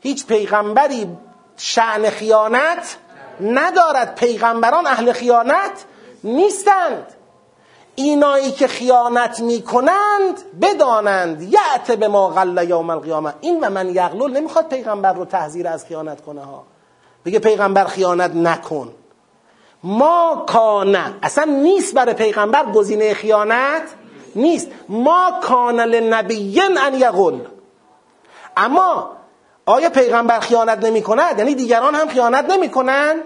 هیچ 0.00 0.26
پیغمبری 0.26 1.08
شعن 1.56 2.10
خیانت 2.10 2.96
ندارد. 3.40 4.14
پیغمبران 4.14 4.86
اهل 4.86 5.12
خیانت 5.12 5.84
نیستند. 6.24 7.06
اینایی 7.94 8.52
که 8.52 8.68
خیانت 8.68 9.40
می‌کنند 9.40 10.60
بدانند. 10.62 11.42
یعت 11.42 11.92
به 11.92 12.08
ما 12.08 12.28
غل 12.28 12.66
یوم 12.68 12.90
القیامه 12.90 13.34
این 13.40 13.60
و 13.60 13.70
من 13.70 13.88
یغلل 13.88 14.36
نمی‌خواد 14.36 14.68
پیغمبر 14.68 15.12
رو 15.12 15.24
تحذیر 15.24 15.68
از 15.68 15.84
خیانت 15.84 16.20
کنه 16.20 16.44
ها. 16.44 16.62
بگه 17.24 17.38
پیغمبر 17.38 17.84
خیانت 17.84 18.34
نکن. 18.34 18.94
ما 19.82 20.44
کانه 20.48 21.14
اصلا 21.22 21.44
نیست 21.44 21.94
برای 21.94 22.14
پیغمبر 22.14 22.72
گزینه 22.72 23.14
خیانت 23.14 23.82
نیست. 24.36 24.68
ما 24.88 25.40
کان 25.42 25.80
لنبیین 25.80 26.78
ان 26.78 26.94
یغل. 26.94 27.38
اما 28.56 29.10
آیا 29.66 29.90
پیغمبر 29.90 30.40
خیانت 30.40 30.84
نمی 30.84 31.02
کند 31.02 31.38
یعنی 31.38 31.54
دیگران 31.54 31.94
هم 31.94 32.08
خیانت 32.08 32.50
نمی 32.50 32.68
کنند 32.68 33.20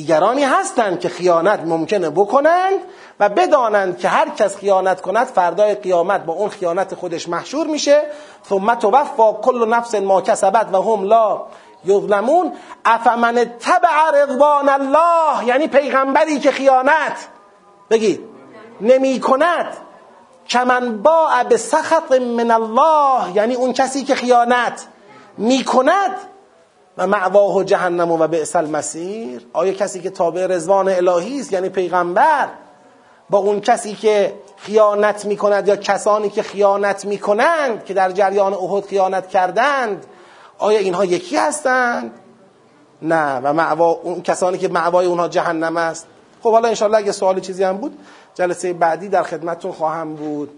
دیگرانی 0.00 0.44
هستند 0.44 1.00
که 1.00 1.08
خیانت 1.08 1.60
ممکنه 1.60 2.10
بکنند 2.10 2.78
و 3.20 3.28
بدانند 3.28 3.98
که 3.98 4.08
هر 4.08 4.28
کس 4.28 4.56
خیانت 4.56 5.00
کند 5.00 5.26
فردای 5.26 5.74
قیامت 5.74 6.24
با 6.24 6.32
اون 6.32 6.48
خیانت 6.48 6.94
خودش 6.94 7.28
محشور 7.28 7.66
میشه. 7.66 8.02
ثم 8.48 8.74
توفا 8.74 9.32
کل 9.32 9.68
نفس 9.68 9.94
ما 9.94 10.20
کسبت 10.20 10.74
و 10.74 10.82
هم 10.82 11.04
لا 11.04 11.42
یظلمون. 11.84 12.52
افمن 12.84 13.34
تبع 13.34 14.22
رضوان 14.22 14.68
الله؟ 14.68 15.46
یعنی 15.46 15.66
پیغمبری 15.66 16.38
که 16.38 16.50
خیانت. 16.50 17.28
بگید. 17.90 18.20
نمی 18.80 19.20
کند 19.20 19.76
کمن 20.48 21.02
با 21.02 21.30
به 21.48 21.56
سخط 21.56 22.12
من 22.12 22.50
الله؟ 22.50 23.36
یعنی 23.36 23.54
اون 23.54 23.72
کسی 23.72 24.04
که 24.04 24.14
خیانت 24.14 24.86
می 25.38 25.64
کند 25.64 26.16
و 27.00 27.06
معواه 27.06 27.64
جهنم 27.64 28.10
و 28.10 28.26
بئس 28.26 28.56
المصیر. 28.56 29.46
آیا 29.52 29.72
کسی 29.72 30.00
که 30.00 30.10
تابع 30.10 30.46
رضوان 30.46 30.88
الهی 30.88 31.40
است 31.40 31.52
یعنی 31.52 31.68
پیغمبر 31.68 32.48
با 33.30 33.38
اون 33.38 33.60
کسی 33.60 33.94
که 33.94 34.34
خیانت 34.56 35.24
می 35.24 35.36
کند 35.36 35.68
یا 35.68 35.76
کسانی 35.76 36.30
که 36.30 36.42
خیانت 36.42 37.04
می 37.04 37.18
کنند 37.18 37.84
که 37.84 37.94
در 37.94 38.12
جریان 38.12 38.54
احد 38.54 38.84
خیانت 38.84 39.28
کردند 39.28 40.06
آیا 40.58 40.78
اینها 40.78 41.04
یکی 41.04 41.36
هستند؟ 41.36 42.12
نه. 43.02 43.36
و 43.36 43.52
معوا 43.52 43.90
اون 43.90 44.22
کسانی 44.22 44.58
که 44.58 44.68
معوای 44.68 45.06
اونها 45.06 45.28
جهنم 45.28 45.76
است. 45.76 46.06
خب 46.42 46.52
حالا 46.52 46.68
انشالله 46.68 46.98
اگه 46.98 47.12
سوال 47.12 47.40
چیزی 47.40 47.64
هم 47.64 47.76
بود 47.76 47.98
جلسه 48.34 48.72
بعدی 48.72 49.08
در 49.08 49.22
خدمتتون 49.22 49.72
خواهم 49.72 50.14
بود. 50.14 50.50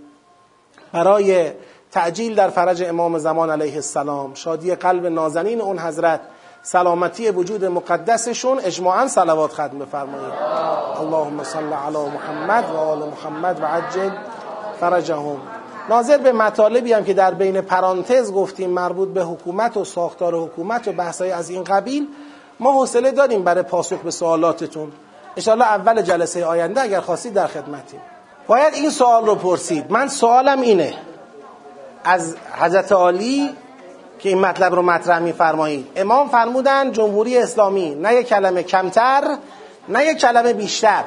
برای 0.92 1.52
تعجیل 1.92 2.34
در 2.34 2.48
فرج 2.48 2.82
امام 2.82 3.18
زمان 3.18 3.50
علیه 3.50 3.74
السلام. 3.74 4.34
شادی 4.34 4.74
قلب 4.74 5.06
نازنین 5.06 5.60
اون 5.60 5.78
حضرت. 5.78 6.20
سلامتی 6.62 7.30
وجود 7.30 7.64
مقدسشون 7.64 8.58
اجماعا 8.58 9.08
صلوات 9.08 9.52
ختم 9.52 9.78
بفرمایید. 9.78 10.32
اللهم 11.00 11.42
صل 11.42 11.72
علی 11.72 12.10
محمد 12.14 12.70
و 12.70 12.76
آل 12.76 12.98
محمد 13.08 13.60
و 13.60 13.64
عجل 13.64 14.10
فرجهم. 14.80 15.40
ناظر 15.88 16.18
به 16.18 16.32
مطالبی 16.32 16.92
هم 16.92 17.04
که 17.04 17.14
در 17.14 17.34
بین 17.34 17.60
پرانتز 17.60 18.32
گفتیم 18.32 18.70
مربوط 18.70 19.08
به 19.08 19.22
حکومت 19.24 19.76
و 19.76 19.84
ساختار 19.84 20.34
حکومت 20.34 20.88
و 20.88 20.92
بحثای 20.92 21.30
از 21.30 21.50
این 21.50 21.64
قبیل 21.64 22.06
ما 22.60 22.72
حوصله 22.72 23.10
داریم 23.10 23.44
برای 23.44 23.62
پاسخ 23.62 23.98
به 23.98 24.10
سوالاتتون. 24.10 24.92
انشاءالله 25.36 25.66
اول 25.66 26.02
جلسه 26.02 26.46
آینده 26.46 26.80
اگر 26.80 27.00
خواستید 27.00 27.34
در 27.34 27.46
خدمتیم. 27.46 28.00
باید 28.46 28.74
این 28.74 28.90
سوال 28.90 29.26
رو 29.26 29.34
پرسید. 29.34 29.92
من 29.92 30.08
سوالم 30.08 30.60
اینه. 30.60 30.94
از 32.04 32.36
حضرت 32.60 32.92
عالی 32.92 33.50
که 34.18 34.28
این 34.28 34.38
مطلب 34.40 34.74
رو 34.74 34.82
مطرح 34.82 35.18
میفرمایید. 35.18 35.86
امام 35.96 36.28
فرمودن 36.28 36.92
جمهوری 36.92 37.38
اسلامی 37.38 37.94
نه 37.94 38.14
یک 38.14 38.28
کلمه 38.28 38.62
کمتر 38.62 39.36
نه 39.88 40.06
یک 40.06 40.18
کلمه 40.18 40.52
بیشتر. 40.52 41.04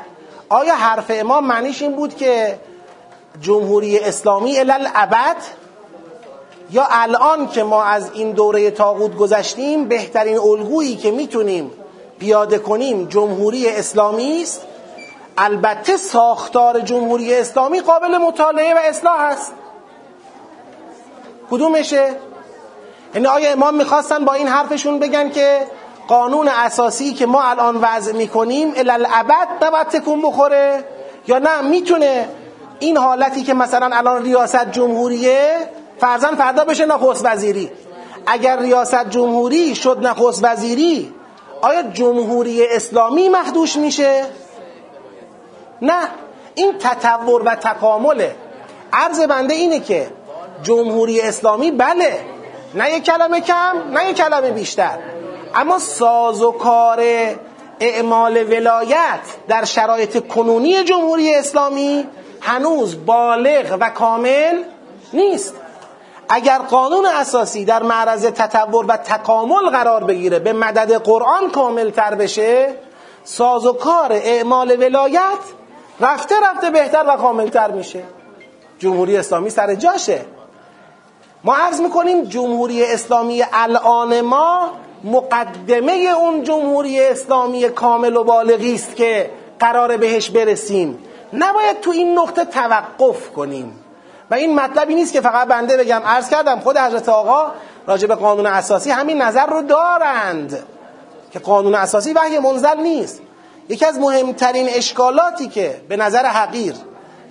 آیا 0.49 0.75
حرف 0.75 1.05
امام 1.09 1.45
معنیش 1.45 1.81
این 1.81 1.95
بود 1.95 2.15
که 2.15 2.59
جمهوری 3.41 3.99
اسلامی 3.99 4.59
الالعبد 4.59 5.35
یا 6.71 6.87
الان 6.89 7.47
که 7.47 7.63
ما 7.63 7.83
از 7.83 8.11
این 8.13 8.31
دوره 8.31 8.71
تاغوت 8.71 9.15
گذشتیم 9.15 9.85
بهترین 9.85 10.37
الگویی 10.37 10.95
که 10.95 11.11
می‌تونیم 11.11 11.71
پیاده 12.19 12.59
کنیم 12.59 13.05
جمهوری 13.05 13.69
اسلامی 13.69 14.41
است؟ 14.41 14.61
البته 15.37 15.97
ساختار 15.97 16.79
جمهوری 16.79 17.35
اسلامی 17.35 17.79
قابل 17.79 18.17
مطالعه 18.17 18.73
و 18.73 18.77
اصلاح 18.77 19.19
است. 19.19 19.53
کدومشه؟ 21.51 22.15
یعنی 23.15 23.27
آیا 23.27 23.51
امام 23.51 23.75
می‌خواستن 23.75 24.25
با 24.25 24.33
این 24.33 24.47
حرفشون 24.47 24.99
بگن 24.99 25.29
که 25.29 25.59
قانون 26.07 26.47
اساسی 26.47 27.13
که 27.13 27.25
ما 27.25 27.43
الان 27.43 27.77
وضع 27.81 28.11
می‌کنیم 28.11 28.73
الالعبد 28.75 29.47
نباید 29.61 29.87
تکون 29.87 30.21
بخوره 30.21 30.83
یا 31.27 31.39
نه 31.39 31.61
می‌تونه 31.61 32.29
این 32.79 32.97
حالتی 32.97 33.43
که 33.43 33.53
مثلا 33.53 33.95
الان 33.97 34.23
ریاست 34.23 34.71
جمهوریه 34.71 35.55
فرزن 35.99 36.35
فردا 36.35 36.65
بشه 36.65 36.85
نخست 36.85 37.25
وزیری 37.25 37.71
اگر 38.25 38.59
ریاست 38.59 39.09
جمهوری 39.09 39.75
شد 39.75 39.97
نخست 40.01 40.39
وزیری 40.43 41.13
آیا 41.61 41.81
جمهوری 41.81 42.67
اسلامی 42.67 43.29
مخدوش 43.29 43.75
میشه؟ 43.75 44.23
نه 45.81 45.99
این 46.55 46.77
تطور 46.79 47.41
و 47.45 47.55
تکامله 47.55 48.35
عرض 48.93 49.19
بنده 49.21 49.53
اینه 49.53 49.79
که 49.79 50.07
جمهوری 50.63 51.21
اسلامی؟ 51.21 51.71
بله. 51.71 52.19
نه 52.73 52.91
یک 52.91 53.03
کلمه 53.03 53.41
کم 53.41 53.73
نه 53.93 54.09
یک 54.09 54.17
کلمه 54.17 54.51
بیشتر. 54.51 54.97
اما 55.55 55.79
ساز 55.79 56.41
و 56.41 56.51
کار 56.51 57.03
اعمال 57.79 58.43
ولایت 58.43 59.19
در 59.47 59.65
شرایط 59.65 60.27
کنونی 60.27 60.83
جمهوری 60.83 61.35
اسلامی 61.35 62.07
هنوز 62.41 63.05
بالغ 63.05 63.77
و 63.79 63.89
کامل 63.89 64.63
نیست. 65.13 65.53
اگر 66.29 66.57
قانون 66.57 67.05
اساسی 67.05 67.65
در 67.65 67.83
معرض 67.83 68.25
تطور 68.25 68.85
و 68.87 68.97
تکامل 68.97 69.69
قرار 69.69 70.03
بگیره 70.03 70.39
به 70.39 70.53
مدد 70.53 70.93
قرآن 70.93 71.49
کامل 71.49 71.89
تر 71.89 72.15
بشه 72.15 72.73
ساز 73.23 73.65
و 73.65 73.73
کار 73.73 74.11
اعمال 74.11 74.83
ولایت 74.83 75.39
رفته 75.99 76.35
رفته 76.43 76.69
بهتر 76.69 77.05
و 77.07 77.15
کامل 77.17 77.47
تر 77.49 77.71
میشه. 77.71 78.03
جمهوری 78.79 79.17
اسلامی 79.17 79.49
سر 79.49 79.75
جاشه. 79.75 80.21
ما 81.45 81.55
عرض 81.55 81.81
می‌کنیم 81.81 82.23
جمهوری 82.23 82.85
اسلامی 82.85 83.43
الان 83.53 84.21
ما 84.21 84.71
مقدمه 85.03 85.91
اون 85.91 86.43
جمهوری 86.43 87.03
اسلامی 87.03 87.69
کامل 87.69 88.15
و 88.15 88.23
بالغی 88.23 88.75
است 88.75 88.95
که 88.95 89.31
قرار 89.59 89.97
بهش 89.97 90.29
برسیم. 90.29 90.99
نباید 91.33 91.79
تو 91.81 91.91
این 91.91 92.19
نقطه 92.19 92.45
توقف 92.45 93.31
کنیم. 93.31 93.79
و 94.31 94.35
این 94.35 94.55
مطلبی 94.55 94.95
نیست 94.95 95.13
که 95.13 95.21
فقط 95.21 95.47
بنده 95.47 95.77
بگم. 95.77 96.01
عرض 96.05 96.29
کردم 96.29 96.59
خود 96.59 96.77
حضرت 96.77 97.09
آقا 97.09 97.51
راجع 97.87 98.07
به 98.07 98.15
قانون 98.15 98.45
اساسی 98.45 98.91
همین 98.91 99.21
نظر 99.21 99.45
رو 99.45 99.61
دارند 99.61 100.63
که 101.31 101.39
قانون 101.39 101.75
اساسی 101.75 102.13
وحی 102.13 102.39
منزل 102.39 102.77
نیست. 102.77 103.21
یکی 103.69 103.85
از 103.85 103.99
مهمترین 103.99 104.69
اشکالاتی 104.69 105.47
که 105.47 105.81
به 105.89 105.97
نظر 105.97 106.25
حقیر 106.25 106.75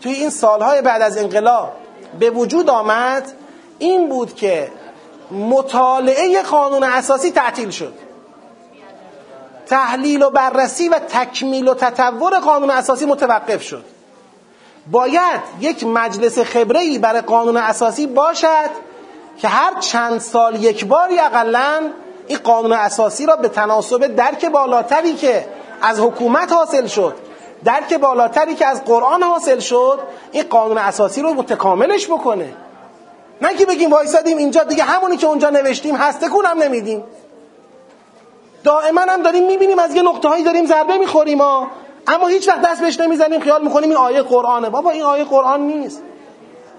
توی 0.02 0.12
این 0.12 0.30
سالهای 0.30 0.82
بعد 0.82 1.02
از 1.02 1.18
انقلاب 1.18 1.72
به 2.20 2.30
وجود 2.30 2.70
آمد 2.70 3.32
این 3.78 4.08
بود 4.08 4.34
که 4.34 4.72
مطالعه 5.30 6.42
قانون 6.42 6.82
اساسی 6.82 7.30
تعطیل 7.30 7.70
شد. 7.70 7.94
تحلیل 9.66 10.22
و 10.22 10.30
بررسی 10.30 10.88
و 10.88 10.98
تکمیل 10.98 11.68
و 11.68 11.74
تطور 11.74 12.38
قانون 12.38 12.70
اساسی 12.70 13.06
متوقف 13.06 13.62
شد. 13.62 13.84
باید 14.90 15.40
یک 15.60 15.84
مجلس 15.84 16.38
خبره 16.38 16.98
برای 16.98 17.20
قانون 17.20 17.56
اساسی 17.56 18.06
باشد 18.06 18.70
که 19.38 19.48
هر 19.48 19.80
چند 19.80 20.20
سال 20.20 20.62
یک 20.62 20.84
باری 20.84 21.18
اقلا 21.18 21.82
این 22.26 22.38
قانون 22.38 22.72
اساسی 22.72 23.26
را 23.26 23.36
به 23.36 23.48
تناسب 23.48 24.06
درک 24.06 24.44
بالاتری 24.44 25.14
که 25.14 25.46
از 25.82 26.00
حکومت 26.00 26.52
حاصل 26.52 26.86
شد 26.86 27.14
درک 27.64 27.94
بالاتری 27.94 28.54
که 28.54 28.66
از 28.66 28.84
قرآن 28.84 29.22
حاصل 29.22 29.58
شد 29.58 29.98
این 30.32 30.44
قانون 30.50 30.78
اساسی 30.78 31.22
رو 31.22 31.34
متکاملش 31.34 32.06
بکنه. 32.06 32.52
نه 33.42 33.54
که 33.54 33.66
بگیم 33.66 33.90
وایسادیم 33.90 34.36
اینجا 34.36 34.62
دیگه 34.62 34.84
همونی 34.84 35.16
که 35.16 35.26
اونجا 35.26 35.50
نوشتیم 35.50 35.96
هسته 35.96 36.26
هم 36.44 36.62
نمیدیم. 36.62 37.04
دائما 38.64 39.00
هم 39.00 39.22
داریم 39.22 39.46
می‌بینیم 39.46 39.78
از 39.78 39.94
یه 39.94 40.02
نقطه 40.02 40.28
هایی 40.28 40.44
داریم 40.44 40.66
ضربه 40.66 40.98
می‌خوریم 40.98 41.40
ها. 41.40 41.66
اما 42.06 42.26
هیچ 42.26 42.48
وقت 42.48 42.60
دست 42.60 42.80
بهش 42.80 43.00
نمی‌زنیم 43.00 43.40
خیال 43.40 43.64
می‌کنیم 43.64 43.88
این 43.88 43.98
آیه 43.98 44.22
قرآنه. 44.22 44.70
بابا 44.70 44.90
این 44.90 45.02
آیه 45.02 45.24
قرآن 45.24 45.60
نیست. 45.60 46.02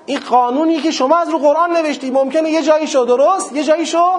این 0.05 0.19
قانونی 0.19 0.77
که 0.77 0.91
شما 0.91 1.17
از 1.17 1.29
رو 1.29 1.37
قرآن 1.37 1.77
نوشتی. 1.77 2.11
ممکنه 2.11 2.49
یه 2.49 2.61
جایی 2.61 2.87
شو 2.87 3.05
درست؟ 3.05 3.53
یه 3.53 3.63
جایی 3.63 3.85
شو. 3.85 4.09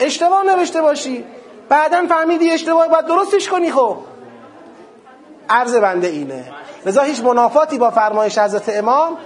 اشتباه 0.00 0.42
نوشته 0.42 0.82
باشی. 0.82 1.24
بعدا 1.68 2.06
فهمیدی 2.08 2.50
اشتباه 2.50 2.88
باید 2.88 3.06
درستش 3.06 3.48
کنی 3.48 3.70
خب. 3.70 3.96
عرض 5.48 5.76
بنده 5.76 6.08
اینه. 6.08 6.44
لذا 6.86 7.02
هیچ 7.02 7.20
منافاتی 7.20 7.78
با 7.78 7.90
فرمایش 7.90 8.38
حضرت 8.38 8.68
امام 8.68 9.16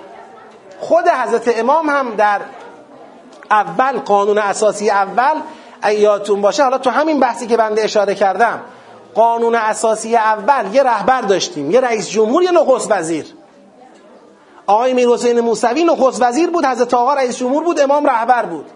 خود 0.81 1.09
حضرت 1.09 1.59
امام 1.59 1.90
هم 1.90 2.15
در 2.15 2.40
اول 3.51 3.98
قانون 3.98 4.39
اساسی 4.39 4.90
اول 4.90 5.40
ایاتون 5.85 6.40
باشه 6.40 6.62
حالا 6.62 6.78
تو 6.78 6.90
همین 6.90 7.20
بحثی 7.20 7.47
که 7.47 7.57
بنده 7.57 7.85
اشاره 7.85 8.15
کردم 8.15 8.61
قانون 9.15 9.55
اساسی 9.55 10.16
اول 10.16 10.74
یه 10.74 10.82
رهبر 10.82 11.20
داشتیم 11.20 11.70
یه 11.70 11.81
رئیس 11.81 12.09
جمهور 12.09 12.43
یه 12.43 12.51
نخست 12.51 12.93
وزیر. 12.93 13.27
آقای 14.66 14.93
میر 14.94 15.09
حسین 15.09 15.40
موسوی 15.40 15.85
نخست 15.85 16.23
وزیر 16.23 16.51
بود 16.51 16.65
حضرت 16.66 16.94
آقا 16.94 17.15
رئیس 17.15 17.36
جمهور 17.36 17.65
بود 17.65 17.81
امام 17.81 18.07
رهبر 18.07 18.43
بود. 18.43 18.66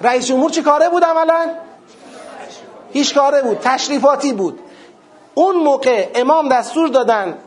رئیس 0.00 0.26
جمهور 0.26 0.50
چی 0.50 0.62
کاره 0.62 0.88
بود 0.88 1.04
عملا؟ 1.04 1.46
هیچ 2.92 3.14
کاره 3.14 3.42
بود 3.42 3.58
تشریفاتی 3.58 4.32
بود. 4.32 4.58
اون 5.34 5.56
موقع 5.56 6.08
امام 6.14 6.48
دستور 6.48 6.88
دادن 6.88 7.38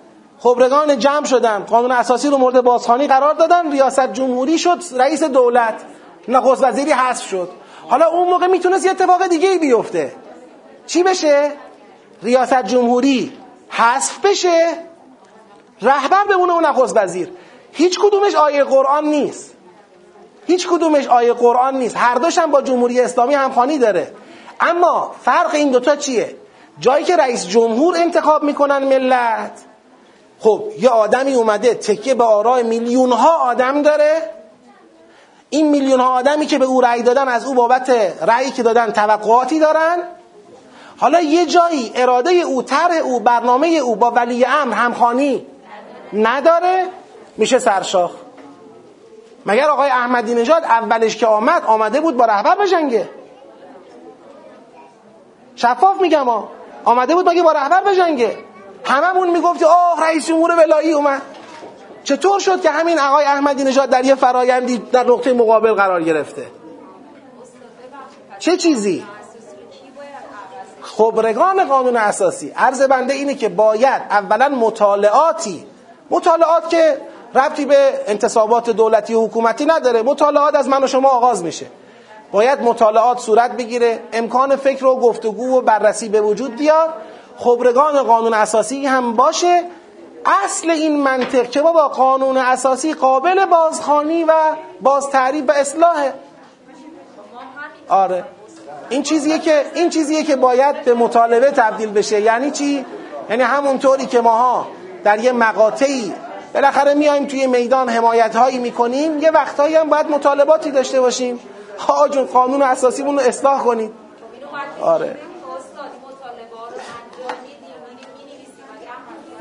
خبرگان 0.43 0.99
جمع 0.99 1.25
شدن 1.25 1.59
قانون 1.59 1.91
اساسی 1.91 2.29
رو 2.29 2.37
مورد 2.37 2.61
بازخانی 2.61 3.07
قرار 3.07 3.33
دادن 3.33 3.71
ریاست 3.71 4.13
جمهوری 4.13 4.57
شد 4.57 4.79
رئیس 4.97 5.23
دولت 5.23 5.81
نخست 6.27 6.63
وزیری 6.63 6.91
حذف 6.91 7.29
شد. 7.29 7.49
حالا 7.87 8.05
اون 8.09 8.29
موقع 8.29 8.47
می‌تونست 8.47 8.85
یه 8.85 8.91
اتفاق 8.91 9.27
دیگه 9.27 9.49
ای 9.49 9.57
بیفته. 9.57 10.15
چی 10.85 11.03
بشه؟ 11.03 11.51
ریاست 12.23 12.63
جمهوری 12.63 13.33
حذف 13.69 14.25
بشه. 14.25 14.67
رهبر 15.81 16.23
بمونه 16.29 16.53
اون 16.53 16.65
نخست 16.65 16.97
وزیر. 16.97 17.31
هیچ 17.71 17.99
کدومش 17.99 18.35
آیه 18.35 18.63
قرآن 18.63 19.05
نیست. 19.05 19.53
هیچ 20.47 20.67
کدومش 20.67 21.07
آیه 21.07 21.33
قرآن 21.33 21.77
نیست. 21.77 21.97
هر 21.97 22.15
دوشم 22.15 22.51
با 22.51 22.61
جمهوری 22.61 23.01
اسلامی 23.01 23.33
همخوانی 23.33 23.77
داره. 23.77 24.11
اما 24.59 25.11
فرق 25.21 25.55
این 25.55 25.71
دوتا 25.71 25.95
چیه؟ 25.95 26.35
جایی 26.79 27.05
که 27.05 27.15
رئیس 27.15 27.47
جمهور 27.47 27.97
انتخاب 27.97 28.43
می‌کنن 28.43 28.83
ملت 28.83 29.51
خب 30.43 30.63
یه 30.79 30.89
آدمی 30.89 31.33
اومده 31.33 31.73
تکیه 31.73 32.13
به 32.13 32.23
آرای 32.23 32.63
میلیون 32.63 33.11
ها 33.11 33.37
آدم 33.37 33.81
داره. 33.81 34.29
این 35.49 35.69
میلیون 35.69 35.99
ها 35.99 36.13
آدمی 36.13 36.45
که 36.45 36.57
به 36.57 36.65
او 36.65 36.81
رأی 36.81 37.01
دادن 37.01 37.27
از 37.27 37.45
او 37.45 37.53
بابت 37.53 37.89
رأیی 38.21 38.51
که 38.51 38.63
دادن 38.63 38.91
توقعاتی 38.91 39.59
دارن. 39.59 39.97
حالا 40.97 41.21
یه 41.21 41.45
جایی 41.45 41.91
اراده 41.95 42.31
او 42.31 42.63
طرح 42.63 42.95
او 43.03 43.19
برنامه 43.19 43.67
او 43.67 43.95
با 43.95 44.11
ولی 44.11 44.45
امر 44.45 44.73
همخانی 44.73 45.45
نداره. 46.13 46.85
میشه 47.37 47.59
سرشاخ. 47.59 48.11
مگر 49.45 49.69
آقای 49.69 49.89
احمدی 49.89 50.33
نژاد 50.33 50.63
اولش 50.63 51.17
که 51.17 51.27
آمد 51.27 51.65
آمده 51.65 52.01
بود 52.01 52.17
با 52.17 52.25
رهبر 52.25 52.55
بجنگه 52.55 53.09
شفاف 55.55 56.01
میگم 56.01 56.25
آمده 56.85 57.15
بود 57.15 57.29
مگه 57.29 57.43
با 57.43 57.51
رهبر 57.51 57.83
بجنگه 57.83 58.37
هممون 58.85 59.29
می‌گفتی 59.29 59.65
آه 59.65 60.03
رئیس 60.03 60.27
جمهور 60.27 60.55
ولایی 60.55 60.91
اومد. 60.91 61.21
چطور 62.03 62.39
شد 62.39 62.61
که 62.61 62.69
همین 62.69 62.99
آقای 62.99 63.25
احمدی 63.25 63.63
نژاد 63.63 63.89
در 63.89 64.05
یه 64.05 64.15
فرایندی 64.15 64.77
در 64.77 65.03
نقطه 65.03 65.33
مقابل 65.33 65.73
قرار 65.73 66.03
گرفته؟ 66.03 66.45
چه 68.39 68.57
چیزی؟ 68.57 69.05
خبرگان 70.81 71.65
قانون 71.65 71.97
اساسی 71.97 72.49
عرض 72.49 72.81
بنده 72.81 73.13
اینه 73.13 73.35
که 73.35 73.49
باید 73.49 74.01
اولا 74.09 74.49
مطالعاتی 74.49 75.65
مطالعات 76.09 76.69
که 76.69 76.97
ربطی 77.35 77.65
به 77.65 77.93
انتصابات 78.07 78.69
دولتی 78.69 79.13
و 79.13 79.25
حکومتی 79.25 79.65
نداره 79.65 80.01
مطالعات 80.01 80.55
از 80.55 80.67
من 80.67 80.83
و 80.83 80.87
شما 80.87 81.09
آغاز 81.09 81.43
میشه. 81.43 81.65
باید 82.31 82.61
مطالعات 82.61 83.19
صورت 83.19 83.51
بگیره 83.51 83.99
امکان 84.13 84.55
فکر 84.55 84.85
و 84.85 84.95
گفتگو 84.99 85.57
و 85.57 85.61
بررسی 85.61 86.09
به 86.09 86.21
وجود 86.21 86.55
بیاد. 86.55 86.89
خبرگان 87.43 88.03
قانون 88.03 88.33
اساسی 88.33 88.85
هم 88.85 89.13
باشه. 89.13 89.63
اصل 90.45 90.69
این 90.69 91.01
منطق 91.01 91.49
که 91.49 91.61
با 91.61 91.87
قانون 91.87 92.37
اساسی 92.37 92.93
قابل 92.93 93.45
بازخانی 93.45 94.23
و 94.23 94.31
بازتعریف 94.81 95.49
و 95.49 95.51
اصلاحه. 95.51 96.13
آره. 97.89 98.23
این 98.89 99.03
چیزیه 99.03 99.39
که 99.39 99.65
این 99.75 99.89
چیزیه 99.89 100.23
که 100.23 100.35
باید 100.35 100.83
به 100.85 100.93
مطالبه 100.93 101.51
تبدیل 101.51 101.91
بشه. 101.91 102.21
یعنی 102.21 102.51
چی؟ 102.51 102.85
یعنی 103.29 103.43
همونطوری 103.43 104.05
که 104.05 104.21
ماها 104.21 104.67
در 105.03 105.19
یه 105.19 105.31
مقاطعی 105.31 106.13
بالاخره 106.53 106.93
میایم 106.93 107.25
توی 107.25 107.47
میدان 107.47 107.89
حمایت 107.89 108.35
هایی 108.35 108.57
می‌کنیم 108.57 109.19
یه 109.19 109.31
وقتهایی 109.31 109.75
هم 109.75 109.89
باید 109.89 110.09
مطالباتی 110.09 110.71
داشته 110.71 111.01
باشیم. 111.01 111.39
ها 111.79 112.07
جون 112.07 112.25
قانون 112.25 112.61
اساسیمون 112.61 113.19
رو 113.19 113.25
اصلاح 113.25 113.63
کنید 113.63 113.91
آره. 114.81 115.17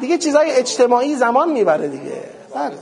دیگه 0.02 0.18
چیزای 0.18 0.50
اجتماعی 0.50 1.16
زمان 1.16 1.52
می‌بره 1.52 1.88
دیگه. 1.88 2.22
بله. 2.54 2.74